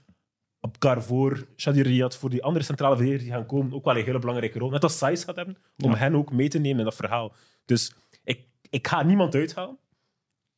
op 0.62 0.78
Carrefour, 0.78 1.48
Shadir 1.58 1.86
Riyad, 1.86 2.18
voor 2.18 2.30
die 2.30 2.44
andere 2.44 2.66
centrale 2.66 2.96
verdedigers 2.96 3.30
die 3.30 3.38
gaan 3.38 3.46
komen, 3.46 3.74
ook 3.74 3.86
wel 3.86 3.98
een 3.98 4.06
hele 4.06 4.20
belangrijke 4.20 4.60
rol. 4.60 4.70
Net 4.70 4.84
als 4.84 4.98
Saiz 4.98 5.26
gaat 5.26 5.36
hebben, 5.36 5.58
om 5.78 5.94
hen 5.94 6.16
ook 6.16 6.32
mee 6.32 6.50
te 6.50 6.60
nemen 6.60 6.80
in 6.80 6.84
dat 6.84 6.96
verhaal. 6.96 7.34
Dus 7.66 7.94
ik, 8.24 8.48
ik 8.70 8.88
ga 8.88 9.04
niemand 9.04 9.36
uithalen. 9.36 9.78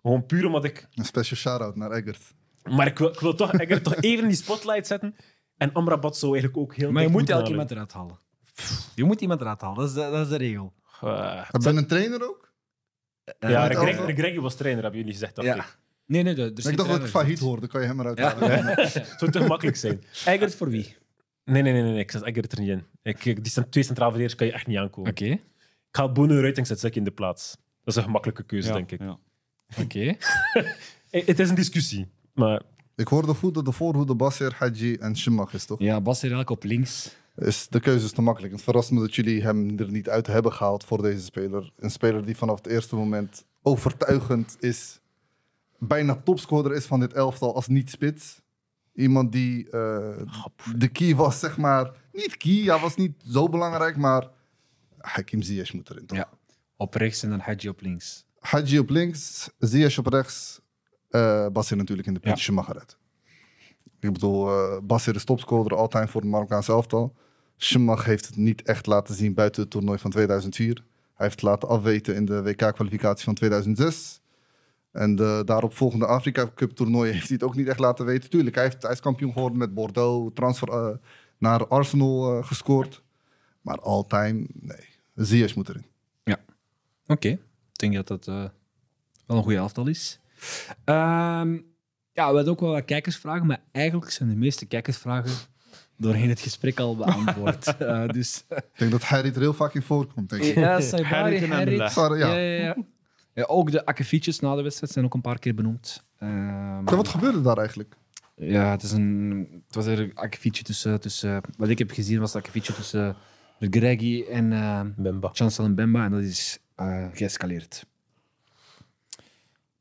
Gewoon 0.01 0.25
puur 0.25 0.45
omdat 0.45 0.63
ik... 0.63 0.87
Een 0.93 1.05
special 1.05 1.37
shout-out 1.37 1.75
naar 1.75 1.91
Eggert. 1.91 2.33
Maar 2.63 2.87
ik 2.87 2.97
wil, 2.97 3.09
ik 3.09 3.19
wil 3.19 3.35
toch 3.35 3.53
Eggert 3.53 3.83
toch 3.83 3.95
even 3.95 4.23
in 4.23 4.29
die 4.29 4.37
spotlight 4.37 4.87
zetten. 4.87 5.15
En 5.57 5.73
Amrabat 5.73 6.17
zou 6.17 6.31
eigenlijk 6.31 6.61
ook 6.61 6.75
heel... 6.75 6.91
Maar 6.91 7.03
je 7.03 7.09
moet 7.09 7.29
elke 7.29 7.49
iemand 7.49 7.71
eruit 7.71 7.93
halen. 7.93 8.19
Je 8.95 9.03
moet 9.03 9.21
iemand 9.21 9.41
eruit 9.41 9.61
halen, 9.61 9.77
dat 9.77 9.87
is 9.87 9.93
de, 9.93 9.99
dat 9.99 10.21
is 10.25 10.29
de 10.29 10.37
regel. 10.37 10.73
Uh, 11.03 11.49
ben 11.49 11.73
je 11.73 11.79
een 11.79 11.87
trainer 11.87 12.29
ook? 12.29 12.53
Uh, 13.39 13.49
ja, 13.49 13.67
de 13.67 14.13
Greg, 14.13 14.39
was 14.39 14.55
trainer, 14.55 14.83
hebben 14.83 14.99
jullie 14.99 15.15
gezegd. 15.15 15.41
Ja. 15.41 15.55
Ik. 15.55 15.77
Nee, 16.05 16.23
nee. 16.23 16.33
De, 16.33 16.43
ik 16.43 16.77
dacht 16.77 16.89
dat 16.89 17.03
ik 17.03 17.07
failliet 17.07 17.39
hoorde, 17.39 17.67
kan 17.67 17.81
je 17.81 17.87
hem 17.87 17.99
eruit 17.99 18.19
halen. 18.19 18.49
Ja. 18.49 18.87
Zou 19.17 19.31
te 19.31 19.39
makkelijk 19.39 19.77
zijn. 19.77 20.03
Eggert 20.25 20.55
voor 20.55 20.69
wie? 20.69 20.95
Nee, 21.45 21.61
nee, 21.61 21.73
nee, 21.73 21.81
nee, 21.81 21.99
ik 21.99 22.11
zet 22.11 22.21
Eggert 22.21 22.51
er 22.51 22.59
niet 22.59 22.69
in. 22.69 22.83
Ik, 23.01 23.23
die 23.23 23.69
twee 23.69 23.83
centraal 23.83 24.09
verdedigers 24.09 24.35
kan 24.35 24.47
je 24.47 24.53
echt 24.53 24.67
niet 24.67 24.77
aankomen. 24.77 25.11
Oké. 25.11 25.25
Ik 25.25 25.41
ga 25.91 26.11
Bono 26.11 26.37
eruit 26.37 26.57
en 26.57 26.65
zet 26.65 26.95
in 26.95 27.03
de 27.03 27.11
plaats. 27.11 27.57
Dat 27.83 27.93
is 27.93 27.95
een 27.95 28.03
gemakkelijke 28.03 28.43
keuze, 28.43 28.71
denk 28.71 28.91
ik. 28.91 29.01
Oké. 29.79 30.15
het 31.29 31.39
is 31.39 31.49
een 31.49 31.55
discussie, 31.55 32.07
maar... 32.33 32.61
Ik 32.95 33.07
hoorde 33.07 33.33
goed 33.33 33.53
dat 33.53 33.65
de 33.65 33.71
voorhoede 33.71 34.15
Basir, 34.15 34.55
Haji 34.57 34.95
en 34.95 35.17
Shimach 35.17 35.53
is, 35.53 35.65
toch? 35.65 35.79
Ja, 35.79 36.01
Basir 36.01 36.31
eigenlijk 36.31 36.49
op 36.49 36.63
links. 36.63 37.15
Is, 37.35 37.67
de 37.67 37.79
keuze 37.79 38.05
is 38.05 38.11
te 38.11 38.21
makkelijk. 38.21 38.53
Het 38.53 38.61
verrast 38.61 38.91
me 38.91 38.99
dat 38.99 39.15
jullie 39.15 39.41
hem 39.41 39.79
er 39.79 39.91
niet 39.91 40.09
uit 40.09 40.27
hebben 40.27 40.53
gehaald 40.53 40.83
voor 40.83 41.01
deze 41.01 41.23
speler. 41.23 41.71
Een 41.77 41.91
speler 41.91 42.25
die 42.25 42.37
vanaf 42.37 42.57
het 42.57 42.67
eerste 42.67 42.95
moment 42.95 43.45
overtuigend 43.61 44.57
is 44.59 44.99
bijna 45.87 46.15
topscorer 46.15 46.75
is 46.75 46.85
van 46.85 46.99
dit 46.99 47.13
elftal 47.13 47.55
als 47.55 47.67
niet-spits. 47.67 48.41
Iemand 48.93 49.31
die 49.31 49.65
uh, 49.65 50.21
de 50.75 50.87
key 50.87 51.15
was, 51.15 51.39
zeg 51.39 51.57
maar. 51.57 51.91
Niet 52.11 52.37
key, 52.37 52.63
hij 52.63 52.79
was 52.79 52.95
niet 52.95 53.13
zo 53.25 53.49
belangrijk, 53.49 53.97
maar 53.97 54.27
Hakim 54.97 55.41
Ziyech 55.41 55.73
moet 55.73 55.89
erin, 55.89 56.05
toch? 56.05 56.17
Ja, 56.17 56.29
op 56.77 56.93
rechts 56.93 57.23
en 57.23 57.29
dan 57.29 57.39
Hadji 57.39 57.69
op 57.69 57.81
links. 57.81 58.25
Hadji 58.39 58.79
op 58.79 58.89
links, 58.89 59.49
Ziyech 59.59 59.97
op 59.97 60.07
rechts. 60.07 60.61
Uh, 61.09 61.47
Basir 61.47 61.77
natuurlijk 61.77 62.07
in 62.07 62.13
de 62.13 62.19
puntje 62.19 62.51
ja. 62.51 62.57
Magaret. 62.57 62.97
Ik 63.99 64.13
bedoel, 64.13 64.49
uh, 64.49 64.79
Basir 64.83 65.15
is 65.15 65.23
topscorer 65.23 65.75
altijd 65.77 66.09
voor 66.09 66.21
het 66.21 66.29
Marokkaanse 66.29 66.71
elftal. 66.71 67.15
Schmach 67.57 68.05
heeft 68.05 68.25
het 68.25 68.35
niet 68.35 68.61
echt 68.61 68.85
laten 68.85 69.15
zien 69.15 69.33
buiten 69.33 69.61
het 69.61 69.71
toernooi 69.71 69.97
van 69.97 70.11
2004. 70.11 70.75
Hij 71.13 71.25
heeft 71.25 71.31
het 71.31 71.41
laten 71.41 71.69
afweten 71.69 72.15
in 72.15 72.25
de 72.25 72.41
WK-kwalificatie 72.43 73.23
van 73.23 73.33
2006. 73.33 74.21
En 74.93 75.15
de 75.15 75.41
daaropvolgende 75.45 76.05
Afrika 76.05 76.51
Cup 76.55 76.71
toernooi 76.71 77.11
heeft 77.11 77.27
hij 77.27 77.35
het 77.35 77.43
ook 77.43 77.55
niet 77.55 77.67
echt 77.67 77.79
laten 77.79 78.05
weten. 78.05 78.29
Tuurlijk, 78.29 78.55
hij, 78.55 78.63
heeft, 78.63 78.81
hij 78.81 78.91
is 78.91 78.99
kampioen 78.99 79.33
geworden 79.33 79.57
met 79.57 79.73
Bordeaux, 79.73 80.33
transfer 80.33 80.69
uh, 80.69 80.97
naar 81.37 81.67
Arsenal 81.67 82.37
uh, 82.37 82.45
gescoord. 82.45 83.03
Maar 83.61 83.79
all-time, 83.79 84.47
nee. 84.53 84.87
Ziyech 85.15 85.55
moet 85.55 85.69
erin. 85.69 85.85
Ja, 86.23 86.39
oké. 87.07 87.27
Ik 87.27 87.39
denk 87.79 87.93
dat 87.93 88.07
dat 88.07 88.27
uh, 88.27 88.43
wel 89.25 89.37
een 89.37 89.43
goede 89.43 89.57
elftal 89.57 89.87
is. 89.87 90.19
Um, 90.85 91.65
ja, 92.11 92.29
we 92.29 92.35
hadden 92.35 92.47
ook 92.47 92.59
wel 92.59 92.71
wat 92.71 92.85
kijkersvragen, 92.85 93.47
maar 93.47 93.61
eigenlijk 93.71 94.11
zijn 94.11 94.29
de 94.29 94.35
meeste 94.35 94.65
kijkersvragen 94.65 95.31
doorheen 95.97 96.29
het 96.29 96.39
gesprek 96.39 96.79
al 96.79 96.95
beantwoord. 96.95 97.75
uh, 97.81 98.07
dus, 98.17 98.45
ik 98.49 98.63
denk 98.77 98.91
dat 98.91 99.03
Harry 99.03 99.29
er 99.33 99.39
heel 99.39 99.53
vaak 99.53 99.73
in 99.73 99.81
voorkomt, 99.81 100.29
denk 100.29 100.43
ik. 100.43 100.55
Ja, 100.55 100.81
Saibari, 100.81 101.45
Harry. 101.45 101.77
Harry. 101.77 102.17
Ja. 102.17 102.27
Ja, 102.27 102.37
ja, 102.37 102.63
ja. 102.63 102.75
Ja, 103.33 103.43
ook 103.43 103.71
de 103.71 103.85
akkefietjes 103.85 104.39
na 104.39 104.55
de 104.55 104.61
wedstrijd 104.61 104.91
zijn 104.91 105.05
ook 105.05 105.13
een 105.13 105.21
paar 105.21 105.39
keer 105.39 105.55
benoemd. 105.55 106.03
Uh, 106.19 106.79
wat 106.85 107.07
gebeurde 107.07 107.41
daar 107.41 107.57
eigenlijk? 107.57 107.95
Ja, 108.35 108.71
het, 108.71 108.83
is 108.83 108.91
een, 108.91 109.47
het 109.67 109.75
was 109.75 109.85
een 109.85 110.11
akkefietje 110.15 110.63
tussen, 110.63 110.99
tussen... 110.99 111.41
Wat 111.57 111.69
ik 111.69 111.77
heb 111.77 111.91
gezien 111.91 112.19
was 112.19 112.33
een 112.33 112.39
akkefietje 112.39 112.73
tussen 112.73 113.15
uh, 113.59 113.69
Greggy 113.71 114.25
en 114.29 114.51
uh, 114.51 114.81
Bemba. 114.95 115.29
Chancel 115.33 115.65
en 115.65 115.75
Bemba. 115.75 116.03
En 116.05 116.11
dat 116.11 116.21
is 116.21 116.59
uh, 116.77 117.05
geëscaleerd. 117.13 117.85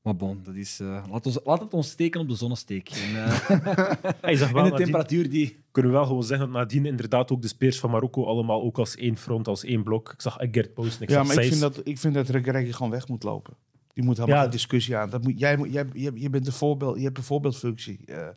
Maar 0.03 0.17
bon, 0.17 0.41
dat 0.43 0.55
is, 0.55 0.81
uh, 0.81 1.05
laat, 1.11 1.27
ons, 1.27 1.39
laat 1.45 1.61
het 1.61 1.75
ons 1.75 1.91
steken 1.91 2.21
op 2.21 2.29
de 2.29 2.35
zonnesteek. 2.35 2.91
En, 2.91 3.11
uh, 3.11 3.43
Hij 4.21 4.37
zag 4.37 4.51
wel 4.51 4.65
en 4.65 4.71
de 4.71 4.77
temperatuur 4.77 5.31
die... 5.31 5.61
Kunnen 5.71 5.91
we 5.91 5.97
wel 5.97 6.07
gewoon 6.07 6.25
zeggen 6.25 6.47
dat 6.47 6.57
nadien 6.57 6.87
inderdaad 6.87 7.31
ook 7.31 7.43
de 7.43 7.49
speers 7.49 7.81
van 7.81 7.91
Marokko 7.91 8.25
allemaal 8.25 8.63
ook 8.63 8.79
als 8.79 8.97
één 8.97 9.17
front, 9.17 9.49
als 9.49 9.65
één 9.65 9.83
blok. 9.83 10.13
Ik 10.13 10.21
zag 10.21 10.37
Gert 10.39 10.75
posten. 10.75 11.03
Ik 11.03 11.09
ja, 11.09 11.25
zag 11.25 11.27
maar 11.27 11.45
ik 11.45 11.51
vind, 11.51 11.61
dat, 11.61 11.81
ik 11.85 11.99
vind 11.99 12.15
dat 12.15 12.31
gewoon 12.31 12.91
weg 12.91 13.09
moet 13.09 13.23
lopen. 13.23 13.55
Die 13.93 14.05
moet 14.05 14.17
helemaal 14.17 14.39
ja. 14.39 14.45
een 14.45 14.51
discussie 14.51 14.97
aan. 14.97 15.11
Dat 15.11 15.23
moet, 15.23 15.39
jij, 15.39 15.57
moet, 15.57 15.73
jij, 15.73 15.87
je, 15.93 16.13
je 16.15 16.31
bent 16.31 16.45
de 16.45 16.53
voorbeeld, 16.53 16.97
je 16.97 17.03
hebt 17.03 17.19
een 17.19 17.25
voorbeeldfunctie. 17.25 18.01
Uh, 18.07 18.29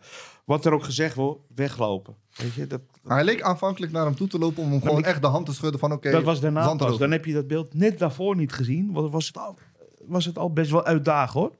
wat 0.45 0.65
er 0.65 0.73
ook 0.73 0.83
gezegd 0.83 1.15
wordt, 1.15 1.39
weglopen. 1.55 2.15
Weet 2.35 2.53
je, 2.53 2.67
dat, 2.67 2.81
Hij 3.03 3.23
leek 3.23 3.41
aanvankelijk 3.41 3.91
naar 3.91 4.05
hem 4.05 4.15
toe 4.15 4.27
te 4.27 4.39
lopen 4.39 4.63
om 4.63 4.71
hem 4.71 4.81
gewoon 4.81 4.99
ik, 4.99 5.05
echt 5.05 5.21
de 5.21 5.27
hand 5.27 5.45
te 5.45 5.53
schudden 5.53 5.79
van 5.79 5.91
oké. 5.91 6.07
Okay, 6.07 6.11
dat 6.11 6.23
was 6.23 6.39
daarna 6.39 6.75
pas. 6.75 6.97
Dan 6.97 7.11
heb 7.11 7.25
je 7.25 7.33
dat 7.33 7.47
beeld 7.47 7.73
net 7.73 7.99
daarvoor 7.99 8.35
niet 8.35 8.53
gezien. 8.53 8.91
Want 8.91 9.11
was 9.11 9.27
het 9.27 9.37
al, 9.37 9.57
was 10.07 10.25
het 10.25 10.37
al 10.37 10.53
best 10.53 10.71
wel 10.71 10.85
uitdagend 10.85 11.33
hoor. 11.33 11.57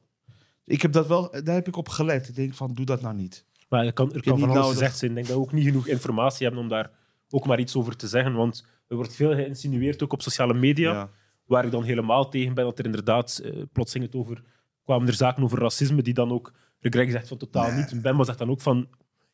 Ik 0.66 0.82
heb 0.82 0.92
dat 0.92 1.08
wel, 1.08 1.32
daar 1.44 1.56
heb 1.56 1.68
ik 1.68 1.76
op 1.76 1.90
gelet. 1.90 2.28
Ik 2.28 2.36
denk 2.36 2.54
van, 2.54 2.74
doe 2.74 2.86
dat 2.86 3.02
nou 3.02 3.16
niet. 3.16 3.46
Maar 3.70 3.86
er 3.86 3.94
kan, 3.94 4.14
er 4.14 4.22
kan 4.22 4.40
van 4.40 4.50
alles 4.50 4.68
gezegd 4.68 4.98
zijn. 4.98 5.12
Ik 5.12 5.16
denk 5.16 5.28
dat 5.28 5.38
we 5.38 5.44
ook 5.44 5.52
niet 5.52 5.66
genoeg 5.66 5.88
informatie 5.88 6.46
hebben 6.46 6.64
om 6.64 6.70
daar 6.70 6.92
ook 7.30 7.46
maar 7.46 7.60
iets 7.60 7.76
over 7.76 7.96
te 7.96 8.08
zeggen. 8.08 8.34
Want 8.34 8.66
er 8.88 8.96
wordt 8.96 9.16
veel 9.16 9.34
geïnsinueerd, 9.34 10.04
ook 10.04 10.14
op 10.14 10.22
sociale 10.22 10.54
media, 10.54 11.10
waar 11.46 11.66
ik 11.66 11.72
dan 11.72 11.84
helemaal 11.84 12.30
tegen 12.30 12.54
ben 12.54 12.66
dat 12.66 12.80
er 12.80 12.86
inderdaad 12.86 13.42
uh, 13.44 13.64
plotseling 13.72 14.12
het 14.12 14.22
over 14.22 14.44
kwamen 14.84 15.08
er 15.08 15.14
zaken 15.14 15.44
over 15.44 15.60
racisme 15.60 16.02
die 16.02 16.14
dan 16.14 16.32
ook 16.32 16.54
Greg 16.80 17.12
zegt 17.12 17.28
van 17.28 17.38
totaal 17.38 17.72
niet. 17.72 17.92
En 17.92 18.02
Bemba 18.02 18.24
zegt 18.24 18.38
dan 18.38 18.50
ook 18.50 18.62
van 18.62 18.88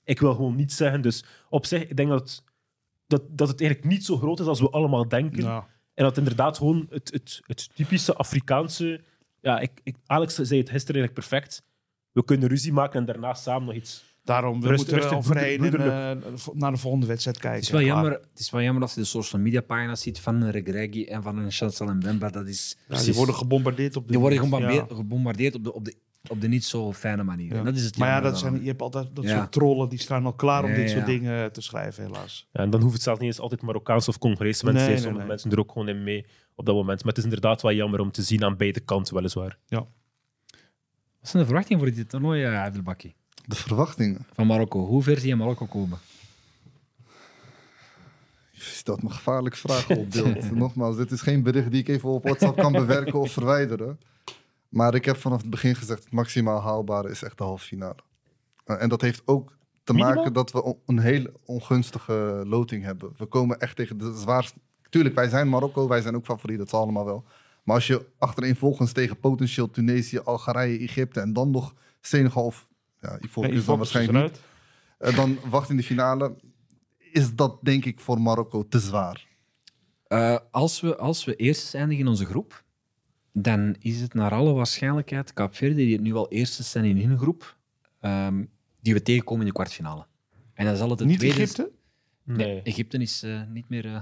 ik 0.04 0.20
wil 0.20 0.36
gewoon 0.36 0.56
niets 0.56 0.76
zeggen. 0.76 1.02
Dus 1.02 1.26
op 1.50 1.66
zich, 1.66 1.88
ik 1.88 1.98
denk 1.98 2.10
dat, 2.10 2.44
dat, 3.08 3.22
dat 3.30 3.48
het 3.48 3.62
eigenlijk 3.62 3.90
niet 3.92 4.06
zo 4.06 4.18
groot 4.18 4.40
is 4.40 4.46
als 4.46 4.60
we 4.60 4.70
allemaal 4.70 5.08
denken. 5.08 5.66
En 5.94 6.04
dat 6.04 6.18
inderdaad 6.18 6.58
gewoon 6.58 6.88
het, 6.90 7.12
het, 7.12 7.40
het 7.46 7.70
typische 7.76 8.16
Afrikaanse... 8.16 9.02
Ja, 9.42 9.60
ik, 9.60 9.72
ik, 9.84 9.96
Alex 10.06 10.36
zei 10.36 10.60
het 10.60 10.70
gisteren 10.70 11.02
eigenlijk 11.02 11.14
perfect. 11.14 11.64
We 12.12 12.24
kunnen 12.24 12.50
ruzie 12.50 12.74
maken 12.74 13.00
en 13.00 13.06
daarna 13.06 13.34
samen 13.34 13.66
nog 13.66 13.76
iets 13.76 14.04
Daarom, 14.24 14.62
we 14.62 14.68
Rust, 14.68 14.92
moeten 14.92 15.18
overheen 15.18 15.64
en 15.64 15.74
uh, 15.74 16.48
naar 16.54 16.72
de 16.72 16.78
volgende 16.78 17.06
wedstrijd 17.06 17.38
kijken. 17.38 17.60
Het 17.60 17.68
is 17.68 17.72
wel, 17.72 17.82
jammer, 17.82 18.12
het 18.12 18.40
is 18.40 18.50
wel 18.50 18.62
jammer 18.62 18.82
als 18.82 18.94
je 18.94 19.00
de 19.00 19.06
social 19.06 19.42
media 19.42 19.62
pagina's 19.62 20.02
ziet 20.02 20.20
van 20.20 20.42
een 20.42 20.52
Regregi 20.52 21.06
en 21.06 21.24
van 21.24 21.38
een 21.38 21.52
Chancel 21.52 21.88
en 21.88 22.00
Bemba. 22.00 22.30
Dat 22.30 22.48
is, 22.48 22.78
ja, 22.88 23.04
die 23.04 23.14
worden 23.14 23.36
gebombardeerd 23.36 23.96
op 23.96 24.04
de... 24.06 24.12
Die 24.12 24.20
worden 24.20 24.40
gebombardeerd, 24.40 24.94
gebombardeerd 24.94 25.56
op 25.56 25.64
de, 25.64 25.74
op 25.74 25.86
de 25.86 25.96
op 26.30 26.42
de 26.42 26.48
niet 26.48 26.66
zo 26.66 26.94
fijne 26.94 27.24
manier. 27.24 27.56
Ja. 27.56 27.64
Dat 27.64 27.76
is 27.76 27.84
het 27.84 27.98
maar 27.98 28.08
ja, 28.08 28.22
dat 28.22 28.40
zijn, 28.40 28.62
je 28.62 28.68
hebt 28.68 28.82
altijd 28.82 29.08
dat 29.14 29.28
soort 29.28 29.52
trollen 29.52 29.90
die 29.90 30.00
staan 30.00 30.26
al 30.26 30.34
klaar 30.34 30.64
om 30.64 30.74
dit 30.74 30.90
soort 30.90 31.06
dingen 31.06 31.52
te 31.52 31.62
schrijven, 31.62 32.04
helaas. 32.04 32.48
Ja, 32.52 32.60
en 32.60 32.70
dan 32.70 32.82
hoeft 32.82 32.94
het 32.94 33.04
zelfs 33.04 33.20
niet 33.20 33.30
eens 33.30 33.40
altijd 33.40 33.62
Marokkaanse 33.62 34.10
of 34.10 34.18
Congolese 34.18 34.66
mensen 34.66 34.88
nee, 34.88 34.98
Sommige 34.98 35.28
mensen 35.28 35.52
er 35.52 35.60
ook 35.60 35.72
gewoon 35.72 35.90
in 35.90 36.04
mee 36.04 36.26
op 36.56 36.66
dat 36.66 36.76
moment. 36.76 37.00
Maar 37.00 37.08
het 37.08 37.18
is 37.18 37.24
inderdaad 37.24 37.62
wel 37.62 37.74
jammer 37.74 38.00
om 38.00 38.12
te 38.12 38.22
zien 38.22 38.44
aan 38.44 38.58
beide 38.58 38.80
kanten, 38.80 39.16
weliswaar. 39.16 39.58
Ja. 39.68 39.78
Wat 41.20 41.30
zijn 41.30 41.44
de 41.44 41.50
verwachtingen 41.50 41.84
voor 41.84 41.94
dit 41.94 42.10
toernooi, 42.10 42.44
eh, 42.44 42.64
Abdelbaki? 42.64 43.14
De 43.46 43.56
verwachtingen? 43.56 44.26
Van 44.34 44.48
Marokko. 44.48 44.86
Hoe 44.86 45.04
ver 45.04 45.20
zie 45.20 45.30
je 45.30 45.36
Marokko 45.36 45.66
komen? 45.66 46.00
Je 48.52 48.62
stelt 48.62 49.04
me 49.04 49.10
gevaarlijk 49.10 49.56
vragen 49.56 49.98
op 49.98 50.12
beeld. 50.16 50.52
Nogmaals, 50.52 50.98
dit 50.98 51.12
is 51.12 51.22
geen 51.22 51.44
bericht 51.44 51.72
die 51.72 51.80
ik 51.80 51.88
even 51.88 52.10
op 52.10 52.24
WhatsApp 52.24 52.58
kan 52.58 52.72
bewerken 52.72 53.20
of 53.20 53.32
verwijderen. 53.32 54.00
Maar 54.72 54.96
ik 54.96 55.06
heb 55.06 55.18
vanaf 55.18 55.42
het 55.42 55.50
begin 55.50 55.76
gezegd, 55.76 56.04
het 56.04 56.14
maximaal 56.14 56.62
haalbare 56.62 57.10
is 57.10 57.24
echt 57.24 57.38
de 57.38 57.44
halve 57.44 57.66
finale. 57.66 58.00
Uh, 58.66 58.82
en 58.82 58.90
dat 58.90 59.02
heeft 59.02 59.22
ook 59.26 59.58
te 59.84 59.94
maken 59.94 60.34
dat 60.34 60.52
we 60.52 60.76
een 60.86 61.00
hele 61.00 61.34
ongunstige 61.46 62.44
loting 62.46 62.84
hebben. 62.84 63.14
We 63.18 63.26
komen 63.26 63.60
echt 63.60 63.76
tegen 63.76 63.98
de 63.98 64.14
zwaarste... 64.18 64.60
Tuurlijk, 64.90 65.16
wij 65.16 65.30
zijn 65.30 65.50
Marokko, 65.50 65.88
wij 65.88 66.02
zijn 66.02 66.16
ook 66.16 66.26
favoriet, 66.26 66.58
dat 66.58 66.68
is 66.68 66.74
allemaal 66.74 67.06
wel. 67.06 67.26
Maar 67.64 67.76
als 67.76 67.88
je 67.88 68.06
achtereenvolgens 68.18 68.92
tegen 68.92 69.20
potentieel 69.20 69.70
Tunesië, 69.70 70.20
Algerije, 70.20 70.80
Egypte 70.80 71.20
en 71.20 71.34
dan 71.34 71.52
nog 71.52 71.74
Senegal 72.02 72.46
of 72.46 72.68
ja, 73.00 73.18
Ivoorkust 73.22 73.58
nee, 73.58 73.66
dan 73.66 73.78
waarschijnlijk 73.78 74.32
niet, 74.32 74.42
uh, 75.00 75.16
dan 75.16 75.38
wacht 75.50 75.70
in 75.70 75.78
de 75.78 75.84
finale, 75.84 76.36
is 76.98 77.36
dat 77.36 77.58
denk 77.62 77.86
ik 77.86 78.00
voor 78.00 78.22
Marokko 78.22 78.68
te 78.68 78.80
zwaar. 78.80 79.28
Uh, 80.08 80.38
als, 80.52 80.82
we, 80.82 80.98
als 80.98 81.26
we 81.26 81.36
eerst 81.36 81.76
eindigen 81.76 82.04
in 82.04 82.10
onze 82.10 82.26
groep, 82.26 82.64
dan 83.32 83.76
is 83.80 84.02
het 84.02 84.14
naar 84.14 84.32
alle 84.32 84.54
waarschijnlijkheid 84.54 85.34
Kaapverde, 85.34 85.76
die 85.76 85.94
het 85.94 86.02
nu 86.02 86.14
al 86.14 86.30
eerste 86.30 86.64
zijn 86.64 86.86
in 86.86 87.10
hun 87.10 87.18
groep, 87.18 87.58
um, 88.02 88.50
die 88.82 88.94
we 88.94 89.02
tegenkomen 89.02 89.42
in 89.42 89.48
de 89.48 89.54
kwartfinale. 89.54 90.06
En 90.54 90.66
dan 90.66 90.76
zal 90.76 90.90
het 90.90 91.00
het 91.00 91.08
Niet 91.08 91.20
tweede... 91.20 91.42
Egypte? 91.42 91.72
Nee, 92.24 92.62
Egypte 92.62 92.98
is 92.98 93.24
uh, 93.24 93.42
niet 93.50 93.70
meer... 93.70 93.86
Uh, 93.86 94.02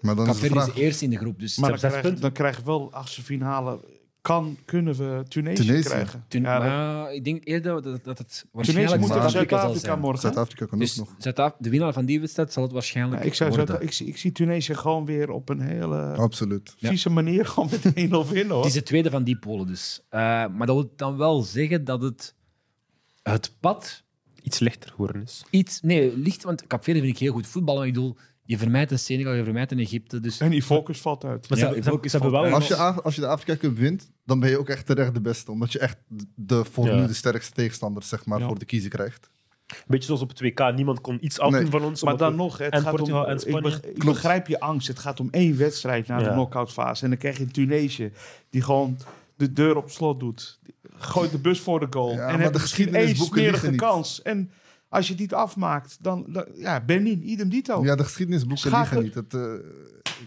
maar 0.00 0.14
dan 0.14 0.28
is, 0.28 0.40
de 0.40 0.46
vraag... 0.46 0.68
is 0.68 0.74
eerste 0.74 1.04
in 1.04 1.10
de 1.10 1.16
groep. 1.16 1.40
Dus 1.40 1.56
maar 1.56 1.80
dan, 1.80 1.90
krijg, 1.90 2.18
dan 2.18 2.32
krijgen 2.32 2.64
we 2.64 2.70
wel 2.70 2.92
achtste 2.92 3.22
finale 3.22 3.80
kan, 4.24 4.58
kunnen 4.64 4.94
we 4.94 5.22
Tunesië, 5.28 5.80
krijgen. 5.80 6.24
Tun 6.28 6.42
ja, 6.42 6.58
maar 6.58 7.14
ik 7.14 7.24
denk 7.24 7.44
eerder 7.44 7.82
dat, 7.82 8.04
dat 8.04 8.18
het 8.18 8.46
waarschijnlijk 8.52 8.92
Tunesië 8.92 9.14
moet 9.14 9.32
Zuid-Afrika 9.32 9.96
morgen. 9.96 10.20
Zuid-Afrika 10.20 10.66
kan 10.66 10.78
dus 10.78 11.00
ook 11.00 11.34
nog. 11.34 11.56
de 11.58 11.70
winnaar 11.70 11.92
van 11.92 12.04
die 12.04 12.20
wedstrijd 12.20 12.52
zal 12.52 12.62
het 12.62 12.72
waarschijnlijk 12.72 13.22
ja, 13.22 13.28
ik, 13.28 13.34
zou 13.34 13.50
worden. 13.50 13.82
ik, 13.82 13.92
zie, 13.92 14.06
ik 14.06 14.16
zie 14.16 14.32
Tunesië 14.32 14.74
gewoon 14.74 15.04
weer 15.04 15.30
op 15.30 15.48
een 15.48 15.60
hele 15.60 15.96
Absoluut. 15.96 16.74
vieze 16.78 17.10
manier 17.10 17.46
gewoon 17.46 17.68
met 17.70 17.84
1-0 17.86 17.92
winnen. 17.92 18.48
Hoor. 18.48 18.56
Het 18.56 18.66
is 18.66 18.72
de 18.72 18.82
tweede 18.82 19.10
van 19.10 19.24
die 19.24 19.38
polen 19.38 19.66
dus. 19.66 20.00
Uh, 20.10 20.20
maar 20.20 20.66
dat 20.66 20.76
wil 20.76 20.92
dan 20.96 21.16
wel 21.16 21.42
zeggen 21.42 21.84
dat 21.84 22.02
het, 22.02 22.34
het 23.22 23.52
pad... 23.60 24.02
Iets 24.42 24.58
lichter 24.58 24.90
geworden 24.90 25.22
is. 25.22 25.44
Iets, 25.50 25.80
nee, 25.80 26.18
licht, 26.18 26.42
want 26.42 26.66
Capverde 26.66 27.00
vind 27.00 27.12
ik 27.12 27.18
heel 27.18 27.32
goed 27.32 27.46
voetballen. 27.46 27.80
Maar 27.80 27.88
ik 27.88 27.94
bedoel, 27.94 28.16
je 28.44 28.58
vermijdt 28.58 28.90
een 28.90 28.98
Senegal, 28.98 29.32
je 29.32 29.44
vermijdt 29.44 29.72
een 29.72 29.78
Egypte. 29.78 30.20
Dus... 30.20 30.40
En 30.40 30.50
die 30.50 30.62
focus 30.62 31.00
valt 31.00 31.24
uit. 31.24 31.48
Maar 31.48 31.58
ja, 31.58 31.82
focus 31.82 32.12
valt 32.12 32.30
wel 32.30 32.46
als, 32.46 32.68
je, 32.68 32.76
als 32.76 33.14
je 33.14 33.20
de 33.20 33.26
Afrika 33.26 33.56
Cup 33.56 33.76
wint, 33.76 34.10
dan 34.24 34.40
ben 34.40 34.50
je 34.50 34.58
ook 34.58 34.68
echt 34.68 34.86
terecht 34.86 35.14
de 35.14 35.20
beste. 35.20 35.50
Omdat 35.50 35.72
je 35.72 35.78
echt 35.78 35.96
de, 36.34 36.64
voor 36.64 36.94
nu 36.94 37.06
de 37.06 37.14
sterkste 37.14 37.52
tegenstander 37.52 38.02
zeg 38.02 38.26
maar, 38.26 38.40
voor 38.40 38.58
de 38.58 38.64
kiezer 38.64 38.90
krijgt. 38.90 39.30
Een 39.66 39.76
beetje 39.86 40.06
zoals 40.06 40.22
op 40.22 40.28
het 40.28 40.40
WK. 40.40 40.72
Niemand 40.74 41.00
kon 41.00 41.24
iets 41.24 41.38
afdoen 41.38 41.70
van 41.70 41.84
ons. 41.84 42.02
Maar 42.02 42.16
dan 42.16 42.34
nog, 42.36 42.58
het 42.58 42.72
en 42.72 42.80
gaat 42.80 42.94
Portugal 42.94 43.24
om, 43.24 43.30
en 43.30 43.40
Spanje. 43.40 43.80
Ik, 43.82 44.04
begrijp 44.04 44.46
je 44.46 44.60
angst. 44.60 44.88
Het 44.88 44.98
gaat 44.98 45.20
om 45.20 45.28
één 45.30 45.56
wedstrijd 45.58 46.06
naar 46.06 46.22
de 46.22 46.30
knockout 46.30 46.72
fase. 46.72 47.02
En 47.02 47.08
dan 47.08 47.18
krijg 47.18 47.38
je 47.38 47.46
Tunesië, 47.46 48.12
die 48.50 48.62
gewoon 48.62 48.98
de 49.36 49.52
deur 49.52 49.76
op 49.76 49.90
slot 49.90 50.20
doet. 50.20 50.58
Gooit 50.96 51.30
de 51.30 51.38
bus 51.38 51.60
voor 51.60 51.80
de 51.80 51.86
goal. 51.90 52.18
en 52.18 52.40
heeft 52.40 52.52
misschien 52.52 52.94
één 52.94 53.16
smerige 53.16 53.74
kans. 53.74 54.22
En 54.22 54.50
als 54.94 55.06
je 55.06 55.12
het 55.12 55.20
niet 55.20 55.34
afmaakt, 55.34 55.96
dan, 56.00 56.24
dan 56.28 56.46
ja, 56.54 56.80
Benin, 56.80 57.30
idem 57.30 57.48
dito. 57.48 57.84
Ja, 57.84 57.94
de 57.94 58.04
geschiedenisboeken 58.04 58.70
liggen 58.70 59.02
niet. 59.02 59.14
Het, 59.14 59.34
uh, 59.34 59.54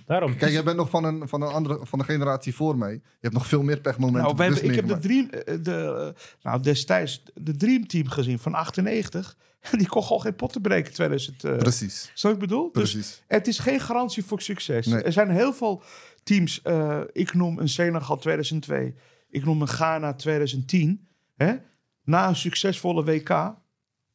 Daarom. 0.06 0.36
Kijk, 0.36 0.52
jij 0.52 0.64
bent 0.64 0.78
nog 0.78 0.90
van 0.90 1.04
een, 1.04 1.28
van 1.28 1.42
een 1.42 1.52
andere 1.52 1.80
van 1.82 2.00
de 2.00 2.06
generatie 2.06 2.56
voor 2.56 2.78
mij. 2.78 2.92
Je 2.94 3.02
hebt 3.20 3.34
nog 3.34 3.48
veel 3.48 3.64
meer 3.64 3.80
pechmomenten. 3.80 4.22
Nou, 4.22 4.36
we 4.36 4.44
hebben, 4.44 4.64
ik 4.64 4.76
heb 4.76 4.88
de 4.88 4.98
Dream, 4.98 5.30
eh, 5.30 5.56
de, 5.64 6.14
nou, 6.42 6.62
destijds 6.62 7.24
de 7.34 7.56
Dream 7.56 7.88
Team 7.88 8.08
gezien 8.08 8.40
van 8.40 8.54
98. 8.54 9.38
Die 9.78 9.88
kon 9.88 10.04
gewoon 10.04 10.22
geen 10.22 10.36
potten 10.36 10.62
breken 10.62 10.94
2000. 10.94 11.44
Uh, 11.44 11.58
Precies. 11.58 12.12
Zo 12.14 12.32
ik 12.32 12.40
bedoel? 12.40 12.72
Dus 12.72 12.72
Precies. 12.72 13.08
Dus 13.08 13.24
het 13.28 13.48
is 13.48 13.60
geen 13.60 13.80
garantie 13.80 14.26
voor 14.26 14.42
succes. 14.42 14.86
Nee. 14.86 15.02
Er 15.02 15.14
zijn 15.14 15.30
heel 15.30 15.54
veel 15.54 15.84
teams. 16.24 16.62
Uh, 16.64 17.02
ik 17.12 17.34
noem 17.34 17.60
een 17.60 17.70
Senegal 17.70 18.18
2002. 18.18 18.96
Ik 19.30 19.46
noem 19.46 19.62
een 19.62 19.68
Ghana 19.68 20.14
2010. 20.14 21.08
Hè? 21.36 21.56
Na 22.04 22.28
een 22.28 22.36
succesvolle 22.36 23.04
WK 23.04 23.56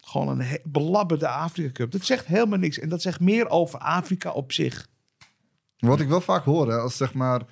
gewoon 0.06 0.40
een 0.40 0.58
belabberde 0.64 1.28
Afrika 1.28 1.72
Cup. 1.72 1.90
Dat 1.90 2.04
zegt 2.04 2.26
helemaal 2.26 2.58
niks. 2.58 2.78
En 2.78 2.88
dat 2.88 3.02
zegt 3.02 3.20
meer 3.20 3.48
over 3.48 3.78
Afrika 3.78 4.30
op 4.30 4.52
zich. 4.52 4.88
Wat 5.78 6.00
ik 6.00 6.08
wel 6.08 6.20
vaak 6.20 6.44
hoor, 6.44 6.70
hè, 6.70 6.76
als 6.76 6.96
zeg 6.96 7.14
maar, 7.14 7.42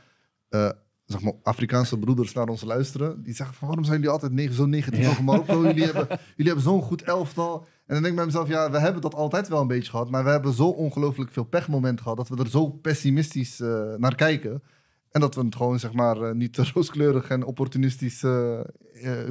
uh, 0.51 0.71
zeg 1.05 1.21
maar 1.21 1.33
Afrikaanse 1.43 1.99
broeders 1.99 2.33
naar 2.33 2.49
ons 2.49 2.63
luisteren, 2.63 3.23
die 3.23 3.35
zeggen 3.35 3.57
van 3.57 3.67
waarom 3.67 3.85
zijn 3.85 3.97
jullie 3.97 4.13
altijd 4.13 4.55
zo 4.55 4.67
negatief 4.67 5.09
over 5.09 5.25
Marokko? 5.25 5.63
jullie 5.67 5.85
hebben, 5.85 6.07
jullie 6.09 6.53
hebben 6.53 6.63
zo'n 6.63 6.83
goed 6.83 7.03
elftal. 7.03 7.67
En 7.87 7.95
dan 7.95 8.03
denk 8.03 8.07
ik 8.07 8.15
bij 8.15 8.25
mezelf, 8.25 8.49
ja, 8.49 8.71
we 8.71 8.79
hebben 8.79 9.03
dat 9.03 9.15
altijd 9.15 9.49
wel 9.49 9.61
een 9.61 9.67
beetje 9.67 9.91
gehad, 9.91 10.11
maar 10.11 10.25
we 10.25 10.31
hebben 10.31 10.53
zo 10.53 10.69
ongelooflijk 10.69 11.33
veel 11.33 11.45
pechmomenten 11.45 12.03
gehad 12.03 12.17
dat 12.17 12.29
we 12.29 12.37
er 12.37 12.51
zo 12.51 12.69
pessimistisch 12.69 13.61
uh, 13.61 13.95
naar 13.97 14.15
kijken. 14.15 14.63
En 15.11 15.21
dat 15.21 15.35
we 15.35 15.45
het 15.45 15.57
gewoon, 15.57 15.79
zeg 15.79 15.93
maar, 15.93 16.17
uh, 16.23 16.31
niet 16.31 16.57
rooskleurig 16.75 17.29
en 17.29 17.45
opportunistisch 17.45 18.21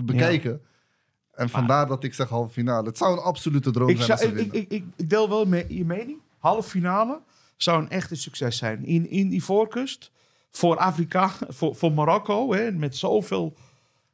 bekijken. 0.04 0.52
Ja. 0.52 0.68
En 1.40 1.50
vandaar 1.50 1.88
dat 1.88 2.04
ik 2.04 2.14
zeg 2.14 2.30
halve 2.30 2.54
finale. 2.54 2.88
Het 2.88 2.98
zou 2.98 3.14
een 3.14 3.24
absolute 3.24 3.72
droom 3.72 3.90
ik 3.90 4.02
zijn 4.02 4.18
zou, 4.18 4.38
ik, 4.38 4.54
ik, 4.54 4.70
ik, 4.96 5.10
deel 5.10 5.30
wel 5.30 5.46
me, 5.46 5.66
je 5.68 5.86
mening. 5.86 6.18
Halve 6.38 6.70
finale 6.70 7.22
zou 7.58 7.82
een 7.82 7.90
echte 7.90 8.16
succes 8.16 8.58
zijn. 8.58 8.86
In, 8.86 9.10
in 9.10 9.30
die 9.30 9.44
voorkust, 9.44 10.12
voor 10.52 10.78
Afrika, 10.78 11.32
voor, 11.58 11.76
voor 11.76 11.92
Marokko, 11.92 12.54
hè, 12.54 12.72
met 12.72 12.98
zoveel 12.98 13.56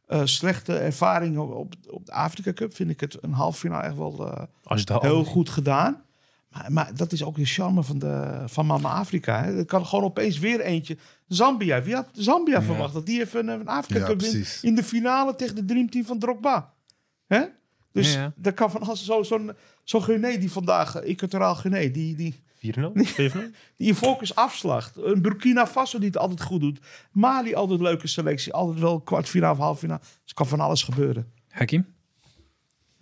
uh, 0.10 0.22
slechte 0.24 0.78
ervaringen 0.78 1.58
op, 1.58 1.74
op 1.90 2.06
de 2.06 2.12
Afrika 2.12 2.54
Cup, 2.54 2.76
vind 2.76 2.90
ik 2.90 3.00
het 3.00 3.18
een 3.22 3.34
halve 3.34 3.60
finale 3.60 3.84
echt 3.84 3.96
wel 3.96 4.48
uh, 4.68 5.02
heel 5.02 5.24
goed 5.24 5.50
gedaan. 5.50 6.04
Maar, 6.52 6.72
maar, 6.72 6.96
dat 6.96 7.12
is 7.12 7.24
ook 7.24 7.36
de 7.36 7.46
charme 7.46 7.84
van, 7.84 8.00
de, 8.00 8.44
van 8.46 8.66
Mama 8.66 8.90
Afrika. 8.90 9.44
Hè. 9.44 9.58
Er 9.58 9.66
kan 9.66 9.86
gewoon 9.86 10.06
opeens 10.06 10.40
weer 10.40 10.60
eentje. 10.60 10.98
Zambia. 11.28 11.82
Wie 11.82 11.96
had 11.96 12.08
Zambia 12.12 12.62
verwacht 12.62 12.94
dat 12.94 13.06
die 13.06 13.22
even 13.22 13.48
een 13.48 13.68
Afrika 13.68 14.06
Cup 14.06 14.22
wint 14.22 14.60
in 14.62 14.76
de 14.76 14.84
finale 14.84 15.36
tegen 15.36 15.56
de 15.56 15.66
Dreamteam 15.66 16.06
van 16.06 16.20
Drogba? 16.20 16.74
Hè? 17.28 17.46
Dus 17.92 18.14
ja, 18.14 18.34
dat 18.36 18.54
kan 18.54 18.72
van 18.72 18.82
als 18.82 19.06
zo'n 19.06 19.26
zo, 19.26 19.54
zo 19.84 20.00
Guinea 20.00 20.38
die 20.38 20.52
vandaag, 20.52 20.96
uh, 20.96 21.10
Equatoriaal 21.10 21.56
Guinea, 21.56 21.90
die, 21.90 22.16
die 22.16 22.44
4-0, 22.56 22.60
die 23.78 23.88
je 23.88 23.96
focus 23.96 24.36
afslacht. 24.36 24.96
Een 24.98 25.22
Burkina 25.22 25.68
Faso 25.68 25.98
die 25.98 26.08
het 26.08 26.18
altijd 26.18 26.42
goed 26.42 26.62
doet. 26.62 26.80
Mali 27.12 27.54
altijd 27.54 27.80
leuke 27.80 28.08
selectie, 28.08 28.54
altijd 28.54 28.80
wel 28.80 29.02
kwartfinale 29.02 29.54
of 29.54 29.60
halffinale. 29.60 30.00
Dus 30.00 30.10
het 30.24 30.34
kan 30.34 30.48
van 30.48 30.60
alles 30.60 30.84
gebeuren. 30.84 31.32
Hakim? 31.50 31.94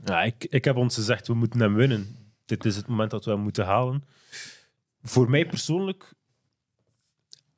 Ja, 0.05 0.23
ik, 0.23 0.45
ik 0.49 0.65
heb 0.65 0.75
ons 0.75 0.95
gezegd, 0.95 1.27
we 1.27 1.33
moeten 1.33 1.59
hem 1.59 1.73
winnen. 1.75 2.17
Dit 2.45 2.65
is 2.65 2.75
het 2.75 2.87
moment 2.87 3.11
dat 3.11 3.25
we 3.25 3.31
hem 3.31 3.39
moeten 3.39 3.65
halen. 3.65 4.03
Voor 5.01 5.29
mij 5.29 5.45
persoonlijk, 5.45 6.13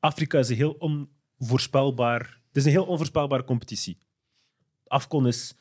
Afrika 0.00 0.38
is 0.38 0.48
een 0.48 0.56
heel 0.56 0.76
onvoorspelbaar... 1.38 2.20
Het 2.46 2.56
is 2.56 2.64
een 2.64 2.70
heel 2.70 2.86
onvoorspelbare 2.86 3.44
competitie. 3.44 3.98
Afcon 4.86 5.26
is 5.26 5.54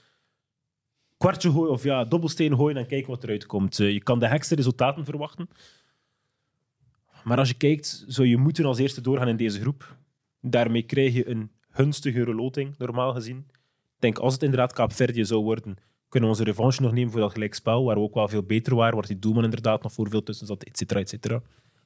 kwartje 1.25 1.51
gooien 1.51 1.71
of 1.71 1.83
ja, 1.83 2.05
dobbelsteen 2.05 2.55
gooien 2.55 2.77
en 2.77 2.87
kijken 2.87 3.09
wat 3.09 3.23
eruit 3.23 3.45
komt. 3.45 3.79
Eh, 3.79 3.91
je 3.91 4.03
kan 4.03 4.19
de 4.19 4.27
gekste 4.27 4.55
resultaten 4.55 5.05
verwachten. 5.05 5.49
Maar 7.23 7.37
als 7.37 7.47
je 7.47 7.53
kijkt, 7.53 8.05
zou 8.07 8.27
je 8.27 8.37
moeten 8.37 8.65
als 8.65 8.79
eerste 8.79 9.01
doorgaan 9.01 9.27
in 9.27 9.37
deze 9.37 9.59
groep. 9.59 9.97
Daarmee 10.41 10.81
krijg 10.81 11.13
je 11.13 11.29
een 11.29 11.51
gunstigere 11.69 12.35
loting, 12.35 12.77
normaal 12.77 13.13
gezien. 13.13 13.37
Ik 13.95 13.99
denk, 13.99 14.17
als 14.17 14.33
het 14.33 14.43
inderdaad 14.43 14.73
Kaapverdië 14.73 15.25
zou 15.25 15.43
worden, 15.43 15.75
kunnen 16.09 16.29
we 16.29 16.35
onze 16.35 16.51
revanche 16.51 16.81
nog 16.81 16.91
nemen 16.91 17.11
voor 17.11 17.19
dat 17.19 17.31
gelijkspel, 17.31 17.83
waar 17.83 17.95
we 17.95 18.01
ook 18.01 18.13
wel 18.13 18.27
veel 18.27 18.43
beter 18.43 18.75
waren, 18.75 18.95
waar 18.95 19.07
die 19.07 19.19
doelman 19.19 19.43
inderdaad 19.43 19.83
nog 19.83 19.93
voor 19.93 20.09
veel 20.09 20.23
tussen 20.23 20.47
zat, 20.47 20.63
et 20.63 20.77
cetera, 20.77 20.99
et 20.99 21.09
cetera. 21.09 21.41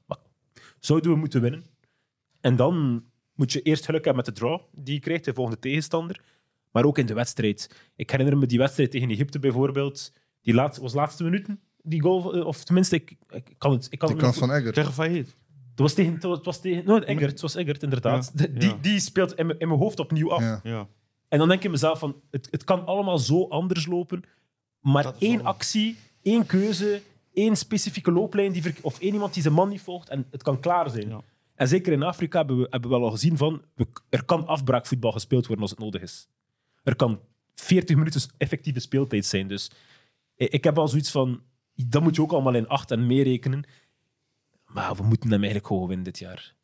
Maar 0.06 0.18
zouden 0.80 1.12
we 1.12 1.18
moeten 1.18 1.42
winnen? 1.42 1.64
En 2.42 2.56
dan 2.56 3.04
moet 3.34 3.52
je 3.52 3.62
eerst 3.62 3.86
geluk 3.86 4.06
hebben 4.06 4.26
met 4.26 4.36
de 4.36 4.42
draw 4.42 4.62
die 4.72 4.94
je 4.94 5.00
krijgt, 5.00 5.26
de 5.26 5.34
volgende 5.34 5.60
tegenstander, 5.60 6.22
maar 6.72 6.86
ook 6.86 6.98
in 6.98 7.06
de 7.06 7.14
wedstrijd. 7.14 7.70
Ik 7.96 8.10
herinner 8.10 8.38
me 8.38 8.46
die 8.46 8.58
wedstrijd 8.58 8.92
tegen 8.92 9.10
Egypte 9.10 9.40
bijvoorbeeld, 9.40 10.14
die 10.42 10.54
laatste, 10.54 10.82
was 10.82 10.94
laatste 10.94 11.24
minuten, 11.24 11.60
die 11.84 12.02
goal, 12.02 12.34
eh, 12.34 12.46
of 12.46 12.64
tenminste, 12.64 12.96
ik, 12.96 13.16
ik 13.30 13.56
kan 13.58 13.72
het... 13.72 13.88
Ik 13.90 14.00
kan 14.00 14.10
De 14.10 14.16
kans 14.16 14.38
van 14.38 14.52
Egger. 14.52 14.74
Tegen 14.74 14.94
failliet. 14.94 15.38
Het 15.70 15.80
was 15.80 15.94
tegen... 15.94 16.14
Het 16.14 16.46
was 16.46 16.62
tegen 16.62 16.86
no, 16.86 17.00
Eggert, 17.00 17.32
het 17.32 17.42
was 17.42 17.56
Eggert, 17.56 17.84
inderdaad. 17.84 18.32
Ja, 18.36 18.48
die, 18.48 18.70
ja. 18.70 18.78
die 18.82 19.00
speelt 19.00 19.36
in 19.36 19.46
mijn, 19.46 19.60
in 19.60 19.68
mijn 19.68 19.80
hoofd 19.80 20.00
opnieuw 20.00 20.32
af. 20.32 20.42
Ja. 20.42 20.60
Ja. 20.64 20.88
En 21.28 21.40
dan 21.40 21.48
denk 21.48 21.64
je 21.64 21.70
mezelf 21.70 22.00
van, 22.00 22.22
het, 22.32 22.48
het 22.52 22.64
kan 22.64 22.86
allemaal 22.86 23.18
zo 23.18 23.48
anders 23.48 23.86
lopen, 23.86 24.24
maar 24.80 25.14
één 25.20 25.38
wel- 25.38 25.46
actie, 25.46 25.98
één 26.22 26.46
keuze, 26.46 27.02
één 27.34 27.56
specifieke 27.56 28.12
looplijn, 28.12 28.52
die 28.52 28.64
of 28.82 29.00
één 29.00 29.14
iemand 29.14 29.34
die 29.34 29.42
zijn 29.42 29.54
man 29.54 29.70
niet 29.70 29.82
volgt, 29.82 30.10
en 30.10 30.26
het 30.32 30.44
kan 30.44 30.60
klaar 30.60 30.90
zijn. 30.90 31.10
Ja. 31.10 31.22
En 31.56 31.68
zeker 31.68 31.94
in 31.94 32.04
Afrika 32.04 32.38
hebben 32.38 32.58
we, 32.58 32.68
hebben 32.70 32.90
we 32.90 32.96
wel 32.96 33.06
al 33.06 33.12
gezien 33.12 33.38
van, 33.38 33.62
we, 33.76 33.88
er 34.10 34.26
kan 34.26 34.48
afbraakvoetbal 34.48 35.12
gespeeld 35.12 35.46
worden 35.46 35.62
als 35.62 35.72
het 35.72 35.80
nodig 35.80 36.02
is. 36.02 36.30
Er 36.90 36.96
kan 36.96 37.20
40 37.56 37.96
minuten 37.96 38.22
effectieve 38.38 38.80
speeltijd 38.80 39.26
zijn. 39.26 39.48
Dus 39.48 39.72
ik 40.36 40.64
heb 40.64 40.78
al 40.78 40.88
zoiets 40.88 41.12
van, 41.12 41.42
dat 41.76 42.02
moet 42.02 42.16
je 42.16 42.22
ook 42.22 42.32
allemaal 42.32 42.56
in 42.56 42.68
acht 42.68 42.92
en 42.92 43.08
meerekenen. 43.08 43.64
Maar 44.66 44.96
we 44.96 45.04
moeten 45.04 45.30
hem 45.30 45.40
eigenlijk 45.40 45.68
gewoon 45.68 45.88
winnen 45.88 46.06
dit 46.06 46.20
jaar. 46.20 46.56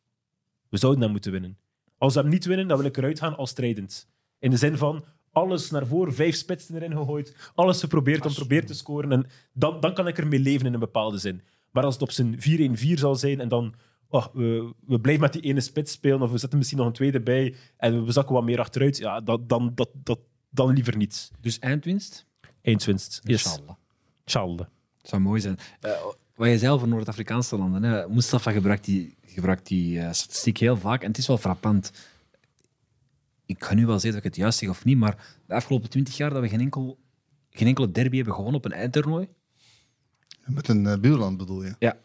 We 0.68 0.76
zouden 0.76 1.02
hem 1.02 1.10
moeten 1.10 1.32
winnen. 1.32 1.58
Als 1.98 2.14
we 2.14 2.20
hem 2.20 2.28
niet 2.28 2.44
winnen, 2.44 2.68
dan 2.68 2.76
wil 2.76 2.86
ik 2.86 2.96
eruit 2.96 3.18
gaan 3.18 3.36
als 3.36 3.50
strijdend. 3.50 4.08
In 4.38 4.50
de 4.50 4.56
zin 4.56 4.76
van 4.76 5.04
alles 5.32 5.70
naar 5.70 5.86
voren, 5.86 6.14
vijf 6.14 6.36
spitsen 6.36 6.74
erin 6.74 6.96
gegooid, 6.96 7.50
alles 7.54 7.80
geprobeerd 7.80 8.26
om 8.26 8.34
proberen 8.34 8.66
te 8.66 8.74
scoren. 8.74 9.12
En 9.12 9.26
dan, 9.52 9.80
dan 9.80 9.94
kan 9.94 10.08
ik 10.08 10.18
ermee 10.18 10.40
leven 10.40 10.66
in 10.66 10.74
een 10.74 10.80
bepaalde 10.80 11.18
zin. 11.18 11.42
Maar 11.70 11.84
als 11.84 11.94
het 11.94 12.02
op 12.02 12.10
zijn 12.10 12.38
4-1-4 12.78 12.92
zal 12.92 13.14
zijn 13.14 13.40
en 13.40 13.48
dan 13.48 13.74
oh, 14.08 14.26
we, 14.32 14.72
we 14.86 15.00
blijven 15.00 15.22
met 15.22 15.32
die 15.32 15.42
ene 15.42 15.60
spits 15.60 15.92
spelen 15.92 16.22
of 16.22 16.30
we 16.30 16.38
zetten 16.38 16.58
misschien 16.58 16.78
nog 16.78 16.86
een 16.86 16.92
tweede 16.92 17.20
bij 17.20 17.54
en 17.76 18.04
we 18.04 18.12
zakken 18.12 18.34
wat 18.34 18.44
meer 18.44 18.58
achteruit, 18.58 18.96
ja, 18.96 19.20
dat, 19.20 19.48
dan, 19.48 19.72
dat, 19.74 19.90
dat, 19.94 20.18
dan 20.50 20.74
liever 20.74 20.96
niet. 20.96 21.30
Dus 21.40 21.58
eindwinst? 21.58 22.26
Eenswinst. 22.60 23.20
Yes. 23.22 23.44
Inshallah. 23.44 23.76
Inshallah. 24.24 24.58
Dat 24.58 25.10
zou 25.10 25.22
mooi 25.22 25.40
zijn. 25.40 25.58
Eh, 25.80 25.90
wat 26.34 26.48
je 26.48 26.58
zei 26.58 26.72
over 26.72 26.88
Noord-Afrikaanse 26.88 27.56
landen. 27.56 27.82
Hè. 27.82 28.08
Mustafa 28.08 28.50
gebruikt 28.52 28.84
die, 28.84 29.16
gebruikt 29.22 29.66
die 29.66 30.00
eh, 30.00 30.12
statistiek 30.12 30.58
heel 30.58 30.76
vaak. 30.76 31.02
En 31.02 31.08
het 31.08 31.18
is 31.18 31.26
wel 31.26 31.38
frappant. 31.38 31.92
Ik 33.46 33.64
ga 33.64 33.74
nu 33.74 33.86
wel 33.86 33.98
zeggen 33.98 34.10
dat 34.10 34.18
ik 34.18 34.24
het 34.24 34.36
juist 34.36 34.58
zeg 34.58 34.68
of 34.68 34.84
niet, 34.84 34.98
maar 34.98 35.38
de 35.46 35.54
afgelopen 35.54 35.90
twintig 35.90 36.16
jaar 36.16 36.30
dat 36.30 36.40
we 36.40 36.48
geen, 36.48 36.60
enkel, 36.60 36.98
geen 37.50 37.68
enkele 37.68 37.90
derby 37.90 38.16
hebben 38.16 38.34
gewonnen 38.34 38.58
op 38.60 38.64
een 38.64 38.72
eindtoernooi. 38.72 39.28
Met 40.44 40.68
een 40.68 40.86
eh, 40.86 40.98
buurland 40.98 41.36
bedoel 41.36 41.64
je? 41.64 41.74
Ja. 41.78 41.96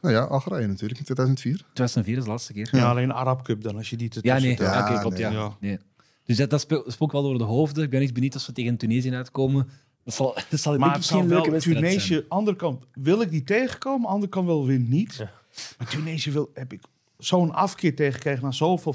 Nou 0.00 0.14
ja, 0.14 0.20
Algerije 0.22 0.66
natuurlijk 0.66 0.98
in 0.98 1.04
2004. 1.04 1.56
2004 1.72 2.16
is 2.16 2.24
de 2.24 2.30
laatste 2.30 2.52
keer. 2.52 2.68
Ja, 2.72 2.90
alleen 2.90 3.12
Arab 3.12 3.42
Cup 3.44 3.62
dan, 3.62 3.76
als 3.76 3.90
je 3.90 3.96
die 3.96 4.08
Ja, 4.10 4.34
ertussen 4.34 4.42
nee. 4.64 4.68
Ja, 4.70 4.78
Ja, 4.86 4.90
oké, 4.90 5.00
klopt, 5.00 5.18
nee. 5.18 5.24
ja. 5.24 5.30
Ja. 5.32 5.56
Nee. 5.60 5.78
Dus 6.24 6.36
dat, 6.36 6.50
dat 6.50 6.66
wel 6.98 7.22
door 7.22 7.38
de 7.38 7.44
hoofden. 7.44 7.84
Ik 7.84 7.90
ben 7.90 8.00
echt 8.02 8.14
benieuwd 8.14 8.34
als 8.34 8.46
we 8.46 8.52
tegen 8.52 8.76
Tunesië 8.76 9.14
uitkomen. 9.14 9.68
Dat 10.04 10.14
zal, 10.14 10.34
dat 10.50 10.60
zal 10.60 10.78
Maar 10.78 10.94
het 10.94 11.04
zal 11.04 11.18
wel 11.20 11.28
leuke 11.28 11.50
wedstrijd 11.50 11.78
zijn. 11.78 11.90
Tunesië, 11.98 12.24
andere 12.28 12.56
kant 12.56 12.84
wil 12.92 13.20
ik 13.20 13.30
die 13.30 13.42
tegenkomen, 13.44 14.08
andere 14.08 14.30
kant 14.32 14.46
wel 14.46 14.66
weer 14.66 14.78
niet. 14.78 15.14
Ja. 15.14 15.30
Maar 15.78 15.88
Tunesië 15.88 16.30
wil, 16.32 16.50
heb 16.54 16.72
ik 16.72 16.80
zo'n 17.18 17.52
afkeer 17.52 17.94
tegengekregen 17.96 18.42
na 18.44 18.50
zoveel 18.52 18.94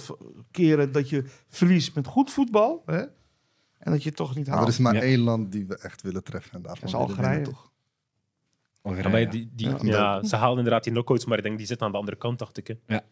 keren 0.51 0.91
dat 0.91 1.09
je 1.09 1.23
verliest 1.49 1.95
met 1.95 2.07
goed 2.07 2.31
voetbal. 2.31 2.83
Hè? 2.85 2.97
En 3.77 3.91
dat 3.91 4.01
je 4.03 4.07
het 4.09 4.17
toch 4.17 4.35
niet 4.35 4.47
Maar 4.47 4.55
haalt. 4.55 4.67
er 4.67 4.73
is 4.73 4.79
maar 4.79 4.93
Ja. 4.93 5.01
één 5.01 5.19
land 5.19 5.51
die 5.51 5.65
we 5.65 5.77
echt 5.77 6.01
willen 6.01 6.23
treffen. 6.23 6.51
En 6.51 6.61
daarvan 6.61 6.91
Dat 6.91 7.01
is 7.01 7.07
Algerije. 7.07 7.41
toch? 7.43 7.71
Algerije, 8.85 9.03
Ja, 9.07 9.09
maar 9.09 9.21
ja. 9.21 9.29
die, 9.29 9.49
die, 9.55 9.67
Ja. 9.69 9.77
ja. 9.81 10.23
ze 10.23 10.35
halen 10.35 10.57
inderdaad 10.57 10.83
die 10.83 10.91
knockouts, 10.93 11.25
maar 11.25 11.37
ik 11.37 11.43
denk 11.43 11.57
die 11.57 11.67
zitten 11.67 11.85
aan 11.85 11.91
de 11.91 11.97
andere 11.97 12.17
kant, 12.17 12.39
dacht 12.39 12.57
ik. 12.57 12.67
Hè. 12.67 12.73
Ja. 12.87 13.03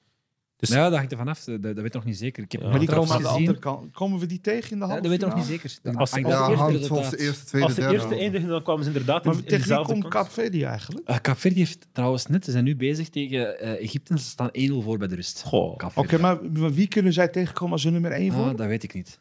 Dus- 0.58 0.70
Nou 0.72 0.82
ja, 0.82 0.88
dat 0.90 0.98
hangt 0.98 1.12
er 1.12 1.18
vanaf. 1.18 1.44
Dat, 1.44 1.62
dat 1.64 1.76
weet 1.76 1.86
ik 1.86 1.94
nog 1.94 2.06
niet 2.06 2.18
zeker. 2.18 2.44
Ik 2.44 2.52
heb 2.52 2.62
Ja. 2.62 2.70
maar 2.70 2.80
die 2.80 2.88
komen 2.88 3.12
aan 3.16 3.22
de 3.22 3.28
andere 3.28 3.60
kant. 3.60 3.92
Komen 3.92 4.20
we 4.20 4.26
die 4.26 4.42
tegen 4.42 4.72
in 4.72 4.78
de 4.80 4.84
Ja, 4.86 4.86
halve 4.92 5.02
dat 5.02 5.12
weet 5.12 5.22
ik 5.22 5.28
nog 5.28 5.36
niet 5.38 5.46
zeker. 5.46 5.64
Als 5.96 6.12
Ja, 6.12 6.46
volgens 6.88 7.10
de 7.10 7.18
eerste, 7.20 7.46
tweede, 7.46 7.68
Als 7.68 7.76
de 7.76 7.82
derde. 7.82 7.96
eerste 7.98 8.16
eindigen, 8.18 8.48
dan 8.48 8.64
kwamen 8.64 8.84
ze 8.84 8.90
inderdaad 8.90 9.26
in, 9.26 9.32
Maar 9.32 9.40
in 9.40 9.46
tegen 9.46 9.68
wie 9.68 9.86
komt 9.86 10.00
kant. 10.02 10.14
Kaapverdi 10.14 10.64
eigenlijk? 10.64 11.10
Uh, 11.10 11.36
heeft 11.54 11.88
trouwens 11.92 12.26
net, 12.26 12.46
ze 12.46 12.52
zijn 12.52 12.64
nu 12.64 12.76
bezig 12.76 13.10
tegen 13.10 13.60
eh, 13.60 13.72
Egypte. 13.84 14.20
Ze 14.20 14.26
staan 14.26 14.50
1-0 14.52 14.82
voor 14.82 14.98
bij 14.98 15.08
de 15.08 15.16
rust. 15.16 15.46
Oké, 15.52 16.18
maar, 16.20 16.38
maar 16.54 16.74
wie 16.74 16.88
kunnen 16.88 17.14
zij 17.14 17.28
tegenkomen 17.28 17.74
als 17.74 17.84
hun 17.84 17.94
nummer 17.94 18.12
1 18.12 18.32
voor? 18.32 18.44
Ah, 18.50 18.58
dat 18.58 18.68
weet 18.68 18.84
ik 18.84 18.94
niet. 18.94 19.20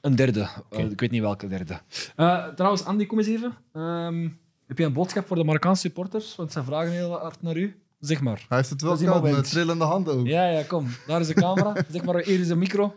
Een 0.00 0.16
derde. 0.16 0.48
Eh, 0.70 0.90
ik 0.90 1.00
weet 1.00 1.10
niet 1.10 1.20
welke 1.20 1.48
derde. 1.48 1.80
Eh, 2.16 2.46
trouwens, 2.48 2.84
Andy, 2.84 3.06
kom 3.06 3.18
eens 3.18 3.26
even. 3.28 3.52
Ehm, 3.72 4.28
heb 4.70 4.78
je 4.78 4.84
een 4.84 4.92
boodschap 4.92 5.26
voor 5.26 5.36
de 5.36 5.44
Marokkaanse 5.44 5.80
supporters? 5.80 6.36
Want 6.36 6.52
ze 6.52 6.64
vragen 6.64 6.92
heel 6.92 7.18
hard 7.18 7.42
naar 7.42 7.56
u. 7.56 7.80
Zeg 8.00 8.20
maar. 8.20 8.44
Hij 8.48 8.56
heeft 8.56 8.70
het 8.70 8.80
wel 8.80 8.96
koud 8.96 9.22
met 9.22 9.50
trillende 9.50 9.84
handen 9.84 10.14
ook. 10.18 10.26
Ja, 10.26 10.48
ja, 10.48 10.62
kom. 10.62 10.88
Daar 11.06 11.20
is 11.20 11.26
de 11.26 11.34
camera. 11.34 11.74
zeg 11.92 12.04
maar, 12.04 12.22
hier 12.22 12.40
is 12.40 12.48
de 12.48 12.56
micro. 12.56 12.94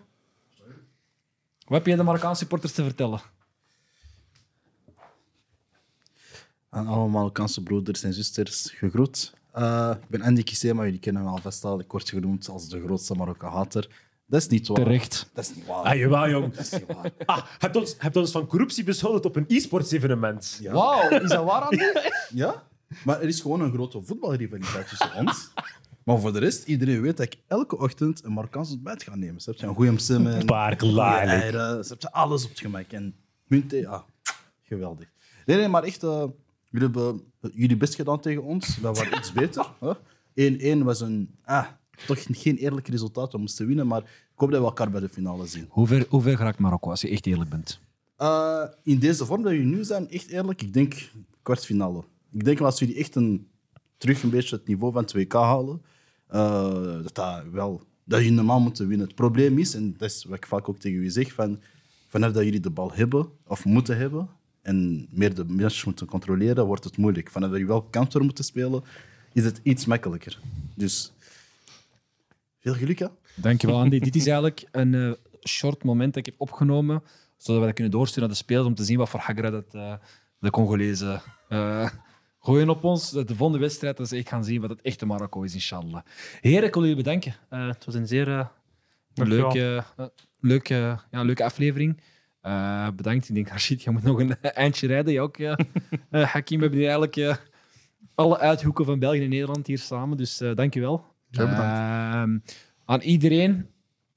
Wat 1.65 1.77
heb 1.77 1.85
je 1.85 1.95
de 1.95 2.03
Marokkaanse 2.03 2.39
supporters 2.39 2.73
te 2.73 2.83
vertellen? 2.83 3.21
Aan 6.69 6.87
alle 6.87 7.07
Marokkaanse 7.07 7.63
broeders 7.63 8.03
en 8.03 8.13
zusters 8.13 8.71
gegroet. 8.71 9.33
Eh, 9.51 9.95
ik 10.01 10.09
ben 10.09 10.21
Andy 10.21 10.43
Kissé, 10.43 10.73
maar 10.73 10.85
jullie 10.85 10.99
kennen 10.99 11.23
me 11.23 11.29
alvast 11.29 11.63
al. 11.63 11.79
Ik 11.79 11.91
word 11.91 12.09
genoemd 12.09 12.49
als 12.49 12.69
de 12.69 12.81
grootste 12.83 13.15
Marokkaan-hater. 13.15 13.89
Dat 14.33 14.41
is 14.41 14.47
niet 14.47 14.67
waar. 14.67 14.77
Terecht. 14.77 15.29
Dat 15.33 15.43
is 15.43 15.55
niet 15.55 15.65
waar. 15.65 15.83
Ah, 15.83 15.95
jawel, 15.95 16.29
jong. 16.29 16.53
Dat 16.53 16.65
is 16.65 16.71
niet 16.71 16.85
waar. 16.87 17.11
Ah, 17.25 17.45
hebt 17.57 17.75
ons, 17.75 17.95
hebt 17.97 18.15
ons 18.15 18.31
van 18.31 18.47
corruptie 18.47 18.83
beschuldigd 18.83 19.25
op 19.25 19.35
een 19.35 19.45
e-sports 19.47 19.91
evenement. 19.91 20.57
Ja. 20.61 20.73
Wauw, 20.73 21.09
is 21.09 21.29
dat 21.29 21.43
waar, 21.45 21.61
Andy? 21.61 21.83
Ja? 22.43 22.63
Maar 23.03 23.21
er 23.21 23.27
is 23.27 23.41
gewoon 23.41 23.61
een 23.61 23.73
grote 23.73 24.01
voetbalrivaliteit 24.01 24.89
tussen 24.89 25.15
ons. 25.15 25.51
Maar 26.03 26.19
voor 26.19 26.33
de 26.33 26.39
rest, 26.39 26.67
iedereen 26.67 27.01
weet 27.01 27.17
dat 27.17 27.25
ik 27.25 27.37
elke 27.47 27.77
ochtend 27.77 28.23
een 28.23 28.33
Marokkaans 28.33 28.71
ontbijt 28.71 29.03
ga 29.03 29.15
nemen. 29.15 29.41
Ze 29.41 29.49
hebben 29.49 29.69
een 29.69 29.75
goede 29.75 29.91
goede 29.99 30.75
klaarlijk. 30.75 31.41
eieren, 31.41 31.83
ze 31.85 31.89
hebben 31.89 32.11
alles 32.11 32.43
op 32.43 32.49
het 32.49 32.59
gemak. 32.59 32.91
En 32.91 33.15
munten, 33.47 33.79
ja, 33.79 34.05
geweldig. 34.61 35.07
Nee, 35.45 35.57
nee, 35.57 35.67
maar 35.67 35.83
echt, 35.83 36.03
eh, 36.03 36.25
jullie 36.69 36.89
hebben 36.91 37.21
jullie 37.53 37.77
best 37.77 37.95
gedaan 37.95 38.19
tegen 38.19 38.43
ons. 38.43 38.79
Wij 38.79 38.91
waren 38.93 39.17
iets 39.17 39.31
beter. 39.31 39.65
hè. 39.79 39.93
1-1 40.33 40.83
was 40.83 41.01
een, 41.01 41.35
ah, 41.43 41.65
toch 42.05 42.25
geen 42.29 42.57
eerlijk 42.57 42.87
resultaat. 42.87 43.31
We 43.31 43.37
moesten 43.37 43.67
winnen, 43.67 43.87
maar 43.87 44.03
hoop 44.35 44.51
dat 44.51 44.59
we 44.59 44.65
elkaar 44.65 44.89
bij 44.89 44.99
de 44.99 45.09
finale 45.09 45.45
zien. 45.45 45.65
Hoe 45.69 45.87
ver, 45.87 46.05
hoe 46.09 46.21
ver 46.21 46.37
geraakt 46.37 46.59
Marokko, 46.59 46.89
als 46.89 47.01
je 47.01 47.09
echt 47.09 47.25
eerlijk 47.25 47.49
bent? 47.49 47.79
Eh, 48.15 48.63
in 48.83 48.99
deze 48.99 49.25
vorm 49.25 49.43
dat 49.43 49.51
jullie 49.51 49.67
nu 49.67 49.83
zijn, 49.83 50.09
echt 50.09 50.27
eerlijk, 50.27 50.61
ik 50.61 50.73
denk 50.73 51.11
kwartfinale. 51.41 52.03
Ik 52.31 52.43
denk 52.43 52.59
als 52.59 52.79
jullie 52.79 52.95
echt 52.95 53.15
een, 53.15 53.47
terug 53.97 54.23
een 54.23 54.29
beetje 54.29 54.55
het 54.55 54.67
niveau 54.67 54.93
van 54.93 55.05
2K 55.05 55.31
halen, 55.31 55.81
eh, 56.27 57.03
dat, 57.03 57.15
dat, 57.15 57.43
wel, 57.51 57.81
dat 58.03 58.19
jullie 58.19 58.35
normaal 58.35 58.59
moeten 58.59 58.87
winnen. 58.87 59.07
Het 59.07 59.15
probleem 59.15 59.57
is, 59.57 59.75
en 59.75 59.95
dat 59.97 60.09
is 60.09 60.23
wat 60.23 60.37
ik 60.37 60.45
vaak 60.45 60.69
ook 60.69 60.77
tegen 60.77 60.97
jullie 60.97 61.11
zeg, 61.11 61.33
van, 61.33 61.59
vanaf 62.07 62.31
dat 62.31 62.43
jullie 62.43 62.59
de 62.59 62.69
bal 62.69 62.93
hebben, 62.93 63.29
of 63.47 63.65
moeten 63.65 63.97
hebben, 63.97 64.29
en 64.61 65.07
meer 65.11 65.35
de 65.35 65.45
match 65.45 65.85
moeten 65.85 66.07
controleren, 66.07 66.65
wordt 66.65 66.83
het 66.83 66.97
moeilijk. 66.97 67.29
Vanaf 67.29 67.49
dat 67.49 67.57
jullie 67.57 67.73
wel 67.73 67.89
counter 67.89 68.23
moeten 68.23 68.43
spelen, 68.43 68.83
is 69.33 69.43
het 69.43 69.59
iets 69.63 69.85
makkelijker. 69.85 70.39
Dus, 70.75 71.13
veel 72.59 72.73
geluk, 72.73 72.99
hè? 72.99 73.07
Dankjewel, 73.35 73.79
Andy. 73.79 73.99
Dit 73.99 74.15
is 74.15 74.27
eigenlijk 74.35 74.67
een 74.71 74.93
eh, 74.93 75.11
short 75.47 75.83
moment 75.83 76.13
dat 76.13 76.25
ik 76.27 76.31
heb 76.31 76.41
opgenomen, 76.41 77.03
zodat 77.37 77.59
we 77.59 77.65
dat 77.65 77.75
kunnen 77.75 77.93
doorsturen 77.93 78.23
naar 78.23 78.37
de 78.37 78.43
spelers 78.43 78.67
om 78.67 78.75
te 78.75 78.83
zien 78.83 78.97
wat 78.97 79.09
voor 79.09 79.19
hagra 79.19 79.49
dat 79.49 79.73
eh, 79.73 79.93
de 80.39 80.49
Congolezen 80.49 81.21
eh, 81.49 81.89
gooien 82.39 82.69
op 82.69 82.83
ons. 82.83 83.11
De 83.11 83.35
volgende 83.35 83.61
wedstrijd, 83.61 83.97
dat 83.97 84.07
ze 84.07 84.15
echt 84.15 84.29
gaan 84.29 84.43
zien 84.43 84.61
wat 84.61 84.69
het 84.69 84.81
echte 84.81 85.05
Marokko 85.05 85.41
is, 85.41 85.53
inshallah. 85.53 86.01
Heren, 86.41 86.67
ik 86.67 86.73
wil 86.73 86.83
jullie 86.83 86.97
bedanken. 86.97 87.35
Het 87.49 87.85
was 87.85 87.95
een 87.95 88.07
zeer 88.07 88.49
leuke, 89.13 89.83
leuke, 90.39 90.99
ja, 91.11 91.21
leuke 91.21 91.43
aflevering. 91.43 92.01
Bedankt. 92.95 93.29
Ik 93.29 93.35
denk, 93.35 93.49
Rashid, 93.49 93.83
je 93.83 93.89
moet 93.89 94.03
nog 94.03 94.19
een 94.19 94.41
eindje 94.63 94.87
rijden. 94.87 95.13
Je 95.13 95.21
ook, 95.21 95.37
Hakim. 96.33 96.57
We 96.57 96.63
hebben 96.63 96.79
hier 96.79 96.89
eigenlijk 96.89 97.41
alle 98.15 98.37
uithoeken 98.37 98.85
van 98.85 98.99
België 98.99 99.23
en 99.23 99.29
Nederland 99.29 99.67
hier 99.67 99.79
samen. 99.79 100.17
Dus 100.17 100.37
dankjewel. 100.55 101.05
Ja, 101.29 101.49
bedankt. 101.49 102.72
Aan 102.85 103.01
iedereen, 103.01 103.67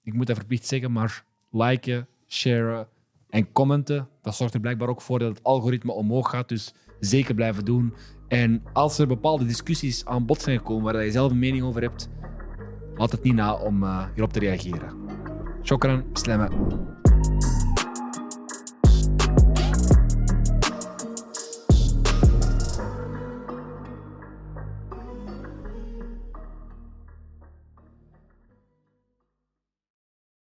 ik 0.03 0.13
moet 0.13 0.27
dat 0.27 0.37
verplicht 0.37 0.67
zeggen, 0.67 0.93
maar 0.93 1.25
liken, 1.51 2.07
sharen 2.27 2.89
en 3.31 3.53
commenten. 3.53 4.09
Dat 4.23 4.37
zorgt 4.37 4.55
er 4.55 4.61
blijkbaar 4.61 4.89
ook 4.89 5.01
voor 5.01 5.19
dat 5.19 5.29
het 5.29 5.43
algoritme 5.43 5.93
omhoog 5.93 6.31
gaat. 6.31 6.49
Dus 6.49 6.75
zeker 7.01 7.35
blijven 7.35 7.65
doen. 7.65 7.95
En 8.29 8.63
als 8.73 8.99
er 8.99 9.07
bepaalde 9.07 9.47
discussies 9.47 10.05
aan 10.05 10.27
bod 10.27 10.41
zijn 10.43 10.59
gekomen 10.59 10.93
waar 10.93 11.05
je 11.05 11.11
zelf 11.11 11.31
een 11.31 11.39
mening 11.39 11.65
over 11.65 11.83
hebt, 11.83 12.09
laat 12.95 13.13
het 13.13 13.23
niet 13.23 13.35
na 13.35 13.55
om 13.55 13.83
eh, 13.83 14.07
hierop 14.15 14.33
te 14.33 14.39
reageren. 14.39 14.95
Shukran, 15.63 16.05
slemme. 16.13 16.49